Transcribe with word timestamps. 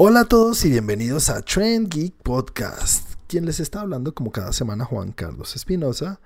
Hola 0.00 0.20
a 0.20 0.24
todos 0.26 0.64
y 0.64 0.70
bienvenidos 0.70 1.28
a 1.28 1.42
Trend 1.42 1.88
Geek 1.88 2.14
Podcast. 2.22 3.14
Quien 3.26 3.44
les 3.46 3.58
está 3.58 3.80
hablando 3.80 4.14
como 4.14 4.30
cada 4.30 4.52
semana 4.52 4.84
Juan 4.84 5.10
Carlos 5.10 5.56
Espinosa 5.56 6.20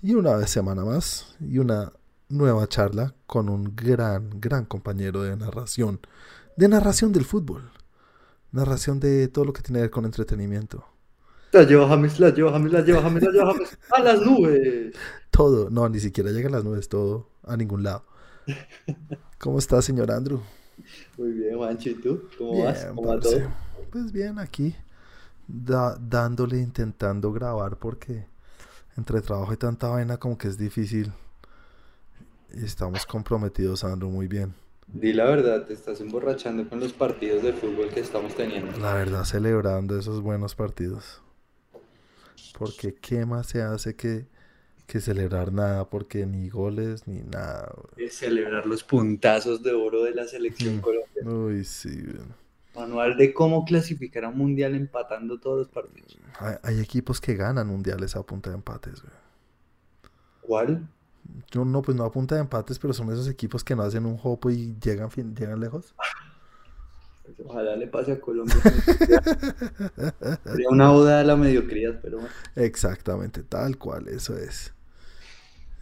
y 0.00 0.14
una 0.14 0.36
vez 0.36 0.48
semana 0.48 0.86
más 0.86 1.36
y 1.38 1.58
una 1.58 1.92
nueva 2.30 2.66
charla 2.66 3.14
con 3.26 3.50
un 3.50 3.76
gran, 3.76 4.40
gran 4.40 4.64
compañero 4.64 5.22
de 5.22 5.36
narración, 5.36 6.00
de 6.56 6.68
narración 6.68 7.12
del 7.12 7.26
fútbol, 7.26 7.70
narración 8.52 9.00
de 9.00 9.28
todo 9.28 9.44
lo 9.44 9.52
que 9.52 9.60
tiene 9.60 9.80
que 9.80 9.82
ver 9.82 9.90
con 9.90 10.06
entretenimiento. 10.06 10.86
La 11.52 11.64
lleva 11.64 11.88
James, 11.88 12.18
la 12.20 12.30
lleva 12.30 12.52
James, 12.52 12.72
la 12.72 12.80
lleva 12.80 13.02
James, 13.02 13.22
la 13.22 13.32
lleva 13.32 13.52
James 13.52 13.78
a 13.90 14.02
las 14.02 14.22
nubes. 14.22 14.94
Todo, 15.30 15.68
no, 15.68 15.86
ni 15.90 16.00
siquiera 16.00 16.30
llega 16.30 16.48
a 16.48 16.52
las 16.52 16.64
nubes, 16.64 16.88
todo 16.88 17.28
a 17.42 17.54
ningún 17.58 17.82
lado. 17.82 18.02
¿Cómo 19.38 19.58
está, 19.58 19.82
señor 19.82 20.10
Andrew? 20.10 20.40
Muy 21.16 21.32
bien, 21.32 21.56
Juancho, 21.56 21.90
¿y 21.90 21.94
tú? 21.94 22.22
¿Cómo 22.38 22.52
Bien, 22.52 22.64
vas? 22.64 22.86
¿Cómo 22.94 23.08
va 23.08 23.20
todo? 23.20 23.40
Pues 23.90 24.12
bien, 24.12 24.38
aquí 24.38 24.74
da- 25.48 25.96
dándole, 26.00 26.58
intentando 26.58 27.32
grabar 27.32 27.76
porque 27.76 28.26
entre 28.96 29.20
trabajo 29.20 29.52
y 29.52 29.56
tanta 29.56 29.88
vaina 29.88 30.16
como 30.18 30.38
que 30.38 30.48
es 30.48 30.58
difícil. 30.58 31.12
Y 32.52 32.64
estamos 32.64 33.06
comprometidos, 33.06 33.84
Andrew, 33.84 34.10
muy 34.10 34.26
bien. 34.26 34.54
Di 34.92 35.12
la 35.12 35.24
verdad, 35.26 35.66
te 35.66 35.72
estás 35.72 36.00
emborrachando 36.00 36.68
con 36.68 36.80
los 36.80 36.92
partidos 36.92 37.42
de 37.44 37.52
fútbol 37.52 37.88
que 37.90 38.00
estamos 38.00 38.34
teniendo. 38.34 38.76
La 38.78 38.94
verdad, 38.94 39.24
celebrando 39.24 39.96
esos 39.98 40.20
buenos 40.20 40.54
partidos. 40.56 41.22
Porque 42.58 42.94
qué 42.94 43.24
más 43.24 43.46
se 43.46 43.62
hace 43.62 43.94
que, 43.94 44.26
que 44.90 45.00
celebrar 45.00 45.52
nada, 45.52 45.88
porque 45.88 46.26
ni 46.26 46.48
goles 46.48 47.06
ni 47.06 47.22
nada. 47.22 47.72
güey. 47.76 48.06
Es 48.06 48.14
celebrar 48.16 48.66
los 48.66 48.82
puntazos 48.84 49.62
de 49.62 49.72
oro 49.72 50.02
de 50.04 50.14
la 50.14 50.26
selección 50.26 50.80
colombiana. 50.80 51.30
Uy, 51.30 51.64
sí. 51.64 52.02
güey. 52.02 52.26
Manual 52.74 53.16
de 53.16 53.32
cómo 53.34 53.64
clasificar 53.64 54.24
a 54.24 54.28
un 54.28 54.38
mundial 54.38 54.74
empatando 54.74 55.38
todos 55.40 55.58
los 55.58 55.68
partidos. 55.68 56.16
Hay, 56.38 56.54
hay 56.62 56.80
equipos 56.80 57.20
que 57.20 57.34
ganan 57.34 57.66
mundiales 57.66 58.14
a 58.16 58.22
punta 58.22 58.50
de 58.50 58.56
empates, 58.56 59.02
güey. 59.02 59.14
¿Cuál? 60.42 60.88
No, 61.54 61.64
no, 61.64 61.82
pues 61.82 61.96
no 61.96 62.04
a 62.04 62.10
punta 62.12 62.34
de 62.34 62.40
empates, 62.42 62.78
pero 62.78 62.92
son 62.92 63.10
esos 63.12 63.28
equipos 63.28 63.62
que 63.64 63.76
no 63.76 63.82
hacen 63.82 64.06
un 64.06 64.18
hopo 64.22 64.50
y 64.50 64.76
llegan, 64.82 65.10
fin- 65.10 65.34
llegan 65.34 65.60
lejos. 65.60 65.94
Ojalá 67.44 67.76
le 67.76 67.86
pase 67.86 68.12
a 68.12 68.20
Colombia. 68.20 68.56
Sería 70.44 70.68
una 70.68 70.92
oda 70.92 71.20
a 71.20 71.24
la 71.24 71.36
mediocridad, 71.36 72.00
pero 72.02 72.18
bueno. 72.18 72.32
Exactamente, 72.56 73.42
tal 73.44 73.78
cual, 73.78 74.08
eso 74.08 74.36
es. 74.36 74.72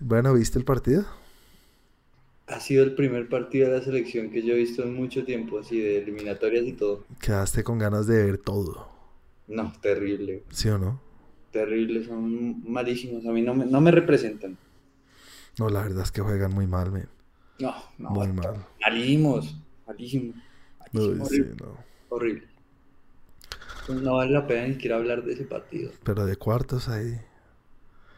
Bueno, 0.01 0.35
¿viste 0.35 0.59
el 0.59 0.65
partido? 0.65 1.05
Ha 2.49 2.59
sido 2.59 2.83
el 2.83 2.97
primer 2.97 3.29
partido 3.29 3.71
de 3.71 3.79
la 3.79 3.85
selección 3.85 4.31
que 4.33 4.43
yo 4.43 4.55
he 4.55 4.59
visto 4.59 4.83
en 4.83 4.93
mucho 4.93 5.25
tiempo, 5.25 5.61
así 5.61 5.79
de 5.81 5.99
eliminatorias 5.99 6.67
y 6.67 6.73
todo. 6.73 7.07
Quedaste 7.21 7.63
con 7.63 7.79
ganas 7.79 8.09
de 8.09 8.25
ver 8.25 8.39
todo, 8.39 8.89
No, 9.49 9.73
terrible. 9.81 10.45
¿sí 10.51 10.69
o 10.69 10.79
no? 10.79 11.01
Terribles, 11.51 12.07
son 12.07 12.63
malísimos. 12.71 13.27
A 13.27 13.33
mí 13.33 13.43
no 13.43 13.55
me, 13.55 13.67
no 13.67 13.81
me 13.83 13.91
representan. 13.91 14.59
No, 15.59 15.69
la 15.69 15.83
verdad 15.83 16.05
es 16.05 16.13
que 16.13 16.23
juegan 16.23 16.53
muy 16.55 16.67
mal, 16.67 16.91
men. 16.93 17.09
No, 17.59 17.75
no, 17.99 18.11
Muy 18.11 18.33
mal. 18.33 18.67
malísimos, 18.81 19.57
malísimos. 19.87 20.37
Uy, 20.93 21.15
malísimo, 21.15 21.25
sí, 21.25 21.43
horrible, 21.43 21.57
no. 21.61 21.85
horrible. 22.09 22.49
Pues 23.87 23.99
No 23.99 24.15
vale 24.15 24.31
la 24.31 24.47
pena 24.47 24.69
ni 24.69 24.75
siquiera 24.75 24.95
hablar 24.95 25.25
de 25.25 25.33
ese 25.33 25.45
partido. 25.45 25.91
Pero 26.03 26.27
de 26.27 26.37
cuartos 26.37 26.89
ahí, 26.89 27.21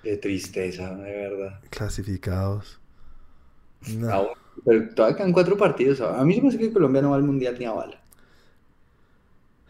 Qué 0.03 0.17
tristeza, 0.17 0.95
de 0.97 1.11
verdad. 1.29 1.61
clasificados. 1.71 2.79
No. 3.89 4.11
Aún- 4.11 4.29
pero 4.65 4.89
todavía 4.95 5.17
quedan 5.17 5.33
cuatro 5.33 5.57
partidos. 5.57 6.01
A 6.01 6.23
mí 6.25 6.35
se 6.35 6.43
me 6.43 6.49
hace 6.49 6.59
que 6.59 6.73
Colombia 6.73 7.01
no 7.03 7.11
va 7.11 7.17
al 7.17 7.23
mundial 7.23 7.57
ni 7.59 7.65
a 7.65 7.73
bala. 7.73 8.01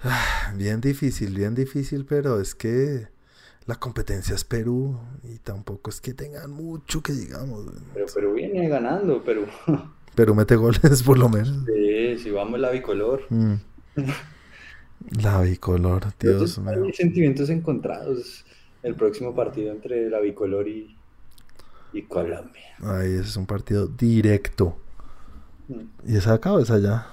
Bien 0.57 0.81
difícil, 0.81 1.35
bien 1.35 1.55
difícil, 1.55 2.05
pero 2.07 2.41
es 2.41 2.55
que 2.55 3.09
la 3.67 3.77
competencia 3.77 4.35
es 4.35 4.45
Perú 4.45 4.99
y 5.23 5.39
tampoco 5.39 5.91
es 5.91 6.01
que 6.01 6.15
tengan 6.15 6.51
mucho 6.51 7.03
que 7.03 7.13
digamos. 7.13 7.67
Pero 7.95 8.07
Perú 8.13 8.33
viene 8.35 8.69
ganando, 8.69 9.23
pero 9.25 9.47
Perú 10.15 10.35
mete 10.35 10.57
goles 10.57 11.03
por 11.05 11.19
lo 11.19 11.29
menos. 11.29 11.65
sí, 11.67 12.19
si 12.19 12.31
vamos 12.31 12.59
la 12.59 12.71
bicolor. 12.71 13.23
Mm. 13.31 13.55
La 15.23 15.41
bicolor, 15.41 16.13
Dios 16.19 16.59
mío. 16.59 16.85
hay 16.85 16.93
sentimientos 16.93 17.49
encontrados 17.49 18.45
el 18.83 18.95
próximo 18.95 19.35
partido 19.35 19.73
entre 19.73 20.09
la 20.09 20.21
bicolor 20.21 20.69
y, 20.69 20.97
y 21.93 22.03
Colombia. 22.03 22.77
Ahí 22.83 23.13
ese 23.13 23.29
es 23.29 23.37
un 23.37 23.47
partido 23.47 23.87
directo. 23.87 24.77
¿Y 26.05 26.17
esa 26.17 26.35
acá 26.35 26.53
o 26.53 26.59
es 26.59 26.71
allá? 26.71 27.07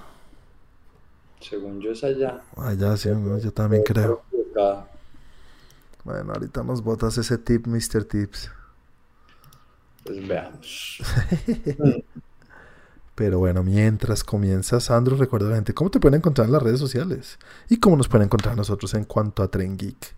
Según 1.40 1.80
yo 1.80 1.92
es 1.92 2.02
allá. 2.02 2.42
Allá 2.56 2.96
sí, 2.96 3.08
¿no? 3.10 3.38
yo 3.38 3.52
también 3.52 3.82
creo. 3.84 4.22
Bueno, 6.04 6.32
ahorita 6.32 6.64
nos 6.64 6.82
botas 6.82 7.18
ese 7.18 7.38
tip, 7.38 7.66
Mr. 7.66 8.04
Tips. 8.04 8.50
Pues 10.04 10.26
veamos. 10.26 11.02
Pero 13.14 13.40
bueno, 13.40 13.62
mientras 13.62 14.24
comienza, 14.24 14.80
Sandro, 14.80 15.16
recuerda 15.16 15.48
a 15.48 15.50
la 15.50 15.56
gente 15.56 15.74
cómo 15.74 15.90
te 15.90 16.00
pueden 16.00 16.18
encontrar 16.18 16.46
en 16.46 16.52
las 16.52 16.62
redes 16.62 16.78
sociales 16.80 17.38
y 17.68 17.78
cómo 17.78 17.96
nos 17.96 18.08
pueden 18.08 18.26
encontrar 18.26 18.56
nosotros 18.56 18.94
en 18.94 19.04
cuanto 19.04 19.42
a 19.42 19.50
Tren 19.50 19.76
Geek. 19.76 20.17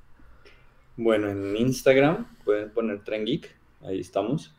Bueno, 1.03 1.31
en 1.31 1.57
Instagram 1.57 2.27
pueden 2.45 2.71
poner 2.73 3.03
Tren 3.03 3.25
Geek, 3.25 3.57
ahí 3.81 4.01
estamos. 4.01 4.55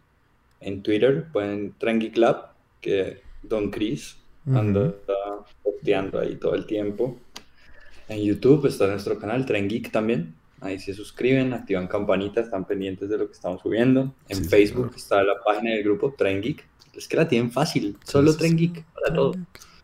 En 0.59 0.81
Twitter 0.81 1.27
pueden 1.31 1.75
Tren 1.77 1.99
Geek 1.99 2.17
Lab, 2.17 2.53
que 2.81 3.21
Don 3.43 3.69
Chris 3.69 4.17
anda 4.47 4.91
posteando 5.61 6.19
ahí 6.19 6.37
todo 6.37 6.55
el 6.55 6.65
tiempo. 6.65 7.19
En 8.09 8.23
YouTube 8.23 8.65
está 8.65 8.87
nuestro 8.87 9.19
canal 9.19 9.45
Tren 9.45 9.69
Geek 9.69 9.91
también. 9.91 10.33
Ahí 10.61 10.79
se 10.79 10.95
suscriben, 10.95 11.53
activan 11.53 11.87
campanita, 11.87 12.41
están 12.41 12.65
pendientes 12.65 13.07
de 13.07 13.19
lo 13.19 13.27
que 13.27 13.33
estamos 13.33 13.61
subiendo. 13.61 14.11
En 14.27 14.37
Sí, 14.37 14.49
Facebook 14.49 14.93
está 14.95 15.21
la 15.21 15.39
página 15.45 15.75
del 15.75 15.83
grupo 15.83 16.15
Tren 16.17 16.41
Geek. 16.41 16.67
Es 16.95 17.07
que 17.07 17.17
la 17.17 17.27
tienen 17.27 17.51
fácil, 17.51 17.99
solo 18.03 18.31
sí, 18.31 18.39
Tren 18.39 18.57
sí. 18.57 18.57
Geek 18.57 18.83
para 18.95 19.13
todo. 19.13 19.33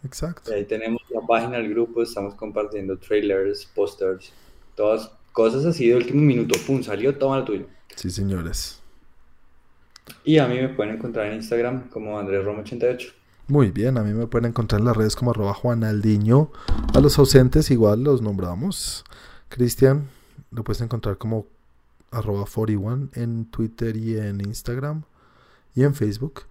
Exacto. 0.04 0.50
Y 0.50 0.56
ahí 0.56 0.66
tenemos 0.66 1.04
la 1.12 1.22
página 1.22 1.58
del 1.58 1.70
grupo, 1.70 2.02
estamos 2.02 2.34
compartiendo 2.34 2.98
trailers, 2.98 3.68
posters, 3.76 4.34
todas 4.74 5.12
cosas 5.38 5.66
así 5.66 5.88
de 5.88 5.96
último 5.96 6.20
minuto. 6.20 6.58
Pum, 6.66 6.82
salió, 6.82 7.16
toma 7.16 7.38
lo 7.38 7.46
tuyo. 7.46 7.68
Sí, 7.96 8.10
señores. 8.10 8.82
Y 10.24 10.40
a 10.40 10.48
mí 10.48 10.56
me 10.56 10.70
pueden 10.70 10.96
encontrar 10.96 11.28
en 11.28 11.36
Instagram 11.36 11.90
como 11.90 12.20
AndrésRomo88. 12.20 13.14
Muy 13.48 13.70
bien, 13.70 14.00
a 14.00 14.04
mí 14.04 14.14
me 14.14 14.26
pueden 14.26 14.50
encontrar 14.50 14.82
en 14.82 14.86
las 14.86 14.98
redes 14.98 15.16
como 15.16 15.30
arroba 15.30 15.54
Juanaldiño. 15.54 16.50
A 16.92 17.00
los 17.02 17.20
ausentes 17.20 17.70
igual 17.70 18.04
los 18.04 18.24
nombramos. 18.24 19.06
Cristian, 19.48 20.10
lo 20.50 20.64
puedes 20.64 20.82
encontrar 20.82 21.20
como 21.20 21.46
arroba 22.10 22.46
41 22.52 23.10
en 23.14 23.46
Twitter 23.46 23.96
y 23.96 24.18
en 24.18 24.42
Instagram 24.42 25.04
y 25.76 25.84
en 25.84 25.94
Facebook. 25.94 26.46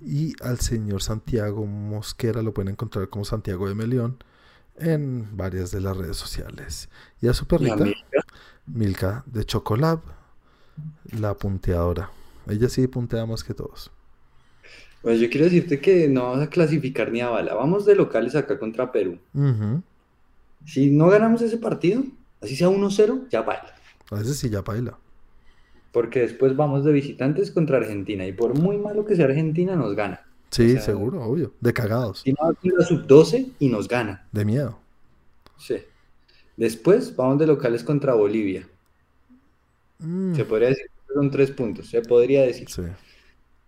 Y 0.00 0.34
al 0.40 0.60
señor 0.60 1.02
Santiago 1.02 1.66
Mosquera 1.66 2.40
lo 2.42 2.54
pueden 2.54 2.74
encontrar 2.74 3.08
como 3.08 3.24
Santiago 3.24 3.68
de 3.68 3.74
Melión 3.74 4.22
en 4.78 5.36
varias 5.36 5.70
de 5.70 5.80
las 5.80 5.96
redes 5.96 6.16
sociales. 6.16 6.88
Y 7.20 7.28
a 7.28 7.34
su 7.34 7.46
perrita, 7.46 7.84
Milka 8.66 9.24
de 9.26 9.44
Chocolab, 9.44 10.00
la 11.18 11.34
punteadora. 11.34 12.10
Ella 12.48 12.68
sí 12.68 12.86
puntea 12.86 13.26
más 13.26 13.44
que 13.44 13.54
todos. 13.54 13.90
Pues 15.02 15.20
yo 15.20 15.28
quiero 15.30 15.46
decirte 15.46 15.80
que 15.80 16.08
no 16.08 16.22
vamos 16.22 16.46
a 16.46 16.50
clasificar 16.50 17.10
ni 17.10 17.20
a 17.20 17.28
bala. 17.28 17.54
Vamos 17.54 17.84
de 17.84 17.96
locales 17.96 18.36
acá 18.36 18.58
contra 18.58 18.92
Perú. 18.92 19.18
Si 20.64 20.90
no 20.90 21.08
ganamos 21.08 21.42
ese 21.42 21.56
partido, 21.56 22.04
así 22.40 22.54
sea 22.54 22.68
1-0, 22.68 23.28
ya 23.28 23.42
baila. 23.42 23.74
A 24.10 24.14
veces 24.16 24.38
sí 24.38 24.48
ya 24.48 24.62
baila. 24.62 24.96
Porque 25.90 26.20
después 26.20 26.54
vamos 26.54 26.84
de 26.84 26.92
visitantes 26.92 27.50
contra 27.50 27.78
Argentina. 27.78 28.26
Y 28.26 28.32
por 28.32 28.58
muy 28.58 28.78
malo 28.78 29.04
que 29.04 29.16
sea 29.16 29.24
Argentina, 29.24 29.74
nos 29.74 29.96
gana. 29.96 30.24
Sí, 30.52 30.70
O 30.70 30.72
sea, 30.74 30.82
seguro, 30.82 31.22
obvio. 31.22 31.54
De 31.60 31.72
cagados. 31.72 32.22
Va 32.26 32.52
con 32.52 32.70
la 32.78 32.84
sub-12 32.84 33.52
y 33.58 33.68
nos 33.68 33.88
gana. 33.88 34.28
De 34.32 34.44
miedo. 34.44 34.78
Sí. 35.56 35.76
Después 36.56 37.16
vamos 37.16 37.38
de 37.38 37.46
locales 37.46 37.82
contra 37.82 38.14
Bolivia. 38.14 38.68
Mm, 39.98 40.34
Se 40.34 40.44
podría 40.44 40.68
decir 40.68 40.86
que 41.08 41.14
son 41.14 41.30
tres 41.30 41.50
puntos, 41.52 41.88
se 41.88 42.02
podría 42.02 42.42
decir. 42.42 42.68
Sí. 42.68 42.82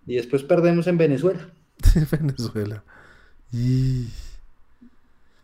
Y 0.06 0.16
después 0.16 0.42
perdemos 0.42 0.86
en 0.86 0.98
Venezuela. 0.98 1.50
Venezuela. 2.10 2.84
Y... 3.50 4.08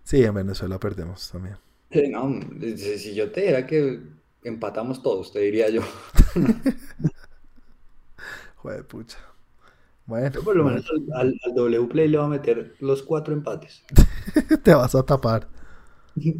Sí, 0.05 0.23
en 0.23 0.35
Venezuela 0.35 0.79
perdemos 0.79 1.31
también. 1.31 1.57
Sí, 1.91 2.09
no, 2.09 2.39
si 2.77 3.15
yo 3.15 3.33
te 3.33 3.41
dijera 3.41 3.67
que 3.67 4.01
empatamos 4.45 5.03
todos, 5.03 5.33
te 5.33 5.41
diría 5.41 5.71
yo. 5.71 5.81
Joder, 8.57 8.87
pucha. 8.87 9.17
Bueno, 10.11 10.31
Yo 10.35 10.43
por 10.43 10.57
lo 10.57 10.65
menos 10.65 10.85
al, 10.91 11.07
al- 11.21 11.41
al 11.45 11.55
W 11.55 11.87
Play 11.89 12.09
le 12.09 12.19
voy 12.19 12.27
a 12.27 12.31
meter 12.31 12.75
los 12.81 13.03
cuatro 13.05 13.33
empates. 13.33 13.85
te 14.65 14.75
vas 14.75 14.95
a 14.95 15.03
tapar. 15.05 15.49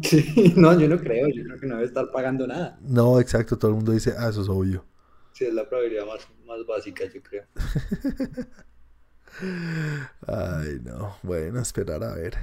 Sí, 0.03 0.53
no, 0.57 0.77
yo 0.77 0.87
no 0.89 0.99
creo, 0.99 1.27
yo 1.29 1.43
creo 1.45 1.57
que 1.59 1.65
no 1.65 1.75
debe 1.75 1.87
estar 1.87 2.11
pagando 2.11 2.45
nada. 2.45 2.77
No, 2.81 3.19
exacto. 3.21 3.57
Todo 3.57 3.71
el 3.71 3.75
mundo 3.77 3.93
dice, 3.93 4.13
ah, 4.19 4.27
eso 4.29 4.41
es 4.41 4.49
obvio. 4.49 4.85
Sí, 5.31 5.45
es 5.45 5.53
la 5.53 5.67
probabilidad 5.67 6.05
más, 6.05 6.27
más 6.45 6.59
básica, 6.67 7.05
yo 7.05 7.23
creo. 7.23 7.45
Ay, 10.27 10.81
no. 10.83 11.15
Bueno, 11.23 11.61
esperar 11.61 12.03
a 12.03 12.13
ver. 12.15 12.35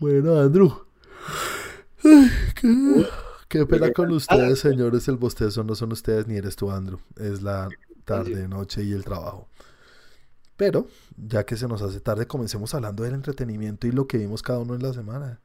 Bueno, 0.00 0.40
Andrew. 0.40 0.72
¿Qué? 2.54 3.06
Qué 3.48 3.66
pena 3.66 3.92
con 3.92 4.10
ustedes, 4.12 4.60
señores. 4.60 5.08
El 5.08 5.16
bostezo 5.16 5.64
no 5.64 5.74
son 5.74 5.92
ustedes 5.92 6.26
ni 6.26 6.36
eres 6.36 6.56
tú, 6.56 6.70
Andrew. 6.70 6.98
Es 7.16 7.42
la 7.42 7.68
tarde, 8.04 8.48
noche 8.48 8.82
y 8.84 8.92
el 8.92 9.04
trabajo. 9.04 9.48
Pero, 10.58 10.88
ya 11.16 11.46
que 11.46 11.56
se 11.56 11.68
nos 11.68 11.82
hace 11.82 12.00
tarde, 12.00 12.26
comencemos 12.26 12.74
hablando 12.74 13.04
del 13.04 13.14
entretenimiento 13.14 13.86
y 13.86 13.92
lo 13.92 14.08
que 14.08 14.18
vimos 14.18 14.42
cada 14.42 14.58
uno 14.58 14.74
en 14.74 14.82
la 14.82 14.92
semana. 14.92 15.38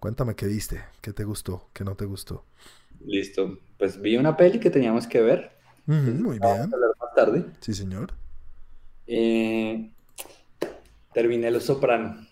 Cuéntame 0.00 0.34
qué 0.34 0.46
viste, 0.46 0.82
qué 1.00 1.12
te 1.12 1.22
gustó, 1.22 1.68
qué 1.72 1.84
no 1.84 1.94
te 1.94 2.04
gustó. 2.04 2.44
Listo. 3.06 3.58
Pues 3.78 4.00
vi 4.00 4.16
una 4.16 4.36
peli 4.36 4.58
que 4.58 4.68
teníamos 4.68 5.06
que 5.06 5.22
ver. 5.22 5.52
muy 5.86 6.40
bien. 6.40 6.44
hablar 6.44 6.90
más 7.00 7.14
tarde. 7.14 7.46
Sí, 7.60 7.74
señor. 7.74 8.12
Eh, 9.06 9.88
terminé 11.14 11.48
Los 11.52 11.62
Soprano. 11.62 12.26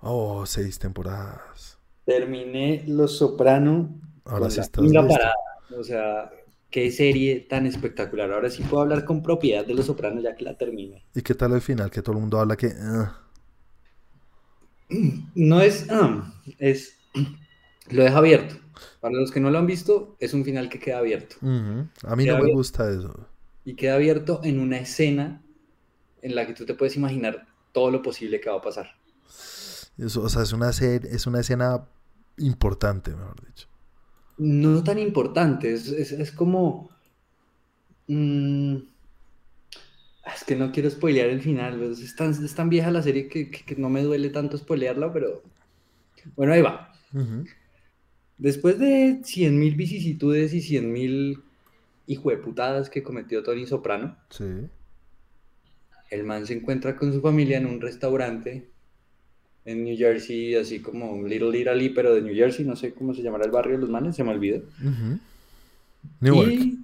Oh, 0.00 0.46
seis 0.46 0.80
temporadas. 0.80 1.78
Terminé 2.04 2.82
Los 2.88 3.18
Soprano. 3.18 4.00
Ahora 4.24 4.50
sí 4.50 4.58
estás 4.58 4.82
listo. 4.82 5.06
parada. 5.06 5.34
O 5.78 5.84
sea, 5.84 6.28
qué 6.70 6.90
serie 6.90 7.40
tan 7.40 7.66
espectacular. 7.66 8.32
Ahora 8.32 8.50
sí 8.50 8.62
puedo 8.62 8.82
hablar 8.82 9.04
con 9.04 9.22
propiedad 9.22 9.64
de 9.66 9.74
Los 9.74 9.86
Sopranos 9.86 10.22
ya 10.22 10.34
que 10.34 10.44
la 10.44 10.56
terminé. 10.56 11.02
¿Y 11.14 11.22
qué 11.22 11.34
tal 11.34 11.52
el 11.52 11.60
final? 11.60 11.90
Que 11.90 12.02
todo 12.02 12.12
el 12.14 12.20
mundo 12.20 12.38
habla 12.38 12.56
que... 12.56 12.72
ah, 12.80 13.18
No 15.34 15.60
es, 15.60 15.86
ah, 15.90 16.32
es, 16.58 16.96
lo 17.90 18.04
deja 18.04 18.18
abierto. 18.18 18.56
Para 19.00 19.14
los 19.14 19.30
que 19.30 19.40
no 19.40 19.50
lo 19.50 19.58
han 19.58 19.66
visto, 19.66 20.16
es 20.20 20.34
un 20.34 20.44
final 20.44 20.68
que 20.68 20.78
queda 20.78 20.98
abierto. 20.98 21.36
A 22.04 22.16
mí 22.16 22.24
Queda 22.24 22.38
no 22.38 22.44
me 22.44 22.52
gusta 22.52 22.90
eso. 22.90 23.26
Y 23.64 23.74
queda 23.76 23.94
abierto 23.94 24.40
en 24.44 24.58
una 24.60 24.78
escena 24.78 25.42
en 26.22 26.34
la 26.34 26.46
que 26.46 26.54
tú 26.54 26.66
te 26.66 26.74
puedes 26.74 26.96
imaginar 26.96 27.46
todo 27.72 27.90
lo 27.90 28.02
posible 28.02 28.40
que 28.40 28.50
va 28.50 28.56
a 28.56 28.62
pasar. 28.62 28.90
Eso, 29.98 30.22
o 30.22 30.28
sea, 30.28 30.42
es 30.42 30.52
una, 30.52 30.70
es 30.70 31.26
una 31.26 31.40
escena 31.40 31.84
importante, 32.38 33.10
mejor 33.10 33.44
dicho. 33.46 33.67
No 34.38 34.82
tan 34.84 34.98
importante, 34.98 35.72
es, 35.72 35.88
es- 35.88 36.12
es 36.12 36.32
como... 36.32 36.90
mm, 38.06 38.76
es 40.34 40.44
que 40.44 40.56
no 40.56 40.70
quiero 40.72 40.90
spoilear 40.90 41.28
el 41.30 41.40
final, 41.40 41.78
pues, 41.78 42.00
es 42.00 42.14
tan, 42.14 42.30
es 42.30 42.54
tan 42.54 42.68
vieja 42.68 42.90
la 42.90 43.02
serie 43.02 43.28
que, 43.28 43.50
que- 43.50 43.64
que 43.64 43.76
no 43.76 43.88
me 43.88 44.02
duele 44.02 44.30
tanto 44.30 44.56
spoilearla, 44.58 45.12
pero... 45.12 45.42
Bueno, 46.36 46.52
ahí 46.52 46.60
va. 46.62 46.92
Después 48.36 48.78
de 48.78 49.20
100.000 49.24 49.74
vicisitudes 49.76 50.52
y 50.54 50.60
100.000 50.60 51.42
hijueputadas 52.06 52.90
que 52.90 53.02
cometió 53.02 53.42
Tony 53.42 53.66
Soprano, 53.66 54.16
Sí. 54.30 54.44
el 56.10 56.24
man 56.24 56.46
se 56.46 56.54
encuentra 56.54 56.96
con 56.96 57.12
su 57.12 57.20
familia 57.20 57.58
en 57.58 57.66
un 57.66 57.80
restaurante 57.80 58.68
en 59.68 59.84
New 59.84 59.98
Jersey, 59.98 60.54
así 60.54 60.80
como 60.80 61.22
Little 61.26 61.58
Italy, 61.58 61.90
pero 61.90 62.14
de 62.14 62.22
New 62.22 62.34
Jersey, 62.34 62.64
no 62.64 62.74
sé 62.74 62.94
cómo 62.94 63.12
se 63.12 63.22
llamará 63.22 63.44
el 63.44 63.50
barrio 63.50 63.74
de 63.74 63.82
los 63.82 63.90
manes, 63.90 64.16
se 64.16 64.24
me 64.24 64.30
olvidó. 64.30 64.62
Ujú. 64.80 65.18
Newark. 66.20 66.50
Y 66.50 66.78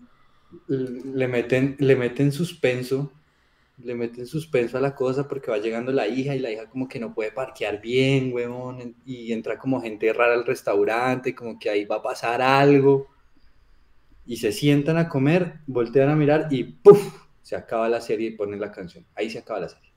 le 0.68 1.26
meten, 1.26 1.76
le 1.78 1.96
meten 1.96 2.30
suspenso, 2.30 3.10
le 3.82 3.94
meten 3.94 4.26
suspenso 4.26 4.76
a 4.76 4.82
la 4.82 4.94
cosa 4.94 5.26
porque 5.26 5.50
va 5.50 5.56
llegando 5.56 5.92
la 5.92 6.06
hija 6.06 6.36
y 6.36 6.40
la 6.40 6.50
hija 6.50 6.66
como 6.68 6.86
que 6.86 7.00
no 7.00 7.14
puede 7.14 7.32
parquear 7.32 7.80
bien, 7.80 8.32
huevón, 8.34 8.94
y 9.06 9.32
entra 9.32 9.58
como 9.58 9.80
gente 9.80 10.12
rara 10.12 10.34
al 10.34 10.44
restaurante, 10.44 11.34
como 11.34 11.58
que 11.58 11.70
ahí 11.70 11.86
va 11.86 11.96
a 11.96 12.02
pasar 12.02 12.42
algo. 12.42 13.08
Y 14.26 14.36
se 14.36 14.52
sientan 14.52 14.98
a 14.98 15.08
comer, 15.08 15.54
voltean 15.66 16.10
a 16.10 16.16
mirar 16.16 16.48
y 16.50 16.64
¡puf! 16.64 17.00
Se 17.40 17.56
acaba 17.56 17.88
la 17.88 18.02
serie 18.02 18.28
y 18.28 18.36
ponen 18.36 18.60
la 18.60 18.70
canción. 18.70 19.06
Ahí 19.14 19.30
se 19.30 19.38
acaba 19.38 19.60
la 19.60 19.68
serie. 19.70 19.93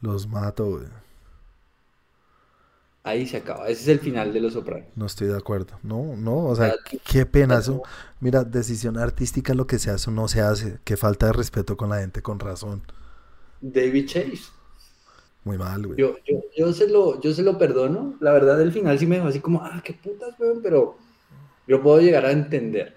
Los 0.00 0.28
mato, 0.28 0.66
güey. 0.66 0.86
Ahí 3.02 3.26
se 3.26 3.38
acaba. 3.38 3.68
Ese 3.68 3.82
es 3.82 3.88
el 3.88 4.00
final 4.00 4.32
de 4.32 4.40
Los 4.40 4.52
Sopranos. 4.52 4.88
No 4.94 5.06
estoy 5.06 5.28
de 5.28 5.36
acuerdo. 5.36 5.78
No, 5.82 6.14
no, 6.16 6.44
o 6.46 6.54
sea, 6.54 6.74
qué, 6.84 6.98
qué 6.98 7.26
pena 7.26 7.58
eso. 7.58 7.82
Mira, 8.20 8.44
decisión 8.44 8.98
artística, 8.98 9.54
lo 9.54 9.66
que 9.66 9.78
se 9.78 9.90
hace 9.90 10.10
o 10.10 10.12
no 10.12 10.28
se 10.28 10.40
hace. 10.42 10.78
Qué 10.84 10.96
falta 10.96 11.26
de 11.26 11.32
respeto 11.32 11.76
con 11.76 11.88
la 11.88 12.00
gente, 12.00 12.20
con 12.20 12.38
razón. 12.38 12.82
David 13.60 14.06
Chase. 14.06 14.50
Muy 15.44 15.56
mal, 15.56 15.86
güey. 15.86 15.98
Yo, 15.98 16.16
yo, 16.26 16.40
yo, 16.56 16.72
se 16.72 16.88
lo, 16.88 17.20
yo 17.20 17.32
se 17.32 17.42
lo 17.42 17.56
perdono. 17.56 18.16
La 18.20 18.32
verdad, 18.32 18.60
el 18.60 18.72
final 18.72 18.98
sí 18.98 19.06
me 19.06 19.16
dejó 19.16 19.28
así 19.28 19.40
como, 19.40 19.62
ah, 19.62 19.80
qué 19.82 19.94
putas, 19.94 20.38
weón, 20.38 20.60
pero 20.62 20.98
yo 21.66 21.82
puedo 21.82 22.00
llegar 22.00 22.26
a 22.26 22.32
entender. 22.32 22.96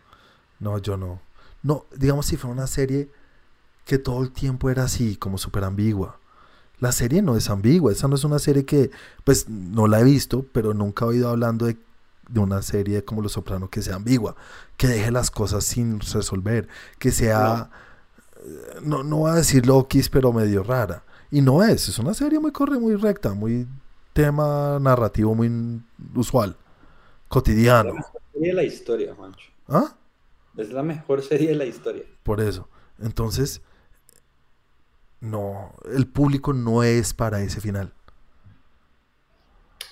No, 0.59 0.77
yo 0.79 0.97
no. 0.97 1.21
No, 1.63 1.85
digamos 1.95 2.25
si 2.25 2.37
fuera 2.37 2.53
una 2.53 2.67
serie 2.67 3.09
que 3.85 3.97
todo 3.97 4.21
el 4.23 4.31
tiempo 4.31 4.69
era 4.69 4.83
así, 4.83 5.15
como 5.15 5.37
súper 5.37 5.63
ambigua. 5.63 6.19
La 6.81 6.91
serie 6.91 7.21
no 7.21 7.37
es 7.37 7.49
ambigua, 7.49 7.91
esa 7.91 8.07
no 8.07 8.15
es 8.15 8.23
una 8.23 8.39
serie 8.39 8.65
que, 8.65 8.91
pues 9.23 9.47
no 9.47 9.87
la 9.87 10.01
he 10.01 10.03
visto, 10.03 10.45
pero 10.51 10.73
nunca 10.73 11.05
he 11.05 11.09
oído 11.09 11.29
hablando 11.29 11.67
de, 11.67 11.77
de 12.27 12.39
una 12.39 12.61
serie 12.63 13.05
como 13.05 13.21
Los 13.21 13.33
Soprano 13.33 13.69
que 13.69 13.81
sea 13.81 13.95
ambigua, 13.95 14.35
que 14.77 14.87
deje 14.87 15.11
las 15.11 15.31
cosas 15.31 15.63
sin 15.63 15.99
resolver, 15.99 16.67
que 16.97 17.11
sea, 17.11 17.69
eh, 18.43 18.79
no, 18.81 19.03
no 19.03 19.17
voy 19.17 19.31
a 19.31 19.35
decir 19.35 19.65
Lokis, 19.65 20.09
pero 20.09 20.33
medio 20.33 20.63
rara. 20.63 21.03
Y 21.29 21.41
no 21.41 21.63
es, 21.63 21.87
es 21.87 21.99
una 21.99 22.15
serie 22.15 22.39
muy 22.39 22.51
corre, 22.51 22.79
muy 22.79 22.95
recta, 22.95 23.33
muy 23.33 23.67
tema 24.13 24.79
narrativo 24.79 25.35
muy 25.35 25.81
usual, 26.15 26.57
cotidiano. 27.27 27.93
Serie 28.33 28.49
de 28.49 28.53
la 28.53 28.63
historia, 28.63 29.13
Juancho. 29.15 29.51
¿Ah? 29.67 29.95
Es 30.57 30.71
la 30.71 30.83
mejor 30.83 31.21
serie 31.21 31.49
de 31.49 31.55
la 31.55 31.65
historia. 31.65 32.03
Por 32.23 32.41
eso. 32.41 32.67
Entonces, 32.99 33.61
no, 35.21 35.73
el 35.93 36.07
público 36.07 36.51
no 36.53 36.83
es 36.83 37.13
para 37.13 37.41
ese 37.41 37.61
final. 37.61 37.93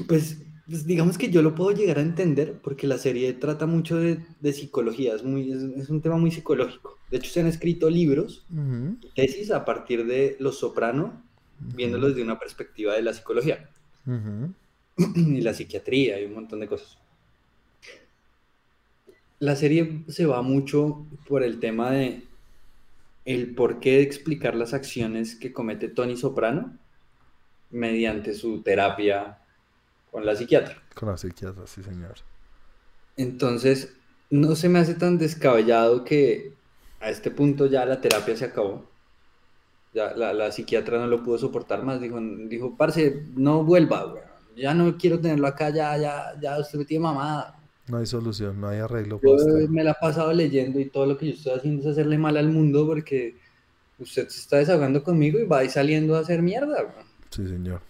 Pues, 0.08 0.38
pues 0.68 0.86
digamos 0.86 1.18
que 1.18 1.30
yo 1.30 1.42
lo 1.42 1.56
puedo 1.56 1.72
llegar 1.72 2.00
a 2.00 2.02
entender 2.02 2.60
porque 2.62 2.88
la 2.88 2.98
serie 2.98 3.34
trata 3.34 3.66
mucho 3.66 3.98
de, 3.98 4.26
de 4.40 4.54
psicología, 4.54 5.16
es, 5.16 5.24
muy, 5.24 5.52
es, 5.52 5.62
es 5.62 5.90
un 5.90 6.02
tema 6.02 6.18
muy 6.18 6.32
psicológico. 6.32 6.98
De 7.12 7.18
hecho, 7.18 7.32
se 7.32 7.40
han 7.40 7.48
escrito 7.48 7.90
libros 7.90 8.46
y 8.52 9.08
tesis 9.16 9.52
a 9.52 9.66
partir 9.66 10.06
de 10.06 10.36
Los 10.40 10.60
Soprano, 10.60 11.24
viéndolo 11.60 12.10
desde 12.10 12.24
una 12.24 12.40
perspectiva 12.40 12.94
de 12.94 13.02
la 13.02 13.14
psicología. 13.14 13.70
y 15.16 15.42
la 15.42 15.54
psiquiatría 15.54 16.20
y 16.20 16.26
un 16.26 16.34
montón 16.34 16.60
de 16.60 16.68
cosas. 16.68 16.98
La 19.40 19.56
serie 19.56 20.04
se 20.08 20.26
va 20.26 20.42
mucho 20.42 21.06
por 21.28 21.44
el 21.44 21.60
tema 21.60 21.92
de 21.92 22.24
el 23.30 23.54
porqué 23.54 23.98
de 23.98 24.02
explicar 24.02 24.56
las 24.56 24.74
acciones 24.74 25.36
que 25.36 25.54
comete 25.54 25.88
Tony 25.88 26.18
Soprano 26.18 26.76
mediante 27.70 28.34
su 28.34 28.64
terapia 28.64 29.38
con 30.10 30.26
la 30.26 30.36
psiquiatra. 30.36 30.82
Con 30.96 31.10
la 31.10 31.18
psiquiatra, 31.18 31.68
sí, 31.68 31.84
señor. 31.84 32.16
Entonces, 33.18 33.94
no 34.32 34.56
se 34.56 34.68
me 34.68 34.80
hace 34.80 34.96
tan 34.96 35.20
descabellado 35.20 36.04
que 36.04 36.56
a 37.00 37.12
este 37.12 37.30
punto 37.30 37.68
ya 37.68 37.86
la 37.86 38.02
terapia 38.02 38.36
se 38.36 38.46
acabó. 38.46 38.90
Ya 39.94 40.16
la, 40.16 40.34
la 40.34 40.52
psiquiatra 40.52 40.98
no 40.98 41.06
lo 41.06 41.24
pudo 41.24 41.38
soportar 41.38 41.84
más. 41.84 42.02
Dijo, 42.02 42.20
dijo, 42.20 42.76
parce, 42.76 43.28
no 43.36 43.64
vuelva, 43.64 44.08
weón. 44.08 44.28
Ya 44.56 44.74
no 44.74 44.98
quiero 44.98 45.20
tenerlo 45.20 45.46
acá, 45.46 45.70
ya, 45.70 45.96
ya, 45.98 46.34
ya 46.42 46.58
usted 46.58 46.80
me 46.80 46.86
tiene 46.86 47.04
mamada. 47.04 47.59
No 47.90 47.98
hay 47.98 48.06
solución, 48.06 48.62
no 48.62 48.70
hay 48.70 48.80
arreglo 48.80 49.20
Yo 49.22 49.30
me 49.70 49.84
la 49.84 49.92
he 49.92 49.96
pasado 50.02 50.34
leyendo 50.34 50.80
y 50.80 50.90
todo 50.90 51.06
lo 51.06 51.18
que 51.18 51.28
yo 51.28 51.34
estoy 51.34 51.54
haciendo 51.58 51.82
es 51.82 51.88
hacerle 51.88 52.18
mal 52.18 52.38
al 52.38 52.50
mundo 52.50 52.86
porque 52.88 53.36
usted 54.00 54.30
se 54.30 54.40
está 54.42 54.58
desahogando 54.58 55.04
conmigo 55.04 55.40
y 55.40 55.46
va 55.46 55.60
ahí 55.60 55.70
saliendo 55.70 56.16
a 56.16 56.20
hacer 56.22 56.42
mierda. 56.44 56.94
Sí, 57.32 57.48
señor. 57.48 57.82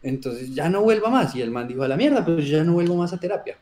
Entonces 0.00 0.54
ya 0.54 0.70
no 0.70 0.80
vuelva 0.80 1.10
más. 1.10 1.34
Y 1.34 1.42
el 1.42 1.50
man 1.50 1.68
dijo 1.68 1.82
a 1.82 1.88
la 1.88 1.98
mierda, 1.98 2.24
pero 2.24 2.38
yo 2.40 2.56
ya 2.56 2.64
no 2.64 2.72
vuelvo 2.72 2.96
más 2.96 3.12
a 3.12 3.20
terapia. 3.20 3.58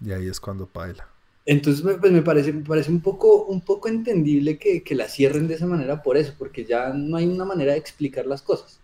Y 0.00 0.10
ahí 0.12 0.26
es 0.28 0.40
cuando 0.40 0.70
baila. 0.72 1.06
Entonces, 1.46 1.82
me- 1.84 1.94
pues 1.94 2.12
me 2.12 2.20
parece, 2.22 2.52
me 2.52 2.62
parece 2.64 2.90
un 2.90 3.00
poco, 3.00 3.44
un 3.46 3.60
poco 3.62 3.88
entendible 3.88 4.58
que, 4.58 4.82
que 4.82 4.94
la 4.94 5.08
cierren 5.08 5.46
de 5.48 5.54
esa 5.54 5.66
manera 5.66 6.02
por 6.02 6.16
eso, 6.16 6.34
porque 6.38 6.64
ya 6.64 6.92
no 6.92 7.16
hay 7.16 7.26
una 7.26 7.44
manera 7.44 7.72
de 7.72 7.78
explicar 7.78 8.26
las 8.26 8.42
cosas. 8.42 8.80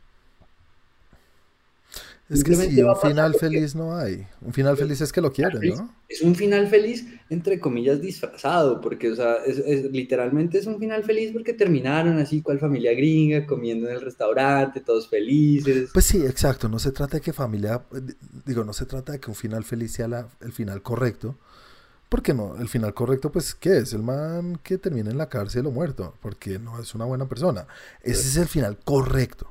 Es 2.33 2.45
que 2.45 2.55
sí, 2.57 2.83
un 2.83 2.97
final 2.97 3.35
feliz 3.35 3.75
no 3.75 3.95
hay. 3.97 4.27
Un 4.41 4.53
final 4.53 4.77
feliz 4.77 5.01
es 5.01 5.13
que 5.13 5.21
lo 5.21 5.33
quieren. 5.33 5.61
¿no? 5.77 5.95
Es 6.09 6.23
un 6.23 6.35
final 6.35 6.67
feliz, 6.69 7.07
entre 7.31 7.61
comillas, 7.61 8.01
disfrazado, 8.01 8.81
porque, 8.81 9.11
o 9.11 9.17
sea, 9.17 9.37
es, 9.47 9.59
es- 9.59 9.91
literalmente 9.91 10.59
es 10.59 10.67
un 10.67 10.79
final 10.79 11.05
feliz 11.05 11.31
porque 11.33 11.53
terminaron 11.53 12.19
así, 12.19 12.43
cual 12.43 12.59
familia 12.59 12.93
gringa, 12.95 13.47
comiendo 13.47 13.89
en 13.89 13.95
el 13.95 14.01
restaurante, 14.01 14.81
todos 14.81 15.09
felices. 15.09 15.91
Pues 15.93 16.05
sí, 16.07 16.25
exacto. 16.25 16.69
No 16.69 16.79
se 16.79 16.93
trata 16.93 17.17
de 17.19 17.21
que 17.21 17.33
familia, 17.33 17.83
di- 17.93 18.15
digo, 18.47 18.65
no 18.65 18.73
se 18.73 18.87
trata 18.87 19.13
de 19.13 19.21
que 19.21 19.31
un 19.31 19.37
final 19.37 19.65
feliz 19.65 19.93
sea 19.93 20.09
la- 20.09 20.29
el 20.41 20.53
final 20.53 20.83
correcto. 20.83 21.37
Porque 22.09 22.35
no, 22.35 22.57
el 22.57 22.69
final 22.69 22.93
correcto, 22.93 23.33
pues, 23.33 23.55
¿qué 23.55 23.79
es? 23.79 23.95
El 23.95 24.03
man 24.03 24.59
que 24.63 24.77
termina 24.77 25.11
en 25.11 25.17
la 25.17 25.31
cárcel 25.31 25.67
o 25.67 25.71
muerto, 25.71 26.15
porque 26.21 26.59
no 26.59 26.79
es 26.79 26.95
una 26.95 27.07
buena 27.07 27.27
persona. 27.27 27.67
Ese 28.03 28.29
es 28.29 28.37
el 28.37 28.49
final 28.49 28.79
correcto. 28.85 29.51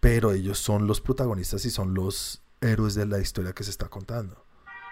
Pero 0.00 0.32
ellos 0.32 0.58
son 0.58 0.86
los 0.86 1.00
protagonistas 1.00 1.64
y 1.64 1.70
son 1.70 1.94
los 1.94 2.42
héroes 2.60 2.94
de 2.94 3.06
la 3.06 3.18
historia 3.20 3.52
que 3.52 3.64
se 3.64 3.70
está 3.70 3.88
contando. 3.88 4.44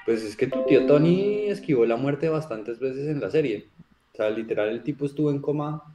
Pues 0.05 0.23
es 0.23 0.37
que 0.37 0.47
tu 0.47 0.65
tío 0.67 0.87
Tony 0.87 1.47
esquivó 1.49 1.85
la 1.85 1.97
muerte 1.97 2.29
bastantes 2.29 2.79
veces 2.79 3.09
en 3.09 3.21
la 3.21 3.31
serie. 3.31 3.69
O 4.13 4.17
sea, 4.17 4.31
literal, 4.31 4.69
el 4.71 4.83
tipo 4.83 5.05
estuvo 5.07 5.31
en 5.31 5.41
coma, 5.41 5.95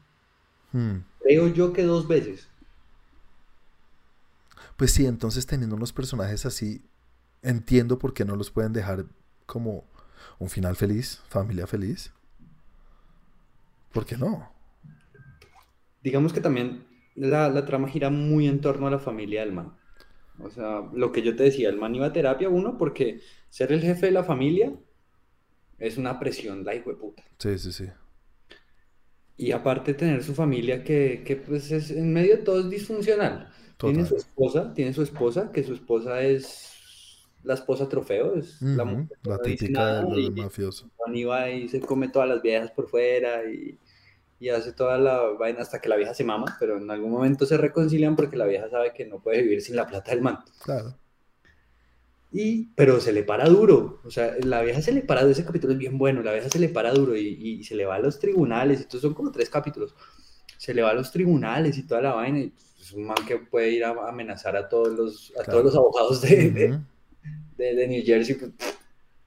Hmm. 0.71 1.03
creo 1.21 1.47
yo 1.49 1.71
que 1.71 1.83
dos 1.83 2.07
veces. 2.07 2.49
Pues 4.75 4.91
sí, 4.91 5.05
entonces 5.05 5.45
teniendo 5.45 5.75
unos 5.75 5.93
personajes 5.93 6.45
así, 6.47 6.83
entiendo 7.43 7.99
por 7.99 8.13
qué 8.13 8.25
no 8.25 8.35
los 8.35 8.49
pueden 8.49 8.73
dejar 8.73 9.05
como 9.45 9.83
un 10.39 10.49
final 10.49 10.75
feliz, 10.75 11.21
familia 11.29 11.67
feliz. 11.67 12.11
¿Por 13.91 14.05
qué 14.05 14.17
no? 14.17 14.51
Digamos 16.03 16.33
que 16.33 16.41
también 16.41 16.85
la, 17.15 17.49
la 17.49 17.65
trama 17.65 17.87
gira 17.87 18.09
muy 18.09 18.47
en 18.47 18.61
torno 18.61 18.87
a 18.87 18.91
la 18.91 18.99
familia 18.99 19.41
del 19.41 19.53
man. 19.53 19.73
O 20.39 20.49
sea, 20.49 20.81
lo 20.93 21.11
que 21.11 21.21
yo 21.21 21.35
te 21.35 21.43
decía, 21.43 21.69
el 21.69 21.77
man 21.77 21.95
iba 21.95 22.07
a 22.07 22.13
terapia, 22.13 22.49
uno, 22.49 22.77
porque 22.77 23.21
ser 23.49 23.71
el 23.71 23.81
jefe 23.81 24.07
de 24.07 24.11
la 24.11 24.23
familia 24.23 24.73
es 25.77 25.97
una 25.97 26.19
presión, 26.19 26.63
la 26.63 26.75
hijo 26.75 26.89
de 26.89 26.95
puta. 26.95 27.23
Sí, 27.37 27.57
sí, 27.57 27.71
sí. 27.71 27.85
Y 29.37 29.51
aparte 29.51 29.93
tener 29.93 30.23
su 30.23 30.33
familia 30.33 30.83
que, 30.83 31.23
que 31.25 31.35
pues 31.35 31.71
es 31.71 31.91
en 31.91 32.13
medio 32.13 32.37
de 32.37 32.43
todo 32.43 32.59
es 32.61 32.69
disfuncional. 32.69 33.49
Tiene 33.77 34.05
su 34.05 34.15
esposa, 34.15 34.73
tiene 34.73 34.93
su 34.93 35.03
esposa, 35.03 35.51
que 35.51 35.63
su 35.63 35.73
esposa 35.73 36.21
es 36.21 36.73
la 37.43 37.55
esposa 37.55 37.89
trofeo, 37.89 38.35
es 38.35 38.61
la, 38.61 38.85
mujer 38.85 39.07
que 39.21 39.29
La 39.29 39.37
no 39.37 39.43
dice 39.43 39.57
típica 39.57 39.79
nada 39.79 40.05
del 40.05 40.19
y 40.19 40.31
mafioso. 40.31 40.89
Iba 41.13 41.49
y 41.49 41.67
se 41.67 41.81
come 41.81 42.07
todas 42.07 42.29
las 42.29 42.41
viejas 42.41 42.71
por 42.71 42.87
fuera 42.87 43.43
y, 43.43 43.77
y 44.43 44.49
hace 44.49 44.73
toda 44.73 44.97
la 44.97 45.19
vaina 45.39 45.61
hasta 45.61 45.79
que 45.79 45.87
la 45.87 45.95
vieja 45.95 46.13
se 46.13 46.23
mama, 46.25 46.57
pero 46.59 46.77
en 46.77 46.91
algún 46.91 47.11
momento 47.11 47.45
se 47.45 47.55
reconcilian 47.57 48.15
porque 48.17 48.35
la 48.35 48.45
vieja 48.45 48.69
sabe 48.69 48.91
que 48.93 49.05
no 49.05 49.19
puede 49.21 49.41
vivir 49.41 49.61
sin 49.61 49.75
la 49.77 49.87
plata 49.87 50.11
del 50.11 50.21
man. 50.21 50.39
Claro. 50.63 50.95
Y, 52.31 52.69
pero 52.75 52.99
se 52.99 53.13
le 53.13 53.23
para 53.23 53.47
duro, 53.47 54.01
o 54.03 54.09
sea, 54.09 54.35
la 54.43 54.61
vieja 54.63 54.81
se 54.81 54.91
le 54.91 55.01
para, 55.01 55.21
ese 55.21 55.45
capítulo 55.45 55.73
es 55.73 55.79
bien 55.79 55.99
bueno, 55.99 56.23
la 56.23 56.33
vieja 56.33 56.49
se 56.49 56.57
le 56.59 56.67
para 56.67 56.91
duro 56.91 57.15
y, 57.15 57.27
y 57.27 57.63
se 57.63 57.75
le 57.75 57.85
va 57.85 57.95
a 57.95 57.99
los 57.99 58.17
tribunales, 58.19 58.79
estos 58.79 59.01
son 59.01 59.13
como 59.13 59.31
tres 59.31 59.49
capítulos, 59.51 59.95
se 60.57 60.73
le 60.73 60.81
va 60.81 60.89
a 60.89 60.93
los 60.95 61.11
tribunales 61.11 61.77
y 61.77 61.83
toda 61.85 62.01
la 62.01 62.13
vaina, 62.15 62.39
y 62.39 62.51
es 62.81 62.91
un 62.91 63.05
man 63.05 63.17
que 63.27 63.37
puede 63.37 63.69
ir 63.69 63.85
a 63.85 63.91
amenazar 64.09 64.55
a 64.57 64.67
todos 64.67 64.91
los, 64.91 65.31
a 65.39 65.43
Claro. 65.43 65.51
todos 65.51 65.63
los 65.65 65.75
abogados 65.75 66.21
de, 66.23 66.49
de, 66.49 66.65
Ujú, 66.71 66.79
de- 67.57 67.75
de 67.75 67.87
New 67.87 68.03
Jersey, 68.03 68.35
pues, 68.35 68.51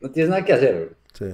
no 0.00 0.10
tienes 0.10 0.28
nada 0.30 0.44
que 0.44 0.52
hacer, 0.52 0.96
Sí. 1.14 1.26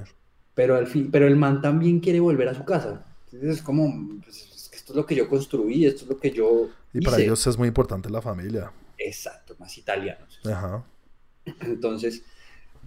pero, 0.53 0.75
al 0.75 0.85
fin, 0.85 1.09
pero 1.11 1.25
el 1.27 1.35
man 1.35 1.59
también 1.61 1.99
quiere 1.99 2.19
volver 2.19 2.49
a 2.49 2.53
su 2.53 2.63
casa, 2.65 3.03
entonces 3.33 3.57
es 3.59 3.63
como, 3.63 4.19
pues, 4.23 4.37
es 4.55 4.69
que 4.69 4.77
esto 4.77 4.93
es 4.93 4.97
lo 4.97 5.05
que 5.05 5.15
yo 5.15 5.27
construí, 5.27 5.85
esto 5.85 6.03
es 6.03 6.09
lo 6.09 6.17
que 6.19 6.31
yo 6.31 6.69
Y 6.93 7.01
para 7.01 7.17
hice. 7.17 7.25
ellos 7.25 7.45
es 7.47 7.57
muy 7.57 7.67
importante 7.67 8.09
la 8.09 8.21
familia. 8.21 8.71
Exacto, 8.97 9.55
más 9.59 9.77
italianos. 9.77 10.39
Ajá. 10.45 10.83
Entonces, 11.61 12.23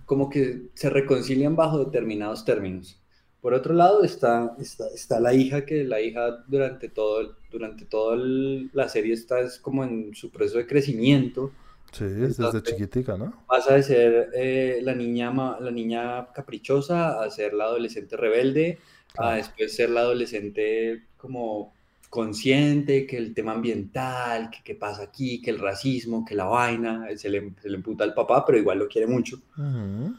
como 0.04 0.30
que 0.30 0.68
se 0.74 0.88
reconcilian 0.90 1.56
bajo 1.56 1.84
determinados 1.84 2.44
términos. 2.44 3.00
Por 3.40 3.54
otro 3.54 3.74
lado 3.74 4.02
está, 4.02 4.56
está, 4.58 4.88
está 4.94 5.20
la 5.20 5.34
hija, 5.34 5.64
que 5.66 5.84
la 5.84 6.00
hija 6.00 6.44
durante 6.48 6.88
todo, 6.88 7.36
durante 7.50 7.84
toda 7.84 8.16
la 8.16 8.88
serie 8.88 9.14
está 9.14 9.40
es 9.40 9.58
como 9.58 9.84
en 9.84 10.14
su 10.14 10.30
proceso 10.30 10.58
de 10.58 10.66
crecimiento. 10.66 11.52
Sí, 11.92 12.04
es 12.04 12.16
desde 12.16 12.44
Entonces, 12.44 12.62
chiquitica, 12.64 13.16
¿no? 13.16 13.44
pasa 13.46 13.74
de 13.74 13.82
ser 13.82 14.30
eh, 14.34 14.80
la, 14.82 14.94
niña, 14.94 15.32
la 15.60 15.70
niña 15.70 16.32
caprichosa 16.32 17.22
a 17.22 17.30
ser 17.30 17.54
la 17.54 17.64
adolescente 17.64 18.16
rebelde, 18.16 18.78
a 19.18 19.34
después 19.34 19.74
ser 19.74 19.90
la 19.90 20.00
adolescente 20.00 21.04
como 21.16 21.74
consciente, 22.10 23.06
que 23.06 23.16
el 23.18 23.34
tema 23.34 23.52
ambiental, 23.52 24.50
que 24.50 24.62
qué 24.64 24.74
pasa 24.74 25.02
aquí, 25.04 25.40
que 25.42 25.50
el 25.50 25.58
racismo, 25.58 26.24
que 26.24 26.34
la 26.34 26.44
vaina, 26.44 27.06
se 27.16 27.28
le, 27.28 27.52
se 27.60 27.68
le 27.68 27.76
emputa 27.76 28.04
al 28.04 28.14
papá, 28.14 28.44
pero 28.46 28.58
igual 28.58 28.78
lo 28.78 28.88
quiere 28.88 29.06
mucho. 29.06 29.42
Ujú. 29.58 30.14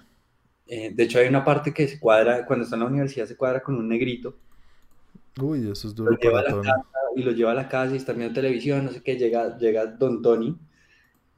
Eh, 0.68 0.92
de 0.94 1.04
hecho, 1.04 1.20
hay 1.20 1.27
una 1.27 1.46
parte 1.46 1.74
que 1.74 1.88
se 1.88 2.00
cuadra, 2.00 2.46
cuando 2.46 2.63
está 2.63 2.75
en 2.75 2.82
la 2.82 2.88
universidad, 2.88 3.25
se 3.25 3.38
cuadra 3.38 3.62
con 3.63 3.75
un 3.75 3.88
negrito, 3.88 4.38
Uy, 5.39 5.70
eso 5.70 5.88
es 5.88 5.98
lo 6.04 6.12
duro 6.12 6.18
lleva 6.20 6.39
a 6.39 6.44
para 6.44 6.56
la 6.56 6.56
Tony. 6.56 6.63
casa 6.63 6.88
y 7.16 7.24
lo 7.24 7.32
lleva 7.32 7.51
a 7.51 7.56
la 7.56 7.70
casa 7.70 7.94
y 7.94 7.98
está 7.98 8.13
viendo 8.13 8.34
televisión, 8.34 8.86
no 8.86 8.92
sé 8.92 9.01
qué, 9.04 9.16
llega, 9.18 9.58
llega 9.58 9.86
Don 9.86 10.22
Tony 10.22 10.58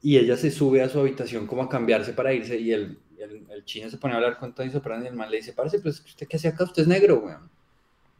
y 0.02 0.18
ella 0.18 0.36
se 0.36 0.50
sube 0.50 0.82
a 0.82 0.88
su 0.88 1.00
habitación 1.00 1.46
como 1.46 1.62
a 1.62 1.68
cambiarse 1.68 2.12
para 2.12 2.32
irse 2.32 2.58
y 2.58 2.72
el, 2.72 2.98
el, 3.22 3.46
el 3.50 3.64
chino 3.64 3.90
se 3.90 3.98
pone 3.98 4.14
a 4.14 4.16
hablar 4.18 4.38
con 4.38 4.54
Tony 4.54 4.70
Soprano 4.70 5.04
y 5.04 5.08
el 5.08 5.14
man 5.14 5.30
le 5.30 5.38
dice, 5.38 5.52
parce, 5.52 5.78
pues, 5.80 6.00
¿usted 6.00 6.26
qué 6.28 6.36
hace 6.36 6.48
acá? 6.48 6.64
Usted 6.64 6.82
es 6.82 6.88
negro, 6.88 7.18
weón. 7.18 7.50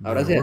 Ahora 0.03 0.25
se. 0.25 0.41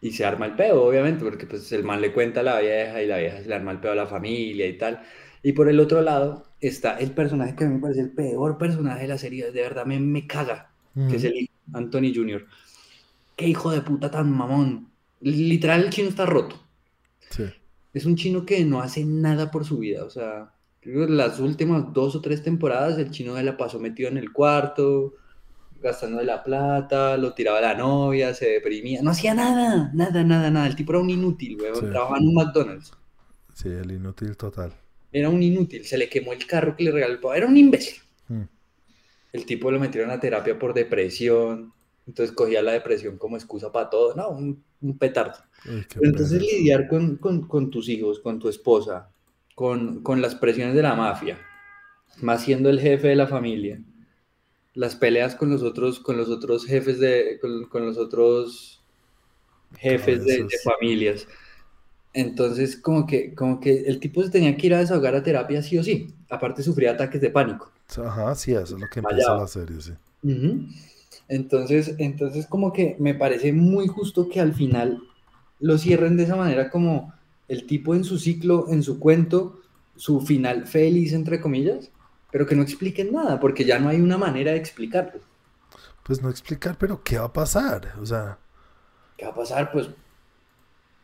Y 0.00 0.12
se 0.12 0.24
arma 0.24 0.46
el 0.46 0.54
pedo, 0.54 0.84
obviamente, 0.84 1.24
porque 1.24 1.46
pues 1.46 1.72
el 1.72 1.82
man 1.84 2.00
le 2.00 2.12
cuenta 2.12 2.40
a 2.40 2.42
la 2.44 2.60
vieja 2.60 3.02
y 3.02 3.06
la 3.06 3.18
vieja 3.18 3.42
se 3.42 3.48
le 3.48 3.54
arma 3.54 3.72
el 3.72 3.80
pedo 3.80 3.92
a 3.92 3.96
la 3.96 4.06
familia 4.06 4.66
y 4.66 4.78
tal. 4.78 5.02
Y 5.42 5.52
por 5.52 5.68
el 5.68 5.80
otro 5.80 6.02
lado 6.02 6.44
está 6.60 6.98
el 6.98 7.12
personaje 7.12 7.56
que 7.56 7.64
a 7.64 7.68
mí 7.68 7.74
me 7.74 7.80
parece 7.80 8.00
el 8.02 8.12
peor 8.12 8.58
personaje 8.58 9.02
de 9.02 9.08
la 9.08 9.18
serie, 9.18 9.50
de 9.50 9.62
verdad 9.62 9.86
me, 9.86 9.98
me 10.00 10.26
caga, 10.26 10.70
que 11.08 11.16
es 11.16 11.24
el 11.24 11.50
Anthony 11.72 12.12
Jr. 12.14 12.46
Qué 13.36 13.48
hijo 13.48 13.70
de 13.70 13.82
puta 13.82 14.10
tan 14.10 14.30
mamón. 14.30 14.90
Literal, 15.20 15.84
el 15.84 15.90
chino 15.90 16.08
está 16.08 16.26
roto. 16.26 16.56
Sí. 17.30 17.44
Es 17.98 18.06
un 18.06 18.14
chino 18.14 18.46
que 18.46 18.64
no 18.64 18.80
hace 18.80 19.04
nada 19.04 19.50
por 19.50 19.64
su 19.64 19.78
vida. 19.78 20.04
O 20.04 20.10
sea, 20.10 20.52
creo 20.80 21.04
que 21.04 21.12
las 21.12 21.40
últimas 21.40 21.92
dos 21.92 22.14
o 22.14 22.20
tres 22.20 22.44
temporadas 22.44 22.96
el 22.96 23.10
chino 23.10 23.34
de 23.34 23.42
la 23.42 23.56
pasó 23.56 23.80
metido 23.80 24.08
en 24.08 24.16
el 24.18 24.32
cuarto, 24.32 25.14
gastando 25.82 26.18
de 26.18 26.24
la 26.24 26.44
plata, 26.44 27.16
lo 27.16 27.34
tiraba 27.34 27.58
a 27.58 27.62
la 27.62 27.74
novia, 27.74 28.34
se 28.34 28.50
deprimía. 28.50 29.02
No 29.02 29.10
hacía 29.10 29.34
nada, 29.34 29.90
nada, 29.94 30.22
nada, 30.22 30.48
nada. 30.48 30.68
El 30.68 30.76
tipo 30.76 30.92
era 30.92 31.00
un 31.00 31.10
inútil. 31.10 31.58
Sí. 31.58 31.80
Trabajaba 31.80 32.18
en 32.18 32.28
un 32.28 32.34
McDonald's. 32.34 32.92
Sí, 33.52 33.68
el 33.68 33.90
inútil 33.90 34.36
total. 34.36 34.72
Era 35.10 35.28
un 35.28 35.42
inútil. 35.42 35.84
Se 35.84 35.98
le 35.98 36.08
quemó 36.08 36.32
el 36.32 36.46
carro 36.46 36.76
que 36.76 36.84
le 36.84 36.92
regaló. 36.92 37.34
Era 37.34 37.48
un 37.48 37.56
imbécil. 37.56 38.00
Mm. 38.28 38.42
El 39.32 39.44
tipo 39.44 39.72
lo 39.72 39.80
metieron 39.80 40.12
a 40.12 40.20
terapia 40.20 40.56
por 40.56 40.72
depresión. 40.72 41.72
Entonces 42.08 42.34
cogía 42.36 42.62
la 42.62 42.72
depresión 42.72 43.18
como 43.18 43.36
excusa 43.36 43.72
para 43.72 43.90
todo. 43.90 44.16
No, 44.16 44.30
un, 44.30 44.64
un 44.82 44.98
petardo. 44.98 45.38
Qué 45.88 46.00
Pero 46.00 46.10
entonces 46.12 46.40
pereza. 46.40 46.56
lidiar 46.56 46.88
con, 46.88 47.18
con- 47.18 47.48
con 47.48 47.70
tus 47.70 47.88
hijos, 47.90 48.20
con 48.20 48.40
tu 48.40 48.48
esposa, 48.50 49.10
con, 49.56 50.02
con 50.02 50.22
las 50.22 50.34
presiones 50.36 50.74
de 50.76 50.82
la 50.82 50.96
mafia, 50.96 51.38
más 52.22 52.42
siendo 52.44 52.70
el 52.70 52.80
jefe 52.80 53.08
de 53.08 53.16
la 53.16 53.26
familia, 53.28 53.82
las 54.74 54.96
peleas 54.96 55.34
con 55.34 55.50
los 55.50 55.62
otros, 55.62 56.00
con 56.00 56.16
los 56.16 56.28
otros 56.28 56.66
jefes 56.66 57.00
de, 57.00 57.38
con, 57.40 57.64
con 57.66 57.86
los 57.86 57.98
otros 57.98 58.82
jefes 59.78 60.24
de, 60.24 60.44
de 60.44 60.58
familias. 60.64 61.28
Entonces, 62.14 62.76
como 62.76 63.06
que, 63.06 63.34
como 63.34 63.60
que 63.60 63.82
el 63.86 64.00
tipo 64.00 64.22
se 64.22 64.30
tenía 64.30 64.56
que 64.56 64.68
ir 64.68 64.74
a 64.74 64.80
desahogar 64.80 65.14
a 65.16 65.22
terapia 65.22 65.62
sí 65.62 65.78
o 65.78 65.84
sí. 65.84 66.14
Aparte 66.30 66.62
sufría 66.62 66.92
ataques 66.92 67.20
de 67.20 67.30
pánico. 67.30 67.72
Ajá, 67.98 68.34
sí, 68.34 68.52
eso 68.52 68.74
es 68.76 68.80
lo 68.80 68.88
que 68.88 69.00
empieza 69.00 69.34
la 69.34 69.46
serie, 69.46 69.80
sí. 69.80 69.92
Ujú. 70.22 70.66
Entonces, 71.28 71.94
entonces 71.98 72.46
como 72.46 72.72
que 72.72 72.96
me 72.98 73.14
parece 73.14 73.52
muy 73.52 73.86
justo 73.86 74.28
que 74.28 74.40
al 74.40 74.54
final 74.54 75.02
lo 75.60 75.78
cierren 75.78 76.16
de 76.16 76.24
esa 76.24 76.36
manera 76.36 76.70
como 76.70 77.12
el 77.48 77.66
tipo 77.66 77.94
en 77.94 78.04
su 78.04 78.18
ciclo, 78.18 78.66
en 78.68 78.82
su 78.82 78.98
cuento, 78.98 79.60
su 79.96 80.20
final 80.20 80.66
feliz, 80.66 81.12
entre 81.12 81.40
comillas, 81.40 81.90
pero 82.30 82.46
que 82.46 82.56
no 82.56 82.62
expliquen 82.62 83.12
nada, 83.12 83.40
porque 83.40 83.64
ya 83.64 83.78
no 83.78 83.88
hay 83.88 84.00
una 84.00 84.18
manera 84.18 84.52
de 84.52 84.58
explicarlo. 84.58 85.20
Pues 86.02 86.22
no 86.22 86.30
explicar, 86.30 86.76
pero 86.78 87.02
¿qué 87.04 87.18
va 87.18 87.26
a 87.26 87.32
pasar? 87.32 87.94
O 88.00 88.06
sea, 88.06 88.38
¿Qué 89.16 89.24
va 89.26 89.32
a 89.32 89.34
pasar? 89.34 89.70
Pues, 89.72 89.90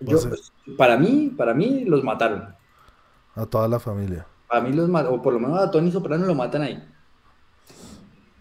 yo, 0.00 0.18
a 0.18 0.28
pues, 0.28 0.52
para 0.76 0.96
mí, 0.96 1.30
para 1.36 1.54
mí 1.54 1.84
los 1.84 2.02
mataron. 2.04 2.54
a 3.34 3.46
toda 3.46 3.68
la 3.68 3.78
familia. 3.78 4.26
Para 4.48 4.62
mí 4.62 4.72
los 4.72 4.88
mataron, 4.88 5.18
o 5.18 5.22
por 5.22 5.34
lo 5.34 5.40
menos 5.40 5.58
a 5.60 5.70
Tony 5.70 5.90
Soprano 5.92 6.24
lo 6.26 6.34
matan 6.34 6.62
ahí. 6.62 6.82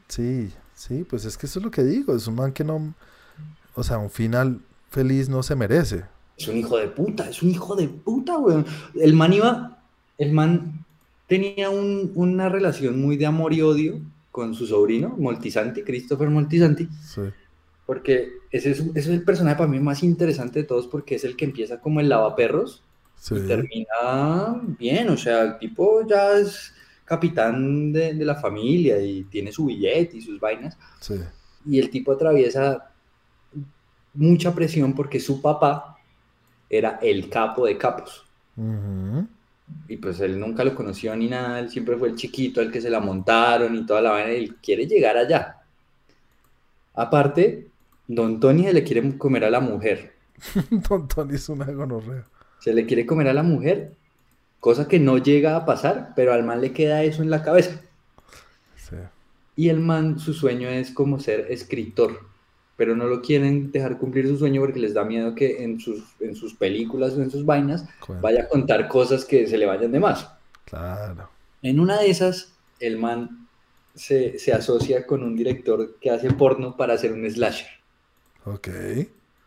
Sí, 0.07 0.53
sí, 0.87 1.03
pues 1.03 1.25
es 1.25 1.37
que 1.37 1.45
eso 1.45 1.59
es 1.59 1.65
lo 1.65 1.71
que 1.71 1.83
digo. 1.83 2.15
Es 2.15 2.27
un 2.27 2.35
man 2.35 2.51
que 2.53 2.63
no. 2.63 2.93
O 3.75 3.83
sea, 3.83 3.97
un 3.97 4.09
final 4.09 4.59
feliz 4.89 5.29
no 5.29 5.41
se 5.43 5.55
merece. 5.55 6.03
Es 6.37 6.47
un 6.47 6.57
hijo 6.57 6.77
de 6.77 6.87
puta, 6.87 7.29
es 7.29 7.41
un 7.43 7.49
hijo 7.51 7.75
de 7.75 7.87
puta, 7.87 8.37
weón. 8.37 8.65
El 8.95 9.13
man 9.13 9.33
iba, 9.33 9.79
el 10.17 10.31
man 10.33 10.85
tenía 11.27 11.69
un- 11.69 12.11
una 12.15 12.49
relación 12.49 13.01
muy 13.01 13.17
de 13.17 13.25
amor 13.25 13.53
y 13.53 13.61
odio 13.61 13.99
con 14.31 14.53
su 14.55 14.65
sobrino, 14.67 15.09
Moltisanti, 15.17 15.83
Christopher 15.83 16.29
Moltisanti, 16.29 16.87
Sí. 17.13 17.21
porque 17.85 18.29
ese 18.51 18.71
es, 18.71 18.79
ese 18.79 18.99
es 18.99 19.07
el 19.07 19.23
personaje 19.23 19.57
para 19.57 19.69
mí 19.69 19.79
más 19.79 20.03
interesante 20.03 20.59
de 20.59 20.65
todos 20.65 20.87
porque 20.87 21.15
es 21.15 21.23
el 21.23 21.35
que 21.35 21.45
empieza 21.45 21.79
como 21.79 21.99
el 21.99 22.09
lavaperros 22.09 22.83
Sí. 23.15 23.35
y 23.35 23.47
termina 23.47 24.61
bien, 24.79 25.09
o 25.09 25.17
sea, 25.17 25.43
el 25.43 25.57
tipo 25.59 26.05
ya 26.07 26.37
es 26.37 26.73
capitán 27.05 27.91
de, 27.93 28.13
de 28.13 28.25
la 28.25 28.35
familia 28.35 29.01
y 29.01 29.23
tiene 29.25 29.51
su 29.51 29.65
billete 29.65 30.17
y 30.17 30.21
sus 30.21 30.39
vainas, 30.39 30.77
Sí. 30.99 31.15
y 31.65 31.79
el 31.79 31.89
tipo 31.89 32.11
atraviesa 32.13 32.91
mucha 34.13 34.53
presión 34.53 34.93
porque 34.93 35.19
su 35.19 35.41
papá 35.41 35.97
era 36.69 36.99
el 37.01 37.29
capo 37.29 37.65
de 37.65 37.77
capos. 37.77 38.25
Y 39.87 39.97
pues 39.97 40.19
él 40.19 40.39
nunca 40.39 40.63
lo 40.63 40.75
conoció 40.75 41.15
ni 41.15 41.27
nada, 41.29 41.59
él 41.59 41.69
siempre 41.69 41.97
fue 41.97 42.09
el 42.09 42.15
chiquito 42.15 42.61
al 42.61 42.71
que 42.71 42.81
se 42.81 42.89
la 42.89 42.99
montaron 42.99 43.75
y 43.75 43.85
toda 43.85 44.01
la 44.01 44.11
vaina, 44.11 44.31
él 44.31 44.55
quiere 44.61 44.85
llegar 44.85 45.17
allá. 45.17 45.57
Aparte, 46.93 47.67
Don 48.07 48.39
Tony 48.39 48.63
se 48.65 48.73
le 48.73 48.83
quiere 48.83 49.17
comer 49.17 49.45
a 49.45 49.49
la 49.49 49.59
mujer, 49.59 50.13
Don 50.89 51.07
Tony 51.07 51.35
es 51.35 51.49
una 51.49 51.65
gonorrea. 51.65 52.25
se 52.59 52.73
le 52.73 52.85
quiere 52.85 53.05
comer 53.05 53.27
a 53.29 53.33
la 53.33 53.43
mujer, 53.43 53.93
cosa 54.63 54.87
que 54.87 54.97
no 54.97 55.17
llega 55.17 55.57
a 55.57 55.65
pasar, 55.65 56.13
pero 56.15 56.31
al 56.31 56.43
man 56.43 56.61
le 56.61 56.71
queda 56.71 57.03
eso 57.03 57.21
en 57.21 57.29
la 57.29 57.43
cabeza. 57.43 57.81
Sí. 58.77 58.95
Y 59.57 59.67
el 59.67 59.81
man, 59.81 60.19
su 60.19 60.33
sueño 60.33 60.69
es 60.69 60.91
como 60.91 61.19
ser 61.19 61.47
escritor. 61.49 62.21
pero 62.77 62.95
no 62.95 63.05
lo 63.07 63.21
quieren 63.21 63.73
dejar 63.73 63.97
cumplir 63.97 64.25
su 64.25 64.37
sueño 64.37 64.61
porque 64.61 64.79
les 64.79 64.93
da 64.93 65.03
miedo 65.03 65.35
que 65.35 65.63
en 65.63 65.81
sus, 65.81 66.05
en 66.21 66.33
sus 66.33 66.53
películas 66.55 67.13
o 67.13 67.21
en 67.21 67.29
sus 67.29 67.45
vainas 67.45 67.85
vaya 68.21 68.43
a 68.43 68.47
contar 68.47 68.87
cosas 68.87 69.25
que 69.25 69.47
se 69.47 69.57
le 69.57 69.65
vayan 69.65 69.91
de 69.91 69.99
más. 69.99 70.29
Claro. 70.63 71.29
En 71.61 71.81
una 71.81 71.99
de 71.99 72.09
esas, 72.09 72.53
el 72.79 72.97
man 72.97 73.47
se, 73.95 74.39
se 74.39 74.53
asocia 74.53 75.05
con 75.05 75.23
un 75.23 75.35
director 75.35 75.97
que 75.99 76.09
hace 76.09 76.31
porno 76.31 76.77
para 76.77 76.93
hacer 76.93 77.11
un 77.11 77.29
slasher. 77.29 77.67
Ok. 78.45 78.69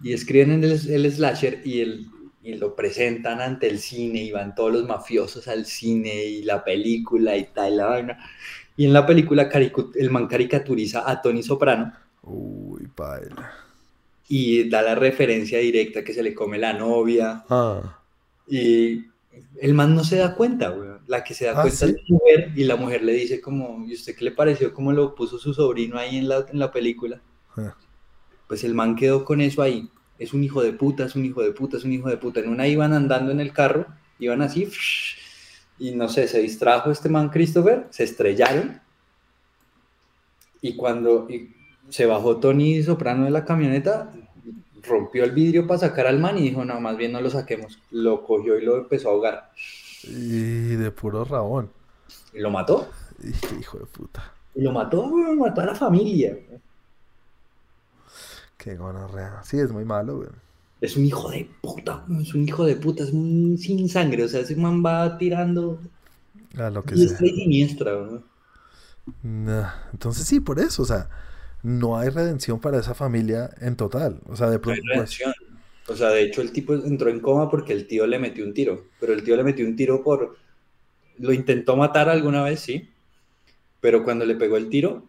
Y 0.02 0.12
escriben 0.12 0.52
en 0.52 0.64
el, 0.64 0.72
el 0.72 1.10
slasher 1.10 1.62
y, 1.64 1.80
el, 1.80 2.06
y 2.46 2.54
lo 2.54 2.76
presentan 2.76 3.40
ante 3.40 3.66
el 3.66 3.80
cine 3.80 4.22
y 4.22 4.30
van 4.30 4.54
todos 4.54 4.72
los 4.72 4.86
mafiosos 4.86 5.48
al 5.48 5.66
cine 5.66 6.24
y 6.26 6.42
la 6.44 6.62
película 6.62 7.36
y 7.36 7.46
tal, 7.46 7.76
la 7.76 7.86
vaina. 7.86 8.18
Y 8.76 8.84
en 8.84 8.92
la 8.92 9.04
película 9.04 9.50
el 9.96 10.10
man 10.10 10.28
caricaturiza 10.28 11.10
a 11.10 11.20
Tony 11.20 11.42
Soprano. 11.42 11.92
Uy, 12.22 12.86
baila. 12.96 13.50
Y 14.28 14.68
da 14.68 14.82
la 14.82 14.94
referencia 14.94 15.58
directa 15.58 16.04
que 16.04 16.14
se 16.14 16.22
le 16.22 16.34
come 16.34 16.56
la 16.56 16.72
novia. 16.72 17.44
Ah. 17.50 17.98
Y 18.46 19.06
el 19.60 19.74
man 19.74 19.96
no 19.96 20.04
se 20.04 20.18
da 20.18 20.36
cuenta, 20.36 20.68
güey. 20.68 20.90
La 21.08 21.24
que 21.24 21.34
se 21.34 21.46
da 21.46 21.52
Ah, 21.56 21.62
cuenta 21.62 21.86
¿sí? 21.88 21.96
es 21.96 22.08
la 22.08 22.16
mujer 22.16 22.52
y 22.54 22.62
la 22.64 22.76
mujer 22.76 23.02
le 23.02 23.12
dice 23.12 23.40
como, 23.40 23.84
¿y 23.84 23.94
usted 23.94 24.14
qué 24.14 24.24
le 24.24 24.30
pareció 24.30 24.72
cómo 24.72 24.92
lo 24.92 25.16
puso 25.16 25.36
su 25.36 25.52
sobrino 25.52 25.98
ahí 25.98 26.18
en 26.18 26.28
la, 26.28 26.46
en 26.48 26.60
la 26.60 26.70
película? 26.70 27.20
Ah. 27.56 27.74
Pues 28.46 28.62
el 28.62 28.74
man 28.74 28.94
quedó 28.94 29.24
con 29.24 29.40
eso 29.40 29.62
ahí. 29.62 29.90
Es 30.18 30.32
un 30.32 30.42
hijo 30.44 30.62
de 30.62 30.72
puta, 30.72 31.04
es 31.04 31.14
un 31.14 31.24
hijo 31.24 31.42
de 31.42 31.52
puta, 31.52 31.76
es 31.76 31.84
un 31.84 31.92
hijo 31.92 32.08
de 32.08 32.16
puta. 32.16 32.40
En 32.40 32.48
una 32.48 32.66
iban 32.66 32.92
andando 32.92 33.32
en 33.32 33.40
el 33.40 33.52
carro, 33.52 33.86
iban 34.18 34.42
así, 34.42 34.68
y 35.78 35.92
no 35.92 36.08
sé, 36.08 36.26
se 36.26 36.40
distrajo 36.40 36.90
este 36.90 37.08
man 37.08 37.28
Christopher, 37.28 37.86
se 37.90 38.04
estrellaron. 38.04 38.80
Y 40.62 40.74
cuando 40.74 41.28
y 41.28 41.54
se 41.90 42.06
bajó 42.06 42.38
Tony 42.38 42.82
Soprano 42.82 43.24
de 43.24 43.30
la 43.30 43.44
camioneta, 43.44 44.12
rompió 44.82 45.24
el 45.24 45.32
vidrio 45.32 45.66
para 45.66 45.80
sacar 45.80 46.06
al 46.06 46.18
man 46.18 46.38
y 46.38 46.42
dijo, 46.42 46.64
no, 46.64 46.80
más 46.80 46.96
bien 46.96 47.12
no 47.12 47.20
lo 47.20 47.30
saquemos. 47.30 47.78
Lo 47.90 48.24
cogió 48.24 48.58
y 48.58 48.64
lo 48.64 48.78
empezó 48.78 49.08
a 49.08 49.12
ahogar. 49.12 49.50
Y 50.04 50.76
de 50.76 50.90
puro 50.90 51.24
rabón. 51.24 51.70
Y 52.32 52.40
lo 52.40 52.50
mató. 52.50 52.88
Hijo 53.60 53.78
de 53.78 53.86
puta. 53.86 54.32
Y 54.54 54.62
lo 54.62 54.72
mató, 54.72 55.06
mató 55.06 55.60
a 55.60 55.66
la 55.66 55.74
familia. 55.74 56.38
Qué 58.66 58.74
gonorrea. 58.74 59.44
Sí, 59.44 59.60
es 59.60 59.70
muy 59.70 59.84
malo, 59.84 60.16
güey. 60.16 60.28
Es 60.80 60.96
un 60.96 61.04
hijo 61.04 61.30
de 61.30 61.48
puta, 61.60 62.04
es 62.20 62.34
un 62.34 62.42
hijo 62.42 62.66
de 62.66 62.74
puta, 62.74 63.04
es 63.04 63.12
un 63.12 63.56
sin 63.58 63.88
sangre. 63.88 64.24
O 64.24 64.28
sea, 64.28 64.40
ese 64.40 64.56
man 64.56 64.84
va 64.84 65.16
tirando 65.18 65.80
A 66.58 66.68
lo 66.70 66.82
que 66.82 66.96
sea. 66.96 67.04
y 67.04 67.30
siniestra, 67.30 67.92
güey. 67.94 68.20
Nah, 69.22 69.70
Entonces 69.92 70.26
sí, 70.26 70.40
por 70.40 70.58
eso, 70.58 70.82
o 70.82 70.84
sea, 70.84 71.08
no 71.62 71.96
hay 71.96 72.08
redención 72.08 72.58
para 72.58 72.80
esa 72.80 72.92
familia 72.92 73.50
en 73.60 73.76
total. 73.76 74.20
O 74.26 74.34
sea, 74.34 74.50
de 74.50 74.58
No 74.58 74.72
hay 74.72 74.80
pues. 74.96 75.16
O 75.86 75.94
sea, 75.94 76.08
de 76.08 76.22
hecho 76.22 76.42
el 76.42 76.50
tipo 76.50 76.74
entró 76.74 77.08
en 77.08 77.20
coma 77.20 77.48
porque 77.48 77.72
el 77.72 77.86
tío 77.86 78.04
le 78.08 78.18
metió 78.18 78.44
un 78.44 78.52
tiro, 78.52 78.86
pero 78.98 79.12
el 79.12 79.22
tío 79.22 79.36
le 79.36 79.44
metió 79.44 79.64
un 79.64 79.76
tiro 79.76 80.02
por... 80.02 80.36
Lo 81.18 81.32
intentó 81.32 81.76
matar 81.76 82.08
alguna 82.08 82.42
vez, 82.42 82.58
sí, 82.58 82.90
pero 83.80 84.02
cuando 84.02 84.24
le 84.24 84.34
pegó 84.34 84.56
el 84.56 84.70
tiro, 84.70 85.06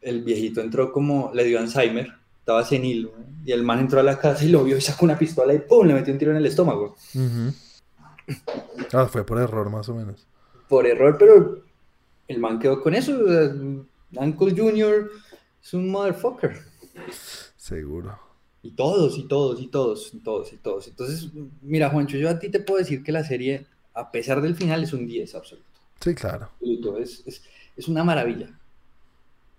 el 0.00 0.24
viejito 0.24 0.60
entró 0.60 0.90
como, 0.90 1.30
le 1.32 1.44
dio 1.44 1.60
Alzheimer, 1.60 2.25
estaba 2.46 2.62
senil, 2.62 3.08
güey, 3.08 3.24
y 3.44 3.50
el 3.50 3.64
man 3.64 3.80
entró 3.80 3.98
a 3.98 4.04
la 4.04 4.20
casa 4.20 4.44
y 4.44 4.48
lo 4.50 4.62
vio 4.62 4.76
y 4.76 4.80
sacó 4.80 5.04
una 5.04 5.18
pistola 5.18 5.52
y 5.52 5.58
¡pum! 5.58 5.84
le 5.84 5.94
metió 5.94 6.12
un 6.12 6.18
tiro 6.20 6.30
en 6.30 6.36
el 6.36 6.46
estómago. 6.46 6.96
Ah, 8.92 9.06
fue 9.06 9.26
por 9.26 9.38
error 9.40 9.68
más 9.68 9.88
o 9.88 9.96
menos. 9.96 10.28
Por 10.68 10.86
error, 10.86 11.16
pero 11.18 11.64
el 12.28 12.38
man 12.38 12.60
quedó 12.60 12.80
con 12.80 12.94
eso. 12.94 13.18
o 13.20 13.28
sea, 13.28 13.52
Uncle 14.12 14.54
Junior 14.56 15.10
es 15.60 15.74
un 15.74 15.90
motherfucker. 15.90 16.56
Seguro. 17.56 18.16
Y 18.62 18.70
todos, 18.76 19.18
y 19.18 19.26
todos, 19.26 19.60
y 19.60 19.66
todos, 19.66 20.14
y 20.14 20.18
todos, 20.20 20.52
y 20.52 20.56
todos. 20.58 20.86
Entonces, 20.86 21.28
mira, 21.62 21.90
Juancho, 21.90 22.16
yo 22.16 22.30
a 22.30 22.38
ti 22.38 22.48
te 22.48 22.60
puedo 22.60 22.78
decir 22.78 23.02
que 23.02 23.10
la 23.10 23.24
serie, 23.24 23.66
a 23.92 24.12
pesar 24.12 24.40
del 24.40 24.54
final, 24.54 24.84
es 24.84 24.92
un 24.92 25.04
10 25.04 25.34
absoluto. 25.34 25.66
Sí, 26.00 26.14
claro. 26.14 26.50
absoluto. 26.52 26.96
Es, 26.98 27.24
es, 27.26 27.42
es 27.76 27.88
una 27.88 28.04
maravilla. 28.04 28.56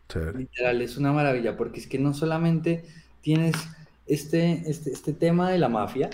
Chévere. 0.07 0.39
Literal, 0.39 0.81
es 0.81 0.97
una 0.97 1.11
maravilla, 1.11 1.57
porque 1.57 1.79
es 1.79 1.87
que 1.87 1.99
no 1.99 2.13
solamente 2.13 2.85
tienes 3.21 3.55
este, 4.05 4.63
este, 4.69 4.91
este 4.91 5.13
tema 5.13 5.51
de 5.51 5.57
la 5.57 5.69
mafia, 5.69 6.09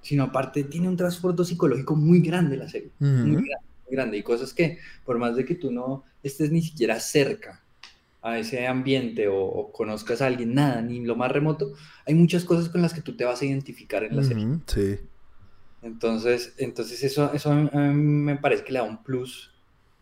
sino 0.00 0.24
aparte 0.24 0.64
tiene 0.64 0.88
un 0.88 0.96
trasfondo 0.96 1.44
psicológico 1.44 1.96
muy 1.96 2.20
grande 2.20 2.56
la 2.56 2.68
serie. 2.68 2.90
Muy 2.98 3.30
grande, 3.30 3.66
muy 3.86 3.90
grande. 3.90 4.18
Y 4.18 4.22
cosas 4.22 4.52
que, 4.52 4.78
por 5.04 5.18
más 5.18 5.36
de 5.36 5.44
que 5.44 5.54
tú 5.54 5.70
no 5.70 6.04
estés 6.22 6.50
ni 6.50 6.62
siquiera 6.62 7.00
cerca 7.00 7.62
a 8.22 8.38
ese 8.38 8.66
ambiente 8.66 9.28
o, 9.28 9.42
o 9.44 9.72
conozcas 9.72 10.22
a 10.22 10.26
alguien, 10.26 10.54
nada, 10.54 10.80
ni 10.80 11.04
lo 11.04 11.16
más 11.16 11.30
remoto, 11.30 11.74
hay 12.06 12.14
muchas 12.14 12.44
cosas 12.44 12.70
con 12.70 12.80
las 12.80 12.94
que 12.94 13.02
tú 13.02 13.16
te 13.16 13.24
vas 13.24 13.42
a 13.42 13.44
identificar 13.44 14.04
en 14.04 14.16
la 14.16 14.22
serie. 14.22 14.46
Sí. 14.66 14.98
Entonces, 15.82 16.54
entonces 16.56 17.04
eso, 17.04 17.30
eso 17.34 17.52
a 17.52 17.54
mí, 17.54 17.68
a 17.70 17.78
mí 17.78 17.94
me 17.94 18.36
parece 18.36 18.64
que 18.64 18.72
le 18.72 18.78
da 18.78 18.84
un 18.84 19.02
plus 19.02 19.52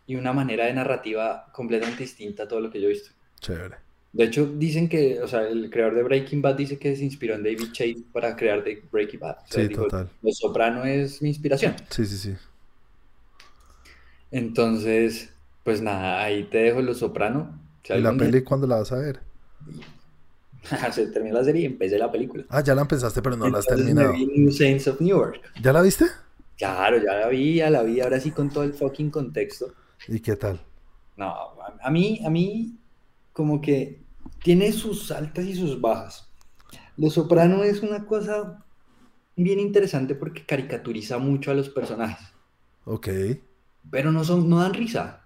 y 0.06 0.14
una 0.14 0.32
manera 0.32 0.66
de 0.66 0.74
narrativa 0.74 1.50
completamente 1.52 2.04
distinta 2.04 2.44
a 2.44 2.48
todo 2.48 2.60
lo 2.60 2.70
que 2.70 2.80
yo 2.80 2.86
he 2.86 2.92
visto. 2.92 3.10
Chévere. 3.42 3.76
De 4.14 4.24
hecho, 4.24 4.46
dicen 4.46 4.88
que, 4.88 5.20
o 5.20 5.28
sea, 5.28 5.42
el 5.48 5.70
creador 5.70 5.94
de 5.94 6.02
Breaking 6.02 6.42
Bad 6.42 6.54
dice 6.56 6.78
que 6.78 6.94
se 6.96 7.04
inspiró 7.04 7.34
en 7.34 7.42
David 7.42 7.72
Chase 7.72 7.96
para 8.12 8.36
crear 8.36 8.62
de 8.64 8.82
Breaking 8.90 9.20
Bad. 9.20 9.36
O 9.38 9.46
sea, 9.48 9.62
Sí, 9.62 9.68
dijo, 9.68 9.82
total. 9.84 10.08
Los 10.22 10.36
Soprano 10.38 10.84
es 10.84 11.20
mi 11.22 11.28
inspiración. 11.30 11.74
Sí, 11.90 12.04
sí, 12.06 12.16
sí. 12.18 12.34
Entonces, 14.30 15.32
pues 15.64 15.80
nada, 15.82 16.22
ahí 16.22 16.44
te 16.44 16.58
dejo 16.58 16.80
Los 16.82 16.98
Soprano. 16.98 17.58
Si 17.84 17.92
¿Y 17.92 18.00
la 18.00 18.10
día- 18.12 18.18
peli 18.18 18.42
cuándo 18.42 18.66
la 18.66 18.76
vas 18.76 18.92
a 18.92 18.96
ver? 18.96 19.20
se 20.92 21.06
terminó 21.08 21.36
la 21.38 21.44
serie 21.44 21.62
y 21.62 21.66
empecé 21.66 21.98
la 21.98 22.10
película. 22.10 22.44
Ah, 22.48 22.62
ya 22.62 22.74
la 22.74 22.82
empezaste, 22.82 23.20
pero 23.22 23.36
no 23.36 23.48
la 23.48 23.58
has 23.58 23.68
me 23.70 23.76
terminado. 23.76 24.12
vi 24.12 24.26
New 24.26 24.50
Saints 24.52 24.86
of 24.88 25.00
Newark. 25.00 25.40
¿Ya 25.60 25.72
la 25.72 25.82
viste? 25.82 26.06
Claro, 26.56 26.98
ya 27.02 27.14
la 27.14 27.28
vi, 27.28 27.56
ya 27.56 27.70
la 27.70 27.82
vi, 27.82 28.00
ahora 28.00 28.20
sí 28.20 28.30
con 28.30 28.48
todo 28.50 28.62
el 28.64 28.72
fucking 28.74 29.10
contexto. 29.10 29.72
¿Y 30.06 30.20
qué 30.20 30.36
tal? 30.36 30.60
No, 31.16 31.34
a 31.82 31.90
mí, 31.90 32.20
a 32.24 32.30
mí, 32.30 32.74
como 33.32 33.60
que 33.60 34.02
tiene 34.42 34.72
sus 34.72 35.10
altas 35.10 35.44
y 35.46 35.54
sus 35.54 35.80
bajas. 35.80 36.30
Los 36.96 37.14
Soprano 37.14 37.62
es 37.64 37.82
una 37.82 38.06
cosa 38.06 38.64
bien 39.36 39.58
interesante 39.60 40.14
porque 40.14 40.44
caricaturiza 40.44 41.18
mucho 41.18 41.50
a 41.50 41.54
los 41.54 41.70
personajes, 41.70 42.28
Ok. 42.84 43.08
pero 43.90 44.12
no 44.12 44.24
son, 44.24 44.48
no 44.48 44.58
dan 44.60 44.74
risa. 44.74 45.24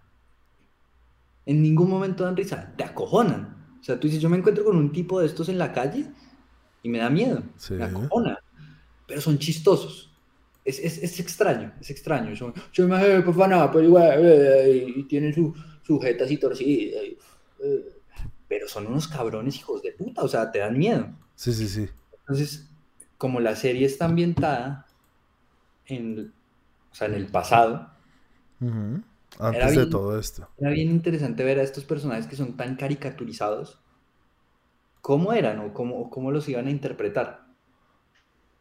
En 1.45 1.63
ningún 1.63 1.89
momento 1.89 2.25
dan 2.25 2.37
risa, 2.37 2.73
te 2.77 2.85
acojonan. 2.85 3.77
O 3.81 3.85
sea, 3.85 3.99
tú 4.01 4.07
dices, 4.09 4.23
yo 4.23 4.29
me 4.29 4.37
encuentro 4.37 4.65
con 4.65 4.77
un 4.77 4.91
tipo 4.93 5.21
de 5.21 5.27
estos 5.27 5.49
en 5.49 5.59
la 5.59 5.73
calle 5.73 6.07
y 6.83 6.89
me 6.89 6.99
da 6.99 7.09
miedo, 7.11 7.43
Sí. 7.57 7.75
me 7.75 7.85
acojona, 7.85 8.39
pero 9.07 9.21
son 9.21 9.39
chistosos. 9.39 10.13
Es, 10.65 10.81
es, 10.81 10.99
es 10.99 11.21
extraño, 11.21 11.73
es 11.81 11.91
extraño. 11.91 12.35
Son, 12.35 12.53
más 12.89 13.05
eh, 13.05 13.23
pues, 13.25 13.37
nada, 13.37 13.71
pero 13.71 13.85
igual, 13.85 14.19
eh, 14.25 14.93
y 14.97 15.05
tienen 15.05 15.33
su, 15.33 15.55
su 15.83 16.01
jeta 16.01 16.25
así 16.25 16.37
torcida. 16.39 17.03
y, 17.05 17.17
eh, 17.63 17.93
pero 18.49 18.69
son 18.69 18.87
unos 18.87 19.09
cabrones 19.09 19.57
hijos 19.57 19.83
de 19.83 19.93
puta, 19.93 20.23
o 20.23 20.29
sea, 20.29 20.51
te 20.53 20.61
dan 20.61 20.79
miedo. 20.79 21.09
Sí, 21.35 21.53
sí, 21.53 21.69
sí. 21.69 21.89
Entonces, 22.21 22.69
como 23.19 23.41
la 23.41 23.57
serie 23.57 23.87
está 23.87 24.07
ambientada 24.07 24.87
en, 25.87 26.33
o 26.93 26.95
sea, 26.95 27.09
en 27.09 27.15
el 27.15 27.27
pasado, 27.29 27.91
Antes 29.39 29.71
de 29.71 29.71
bien- 29.73 29.91
todo 29.91 30.19
esto. 30.19 30.49
era 30.59 30.71
bien 30.71 30.91
interesante 30.91 31.45
ver 31.45 31.59
a 31.59 31.63
estos 31.63 31.85
personajes 31.85 32.27
que 32.27 32.37
son 32.37 32.57
tan 32.57 32.77
caricaturizados, 32.77 33.81
cómo 35.01 35.33
eran 35.33 35.61
o 35.61 35.73
cómo, 35.73 35.99
o 36.01 36.11
cómo 36.11 36.31
los 36.31 36.49
iban 36.51 36.67
a 36.67 36.71
interpretar. 36.71 37.47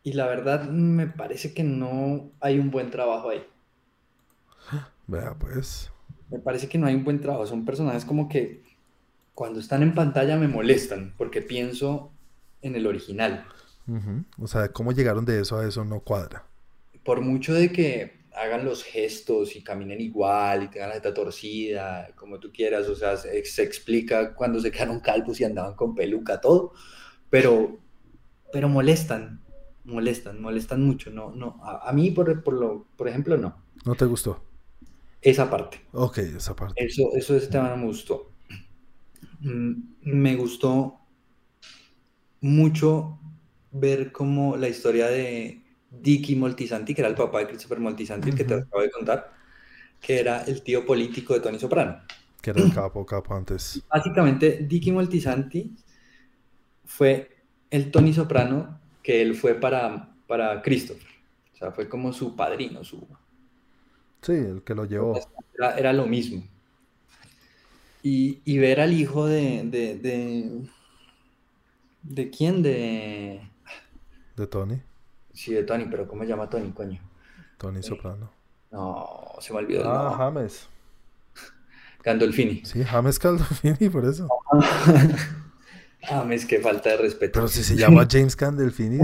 Y 0.03 0.13
la 0.13 0.25
verdad, 0.27 0.69
me 0.69 1.07
parece 1.07 1.53
que 1.53 1.63
no 1.63 2.31
hay 2.39 2.59
un 2.59 2.71
buen 2.71 2.91
trabajo 2.91 3.29
ahí. 3.29 3.43
Vea, 5.07 5.33
pues. 5.37 5.91
Me 6.29 6.39
parece 6.39 6.67
que 6.69 6.77
no 6.77 6.87
hay 6.87 6.95
un 6.95 7.03
buen 7.03 7.21
trabajo. 7.21 7.45
Son 7.45 7.65
personajes 7.65 8.05
como 8.05 8.29
que 8.29 8.63
cuando 9.35 9.59
están 9.59 9.83
en 9.83 9.93
pantalla 9.93 10.37
me 10.37 10.47
molestan 10.47 11.13
porque 11.17 11.41
pienso 11.41 12.11
en 12.61 12.75
el 12.75 12.87
original. 12.87 13.45
O 14.39 14.47
sea, 14.47 14.69
cómo 14.69 14.93
llegaron 14.93 15.25
de 15.25 15.41
eso 15.41 15.59
a 15.59 15.67
eso 15.67 15.85
no 15.85 15.99
cuadra. 15.99 16.45
Por 17.03 17.21
mucho 17.21 17.53
de 17.53 17.71
que 17.71 18.25
hagan 18.33 18.65
los 18.65 18.83
gestos 18.83 19.55
y 19.55 19.63
caminen 19.63 20.01
igual 20.01 20.63
y 20.63 20.67
tengan 20.69 20.89
la 20.89 20.95
jeta 20.95 21.13
torcida, 21.13 22.09
como 22.15 22.39
tú 22.39 22.51
quieras, 22.51 22.87
o 22.87 22.95
sea, 22.95 23.15
se, 23.17 23.45
se 23.45 23.63
explica 23.63 24.33
cuando 24.33 24.59
se 24.59 24.71
quedaron 24.71 24.99
calvos 24.99 25.39
y 25.39 25.43
andaban 25.43 25.75
con 25.75 25.93
peluca, 25.93 26.41
todo, 26.41 26.73
pero, 27.29 27.77
pero 28.51 28.67
molestan, 28.67 29.41
molestan, 29.83 30.41
molestan 30.41 30.81
mucho. 30.81 31.11
No, 31.11 31.31
no, 31.35 31.59
a, 31.63 31.89
a 31.89 31.93
mí, 31.93 32.11
por, 32.11 32.43
por, 32.43 32.53
lo, 32.55 32.87
por 32.97 33.07
ejemplo, 33.07 33.37
no. 33.37 33.63
¿No 33.85 33.95
te 33.95 34.05
gustó? 34.05 34.41
Esa 35.21 35.49
parte. 35.49 35.81
Ok, 35.91 36.17
esa 36.19 36.55
parte. 36.55 36.83
Eso, 36.83 37.11
eso 37.15 37.35
ese 37.35 37.47
tema 37.47 37.69
no 37.69 37.77
me 37.77 37.85
gustó. 37.85 38.34
Mm, 39.45 39.73
Me 40.01 40.35
gustó 40.35 40.99
mucho 42.41 43.19
ver 43.71 44.11
como 44.11 44.57
la 44.57 44.67
historia 44.67 45.07
de 45.07 45.61
Dicky 45.89 46.35
Moltisanti, 46.35 46.93
que 46.93 47.01
era 47.01 47.09
el 47.09 47.15
papá 47.15 47.39
de 47.39 47.47
Christopher 47.47 47.79
Moltisanti, 47.79 48.29
el 48.29 48.35
que 48.35 48.43
te 48.43 48.55
acabo 48.55 48.81
de 48.81 48.91
contar, 48.91 49.31
que 50.01 50.19
era 50.19 50.43
el 50.43 50.61
tío 50.63 50.85
político 50.85 51.33
de 51.33 51.41
Tony 51.41 51.59
Soprano. 51.59 52.01
Que 52.41 52.51
era 52.51 52.61
el 52.61 52.73
capo, 52.73 53.05
capo 53.05 53.35
antes. 53.35 53.81
Básicamente, 53.89 54.65
Dicky 54.67 54.91
Moltisanti 54.91 55.75
fue 56.85 57.29
el 57.69 57.91
Tony 57.91 58.13
Soprano 58.13 58.79
que 59.03 59.21
él 59.21 59.35
fue 59.35 59.55
para, 59.55 60.15
para 60.27 60.61
Christopher. 60.61 61.07
O 61.53 61.57
sea, 61.57 61.71
fue 61.71 61.87
como 61.87 62.11
su 62.13 62.35
padrino, 62.35 62.83
su... 62.83 63.07
Sí, 64.21 64.33
el 64.33 64.63
que 64.63 64.73
lo 64.73 64.85
llevó. 64.85 65.19
Era, 65.57 65.77
era 65.77 65.93
lo 65.93 66.05
mismo. 66.07 66.43
Y, 68.07 68.39
y, 68.45 68.59
ver 68.59 68.81
al 68.81 68.93
hijo 68.93 69.25
de, 69.25 69.63
de, 69.63 69.97
de... 69.97 70.61
¿De 72.03 72.29
quién? 72.29 72.61
De... 72.61 73.41
De 74.35 74.45
Tony. 74.45 74.79
Sí, 75.33 75.55
de 75.55 75.63
Tony, 75.63 75.87
pero 75.89 76.07
¿cómo 76.07 76.21
se 76.21 76.29
llama 76.29 76.47
Tony, 76.47 76.71
coño? 76.71 77.01
Tony 77.57 77.81
Soprano. 77.81 78.31
No, 78.71 79.07
se 79.39 79.51
me 79.53 79.57
olvidó. 79.57 79.89
Ah, 79.89 80.03
nombre. 80.03 80.17
James. 80.17 80.69
Gandolfini. 82.03 82.61
Sí, 82.63 82.83
James 82.83 83.17
Gandolfini, 83.17 83.89
por 83.89 84.05
eso. 84.05 84.27
James, 86.01 86.45
qué 86.45 86.59
falta 86.59 86.91
de 86.91 86.97
respeto. 86.97 87.39
Pero 87.39 87.47
si 87.47 87.63
se 87.63 87.75
llama 87.75 88.07
James 88.11 88.37
Gandolfini, 88.37 88.99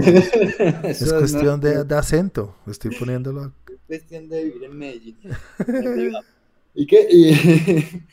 es, 0.84 1.12
cuestión 1.12 1.44
no- 1.44 1.58
de, 1.58 1.82
de 1.82 1.94
acento. 1.96 2.54
Estoy 2.68 2.96
poniéndolo. 2.96 3.52
Es 3.66 3.80
cuestión 3.84 4.28
de 4.28 4.44
vivir 4.44 4.62
en 4.62 4.78
Medellín. 4.78 5.18
¿Y 6.76 6.86
qué? 6.86 7.08
Y- 7.10 8.04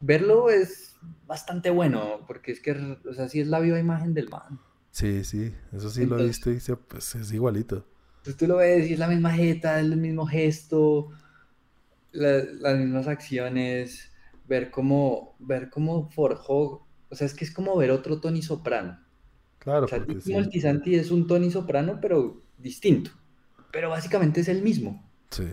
Verlo 0.00 0.50
es 0.50 0.96
bastante 1.26 1.70
bueno, 1.70 2.24
porque 2.26 2.52
es 2.52 2.60
que, 2.60 2.72
o 3.08 3.14
sea, 3.14 3.28
sí 3.28 3.40
es 3.40 3.46
la 3.46 3.60
viva 3.60 3.78
imagen 3.78 4.14
del 4.14 4.28
man. 4.28 4.58
Sí, 4.90 5.24
sí, 5.24 5.54
eso 5.72 5.88
sí 5.90 6.00
lo 6.00 6.16
he 6.18 6.20
Entonces- 6.22 6.28
visto 6.28 6.50
y 6.50 6.60
se- 6.60 6.76
pues, 6.76 7.14
es 7.14 7.32
igualito. 7.32 7.86
Entonces 8.18 8.36
tú 8.36 8.46
lo 8.46 8.56
ves 8.56 8.88
y 8.90 8.94
es 8.94 8.98
la 8.98 9.08
misma 9.08 9.32
jeta, 9.32 9.78
es 9.78 9.86
el 9.86 9.96
mismo 9.96 10.26
gesto, 10.26 11.10
la- 12.12 12.42
las 12.44 12.78
mismas 12.78 13.06
acciones, 13.06 14.10
ver 14.48 14.70
cómo, 14.70 15.36
ver 15.38 15.70
cómo 15.70 16.10
forjó, 16.10 16.86
o 17.08 17.14
sea, 17.14 17.26
es 17.26 17.34
que 17.34 17.44
es 17.44 17.52
como 17.52 17.76
ver 17.76 17.90
otro 17.92 18.20
Tony 18.20 18.42
Soprano. 18.42 18.98
Claro, 19.58 19.84
O 19.84 19.88
sea, 19.88 20.04
sí. 20.20 20.32
Moltisanti 20.32 20.94
es 20.94 21.10
un 21.10 21.26
Tony 21.26 21.50
Soprano, 21.50 21.98
pero 22.00 22.42
distinto. 22.58 23.10
Pero 23.70 23.90
básicamente 23.90 24.40
es 24.40 24.48
el 24.48 24.62
mismo. 24.62 25.08
Sí. 25.30 25.44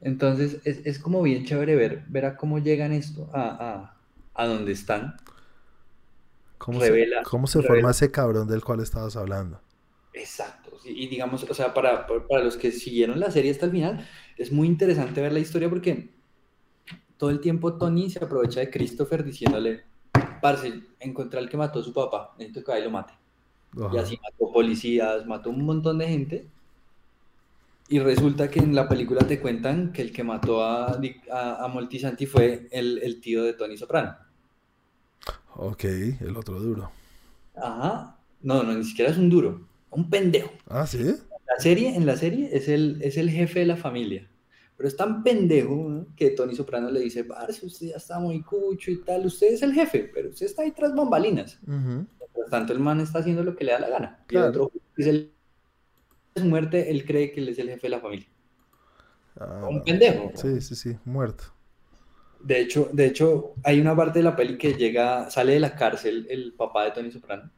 Entonces 0.00 0.60
es, 0.64 0.86
es 0.86 0.98
como 0.98 1.22
bien 1.22 1.44
chévere 1.44 1.76
ver, 1.76 2.04
ver 2.08 2.24
a 2.26 2.36
cómo 2.36 2.58
llegan 2.58 2.92
esto, 2.92 3.30
a, 3.34 3.96
a, 4.34 4.42
a 4.42 4.46
donde 4.46 4.72
están. 4.72 5.16
¿Cómo 6.58 6.80
Revela- 6.80 7.22
se, 7.24 7.30
cómo 7.30 7.46
se 7.46 7.62
revela- 7.62 7.62
forma 7.62 7.90
ese 7.92 8.10
cabrón 8.10 8.46
del 8.46 8.62
cual 8.62 8.80
estabas 8.80 9.16
hablando? 9.16 9.62
Exacto. 10.12 10.78
sí, 10.82 10.92
Y 10.96 11.08
digamos, 11.08 11.44
o 11.44 11.54
sea, 11.54 11.74
para, 11.74 12.06
para 12.06 12.42
los 12.44 12.56
que 12.56 12.72
siguieron 12.72 13.20
la 13.20 13.30
serie 13.30 13.50
hasta 13.50 13.66
el 13.66 13.72
final, 13.72 14.08
es 14.36 14.50
muy 14.50 14.66
interesante 14.66 15.20
ver 15.20 15.32
la 15.32 15.40
historia 15.40 15.68
porque 15.68 16.14
todo 17.16 17.30
el 17.30 17.40
tiempo 17.40 17.76
Tony 17.78 18.10
se 18.10 18.22
aprovecha 18.24 18.60
de 18.60 18.70
Christopher 18.70 19.24
diciéndole, 19.24 19.84
parce, 20.40 20.82
encontré 21.00 21.38
al 21.40 21.48
que 21.48 21.56
mató 21.56 21.80
a 21.80 21.84
su 21.84 21.92
papá, 21.92 22.34
necesito 22.38 22.64
que 22.64 22.78
y 22.80 22.84
lo 22.84 22.90
mate. 22.90 23.14
Y 23.88 23.96
Ajá. 23.96 23.98
así 23.98 24.18
mató 24.22 24.52
policías, 24.52 25.26
mató 25.26 25.50
un 25.50 25.64
montón 25.64 25.98
de 25.98 26.08
gente. 26.08 26.50
Y 27.88 27.98
resulta 28.00 28.50
que 28.50 28.58
en 28.58 28.74
la 28.74 28.88
película 28.88 29.20
te 29.26 29.40
cuentan 29.40 29.92
que 29.92 30.02
el 30.02 30.12
que 30.12 30.24
mató 30.24 30.62
a, 30.64 30.98
a, 31.30 31.64
a 31.64 31.68
Moltisanti 31.68 32.26
fue 32.26 32.68
el, 32.72 32.98
el 32.98 33.20
tío 33.20 33.44
de 33.44 33.52
Tony 33.54 33.76
Soprano. 33.76 34.16
Ok, 35.54 35.84
el 35.84 36.36
otro 36.36 36.60
duro. 36.60 36.90
Ajá. 37.54 38.18
No, 38.42 38.62
no, 38.62 38.74
ni 38.74 38.84
siquiera 38.84 39.10
es 39.10 39.16
un 39.18 39.30
duro, 39.30 39.66
un 39.90 40.08
pendejo. 40.10 40.50
Ah, 40.68 40.86
sí. 40.86 40.98
La 41.48 41.58
serie, 41.58 41.94
en 41.96 42.06
la 42.06 42.16
serie 42.16 42.50
es 42.52 42.68
el, 42.68 42.98
es 43.02 43.16
el 43.16 43.30
jefe 43.30 43.60
de 43.60 43.66
la 43.66 43.76
familia. 43.76 44.28
Pero 44.76 44.88
es 44.88 44.96
tan 44.96 45.22
pendejo 45.22 45.74
¿no? 45.88 46.06
que 46.16 46.30
Tony 46.30 46.54
Soprano 46.54 46.90
le 46.90 47.00
dice, 47.00 47.24
parce, 47.24 47.64
usted 47.64 47.88
ya 47.88 47.96
está 47.96 48.18
muy 48.18 48.42
cucho 48.42 48.90
y 48.90 48.98
tal, 49.02 49.24
usted 49.26 49.54
es 49.54 49.62
el 49.62 49.72
jefe, 49.72 50.10
pero 50.12 50.28
usted 50.28 50.46
está 50.46 50.62
ahí 50.62 50.72
tras 50.72 50.94
bambalinas. 50.94 51.58
Ujú. 51.62 52.06
Mientras 52.20 52.50
tanto, 52.50 52.72
el 52.74 52.80
man 52.80 53.00
está 53.00 53.20
haciendo 53.20 53.42
lo 53.42 53.56
que 53.56 53.64
le 53.64 53.72
da 53.72 53.78
la 53.80 53.88
gana. 53.88 54.24
Y 54.28 54.28
Claro. 54.28 54.46
el 54.46 54.50
otro 54.50 54.72
es 54.98 55.06
el 55.06 55.32
de 56.36 56.42
su 56.42 56.48
muerte, 56.48 56.90
él 56.90 57.04
cree 57.04 57.32
que 57.32 57.40
él 57.40 57.48
es 57.48 57.58
el 57.58 57.68
jefe 57.70 57.82
de 57.86 57.90
la 57.90 58.00
familia. 58.00 58.26
Ah, 59.38 59.66
Un 59.68 59.82
pendejo. 59.82 60.30
sí, 60.34 60.60
sí, 60.60 60.74
sí, 60.76 60.96
muerto. 61.04 61.44
De 62.40 62.60
hecho, 62.60 62.88
de 62.92 63.06
hecho, 63.06 63.54
hay 63.64 63.80
una 63.80 63.96
parte 63.96 64.18
de 64.20 64.24
la 64.24 64.36
peli 64.36 64.56
que 64.58 64.74
llega, 64.74 65.28
sale 65.30 65.54
de 65.54 65.60
la 65.60 65.74
cárcel 65.74 66.26
el 66.30 66.52
papá 66.54 66.84
de 66.84 66.90
Tony 66.92 67.10
Soprano, 67.10 67.50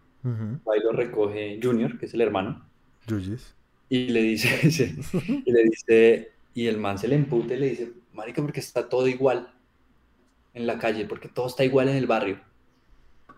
ahí 0.72 0.80
lo 0.82 0.92
recoge 0.92 1.58
Junior, 1.62 1.98
que 1.98 2.06
es 2.06 2.14
el 2.14 2.20
hermano, 2.22 2.66
Yuyis. 3.06 3.54
y 3.88 4.08
le 4.08 4.22
dice, 4.22 4.48
sí, 4.70 4.96
y 5.44 5.52
le 5.52 5.64
dice, 5.64 6.32
y 6.54 6.66
el 6.66 6.78
man 6.78 6.98
se 6.98 7.08
le 7.08 7.16
emputa 7.16 7.54
y 7.54 7.58
le 7.58 7.70
dice, 7.70 7.92
marica, 8.12 8.40
porque 8.42 8.60
está 8.60 8.88
todo 8.88 9.08
igual 9.08 9.52
en 10.54 10.66
la 10.66 10.78
calle, 10.78 11.04
porque 11.06 11.28
todo 11.28 11.46
está 11.48 11.64
igual 11.64 11.88
en 11.88 11.96
el 11.96 12.06
barrio. 12.06 12.40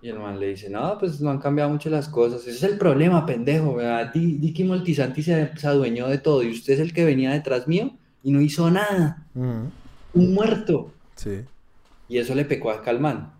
Y 0.02 0.08
el 0.08 0.18
man 0.18 0.40
le 0.40 0.48
dice, 0.48 0.70
no, 0.70 0.96
pues 0.98 1.20
no 1.20 1.30
han 1.30 1.38
cambiado 1.38 1.70
mucho 1.70 1.90
las 1.90 2.08
cosas, 2.08 2.40
ese 2.42 2.50
es 2.52 2.62
el 2.62 2.78
problema, 2.78 3.26
pendejo, 3.26 3.78
Dicky 4.14 4.64
Moltisanti 4.64 5.22
se, 5.22 5.50
se 5.56 5.66
adueñó 5.66 6.08
de 6.08 6.16
todo, 6.16 6.42
y 6.42 6.50
usted 6.50 6.72
es 6.72 6.80
el 6.80 6.94
que 6.94 7.04
venía 7.04 7.32
detrás 7.32 7.68
mío 7.68 7.92
y 8.22 8.32
no 8.32 8.40
hizo 8.40 8.70
nada, 8.70 9.26
un 9.34 10.34
muerto. 10.34 10.92
Sí. 11.16 11.42
Y 12.08 12.18
eso 12.18 12.34
le 12.34 12.44
pecó 12.46 12.70
acá 12.70 12.90
al 12.90 13.00
man. 13.00 13.32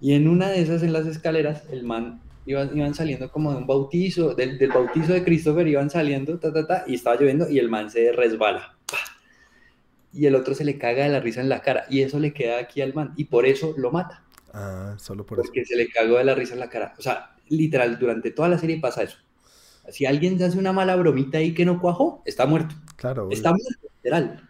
Y 0.00 0.12
en 0.12 0.28
una 0.28 0.48
de 0.50 0.60
esas, 0.60 0.82
en 0.82 0.92
las 0.92 1.06
escaleras, 1.06 1.64
el 1.70 1.84
man 1.84 2.20
iban, 2.44 2.76
iban 2.76 2.94
saliendo 2.94 3.30
como 3.30 3.52
de 3.52 3.58
un 3.58 3.66
bautizo, 3.66 4.34
del, 4.34 4.58
del 4.58 4.70
bautizo 4.70 5.12
de 5.12 5.24
Christopher, 5.24 5.66
iban 5.66 5.90
saliendo, 5.90 6.38
ta, 6.38 6.52
ta, 6.52 6.66
ta, 6.66 6.84
y 6.86 6.94
estaba 6.94 7.16
lloviendo, 7.16 7.48
y 7.48 7.58
el 7.58 7.70
man 7.70 7.90
se 7.90 8.12
resbala. 8.12 8.76
Y 10.12 10.26
el 10.26 10.34
otro 10.34 10.54
se 10.54 10.64
le 10.64 10.76
caga 10.76 11.04
de 11.04 11.10
la 11.10 11.20
risa 11.20 11.40
en 11.40 11.48
la 11.48 11.62
cara, 11.62 11.86
y 11.88 12.02
eso 12.02 12.18
le 12.18 12.34
queda 12.34 12.58
aquí 12.58 12.82
al 12.82 12.92
man, 12.92 13.14
y 13.16 13.24
por 13.24 13.46
eso 13.46 13.74
lo 13.78 13.90
mata, 13.90 14.24
Ah, 14.52 14.94
solo 14.98 15.24
por 15.24 15.38
eso. 15.38 15.46
porque 15.46 15.64
se 15.64 15.76
le 15.76 15.88
cagó 15.88 16.18
de 16.18 16.24
la 16.24 16.34
risa 16.34 16.54
en 16.54 16.60
la 16.60 16.68
cara. 16.68 16.94
O 16.98 17.02
sea, 17.02 17.36
literal, 17.48 17.98
durante 17.98 18.30
toda 18.30 18.48
la 18.48 18.58
serie 18.58 18.80
pasa 18.80 19.02
eso. 19.02 19.18
Si 19.90 20.06
alguien 20.06 20.38
se 20.38 20.44
hace 20.44 20.58
una 20.58 20.72
mala 20.72 20.94
bromita 20.96 21.38
ahí 21.38 21.54
que 21.54 21.64
no 21.64 21.80
cuajó, 21.80 22.22
está 22.24 22.46
muerto. 22.46 22.74
Claro, 22.96 23.24
obvio. 23.26 23.36
Está 23.36 23.50
muerto, 23.50 23.88
literal. 23.96 24.48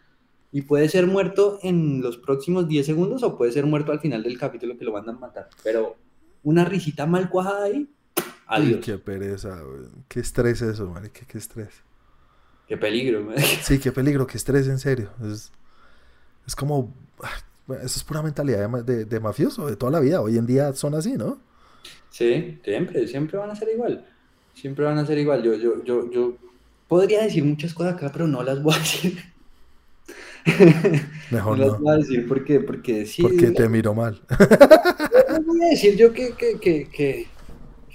Y 0.50 0.62
puede 0.62 0.88
ser 0.90 1.06
muerto 1.06 1.58
en 1.62 2.02
los 2.02 2.18
próximos 2.18 2.68
10 2.68 2.84
segundos 2.84 3.22
o 3.22 3.38
puede 3.38 3.52
ser 3.52 3.64
muerto 3.64 3.92
al 3.92 4.00
final 4.00 4.22
del 4.22 4.38
capítulo 4.38 4.76
que 4.76 4.84
lo 4.84 4.92
mandan 4.92 5.16
a 5.16 5.20
matar. 5.20 5.48
Pero 5.64 5.96
una 6.42 6.64
risita 6.66 7.06
mal 7.06 7.30
cuajada 7.30 7.64
ahí, 7.64 7.88
Uy, 8.18 8.24
adiós. 8.46 8.84
qué 8.84 8.98
pereza, 8.98 9.58
güey. 9.62 9.84
Qué 10.08 10.20
estrés 10.20 10.60
eso, 10.60 10.88
marica, 10.90 11.20
qué 11.26 11.38
estrés. 11.38 11.70
Qué 12.68 12.76
peligro. 12.76 13.22
man. 13.24 13.36
Sí, 13.62 13.78
qué 13.78 13.92
peligro, 13.92 14.26
qué 14.26 14.36
estrés, 14.36 14.66
en 14.68 14.78
serio. 14.78 15.10
Es, 15.22 15.50
es 16.46 16.54
como. 16.54 16.92
Bueno, 17.66 17.82
Eso 17.84 17.98
es 17.98 18.04
pura 18.04 18.22
mentalidad 18.22 18.68
de, 18.68 18.82
de- 18.82 19.04
de 19.04 19.20
mafioso 19.20 19.66
de 19.66 19.76
toda 19.76 19.92
la 19.92 20.00
vida. 20.00 20.20
Hoy 20.20 20.38
en 20.38 20.46
día 20.46 20.72
son 20.74 20.94
así, 20.94 21.14
¿no? 21.14 21.38
Sí, 22.10 22.58
siempre, 22.64 23.06
siempre 23.08 23.38
van 23.38 23.50
a 23.50 23.56
ser 23.56 23.68
igual. 23.74 24.06
Siempre 24.54 24.84
van 24.84 24.98
a 24.98 25.06
ser 25.06 25.18
igual. 25.18 25.42
Yo, 25.42 25.54
yo, 25.54 25.82
yo, 25.84 26.10
yo 26.10 26.36
podría 26.88 27.22
decir 27.22 27.44
muchas 27.44 27.72
cosas 27.74 27.94
acá, 27.94 28.10
pero 28.12 28.26
no 28.26 28.42
las 28.42 28.62
voy 28.62 28.74
a 28.74 28.78
decir. 28.78 29.18
Mejor 31.30 31.58
no 31.58 31.64
las 31.64 31.72
no. 31.74 31.78
voy 31.80 31.94
a 31.94 31.96
decir 31.98 32.26
porque, 32.28 32.60
porque 32.60 33.06
sí. 33.06 33.22
Porque 33.22 33.50
te 33.50 33.68
miro 33.68 33.94
mal. 33.94 34.20
No 35.32 35.54
voy 35.54 35.62
a 35.64 35.68
decir 35.70 35.96
yo 35.96 36.12
que, 36.12 36.34
que, 36.34 36.58
que, 36.60 36.88
que 36.90 37.26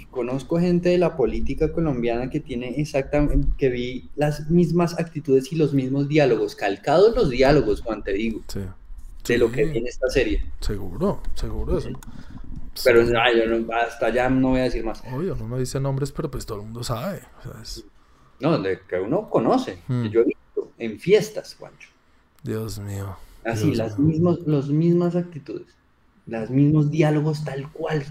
conozco 0.09 0.59
gente 0.59 0.89
de 0.89 0.97
la 0.97 1.15
política 1.15 1.71
colombiana 1.71 2.29
que 2.29 2.39
tiene 2.39 2.79
exactamente, 2.81 3.47
que 3.57 3.69
vi 3.69 4.09
las 4.15 4.49
mismas 4.49 4.99
actitudes 4.99 5.51
y 5.51 5.55
los 5.55 5.73
mismos 5.73 6.07
diálogos, 6.07 6.55
calcados 6.55 7.15
los 7.15 7.29
diálogos, 7.29 7.81
Juan, 7.81 8.03
te 8.03 8.13
digo, 8.13 8.41
Sí. 8.47 8.61
De 9.27 9.37
lo 9.37 9.51
que 9.51 9.61
en 9.63 9.87
esta 9.87 10.09
serie. 10.09 10.43
Seguro, 10.59 11.21
seguro. 11.35 11.77
eso. 11.77 11.89
Pero 12.83 13.05
Sí, 13.07 13.13
ay, 13.19 13.37
yo 13.39 13.57
no, 13.57 13.73
hasta 13.75 14.05
allá 14.07 14.29
no 14.29 14.49
voy 14.49 14.59
a 14.59 14.63
decir 14.63 14.83
más. 14.85 15.01
Obvio, 15.11 15.35
no 15.35 15.57
dice 15.57 15.79
nombres, 15.79 16.11
pero 16.11 16.29
pues 16.29 16.45
todo 16.45 16.59
el 16.59 16.63
mundo 16.65 16.83
sabe. 16.83 17.21
No, 18.39 18.59
de 18.59 18.79
que 18.87 18.99
uno 18.99 19.29
conoce, 19.29 19.79
Hmm. 19.87 20.03
que 20.03 20.09
yo 20.09 20.21
he 20.21 20.25
visto 20.25 20.71
en 20.77 20.99
fiestas, 20.99 21.55
Juancho. 21.57 21.89
Dios 22.43 22.79
mío. 22.79 23.17
Así, 23.43 23.65
Dios 23.67 23.77
las 23.77 23.97
mío. 23.99 24.09
mismas, 24.09 24.39
los 24.45 24.69
mismas 24.69 25.15
actitudes, 25.15 25.67
los 26.27 26.49
mismos 26.51 26.91
diálogos 26.91 27.43
tal 27.43 27.71
cual, 27.71 28.05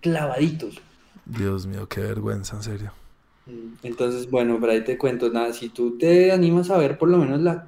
clavaditos. 0.00 0.80
Dios 1.24 1.66
mío, 1.66 1.88
qué 1.88 2.00
vergüenza, 2.00 2.56
en 2.56 2.62
serio. 2.62 2.92
Mm, 3.46 3.74
Entonces, 3.82 4.30
bueno, 4.30 4.60
por 4.60 4.70
ahí 4.70 4.84
te 4.84 4.96
cuento, 4.96 5.30
nada, 5.30 5.52
si 5.52 5.68
tú 5.68 5.98
te 5.98 6.30
animas 6.30 6.70
a 6.70 6.78
ver 6.78 6.96
por 6.96 7.08
lo 7.08 7.18
menos 7.18 7.40
la 7.40 7.66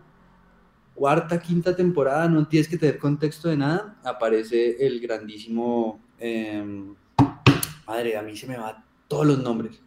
cuarta, 0.94 1.40
quinta 1.40 1.74
temporada, 1.74 2.28
no 2.28 2.46
tienes 2.46 2.68
que 2.68 2.78
tener 2.78 2.98
contexto 2.98 3.48
de 3.48 3.56
nada, 3.56 3.96
aparece 4.04 4.76
el 4.86 5.00
grandísimo, 5.00 6.00
em, 6.18 6.94
madre, 7.86 8.16
a 8.16 8.22
mí 8.22 8.36
se 8.36 8.46
me 8.46 8.56
va 8.56 8.84
todos 9.08 9.26
los 9.26 9.38
nombres. 9.38 9.80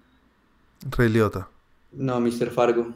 Rey 0.91 1.09
Liotta. 1.09 1.49
No, 1.91 2.19
Mr. 2.19 2.49
Fargo, 2.51 2.93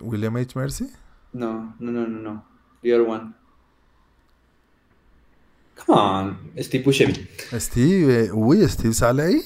William 0.00 0.36
H. 0.36 0.58
Mercy. 0.58 0.90
no, 1.32 1.74
no, 1.78 1.90
no, 1.90 2.06
no, 2.06 2.18
no, 2.18 2.44
the 2.82 2.92
other 2.92 3.08
one. 3.08 3.34
Come 5.74 5.98
on, 5.98 6.52
Steve 6.58 6.84
Buscemi. 6.84 7.26
Steve, 7.58 8.26
eh, 8.26 8.32
uy, 8.32 8.68
Steve 8.68 8.94
sale 8.94 9.22
ahí. 9.22 9.42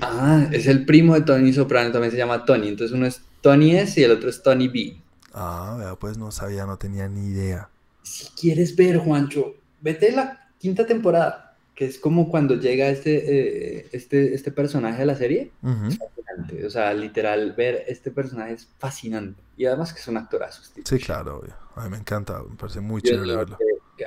Ah, 0.00 0.46
es 0.52 0.66
el 0.66 0.84
primo 0.84 1.14
de 1.14 1.22
Tony 1.22 1.52
Soprano, 1.52 1.92
también 1.92 2.10
se 2.10 2.18
llama 2.18 2.44
Tony, 2.44 2.68
entonces 2.68 2.94
uno 2.94 3.06
es 3.06 3.22
Tony 3.40 3.76
S 3.76 4.00
y 4.00 4.04
el 4.04 4.12
otro 4.12 4.28
es 4.28 4.42
Tony 4.42 4.68
B. 4.68 4.96
Ah, 5.32 5.76
vea, 5.78 5.96
pues 5.96 6.18
no 6.18 6.30
sabía, 6.30 6.66
no 6.66 6.78
tenía 6.78 7.08
ni 7.08 7.28
idea. 7.28 7.68
Si 8.02 8.28
quieres 8.28 8.74
ver, 8.76 8.98
Juancho, 8.98 9.54
vete 9.80 10.12
la 10.12 10.48
quinta 10.58 10.86
temporada, 10.86 11.56
que 11.74 11.84
es 11.84 11.98
como 11.98 12.30
cuando 12.30 12.56
llega 12.56 12.88
este, 12.88 13.78
eh, 13.80 13.88
este, 13.92 14.34
este 14.34 14.50
personaje 14.50 15.02
a 15.02 15.06
la 15.06 15.14
serie. 15.14 15.52
Es 15.88 15.98
fascinante. 15.98 16.66
O 16.66 16.70
sea, 16.70 16.92
literal, 16.94 17.52
ver 17.52 17.84
este 17.86 18.10
personaje 18.10 18.54
es 18.54 18.68
fascinante. 18.78 19.40
Y 19.56 19.66
además 19.66 19.92
que 19.92 20.00
es 20.00 20.08
un 20.08 20.16
actorazo. 20.16 20.62
Sí, 20.84 20.98
claro, 20.98 21.42
A 21.74 21.84
mí 21.84 21.90
me 21.90 21.98
encanta, 21.98 22.42
me 22.42 22.56
parece 22.56 22.80
muy 22.80 23.02
chévere 23.02 23.36
verlo. 23.36 23.58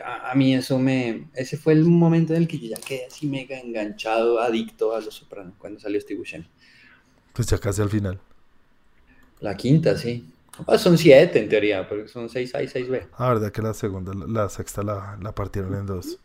A, 0.05 0.33
mí 0.35 0.55
eso 0.55 0.79
me... 0.79 1.27
Ese 1.33 1.57
fue 1.57 1.73
el 1.73 1.83
momento 1.83 2.33
en 2.33 2.43
el 2.43 2.47
que 2.47 2.57
yo 2.57 2.69
ya 2.69 2.79
quedé 2.79 3.05
así 3.07 3.27
mega 3.27 3.59
enganchado, 3.59 4.39
adicto 4.39 4.95
a 4.95 5.01
Los 5.01 5.15
Sopranos, 5.15 5.53
cuando 5.57 5.81
salió 5.81 5.99
Steve 5.99 6.19
Buscemi. 6.19 6.49
Pues 7.33 7.47
ya 7.47 7.57
casi 7.57 7.81
al 7.81 7.89
final. 7.89 8.19
La 9.41 9.57
quinta, 9.57 9.97
sí. 9.97 10.30
Ah, 10.67 10.77
son 10.77 10.97
siete 10.97 11.39
en 11.39 11.49
teoría, 11.49 11.87
porque 11.87 12.07
son 12.07 12.29
seis 12.29 12.53
A 12.55 12.61
y 12.63 12.67
seis 12.67 12.87
B. 12.89 13.07
Ah, 13.13 13.29
verdad 13.29 13.51
que 13.51 13.61
la 13.61 13.73
segunda, 13.73 14.13
la 14.13 14.49
sexta 14.49 14.83
la, 14.83 15.17
la 15.21 15.33
partieron 15.33 15.75
en 15.75 15.85
dos. 15.85 16.19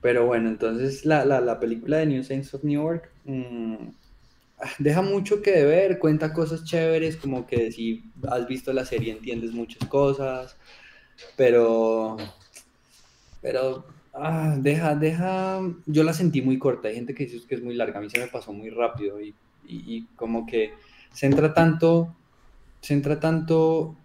Pero 0.00 0.26
bueno, 0.26 0.48
entonces 0.48 1.04
la, 1.06 1.24
la, 1.24 1.40
la 1.40 1.58
película 1.58 1.98
de 1.98 2.06
New 2.06 2.22
Saints 2.24 2.52
of 2.54 2.62
New 2.62 2.82
York 2.82 3.10
mm, 3.24 3.88
deja 4.78 5.02
mucho 5.02 5.42
que 5.42 5.64
ver, 5.64 5.98
cuenta 5.98 6.32
cosas 6.32 6.64
chéveres, 6.64 7.16
como 7.16 7.46
que 7.46 7.72
si 7.72 8.04
has 8.28 8.46
visto 8.46 8.72
la 8.72 8.84
serie 8.84 9.12
entiendes 9.12 9.52
muchas 9.52 9.88
cosas, 9.88 10.56
pero, 11.36 12.16
pero 13.40 13.84
ah, 14.12 14.56
deja, 14.58 14.94
deja, 14.94 15.60
yo 15.86 16.02
la 16.04 16.12
sentí 16.12 16.42
muy 16.42 16.58
corta, 16.58 16.88
hay 16.88 16.94
gente 16.96 17.14
que 17.14 17.26
dice 17.26 17.46
que 17.46 17.54
es 17.56 17.62
muy 17.62 17.74
larga, 17.74 17.98
a 17.98 18.02
mí 18.02 18.10
se 18.10 18.18
me 18.18 18.28
pasó 18.28 18.52
muy 18.52 18.70
rápido 18.70 19.20
y, 19.20 19.34
y, 19.66 19.96
y 19.96 20.02
como 20.16 20.46
que 20.46 20.72
centra 21.12 21.52
tanto, 21.54 22.14
centra 22.84 23.18
tanto 23.18 23.96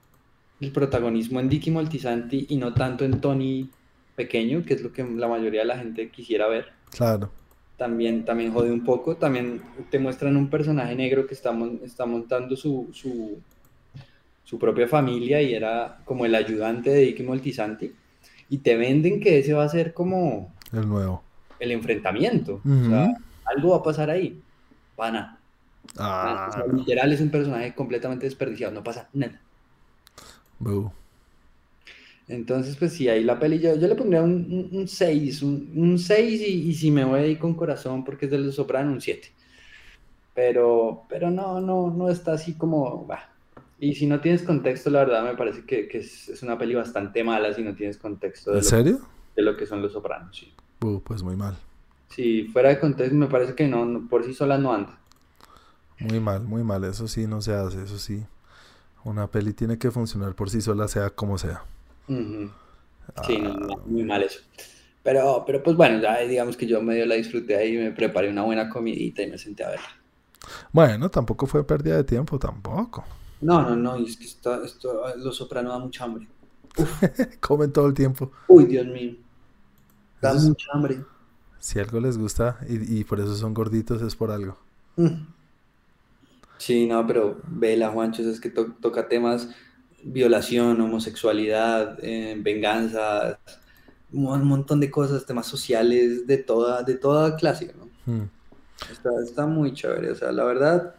el 0.61 0.71
protagonismo 0.71 1.39
en 1.39 1.49
Dicky 1.49 1.69
Moltisanti 1.69 2.47
y 2.49 2.55
no 2.55 2.73
tanto 2.73 3.03
en 3.03 3.19
Tony 3.19 3.69
pequeño, 4.15 4.63
que 4.63 4.75
es 4.75 4.81
lo 4.81 4.91
que 4.93 5.03
la 5.03 5.27
mayoría 5.27 5.61
de 5.61 5.67
la 5.67 5.77
gente 5.77 6.09
quisiera 6.09 6.47
ver. 6.47 6.71
Claro. 6.91 7.29
También, 7.77 8.25
también 8.25 8.53
jode 8.53 8.71
un 8.71 8.83
poco. 8.83 9.17
También 9.17 9.61
te 9.89 9.99
muestran 9.99 10.35
un 10.37 10.49
personaje 10.49 10.95
negro 10.95 11.27
que 11.27 11.33
está, 11.33 11.55
está 11.83 12.05
montando 12.05 12.55
su, 12.55 12.89
su, 12.93 13.39
su, 14.43 14.59
propia 14.59 14.87
familia 14.87 15.41
y 15.41 15.53
era 15.53 15.99
como 16.05 16.25
el 16.25 16.35
ayudante 16.35 16.89
de 16.89 17.01
Dicky 17.01 17.23
Moltisanti. 17.23 17.93
Y 18.49 18.57
te 18.59 18.75
venden 18.75 19.19
que 19.19 19.39
ese 19.39 19.53
va 19.53 19.63
a 19.63 19.69
ser 19.69 19.93
como... 19.93 20.53
El 20.73 20.87
nuevo. 20.87 21.23
El 21.59 21.71
enfrentamiento. 21.71 22.61
O 22.65 22.89
sea, 22.89 23.13
algo 23.45 23.71
va 23.71 23.77
a 23.77 23.83
pasar 23.83 24.09
ahí. 24.09 24.41
Pana. 24.95 25.38
Ah. 25.97 26.63
literal 26.73 27.12
es 27.12 27.21
un 27.21 27.30
personaje 27.30 27.73
completamente 27.73 28.25
desperdiciado. 28.25 28.73
No 28.73 28.84
pasa 28.84 29.10
nada. 29.13 29.41
Entonces, 32.28 32.75
pues 32.75 32.93
sí, 32.93 33.10
ahí 33.10 33.23
la 33.23 33.39
peli 33.39 33.60
yo, 33.60 33.75
le 33.75 33.95
pondría 33.95 34.21
un 34.21 34.86
6, 34.88 35.41
un 35.41 35.97
6 35.97 36.41
y, 36.47 36.73
si 36.73 36.91
me 36.91 37.04
voy 37.04 37.21
ahí 37.21 37.36
con 37.38 37.56
corazón 37.56 38.04
porque 38.04 38.25
es 38.25 38.32
de 38.32 38.38
los 38.38 38.56
Soprano, 38.56 38.91
un 38.91 39.02
7. 39.02 39.30
Pero, 40.36 41.04
pero 41.10 41.32
no, 41.32 41.60
no, 41.60 41.89
no 41.89 42.10
está 42.10 42.34
así 42.34 42.54
como, 42.54 43.06
bah. 43.06 43.30
Y 43.80 43.95
si 43.95 44.06
no 44.06 44.19
tienes 44.19 44.43
contexto, 44.43 44.89
la 44.89 44.99
verdad 44.99 45.23
me 45.23 45.36
parece 45.36 45.63
que, 45.65 45.88
que 45.88 45.99
es, 45.99 46.43
una 46.43 46.58
peli 46.58 46.75
bastante 46.75 47.23
mala 47.23 47.54
si 47.54 47.63
no 47.63 47.73
tienes 47.73 47.97
contexto. 47.97 48.52
De 48.52 48.60
¿En 48.60 48.63
serio? 48.63 48.99
de 49.36 49.41
lo 49.41 49.56
que 49.56 49.65
son 49.65 49.82
los 49.82 49.93
Sopranos, 49.93 50.36
sí. 50.36 50.52
Pues 50.80 51.23
muy 51.23 51.36
mal. 51.36 51.56
Si 52.10 52.43
fuera 52.45 52.69
de 52.69 52.80
contexto, 52.80 53.15
me 53.15 53.28
parece 53.28 53.56
que 53.56 53.67
no, 53.67 54.08
por 54.10 54.23
sí 54.23 54.34
sola 54.34 54.58
no 54.58 54.73
anda. 54.73 54.99
Muy 55.99 56.19
mal, 56.19 56.43
muy 56.43 56.63
mal, 56.63 56.83
eso 56.83 57.07
sí 57.07 57.27
no 57.27 57.41
se 57.41 57.53
hace, 57.53 57.83
eso 57.83 57.97
sí. 57.97 58.23
Una 59.03 59.27
peli 59.27 59.53
tiene 59.53 59.77
que 59.77 59.91
funcionar 59.91 60.33
por 60.35 60.49
sí 60.49 60.62
sola, 60.62 60.88
sea 60.88 61.09
como 61.09 61.38
sea. 61.38 61.63
Sí, 62.07 63.41
muy 63.85 64.03
mal 64.03 64.23
eso. 64.23 64.39
Pero, 65.03 65.43
pero 65.45 65.63
pues 65.63 65.75
bueno, 65.75 66.01
ya 66.01 66.19
digamos 66.19 66.57
que 66.57 66.67
yo 66.67 66.81
medio 66.81 67.05
la 67.05 67.15
disfruté 67.15 67.55
ahí, 67.55 67.77
me 67.77 67.91
preparé 67.91 68.29
una 68.29 68.43
buena 68.43 68.69
comidita 68.69 69.21
y 69.21 69.31
me 69.31 69.38
senté 69.38 69.63
a 69.63 69.69
verla. 69.69 69.88
Bueno, 70.71 71.09
tampoco 71.09 71.47
fue 71.47 71.65
pérdida 71.65 71.97
de 71.97 72.03
tiempo, 72.03 72.38
tampoco. 72.38 73.05
No, 73.41 73.62
no, 73.62 73.75
no, 73.75 73.95
es 73.95 74.17
que 74.17 74.25
esto, 74.25 74.63
esto 74.63 75.15
Los 75.17 75.38
Soprano 75.38 75.69
da 75.69 75.79
mucha 75.79 76.03
hambre. 76.03 76.27
Comen 77.39 77.71
todo 77.71 77.88
el 77.88 77.93
tiempo. 77.93 78.31
Uy, 78.47 78.65
Dios 78.65 78.85
mío. 78.88 79.15
Da 80.21 80.33
mucha 80.33 80.71
hambre. 80.73 81.03
Si 81.59 81.79
algo 81.79 81.99
les 81.99 82.17
gusta 82.17 82.57
y, 82.67 83.03
por 83.03 83.19
eso 83.19 83.35
son 83.35 83.53
gorditos, 83.53 84.01
es 84.01 84.15
por 84.15 84.31
algo. 84.31 84.57
Mm. 84.95 85.38
Sí, 86.60 86.86
no, 86.86 87.08
pero 87.08 87.41
vela, 87.48 87.89
Juancho, 87.89 88.22
es 88.22 88.39
que 88.39 88.50
toca 88.50 89.08
temas 89.08 89.50
violación, 90.04 90.80
homosexualidad, 90.82 91.98
eh, 92.02 92.38
venganza, 92.39 93.39
un 94.12 94.48
montón 94.48 94.80
de 94.80 94.91
cosas, 94.91 95.26
temas 95.26 95.48
sociales 95.48 96.28
de 96.28 96.38
toda, 96.38 96.84
de 96.84 96.95
toda 96.95 97.36
clase, 97.36 97.74
¿no? 97.78 97.89
Hmm. 98.06 98.30
Está, 99.24 99.45
muy 99.45 99.74
chévere, 99.74 100.12
o 100.12 100.15
sea, 100.15 100.32
la 100.32 100.43
verdad, 100.43 100.95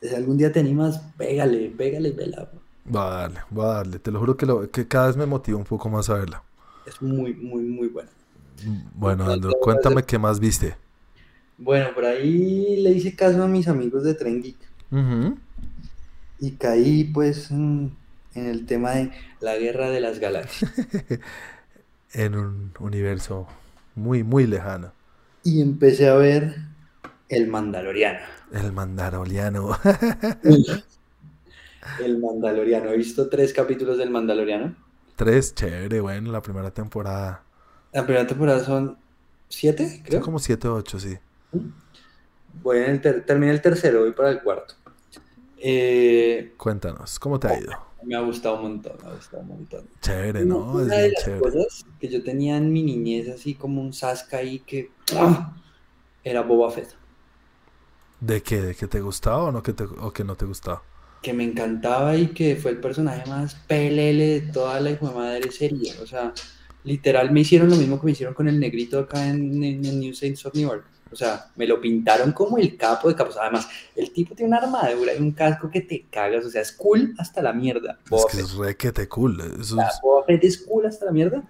si 0.00 0.14
algún 0.14 0.36
día 0.36 0.52
te 0.52 0.60
animas, 0.60 1.00
pégale, 1.16 1.70
pégale, 1.70 2.12
vela. 2.12 2.50
Va 2.94 3.08
a 3.08 3.20
darle, 3.20 3.40
va 3.56 3.64
a 3.64 3.74
darle, 3.76 3.98
te 3.98 4.10
lo 4.10 4.20
juro 4.20 4.36
que, 4.36 4.46
lo, 4.46 4.70
que 4.70 4.88
cada 4.88 5.08
vez 5.08 5.16
me 5.16 5.26
motiva 5.26 5.58
un 5.58 5.64
poco 5.64 5.88
más 5.88 6.08
a 6.10 6.14
verla. 6.14 6.42
Es 6.86 7.00
muy, 7.02 7.34
muy, 7.34 7.62
muy 7.62 7.88
buena. 7.88 8.10
Bueno, 8.94 9.30
Andro, 9.30 9.52
cuéntame 9.60 10.02
qué 10.02 10.18
más 10.18 10.40
viste. 10.40 10.76
Bueno, 11.56 11.88
por 11.94 12.04
ahí 12.04 12.76
le 12.82 12.90
hice 12.90 13.14
caso 13.16 13.42
a 13.42 13.48
mis 13.48 13.68
amigos 13.68 14.04
de 14.04 14.14
Tren 14.14 14.42
Geek. 14.42 14.67
Y 16.40 16.52
caí, 16.52 17.04
pues, 17.04 17.50
en 17.50 17.96
el 18.34 18.66
tema 18.66 18.92
de 18.92 19.12
la 19.40 19.56
guerra 19.56 19.90
de 19.90 20.00
las 20.00 20.18
galaxias. 20.18 20.72
en 22.12 22.34
un 22.34 22.72
universo 22.78 23.46
muy, 23.94 24.22
muy 24.22 24.46
lejano. 24.46 24.92
Y 25.44 25.60
empecé 25.60 26.08
a 26.08 26.14
ver 26.14 26.56
El 27.28 27.48
Mandaloriano. 27.48 28.20
El 28.52 28.72
Mandaloriano. 28.72 29.78
el 32.00 32.18
Mandaloriano. 32.18 32.90
He 32.90 32.96
visto 32.96 33.28
tres 33.28 33.52
capítulos 33.52 33.98
del 33.98 34.10
Mandaloriano. 34.10 34.74
Tres, 35.16 35.54
chévere, 35.54 36.00
bueno, 36.00 36.32
la 36.32 36.40
primera 36.40 36.70
temporada. 36.70 37.42
La 37.92 38.04
primera 38.04 38.26
temporada 38.26 38.64
son 38.64 38.96
siete, 39.48 40.02
creo. 40.04 40.20
Son 40.20 40.24
como 40.24 40.38
siete 40.38 40.68
o 40.68 40.74
ocho, 40.74 41.00
sí. 41.00 41.18
Voy 42.62 42.78
en 42.78 43.00
el 43.02 43.24
terminé 43.24 43.52
el 43.52 43.60
tercero, 43.60 44.00
voy 44.00 44.12
para 44.12 44.30
el 44.30 44.42
cuarto. 44.42 44.74
Eh, 45.60 46.54
Cuéntanos, 46.56 47.18
¿cómo 47.18 47.38
te 47.38 47.48
ha 47.48 47.60
ido? 47.60 47.72
Me 48.04 48.14
ha 48.14 48.20
gustado 48.20 48.56
un 48.56 48.62
montón, 48.62 48.92
me 49.02 49.08
ha 49.10 49.14
gustado 49.14 49.42
un 49.42 49.48
montón. 49.48 49.88
Chévere, 50.00 50.44
¿no? 50.44 50.72
Una 50.72 50.94
de 50.94 51.12
las 51.12 51.28
cosas 51.40 51.84
que 52.00 52.08
yo 52.08 52.22
tenía 52.22 52.56
en 52.56 52.72
mi 52.72 52.82
niñez, 52.82 53.28
así 53.28 53.54
como 53.54 53.80
un 53.80 53.92
Sasca 53.92 54.38
ahí 54.38 54.60
que 54.60 54.90
¡ah! 55.16 55.56
era 56.22 56.42
Boba 56.42 56.70
Fett. 56.70 56.94
¿De 58.20 58.42
qué? 58.42 58.60
¿De 58.60 58.74
qué 58.74 58.86
te 58.86 59.00
gustaba 59.00 59.44
o, 59.44 59.52
no 59.52 59.62
que 59.62 59.72
te, 59.72 59.84
o 59.84 60.12
que 60.12 60.24
no 60.24 60.36
te 60.36 60.44
gustaba? 60.44 60.82
Que 61.22 61.32
me 61.32 61.44
encantaba 61.44 62.16
y 62.16 62.28
que 62.28 62.56
fue 62.56 62.72
el 62.72 62.80
personaje 62.80 63.28
más 63.28 63.54
PLL 63.54 64.18
de 64.18 64.50
toda 64.52 64.80
la 64.80 64.90
hijo 64.90 65.08
de 65.08 65.14
madre 65.14 65.50
serie. 65.50 65.92
O 66.00 66.06
sea, 66.06 66.32
literal 66.84 67.32
me 67.32 67.40
hicieron 67.40 67.68
lo 67.68 67.76
mismo 67.76 67.98
que 67.98 68.06
me 68.06 68.12
hicieron 68.12 68.34
con 68.34 68.48
el 68.48 68.60
negrito 68.60 69.00
acá 69.00 69.28
en, 69.28 69.62
en 69.62 70.00
New 70.00 70.14
Saints 70.14 70.46
of 70.46 70.54
New 70.54 70.68
York. 70.68 70.84
O 71.10 71.16
sea, 71.16 71.50
me 71.56 71.66
lo 71.66 71.80
pintaron 71.80 72.32
como 72.32 72.58
el 72.58 72.76
capo 72.76 73.08
de 73.08 73.14
capos. 73.14 73.36
Además, 73.36 73.68
el 73.96 74.10
tipo 74.12 74.34
tiene 74.34 74.48
una 74.48 74.58
armadura 74.58 75.14
y 75.14 75.20
un 75.20 75.32
casco 75.32 75.70
que 75.70 75.80
te 75.80 76.06
cagas. 76.10 76.44
O 76.44 76.50
sea, 76.50 76.62
es 76.62 76.72
cool 76.72 77.14
hasta 77.18 77.42
la 77.42 77.52
mierda. 77.52 77.98
es 78.10 78.26
que 78.30 78.40
es 78.40 78.54
re 78.54 78.76
que 78.76 78.92
te 78.92 79.08
cool. 79.08 79.40
Eso 79.60 79.76
es... 79.80 80.42
es 80.42 80.58
cool 80.58 80.86
hasta 80.86 81.06
la 81.06 81.12
mierda. 81.12 81.42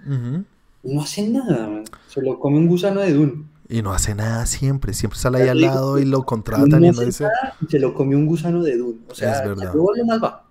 No 0.83 1.03
hace 1.03 1.29
nada, 1.29 1.67
man. 1.67 1.85
Se 2.09 2.23
lo 2.23 2.39
come 2.39 2.59
un 2.59 2.69
gusano 2.69 3.01
de 3.01 3.13
Dune. 3.13 3.45
Y 3.69 3.83
no 3.83 3.93
hace 3.93 4.15
nada 4.15 4.47
siempre. 4.47 4.95
Siempre 4.95 5.19
sale 5.19 5.43
ahí 5.43 5.49
al 5.49 5.61
lado 5.61 5.99
y 5.99 6.05
lo 6.05 6.25
contratan 6.25 6.85
y 6.85 6.91
no 6.91 7.01
dice. 7.01 7.27
se 7.69 7.79
lo 7.79 7.95
comió 7.95 8.17
un 8.17 8.27
gusano 8.27 8.63
de 8.63 8.77
Dune. 8.77 9.01
O 9.09 9.15
sea, 9.15 9.43
es 9.43 9.49
verdad. 9.49 9.75
lo 9.75 10.07
más 10.07 10.23
va. 10.23 10.45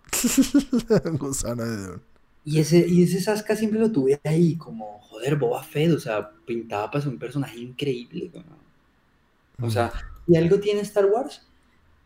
un 1.06 1.18
gusano 1.18 1.64
de 1.64 1.78
Dune. 1.78 2.00
Y 2.46 2.60
ese, 2.60 2.88
y 2.88 3.04
ese 3.04 3.20
Sasca 3.20 3.58
siempre 3.58 3.78
lo 3.78 3.92
tuve 3.92 4.22
ahí, 4.24 4.56
como, 4.56 5.00
joder, 5.00 5.36
Boba 5.36 5.64
Fett. 5.64 5.92
O 5.92 6.00
sea, 6.00 6.30
pintaba 6.46 6.92
para 6.92 7.04
ser 7.04 7.12
un 7.12 7.20
personaje 7.20 7.60
increíble. 7.60 8.32
O 9.62 9.70
sea, 9.70 9.92
y 10.28 10.36
algo 10.38 10.60
tiene 10.60 10.82
Star 10.82 11.06
Wars 11.06 11.48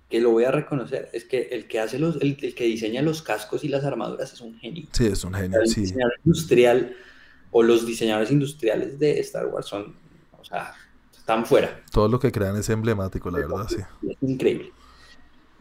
que 0.09 0.19
lo 0.19 0.31
voy 0.31 0.43
a 0.43 0.51
reconocer, 0.51 1.09
es 1.13 1.23
que 1.23 1.43
el 1.51 1.67
que 1.67 1.79
hace 1.79 1.97
los, 1.97 2.17
el, 2.21 2.35
que 2.35 2.65
diseña 2.65 3.01
los 3.01 3.21
cascos 3.21 3.63
y 3.63 3.69
las 3.69 3.85
armaduras 3.85 4.33
es 4.33 4.41
un 4.41 4.57
genio. 4.59 4.87
Sí, 4.91 5.05
es 5.07 5.23
un 5.23 5.33
genio, 5.33 5.61
el 5.61 5.69
sí. 5.69 5.81
diseñador 5.81 6.13
industrial 6.25 6.95
o 7.51 7.63
los 7.63 7.85
diseñadores 7.85 8.29
industriales 8.29 8.99
de 8.99 9.19
Star 9.21 9.47
Wars 9.47 9.67
son, 9.67 9.95
o 10.37 10.43
sea, 10.43 10.73
están 11.17 11.45
fuera. 11.45 11.81
Todo 11.91 12.09
lo 12.09 12.19
que 12.19 12.31
crean 12.31 12.57
es 12.57 12.69
emblemático, 12.69 13.31
la 13.31 13.39
verdad, 13.39 13.67
sí. 13.69 13.77
Es 14.09 14.17
increíble. 14.21 14.73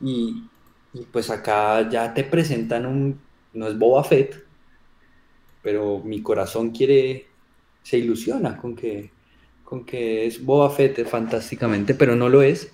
Y, 0.01 0.49
y 0.95 1.03
pues 1.13 1.31
acá 1.31 1.89
ya 1.89 2.13
te 2.13 2.25
presentan 2.25 2.87
un, 2.87 3.21
no 3.53 3.69
es 3.69 3.79
Boba 3.79 4.03
Fett, 4.03 4.45
pero 5.63 6.01
mi 6.01 6.23
corazón 6.23 6.71
quiere, 6.71 7.29
se 7.85 7.99
ilusiona 7.99 8.57
con 8.57 8.75
que 8.75 9.13
con 9.71 9.85
que 9.85 10.27
es 10.27 10.45
Boba 10.45 10.69
Fett 10.69 11.07
fantásticamente, 11.07 11.95
pero 11.95 12.17
no 12.17 12.29
lo 12.29 12.43
es. 12.43 12.73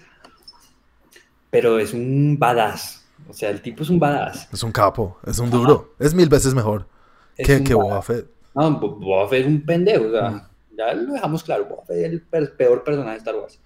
Pero 1.51 1.79
es 1.79 1.93
un 1.93 2.39
badass. 2.39 3.07
O 3.29 3.35
sea, 3.35 3.51
el 3.51 3.61
tipo 3.61 3.83
es 3.83 3.91
un 3.91 3.99
badass. 3.99 4.49
Es 4.51 4.63
un 4.63 4.73
capo, 4.73 5.19
es 5.27 5.39
un 5.39 5.51
duro. 5.51 5.95
Es 5.99 6.15
mil 6.15 6.31
veces 6.31 6.55
mejor 6.55 6.89
que, 7.37 7.63
que 7.63 7.75
Boba 7.75 8.01
Fett. 8.01 8.31
No, 8.55 8.81
Boba 8.81 9.29
Fett 9.29 9.43
es 9.43 9.47
un 9.47 9.67
pendejo. 9.67 10.07
O 10.07 10.11
sea, 10.11 10.49
Ya 10.75 10.95
lo 10.95 11.13
dejamos 11.13 11.45
claro, 11.45 11.67
Boba 11.67 11.85
Fett 11.85 11.99
es 11.99 12.23
el 12.33 12.53
peor 12.53 12.83
personaje 12.83 13.13
de 13.13 13.19
Star 13.19 13.37
Wars. 13.37 13.61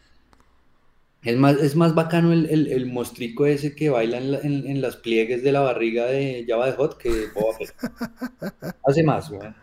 Es 1.22 1.36
más, 1.36 1.56
es 1.58 1.76
más 1.76 1.94
bacano 1.94 2.32
el, 2.32 2.48
el, 2.48 2.86
mostrico 2.86 3.46
ese 3.46 3.76
que 3.76 3.90
baila 3.90 4.18
en, 4.18 4.66
en, 4.66 4.80
las 4.80 4.96
pliegues 4.96 5.44
de 5.44 5.52
la 5.52 5.60
barriga 5.60 6.06
de 6.06 6.46
Java 6.48 6.66
de 6.66 6.72
Hot 6.72 6.98
que 6.98 7.28
Boba 7.32 7.56
Fett. 7.56 7.74
Hace 8.84 9.04
más, 9.04 9.30
güey. 9.30 9.54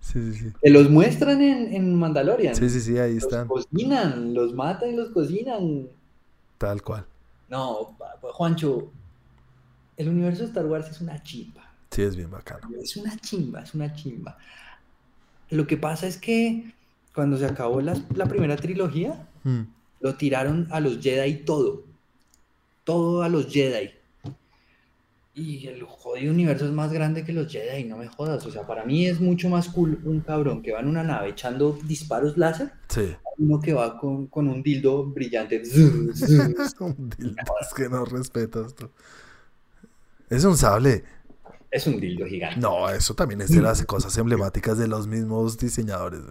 Sí, 0.00 0.32
sí, 0.32 0.38
sí. 0.38 0.52
Que 0.62 0.70
los 0.70 0.90
muestran 0.90 1.40
en, 1.40 1.72
en 1.72 1.94
Mandalorian. 1.94 2.54
Sí, 2.54 2.68
sí, 2.68 2.80
sí, 2.80 2.98
ahí 2.98 3.16
están. 3.16 3.46
Los 3.48 3.66
cocinan, 3.66 4.34
los 4.34 4.54
matan 4.54 4.90
y 4.90 4.96
los 4.96 5.10
cocinan. 5.10 5.88
Tal 6.58 6.82
cual. 6.82 7.06
No, 7.48 7.96
Juancho, 8.22 8.90
el 9.96 10.08
universo 10.08 10.42
de 10.42 10.48
Star 10.48 10.66
Wars 10.66 10.88
es 10.90 11.00
una 11.00 11.22
chimba. 11.22 11.70
Sí, 11.90 12.02
es 12.02 12.16
bien 12.16 12.30
bacano. 12.30 12.68
Es 12.82 12.96
una 12.96 13.16
chimba, 13.16 13.62
es 13.62 13.74
una 13.74 13.92
chimba. 13.94 14.38
Lo 15.50 15.66
que 15.66 15.76
pasa 15.76 16.06
es 16.06 16.16
que 16.16 16.72
cuando 17.14 17.36
se 17.36 17.46
acabó 17.46 17.80
la, 17.80 18.00
la 18.14 18.26
primera 18.26 18.56
trilogía, 18.56 19.26
mm. 19.42 19.60
lo 20.00 20.14
tiraron 20.14 20.68
a 20.70 20.80
los 20.80 21.00
Jedi 21.00 21.44
todo. 21.44 21.82
Todo 22.84 23.22
a 23.22 23.28
los 23.28 23.52
Jedi. 23.52 23.90
Y 25.32 25.66
el 25.68 25.82
jodido 25.84 26.32
universo 26.32 26.66
es 26.66 26.72
más 26.72 26.92
grande 26.92 27.24
que 27.24 27.32
los 27.32 27.50
Jedi, 27.50 27.84
no 27.84 27.96
me 27.96 28.08
jodas. 28.08 28.44
O 28.46 28.50
sea, 28.50 28.66
para 28.66 28.84
mí 28.84 29.06
es 29.06 29.20
mucho 29.20 29.48
más 29.48 29.68
cool 29.68 30.00
un 30.04 30.20
cabrón 30.20 30.60
que 30.60 30.72
va 30.72 30.80
en 30.80 30.88
una 30.88 31.04
nave 31.04 31.30
echando 31.30 31.78
disparos 31.84 32.36
láser. 32.36 32.72
Sí. 32.88 33.14
Uno 33.38 33.60
que 33.60 33.72
va 33.72 33.98
con, 33.98 34.26
con 34.26 34.48
un 34.48 34.62
dildo 34.62 35.04
brillante. 35.04 35.62
un 36.80 37.10
dildo, 37.16 37.42
es 37.60 37.74
que 37.74 37.88
no 37.88 38.04
respetas 38.04 38.74
tú. 38.74 38.90
Es 40.28 40.44
un 40.44 40.56
sable. 40.56 41.04
Es 41.70 41.86
un 41.86 42.00
dildo 42.00 42.26
gigante. 42.26 42.58
No, 42.60 42.88
eso 42.90 43.14
también 43.14 43.40
es 43.40 43.50
de 43.50 43.62
las 43.62 43.84
cosas 43.84 44.16
emblemáticas 44.18 44.76
de 44.76 44.88
los 44.88 45.06
mismos 45.06 45.56
diseñadores. 45.56 46.22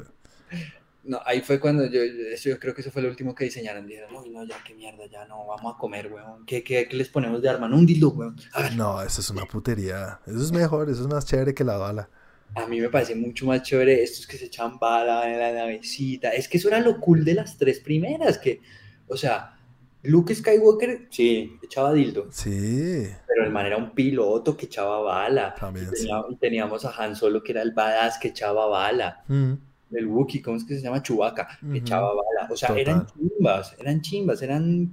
No, 1.10 1.20
ahí 1.26 1.42
fue 1.42 1.60
cuando 1.60 1.88
yo, 1.88 2.02
yo 2.40 2.60
creo 2.60 2.76
que 2.76 2.82
eso 2.82 2.92
fue 2.92 3.02
lo 3.02 3.10
último 3.10 3.34
que 3.34 3.44
diseñaron. 3.44 3.88
Dijeron, 3.88 4.16
uy, 4.16 4.30
no, 4.30 4.46
ya 4.46 4.64
qué 4.64 4.76
mierda, 4.76 5.08
ya 5.08 5.26
no, 5.26 5.48
vamos 5.48 5.74
a 5.74 5.78
comer, 5.80 6.14
weón. 6.14 6.46
¿Qué, 6.46 6.64
qué, 6.64 6.88
qué 6.88 6.96
les 6.96 7.10
ponemos 7.10 7.42
de 7.42 7.50
arma? 7.50 7.68
No, 7.68 7.78
un 7.78 7.86
dildo, 7.88 8.10
weón. 8.12 8.36
No, 8.76 9.02
eso 9.02 9.20
es 9.20 9.30
una 9.32 9.44
putería. 9.46 10.20
Eso 10.28 10.38
es 10.38 10.52
mejor, 10.52 10.88
eso 10.88 11.02
es 11.02 11.08
más 11.08 11.26
chévere 11.26 11.56
que 11.56 11.64
la 11.64 11.78
bala. 11.78 12.12
A 12.54 12.68
mí 12.68 12.80
me 12.80 12.90
parece 12.90 13.16
mucho 13.16 13.48
más 13.48 13.64
chévere 13.64 14.04
estos 14.04 14.28
que 14.28 14.38
se 14.38 14.46
echan 14.46 14.78
bala 14.78 15.28
en 15.34 15.40
la 15.40 15.52
navecita. 15.52 16.30
Es 16.30 16.48
que 16.48 16.60
eso 16.60 16.68
era 16.68 16.80
lo 16.80 17.00
cool 17.00 17.26
de 17.26 17.34
las 17.34 17.58
tres 17.58 17.80
primeras, 17.80 18.38
que, 18.38 18.62
o 19.08 19.18
sea, 19.18 19.58
Luke 20.04 20.36
Skywalker, 20.36 21.08
sí, 21.10 21.58
echaba 21.64 21.92
dildo. 21.92 22.28
Sí. 22.30 23.08
Pero 23.28 23.46
el 23.46 23.52
man 23.52 23.66
era 23.66 23.78
un 23.78 23.96
piloto 23.96 24.56
que 24.56 24.68
echaba 24.68 25.00
bala. 25.00 25.56
También, 25.56 25.90
y 26.30 26.36
teníamos, 26.36 26.86
a 26.86 26.92
Han 26.92 27.16
Solo 27.16 27.42
que 27.42 27.54
era 27.54 27.64
el 27.64 27.72
badass 27.72 28.20
que 28.20 28.28
echaba 28.28 28.68
bala. 28.68 29.24
Mm. 29.28 29.54
El 29.92 30.08
Wookiee, 30.08 30.42
¿cómo 30.42 30.58
es 30.58 30.64
que 30.64 30.76
se 30.76 30.82
llama? 30.82 31.02
Chewbacca, 31.02 31.60
que 31.72 31.78
echaba 31.78 32.10
bala. 32.14 32.48
O 32.52 32.56
sea, 32.56 32.76
eran 32.78 33.08
chimbas, 33.08 33.76
eran 33.80 34.02
chimbas, 34.02 34.42
eran 34.42 34.92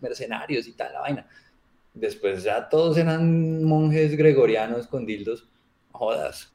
mercenarios 0.00 0.66
y 0.66 0.72
tal, 0.72 0.92
la 0.92 1.00
vaina. 1.00 1.26
Después 1.94 2.42
ya 2.44 2.68
todos 2.68 2.96
eran 2.96 3.64
monjes 3.64 4.16
gregorianos 4.16 4.86
con 4.86 5.04
dildos. 5.04 5.48
Jodas. 5.92 6.52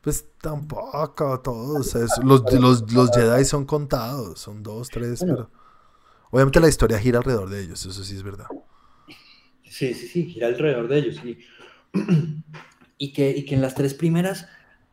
Pues 0.00 0.26
tampoco 0.40 1.40
todos. 1.40 1.94
los, 2.22 2.52
los, 2.52 2.92
los 2.92 3.10
Jedi 3.10 3.44
son 3.44 3.64
contados, 3.66 4.40
son 4.40 4.62
dos, 4.62 4.88
tres, 4.88 5.20
pero... 5.20 5.50
Obviamente 6.30 6.60
la 6.60 6.68
historia 6.68 6.98
gira 6.98 7.18
alrededor 7.18 7.48
de 7.48 7.62
ellos, 7.62 7.84
eso 7.86 8.04
sí 8.04 8.14
es 8.14 8.22
verdad. 8.22 8.46
Sí, 9.64 9.94
sí, 9.94 10.08
sí, 10.08 10.26
gira 10.26 10.48
alrededor 10.48 10.88
de 10.88 10.98
ellos, 10.98 11.20
sí. 11.22 11.38
y, 12.98 13.12
que, 13.12 13.30
y 13.30 13.44
que 13.44 13.54
en 13.54 13.62
las 13.62 13.74
tres 13.74 13.94
primeras, 13.94 14.46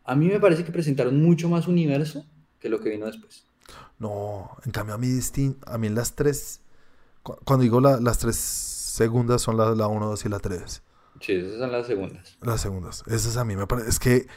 a 0.06 0.16
mí 0.16 0.28
me 0.28 0.40
parece 0.40 0.64
que 0.64 0.72
presentaron 0.72 1.22
mucho 1.22 1.50
más 1.50 1.68
universo 1.68 2.26
que 2.60 2.70
lo 2.70 2.80
que 2.80 2.90
vino 2.90 3.06
después. 3.06 3.46
No, 3.98 4.58
en 4.64 4.72
cambio 4.72 4.96
a 4.96 4.98
mí, 4.98 5.08
a 5.66 5.78
mí 5.78 5.88
en 5.88 5.96
las 5.96 6.16
tres, 6.16 6.62
cuando 7.24 7.64
digo 7.64 7.80
las 7.82 8.18
tres 8.18 8.36
segundas 8.36 9.42
son 9.42 9.58
la, 9.58 9.76
la 9.76 9.88
1, 9.88 10.06
2 10.06 10.26
y 10.26 10.30
la 10.30 10.40
3. 10.40 10.82
Sí, 11.22 11.34
esas 11.34 11.60
son 11.60 11.72
las 11.72 11.88
segundas. 11.88 12.38
Las 12.42 12.62
segundas. 12.62 13.04
Esas 13.08 13.38
a 13.38 13.46
mí 13.46 13.56
me 13.56 13.68
parece, 13.68 13.90
es 13.90 14.00
que 14.00 14.28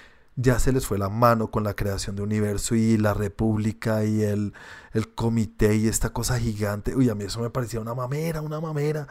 ya 0.40 0.60
se 0.60 0.72
les 0.72 0.86
fue 0.86 0.98
la 0.98 1.08
mano 1.08 1.50
con 1.50 1.64
la 1.64 1.74
creación 1.74 2.14
de 2.14 2.22
universo 2.22 2.76
y 2.76 2.96
la 2.96 3.12
república 3.12 4.04
y 4.04 4.22
el, 4.22 4.52
el 4.92 5.08
comité 5.08 5.74
y 5.74 5.88
esta 5.88 6.10
cosa 6.10 6.38
gigante. 6.38 6.94
Uy, 6.94 7.08
a 7.08 7.16
mí 7.16 7.24
eso 7.24 7.40
me 7.40 7.50
parecía 7.50 7.80
una 7.80 7.92
mamera, 7.92 8.40
una 8.40 8.60
mamera. 8.60 9.08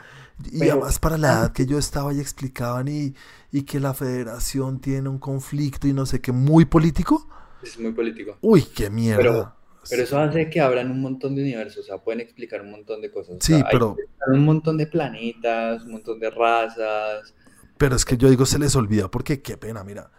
Y 0.49 0.69
además 0.69 0.99
para 0.99 1.17
la 1.17 1.33
edad 1.33 1.51
que 1.51 1.65
yo 1.65 1.77
estaba 1.77 2.13
y 2.13 2.21
explicaban 2.21 2.87
y, 2.87 3.13
y 3.51 3.63
que 3.63 3.81
la 3.81 3.93
federación 3.93 4.79
tiene 4.79 5.09
un 5.09 5.19
conflicto 5.19 5.89
y 5.89 5.93
no 5.93 6.05
sé 6.05 6.21
qué, 6.21 6.31
muy 6.31 6.63
político. 6.63 7.27
Es 7.61 7.77
muy 7.77 7.91
político. 7.91 8.37
Uy, 8.39 8.63
qué 8.63 8.89
mierda. 8.89 9.53
Pero, 9.89 10.03
eso 10.03 10.19
hace 10.19 10.49
que 10.49 10.61
abran 10.61 10.89
un 10.89 11.01
montón 11.01 11.35
de 11.35 11.41
universos, 11.41 11.83
o 11.83 11.87
sea, 11.87 11.97
pueden 11.97 12.21
explicar 12.21 12.61
un 12.61 12.71
montón 12.71 13.01
de 13.01 13.11
cosas. 13.11 13.35
Sí, 13.41 13.61
pero... 13.69 13.97
un 14.27 14.45
montón 14.45 14.77
de 14.77 14.87
planetas, 14.87 15.83
un 15.83 15.91
montón 15.91 16.21
de 16.21 16.29
razas. 16.29 17.33
Pero 17.77 17.97
es 17.97 18.05
que 18.05 18.15
yo 18.15 18.29
digo, 18.29 18.45
se 18.45 18.59
les 18.59 18.77
olvida 18.77 19.11
porque 19.11 19.41
qué 19.41 19.57
pena, 19.57 19.83
mira 19.83 20.09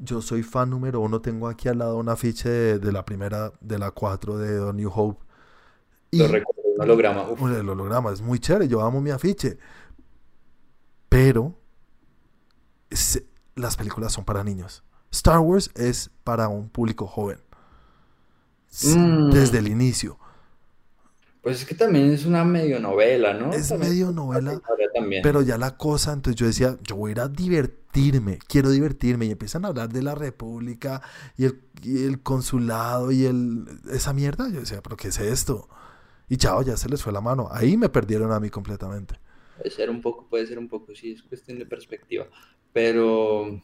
yo 0.00 0.22
soy 0.22 0.42
fan 0.42 0.70
número 0.70 1.00
uno, 1.00 1.20
tengo 1.20 1.46
aquí 1.46 1.68
al 1.68 1.78
lado 1.78 1.98
un 1.98 2.08
afiche 2.08 2.48
de, 2.48 2.92
la 2.92 3.04
primera, 3.04 3.52
de 3.60 3.78
la 3.78 3.90
cuatro 3.90 4.38
de 4.38 4.72
New 4.72 4.90
Hope. 4.92 5.24
Y, 6.10 6.18
lo 6.18 6.28
recuerdo, 6.28 6.62
el 6.74 6.80
holograma. 6.80 7.26
El 7.58 7.68
holograma 7.68 8.10
es 8.10 8.22
muy 8.22 8.38
chévere, 8.38 8.66
yo 8.66 8.80
amo 8.80 9.00
mi 9.00 9.10
afiche. 9.10 9.58
Pero 11.08 11.54
las 13.54 13.76
películas 13.76 14.12
son 14.12 14.24
para 14.24 14.42
niños. 14.42 14.82
Star 15.10 15.40
Wars 15.40 15.70
es 15.74 16.10
para 16.24 16.48
un 16.48 16.70
público 16.70 17.06
joven. 17.06 17.38
Mm. 18.84 19.30
Desde 19.30 19.58
el 19.58 19.68
inicio. 19.68 20.18
Pues 21.42 21.60
es 21.60 21.66
que 21.66 21.74
también 21.74 22.12
es 22.12 22.26
una 22.26 22.44
medio 22.44 22.80
novela, 22.80 23.32
¿no? 23.32 23.52
Es 23.52 23.72
medio 23.72 24.12
novela, 24.12 24.60
pero 25.22 25.40
ya 25.40 25.56
la 25.56 25.76
cosa, 25.78 26.12
entonces 26.12 26.38
yo 26.38 26.46
decía, 26.46 26.76
yo 26.86 26.96
voy 26.96 27.10
a 27.10 27.12
ir 27.12 27.20
a 27.20 27.28
divertirme, 27.28 28.38
quiero 28.46 28.70
divertirme, 28.70 29.24
y 29.24 29.30
empiezan 29.30 29.64
a 29.64 29.68
hablar 29.68 29.88
de 29.88 30.02
la 30.02 30.14
república 30.14 31.00
y 31.38 31.46
el, 31.46 32.22
consulado 32.22 33.10
y 33.10 33.24
el, 33.24 33.64
esa 33.90 34.12
mierda, 34.12 34.50
yo 34.50 34.60
decía, 34.60 34.82
pero 34.82 34.98
¿qué 34.98 35.08
es 35.08 35.18
esto? 35.18 35.68
Y 36.28 36.36
chao, 36.36 36.62
ya 36.62 36.76
se 36.76 36.90
les 36.90 37.02
fue 37.02 37.12
la 37.12 37.22
mano, 37.22 37.48
ahí 37.50 37.78
me 37.78 37.88
perdieron 37.88 38.32
a 38.32 38.40
mí 38.40 38.50
completamente. 38.50 39.14
Puede 39.56 39.70
ser 39.70 39.88
un 39.88 40.02
poco, 40.02 40.26
puede 40.28 40.46
ser 40.46 40.58
un 40.58 40.68
poco, 40.68 40.94
sí, 40.94 41.12
es 41.12 41.22
cuestión 41.22 41.58
de 41.58 41.66
perspectiva, 41.66 42.26
pero... 42.72 43.60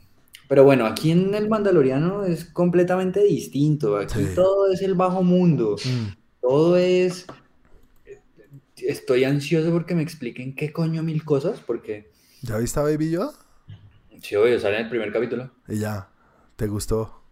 Pero 0.49 0.63
bueno, 0.63 0.87
aquí 0.87 1.11
en 1.11 1.35
el 1.35 1.49
Mandaloriano 1.49 2.23
es 2.23 2.45
completamente 2.45 3.21
distinto. 3.25 3.97
Aquí 3.97 4.27
todo 4.33 4.71
es 4.71 4.81
el 4.81 4.95
bajo 4.95 5.25
mundo. 5.25 5.75
Mm. 5.85 6.15
Todo 6.41 6.77
es 6.77 7.27
estoy 8.79 9.25
ansioso 9.25 9.71
porque 9.71 9.95
me 9.95 10.03
expliquen 10.03 10.55
qué 10.55 10.73
coño 10.73 11.03
mil 11.03 11.25
cosas, 11.25 11.61
porque... 11.61 12.11
¿Ya 12.43 12.59
viste 12.59 12.79
a 12.79 12.83
Baby 12.83 13.11
Yoda? 13.11 13.33
Sí, 14.21 14.37
obvio, 14.37 14.59
sale 14.61 14.77
en 14.77 14.85
el 14.85 14.91
primer 14.91 15.13
capítulo. 15.13 15.51
Y 15.69 15.79
ya, 15.79 16.09
¿te 16.57 16.67
gustó? 16.67 17.23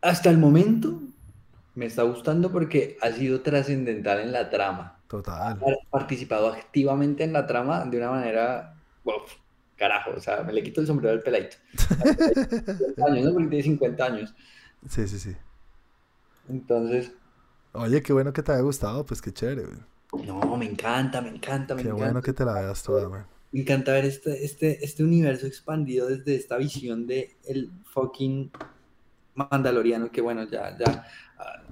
Hasta 0.00 0.30
el 0.30 0.38
momento 0.38 1.02
me 1.74 1.86
está 1.86 2.02
gustando 2.02 2.50
porque 2.50 2.96
ha 3.02 3.10
sido 3.12 3.40
trascendental 3.42 4.20
en 4.20 4.32
la 4.32 4.50
trama. 4.50 5.00
Total. 5.08 5.58
Ha 5.60 5.90
participado 5.90 6.48
activamente 6.48 7.24
en 7.24 7.32
la 7.32 7.46
trama 7.46 7.84
de 7.84 7.98
una 7.98 8.10
manera... 8.10 8.76
carajo, 9.76 10.12
o 10.16 10.20
sea, 10.20 10.42
me 10.42 10.52
le 10.52 10.62
quito 10.62 10.80
el 10.80 10.86
sombrero 10.86 11.14
al 11.14 11.22
peladito. 11.22 11.56
años, 13.06 13.24
¿no? 13.24 13.32
Porque 13.32 13.48
tiene 13.48 13.62
50 13.62 14.04
años. 14.04 14.34
Sí, 14.88 15.06
sí, 15.06 15.18
sí. 15.18 15.36
Entonces, 16.48 17.12
Oye, 17.76 18.02
qué 18.02 18.12
bueno 18.12 18.32
que 18.32 18.42
te 18.42 18.52
haya 18.52 18.62
gustado, 18.62 19.04
pues 19.04 19.20
qué 19.20 19.32
chévere, 19.32 19.64
No, 20.24 20.56
me 20.56 20.66
encanta, 20.66 21.20
me 21.20 21.28
encanta, 21.28 21.74
me 21.74 21.82
qué 21.82 21.88
encanta. 21.88 22.04
bueno 22.04 22.22
que 22.22 22.32
te 22.32 22.44
la 22.44 22.54
veas 22.54 22.82
toda, 22.82 23.06
güey. 23.06 23.22
Me 23.52 23.60
encanta 23.60 23.92
ver 23.92 24.04
este, 24.04 24.44
este, 24.44 24.84
este 24.84 25.04
universo 25.04 25.46
expandido 25.46 26.08
desde 26.08 26.34
esta 26.34 26.56
visión 26.56 27.06
de 27.06 27.36
el 27.44 27.70
fucking 27.84 28.50
mandaloriano, 29.34 30.10
que 30.10 30.20
bueno, 30.20 30.44
ya, 30.44 30.76
ya, 30.78 31.04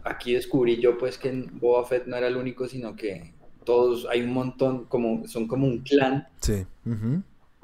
aquí 0.05 0.35
descubrí 0.35 0.81
yo 0.81 0.97
pues 0.99 1.19
que 1.19 1.49
Boba 1.53 1.85
Fett 1.85 2.07
no 2.07 2.17
era 2.17 2.29
el 2.29 2.37
único, 2.37 2.69
sino 2.69 2.95
que 2.95 3.33
todos, 3.64 4.07
hay 4.11 4.23
un 4.23 4.33
montón, 4.33 4.85
como, 4.85 5.26
son 5.26 5.49
como 5.49 5.66
un 5.66 5.78
clan. 5.78 6.28
Sí 6.41 6.66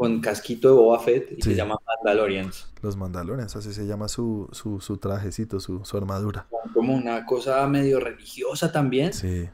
con 0.01 0.23
casquito 0.23 0.69
de 0.69 0.75
Boba 0.77 0.99
Fett 0.99 1.31
y 1.37 1.43
se 1.43 1.55
llama 1.55 1.77
Mandalorians. 1.87 2.73
Los 2.81 2.97
Mandalorians, 2.97 3.55
así 3.55 3.75
se 3.75 3.87
llama 3.87 4.09
su, 4.09 4.49
su, 4.51 4.97
trajecito, 4.97 5.61
su, 5.61 5.83
armadura. 5.95 6.47
Como 6.73 6.95
una 6.95 7.27
cosa 7.27 7.67
medio 7.67 8.01
religiosa 8.01 8.73
también. 8.73 9.13
Sí. 9.13 9.51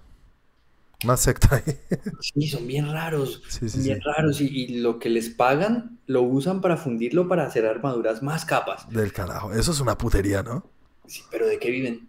Una 1.03 1.17
secta 1.17 1.57
ahí. 1.57 1.77
Sí, 2.21 2.47
son 2.47 2.65
bien 2.65 2.93
raros. 2.93 3.43
Sí, 3.49 3.69
sí, 3.69 3.81
bien 3.81 3.99
raros. 4.01 4.41
Y, 4.41 4.79
lo 4.79 5.01
que 5.01 5.09
les 5.09 5.31
pagan 5.31 5.99
lo 6.07 6.23
usan 6.23 6.61
para 6.61 6.77
fundirlo 6.77 7.27
para 7.27 7.45
hacer 7.45 7.67
armaduras 7.67 8.23
más 8.23 8.45
capas. 8.45 8.89
Del 8.89 9.13
carajo. 9.13 9.53
Eso 9.53 9.73
es 9.73 9.81
una 9.81 9.99
putería, 9.99 10.45
¿no? 10.45 10.65
Sí, 11.07 11.23
pero 11.29 11.49
¿de 11.49 11.59
qué 11.59 11.73
viven? 11.73 12.09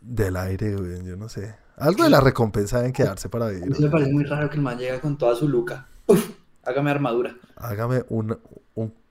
Del 0.00 0.36
aire, 0.36 0.76
güey. 0.76 1.04
Yo 1.04 1.18
no 1.18 1.28
sé. 1.28 1.56
Algo 1.76 2.04
de 2.04 2.08
la 2.08 2.22
recompensa 2.22 2.78
deben 2.78 2.94
quedarse 2.94 3.28
para 3.28 3.48
vivir. 3.48 3.78
me 3.78 3.90
parece 3.90 4.10
muy 4.10 4.24
raro 4.24 4.48
que 4.48 4.56
el 4.56 4.62
man 4.62 4.78
llega 4.78 4.98
con 4.98 5.18
toda 5.18 5.36
su 5.36 5.46
luca. 5.46 5.88
Uf 6.06 6.45
hágame 6.66 6.90
armadura. 6.90 7.36
Hágame 7.56 8.04
un, 8.08 8.38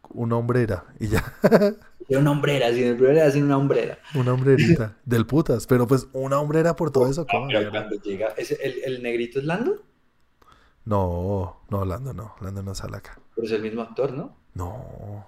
una 0.10 0.36
hombrera 0.38 0.86
y 1.00 1.08
ya. 1.08 1.34
Era 2.08 2.20
una 2.20 2.32
hombrera, 2.32 2.72
sí, 2.72 2.84
el 2.84 2.96
primero 2.98 3.20
era 3.20 3.34
una 3.38 3.58
hombrera. 3.58 3.98
una 4.14 4.34
hombrerita 4.34 4.98
del 5.06 5.26
putas, 5.26 5.66
pero 5.68 5.88
pues 5.88 6.08
una 6.14 6.40
hombrera 6.40 6.76
por 6.76 6.92
todo 6.92 7.10
eso. 7.10 7.22
No, 7.22 7.28
¿cómo, 7.32 7.48
pero 7.48 7.70
cuando 7.72 7.96
llega, 8.02 8.28
¿ese- 8.38 8.60
el, 8.64 8.84
el 8.84 9.04
negrito 9.04 9.40
es 9.40 9.46
Lando? 9.46 9.84
No, 10.86 11.62
no, 11.70 11.84
Lando 11.86 12.14
no, 12.14 12.36
Lando 12.42 12.62
no 12.62 12.76
sale 12.76 12.98
acá. 12.98 13.20
Pero 13.36 13.48
es 13.48 13.54
el 13.54 13.62
mismo 13.64 13.82
actor, 13.82 14.12
¿no? 14.14 14.36
No, 14.54 15.26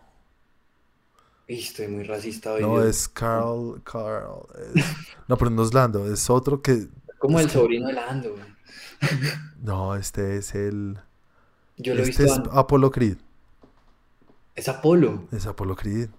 Ey, 1.47 1.59
estoy 1.59 1.87
muy 1.87 2.03
racista 2.03 2.53
hoy. 2.53 2.61
no 2.61 2.83
es 2.83 3.07
Carl, 3.07 3.81
Carl. 3.83 4.41
es- 4.75 4.85
No, 5.27 5.37
pero 5.37 5.49
no 5.49 5.63
es 5.63 5.73
Lando, 5.73 6.11
es 6.11 6.29
otro 6.29 6.61
que. 6.61 6.87
como 7.19 7.39
es 7.39 7.45
el 7.45 7.51
que- 7.51 7.57
sobrino 7.57 7.87
de 7.87 7.93
Lando, 7.93 8.31
güey. 8.31 8.43
No, 9.61 9.95
este 9.95 10.37
es 10.37 10.53
el. 10.55 10.99
Yo 11.77 11.93
lo 11.93 12.01
he 12.03 12.09
Este 12.09 12.23
visto 12.23 12.41
es. 12.43 12.49
Apollo 12.51 12.91
Creed. 12.91 13.17
Es 14.55 14.67
Apolo. 14.67 15.27
Es 15.31 15.45
Apollo 15.45 15.75
Creed. 15.75 16.09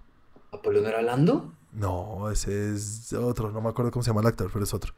¿Apolo 0.52 0.80
no 0.80 0.88
era 0.88 1.02
Lando? 1.02 1.52
No, 1.72 2.30
ese 2.30 2.74
es 2.74 3.12
otro, 3.12 3.50
no 3.50 3.60
me 3.60 3.68
acuerdo 3.68 3.90
cómo 3.90 4.02
se 4.02 4.10
llama 4.10 4.20
el 4.22 4.28
actor, 4.28 4.48
pero 4.52 4.64
es 4.64 4.72
otro. 4.72 4.94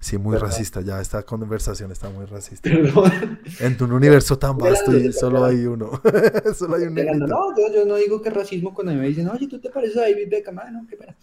Sí, 0.00 0.18
muy 0.18 0.36
racista, 0.36 0.80
ya 0.80 1.00
esta 1.00 1.22
conversación 1.22 1.92
está 1.92 2.10
muy 2.10 2.24
racista. 2.24 2.68
Perdón. 2.68 3.38
En 3.60 3.80
un 3.80 3.92
universo 3.92 4.36
tan 4.36 4.58
vasto 4.58 4.96
y 4.96 5.12
solo 5.12 5.44
hay 5.44 5.64
uno. 5.64 6.00
Solo 6.56 6.74
hay 6.74 6.82
un. 6.84 6.94
No, 6.94 7.56
yo, 7.56 7.72
yo 7.72 7.84
no 7.86 7.94
digo 7.94 8.20
que 8.20 8.30
racismo 8.30 8.74
cuando 8.74 8.92
me 8.94 9.06
dicen, 9.06 9.28
oye, 9.28 9.46
tú 9.46 9.60
te 9.60 9.70
pareces 9.70 9.98
a 9.98 10.00
David 10.00 10.28
Beckham. 10.28 10.58
Ah, 10.58 10.70
no, 10.72 10.84
qué 10.88 10.96
pena. 10.96 11.16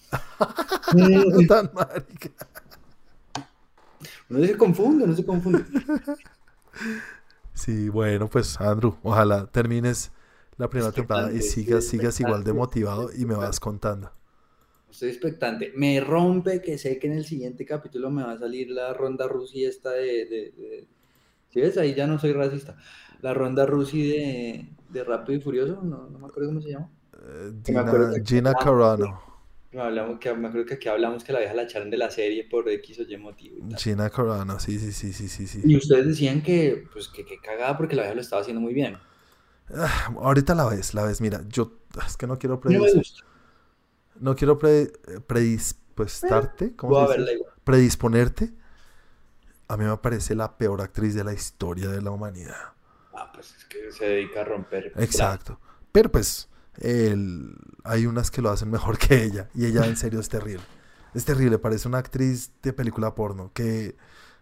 Mm, 0.93 1.45
Tan 1.47 1.71
marica. 1.73 2.29
no 4.29 4.39
se 4.45 4.55
confunde, 4.57 5.05
no 5.07 5.15
se 5.15 5.25
confunde. 5.25 5.65
Sí, 7.59 7.89
bueno, 7.89 8.29
pues 8.29 8.59
Andrew, 8.61 8.97
ojalá 9.03 9.45
termines 9.51 10.11
la 10.57 10.69
primera 10.69 10.91
temporada 10.93 11.31
y 11.31 11.41
sigas, 11.41 11.83
sigas 11.85 12.19
igual 12.19 12.43
de 12.43 12.53
motivado 12.53 13.11
y 13.13 13.25
me 13.25 13.35
vas 13.35 13.59
contando. 13.59 14.11
Estoy 14.89 15.09
expectante. 15.09 15.71
Me 15.75 15.99
rompe 16.01 16.61
que 16.61 16.77
sé 16.77 16.97
que 16.99 17.07
en 17.07 17.13
el 17.13 17.25
siguiente 17.25 17.65
capítulo 17.65 18.09
me 18.09 18.23
va 18.23 18.31
a 18.33 18.39
salir 18.39 18.69
la 18.71 18.93
ronda 18.93 19.27
Rusi 19.27 19.63
esta 19.65 19.91
de... 19.91 20.25
de, 20.25 20.51
de- 20.51 20.87
¿Sí 21.49 21.61
ves? 21.61 21.77
Ahí 21.77 21.95
ya 21.95 22.07
no 22.07 22.19
soy 22.19 22.33
racista. 22.33 22.77
La 23.21 23.33
ronda 23.33 23.65
Rusi 23.65 24.07
de, 24.07 24.69
de 24.89 25.03
Rápido 25.03 25.39
y 25.39 25.41
Furioso, 25.41 25.81
no, 25.83 26.07
no 26.09 26.19
me 26.19 26.27
acuerdo 26.27 26.49
cómo 26.49 26.61
se 26.61 26.71
llama. 26.71 26.91
Eh, 27.13 27.51
Gina, 27.63 27.95
Gina 28.23 28.55
Carano. 28.55 29.19
No, 29.71 29.83
hablamos 29.83 30.19
que, 30.19 30.33
me 30.33 30.47
acuerdo 30.47 30.65
que 30.65 30.73
aquí 30.75 30.89
hablamos 30.89 31.23
que 31.23 31.31
la 31.31 31.39
vieja 31.39 31.53
la 31.53 31.63
echaron 31.63 31.91
de 31.91 31.97
la 31.97 32.09
serie 32.09 32.43
por 32.43 32.67
X 32.69 32.99
o 32.99 33.03
Y 33.03 33.17
motivo. 33.17 33.57
y. 33.69 33.75
Gina 33.75 34.09
Carano, 34.09 34.59
sí, 34.59 34.79
sí, 34.79 34.91
sí, 34.91 35.13
sí, 35.13 35.27
sí, 35.29 35.45
sí. 35.47 35.61
Y 35.63 35.75
ustedes 35.75 36.07
decían 36.07 36.41
que, 36.41 36.87
pues, 36.91 37.07
que, 37.07 37.23
que 37.23 37.39
cagada 37.39 37.77
porque 37.77 37.95
la 37.95 38.01
vieja 38.03 38.15
lo 38.15 38.21
estaba 38.21 38.41
haciendo 38.41 38.61
muy 38.61 38.73
bien. 38.73 38.97
Ah, 39.73 40.11
ahorita 40.19 40.55
la 40.55 40.65
ves, 40.65 40.93
la 40.95 41.03
ves. 41.03 41.21
Mira, 41.21 41.43
yo 41.47 41.79
es 42.07 42.17
que 42.17 42.25
no 42.25 42.39
quiero 42.39 42.59
predis- 42.59 43.23
no 44.19 44.35
quiero 44.35 44.57
pre- 44.57 44.91
eh, 45.07 45.19
predispuestarte, 45.25 46.75
¿cómo 46.75 47.07
se 47.07 47.19
dice? 47.19 47.39
Predisponerte. 47.63 48.51
A 49.67 49.77
mí 49.77 49.85
me 49.85 49.95
parece 49.97 50.33
la 50.33 50.57
peor 50.57 50.81
actriz 50.81 51.13
de 51.13 51.23
la 51.23 51.33
historia 51.33 51.89
de 51.89 52.01
la 52.01 52.09
humanidad. 52.09 52.73
Ah, 53.13 53.31
pues 53.31 53.53
es 53.55 53.65
que 53.65 53.91
se 53.91 54.05
dedica 54.05 54.41
a 54.41 54.45
romper. 54.45 54.91
Exacto. 54.97 55.59
Pero 55.91 56.11
pues 56.11 56.49
el- 56.79 57.55
hay 57.83 58.05
unas 58.05 58.31
que 58.31 58.41
lo 58.41 58.49
hacen 58.49 58.69
mejor 58.71 58.97
que 58.99 59.23
ella 59.23 59.49
y 59.53 59.65
ella 59.65 59.85
en 59.85 59.97
serio 59.97 60.19
es 60.19 60.29
terrible. 60.29 60.63
Es 61.13 61.25
terrible, 61.25 61.57
parece 61.57 61.87
una 61.87 61.97
actriz 61.97 62.51
de 62.61 62.71
película 62.73 63.15
porno 63.15 63.51
que 63.53 63.95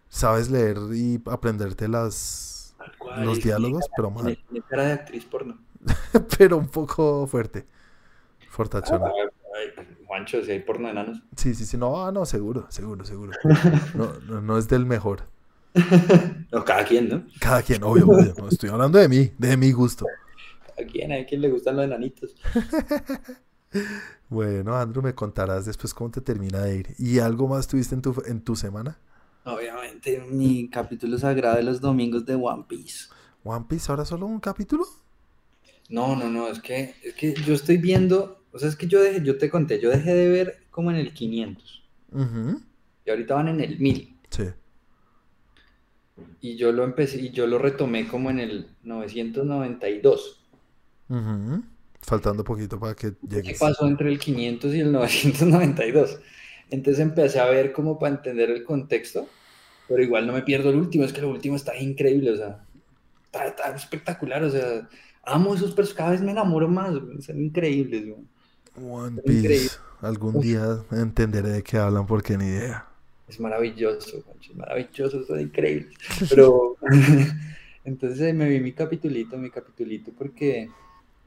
sabes 0.08 0.50
leer 0.50 0.78
y 0.92 1.20
aprenderte 1.26 1.88
las 1.88 2.74
cual, 2.98 3.24
los 3.24 3.40
diálogos, 3.40 3.86
pero 3.96 4.12
Tiene, 4.14 4.38
mal, 4.50 4.64
cara 4.68 4.84
de 4.84 4.92
actriz 4.92 5.24
porno. 5.24 5.58
pero 6.38 6.56
un 6.58 6.68
poco 6.68 7.26
fuerte. 7.26 7.66
Fortachona. 8.50 9.06
Ay, 9.06 9.86
Juancho, 10.06 10.42
si 10.44 10.52
hay 10.52 10.60
porno 10.60 10.86
de 10.86 10.92
enanos. 10.92 11.22
Sí, 11.36 11.54
sí, 11.54 11.64
sí, 11.64 11.76
no, 11.76 12.04
ah, 12.04 12.12
no, 12.12 12.26
seguro, 12.26 12.66
seguro, 12.70 13.04
seguro. 13.04 13.32
No, 13.94 14.12
no, 14.28 14.40
no 14.40 14.58
es 14.58 14.68
del 14.68 14.84
mejor. 14.86 15.22
No, 16.50 16.64
cada 16.64 16.84
quien, 16.84 17.08
¿no? 17.08 17.24
Cada 17.40 17.62
quien, 17.62 17.82
obvio, 17.82 18.06
obvio. 18.06 18.34
No 18.36 18.48
estoy 18.48 18.70
hablando 18.70 18.98
de 18.98 19.08
mí, 19.08 19.32
de 19.38 19.56
mi 19.56 19.72
gusto. 19.72 20.06
Cada 20.78 20.90
quien, 20.90 21.12
hay 21.12 21.26
quien 21.26 21.40
le 21.40 21.50
gustan 21.50 21.76
los 21.76 21.84
enanitos. 21.84 22.36
Bueno, 24.28 24.76
Andrew, 24.76 25.02
me 25.02 25.14
contarás 25.14 25.66
después 25.66 25.92
cómo 25.94 26.10
te 26.10 26.20
termina 26.20 26.60
de 26.62 26.76
ir. 26.78 26.94
¿Y 26.98 27.18
algo 27.18 27.48
más 27.48 27.66
tuviste 27.68 27.94
en 27.94 28.02
tu, 28.02 28.14
en 28.26 28.42
tu 28.42 28.56
semana? 28.56 28.98
Obviamente, 29.44 30.20
mi 30.30 30.68
capítulo 30.68 31.18
sagrado 31.18 31.56
de 31.56 31.62
los 31.64 31.80
domingos 31.80 32.24
de 32.26 32.34
One 32.36 32.64
Piece. 32.68 33.08
One 33.44 33.66
Piece, 33.68 33.90
ahora 33.90 34.04
solo 34.04 34.26
un 34.26 34.40
capítulo. 34.40 34.84
No, 35.88 36.16
no, 36.16 36.30
no, 36.30 36.48
es 36.48 36.60
que, 36.60 36.94
es 37.02 37.14
que 37.14 37.34
yo 37.34 37.54
estoy 37.54 37.78
viendo, 37.78 38.44
o 38.52 38.58
sea, 38.58 38.68
es 38.68 38.76
que 38.76 38.86
yo 38.86 39.02
dejé, 39.02 39.22
yo 39.24 39.38
te 39.38 39.50
conté, 39.50 39.80
yo 39.80 39.90
dejé 39.90 40.14
de 40.14 40.28
ver 40.28 40.66
como 40.70 40.90
en 40.90 40.96
el 40.96 41.12
500 41.14 41.82
Ujú, 42.12 42.62
y 43.04 43.10
ahorita 43.10 43.34
van 43.34 43.48
en 43.48 43.60
el 43.60 43.78
1000 43.78 44.16
Sí. 44.30 44.44
y 46.40 46.56
yo 46.56 46.72
lo 46.72 46.84
empecé 46.84 47.20
y 47.20 47.30
yo 47.30 47.46
lo 47.46 47.58
retomé 47.58 48.06
como 48.08 48.30
en 48.30 48.40
el 48.40 48.68
992. 48.82 50.37
Ujú. 51.08 51.62
Faltando 52.02 52.44
poquito 52.44 52.78
para 52.78 52.94
que 52.94 53.12
¿Qué 53.28 53.28
llegues. 53.28 53.58
pasó 53.58 53.86
entre 53.86 54.10
el 54.10 54.18
500 54.18 54.74
y 54.74 54.80
el 54.80 54.92
992? 54.92 56.20
Entonces 56.70 57.00
empecé 57.02 57.40
a 57.40 57.46
ver 57.46 57.72
como 57.72 57.98
para 57.98 58.14
entender 58.16 58.50
el 58.50 58.64
contexto, 58.64 59.28
pero 59.88 60.02
igual 60.02 60.26
no 60.26 60.32
me 60.34 60.42
pierdo 60.42 60.70
el 60.70 60.76
último, 60.76 61.04
es 61.04 61.12
que 61.12 61.20
el 61.20 61.26
último 61.26 61.56
está 61.56 61.76
increíble, 61.76 62.32
o 62.32 62.36
sea, 62.36 62.66
está, 63.26 63.46
está 63.48 63.76
espectacular, 63.76 64.42
o 64.44 64.50
sea, 64.50 64.88
amo 65.24 65.54
esos 65.54 65.72
personajes, 65.72 65.96
cada 65.98 66.10
vez 66.12 66.22
me 66.22 66.32
enamoro 66.32 66.68
más, 66.68 66.94
son 67.24 67.42
increíbles. 67.42 68.04
One 68.80 69.18
Increíble. 69.24 69.26
Piece. 69.26 69.78
Algún 70.00 70.38
Uf. 70.38 70.44
día 70.44 70.84
entenderé 70.90 71.50
de 71.50 71.62
qué 71.62 71.76
hablan 71.76 72.06
porque 72.06 72.38
ni 72.38 72.46
idea. 72.46 72.88
Es 73.28 73.38
maravilloso, 73.40 74.24
es 74.40 74.56
maravilloso, 74.56 75.24
son 75.24 75.40
increíbles. 75.40 75.94
Pero 76.28 76.76
entonces 77.84 78.34
me 78.34 78.48
vi 78.48 78.60
mi 78.60 78.72
capitulito, 78.72 79.36
mi 79.36 79.50
capitulito, 79.50 80.12
porque 80.16 80.68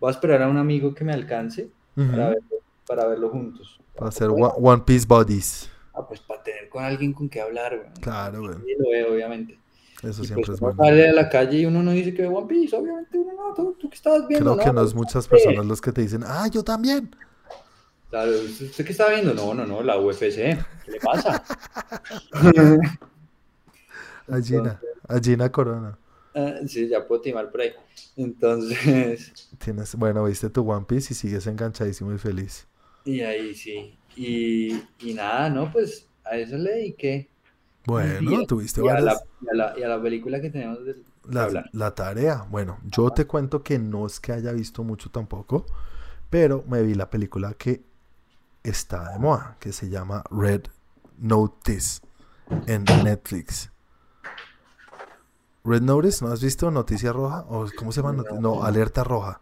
voy 0.02 0.10
a 0.10 0.12
esperar 0.12 0.42
a 0.42 0.50
un 0.50 0.58
amigo 0.58 0.94
que 0.94 1.06
me 1.06 1.14
alcance 1.14 1.70
para 1.96 2.30
verlo, 2.30 2.58
para 2.88 3.08
verlo 3.08 3.30
juntos. 3.30 3.80
Para 3.96 4.10
hacer 4.10 4.30
One, 4.30 4.50
One 4.58 4.82
Piece 4.86 5.06
Bodies. 5.08 5.70
ah, 5.94 6.06
pues 6.06 6.20
para 6.22 6.42
tener 6.44 6.68
con 6.68 6.84
alguien 6.84 7.14
con 7.14 7.30
que 7.30 7.40
hablar, 7.40 7.78
güey. 7.78 7.92
Claro, 8.02 8.42
güey. 8.42 8.56
Sí, 8.56 8.74
lo 8.80 8.90
veo, 8.90 9.14
obviamente. 9.14 9.60
Eso 10.02 10.24
Y 10.24 10.26
siempre 10.26 10.48
pues 10.48 10.56
es 10.56 10.60
bueno. 10.60 10.76
sale 10.84 11.10
a 11.10 11.14
la 11.14 11.30
calle 11.30 11.60
y 11.60 11.66
uno 11.68 11.84
no 11.84 11.92
dice 11.92 12.12
que 12.16 12.24
ve 12.24 12.28
One 12.28 12.48
Piece, 12.48 12.76
obviamente 12.76 13.20
uno 13.20 13.34
no, 13.34 13.54
tú, 13.54 13.78
tú 13.80 13.88
que 13.88 13.96
estabas 13.96 14.28
viendo, 14.28 14.56
Creo 14.56 14.66
que 14.66 14.74
no 14.74 14.84
es 14.84 14.96
muchas 14.96 15.28
personas 15.28 15.64
los 15.64 15.80
que 15.80 15.92
te 15.92 16.02
dicen, 16.02 16.24
ah, 16.26 16.48
yo 16.52 16.64
también. 16.64 17.16
Claro, 18.10 18.32
¿usted 18.32 18.66
usted 18.66 18.84
qué 18.86 18.92
está 18.92 19.08
viendo? 19.10 19.36
No, 19.36 19.54
no, 19.54 19.66
no, 19.68 19.84
la 19.84 20.00
UFC, 20.00 20.36
¿qué 20.36 20.92
le 20.92 21.00
pasa? 21.00 21.44
A 24.28 24.40
Gina, 24.42 24.80
a 25.08 25.20
Gina 25.20 25.52
Corona. 25.52 25.98
Sí, 26.68 26.88
ya 26.88 27.06
puedo 27.08 27.22
timar 27.22 27.52
por 27.52 27.62
ahí. 27.62 27.72
Entonces, 28.16 29.34
Tienes, 29.60 29.96
bueno, 29.96 30.26
viste 30.26 30.50
tu 30.50 30.70
One 30.70 30.86
Piece 30.86 31.14
y 31.14 31.16
sigues 31.16 31.48
enganchadísimo 31.48 32.14
y 32.14 32.18
feliz. 32.18 32.68
y 33.04 33.22
ahí 33.22 33.54
sí. 33.56 33.98
Y, 34.16 34.74
y 35.00 35.14
nada, 35.14 35.50
no, 35.50 35.72
pues 35.72 36.10
a 36.24 36.38
eso 36.38 36.58
le 36.58 36.72
dediqué. 36.72 37.30
Bueno, 37.86 38.44
tuviste 38.46 38.82
Y 38.82 38.88
a, 38.90 39.00
la, 39.00 39.14
y, 39.42 39.48
a 39.50 39.54
la, 39.56 39.74
y 39.80 39.84
a 39.84 39.88
la 39.90 40.02
película 40.02 40.42
que 40.42 40.50
tenemos 40.50 40.84
de 40.86 40.96
La, 41.24 41.44
hablar. 41.44 41.66
la 41.72 41.94
tarea. 41.96 42.46
Bueno, 42.50 42.80
yo 42.84 43.12
te 43.12 43.26
cuento 43.28 43.64
que 43.64 43.80
no 43.80 44.06
es 44.08 44.20
que 44.20 44.32
haya 44.34 44.52
visto 44.54 44.84
mucho 44.84 45.10
tampoco, 45.12 45.66
pero 46.30 46.64
me 46.68 46.84
vi 46.84 46.96
la 46.96 47.10
película 47.10 47.54
que 47.56 47.84
está 48.64 49.14
de 49.14 49.20
moda, 49.20 49.58
que 49.60 49.74
se 49.74 49.90
llama 49.90 50.24
Red 50.32 50.64
Notice 51.20 52.02
en 52.68 52.86
Netflix. 53.04 53.71
Red 55.64 55.82
Notice, 55.84 56.24
¿no 56.26 56.32
has 56.32 56.42
visto 56.42 56.72
Noticia 56.72 57.14
Roja? 57.14 57.46
¿O 57.50 57.68
cómo 57.78 57.92
se 57.92 58.02
llama? 58.02 58.24
No, 58.40 58.64
Alerta 58.64 59.04
Roja. 59.04 59.40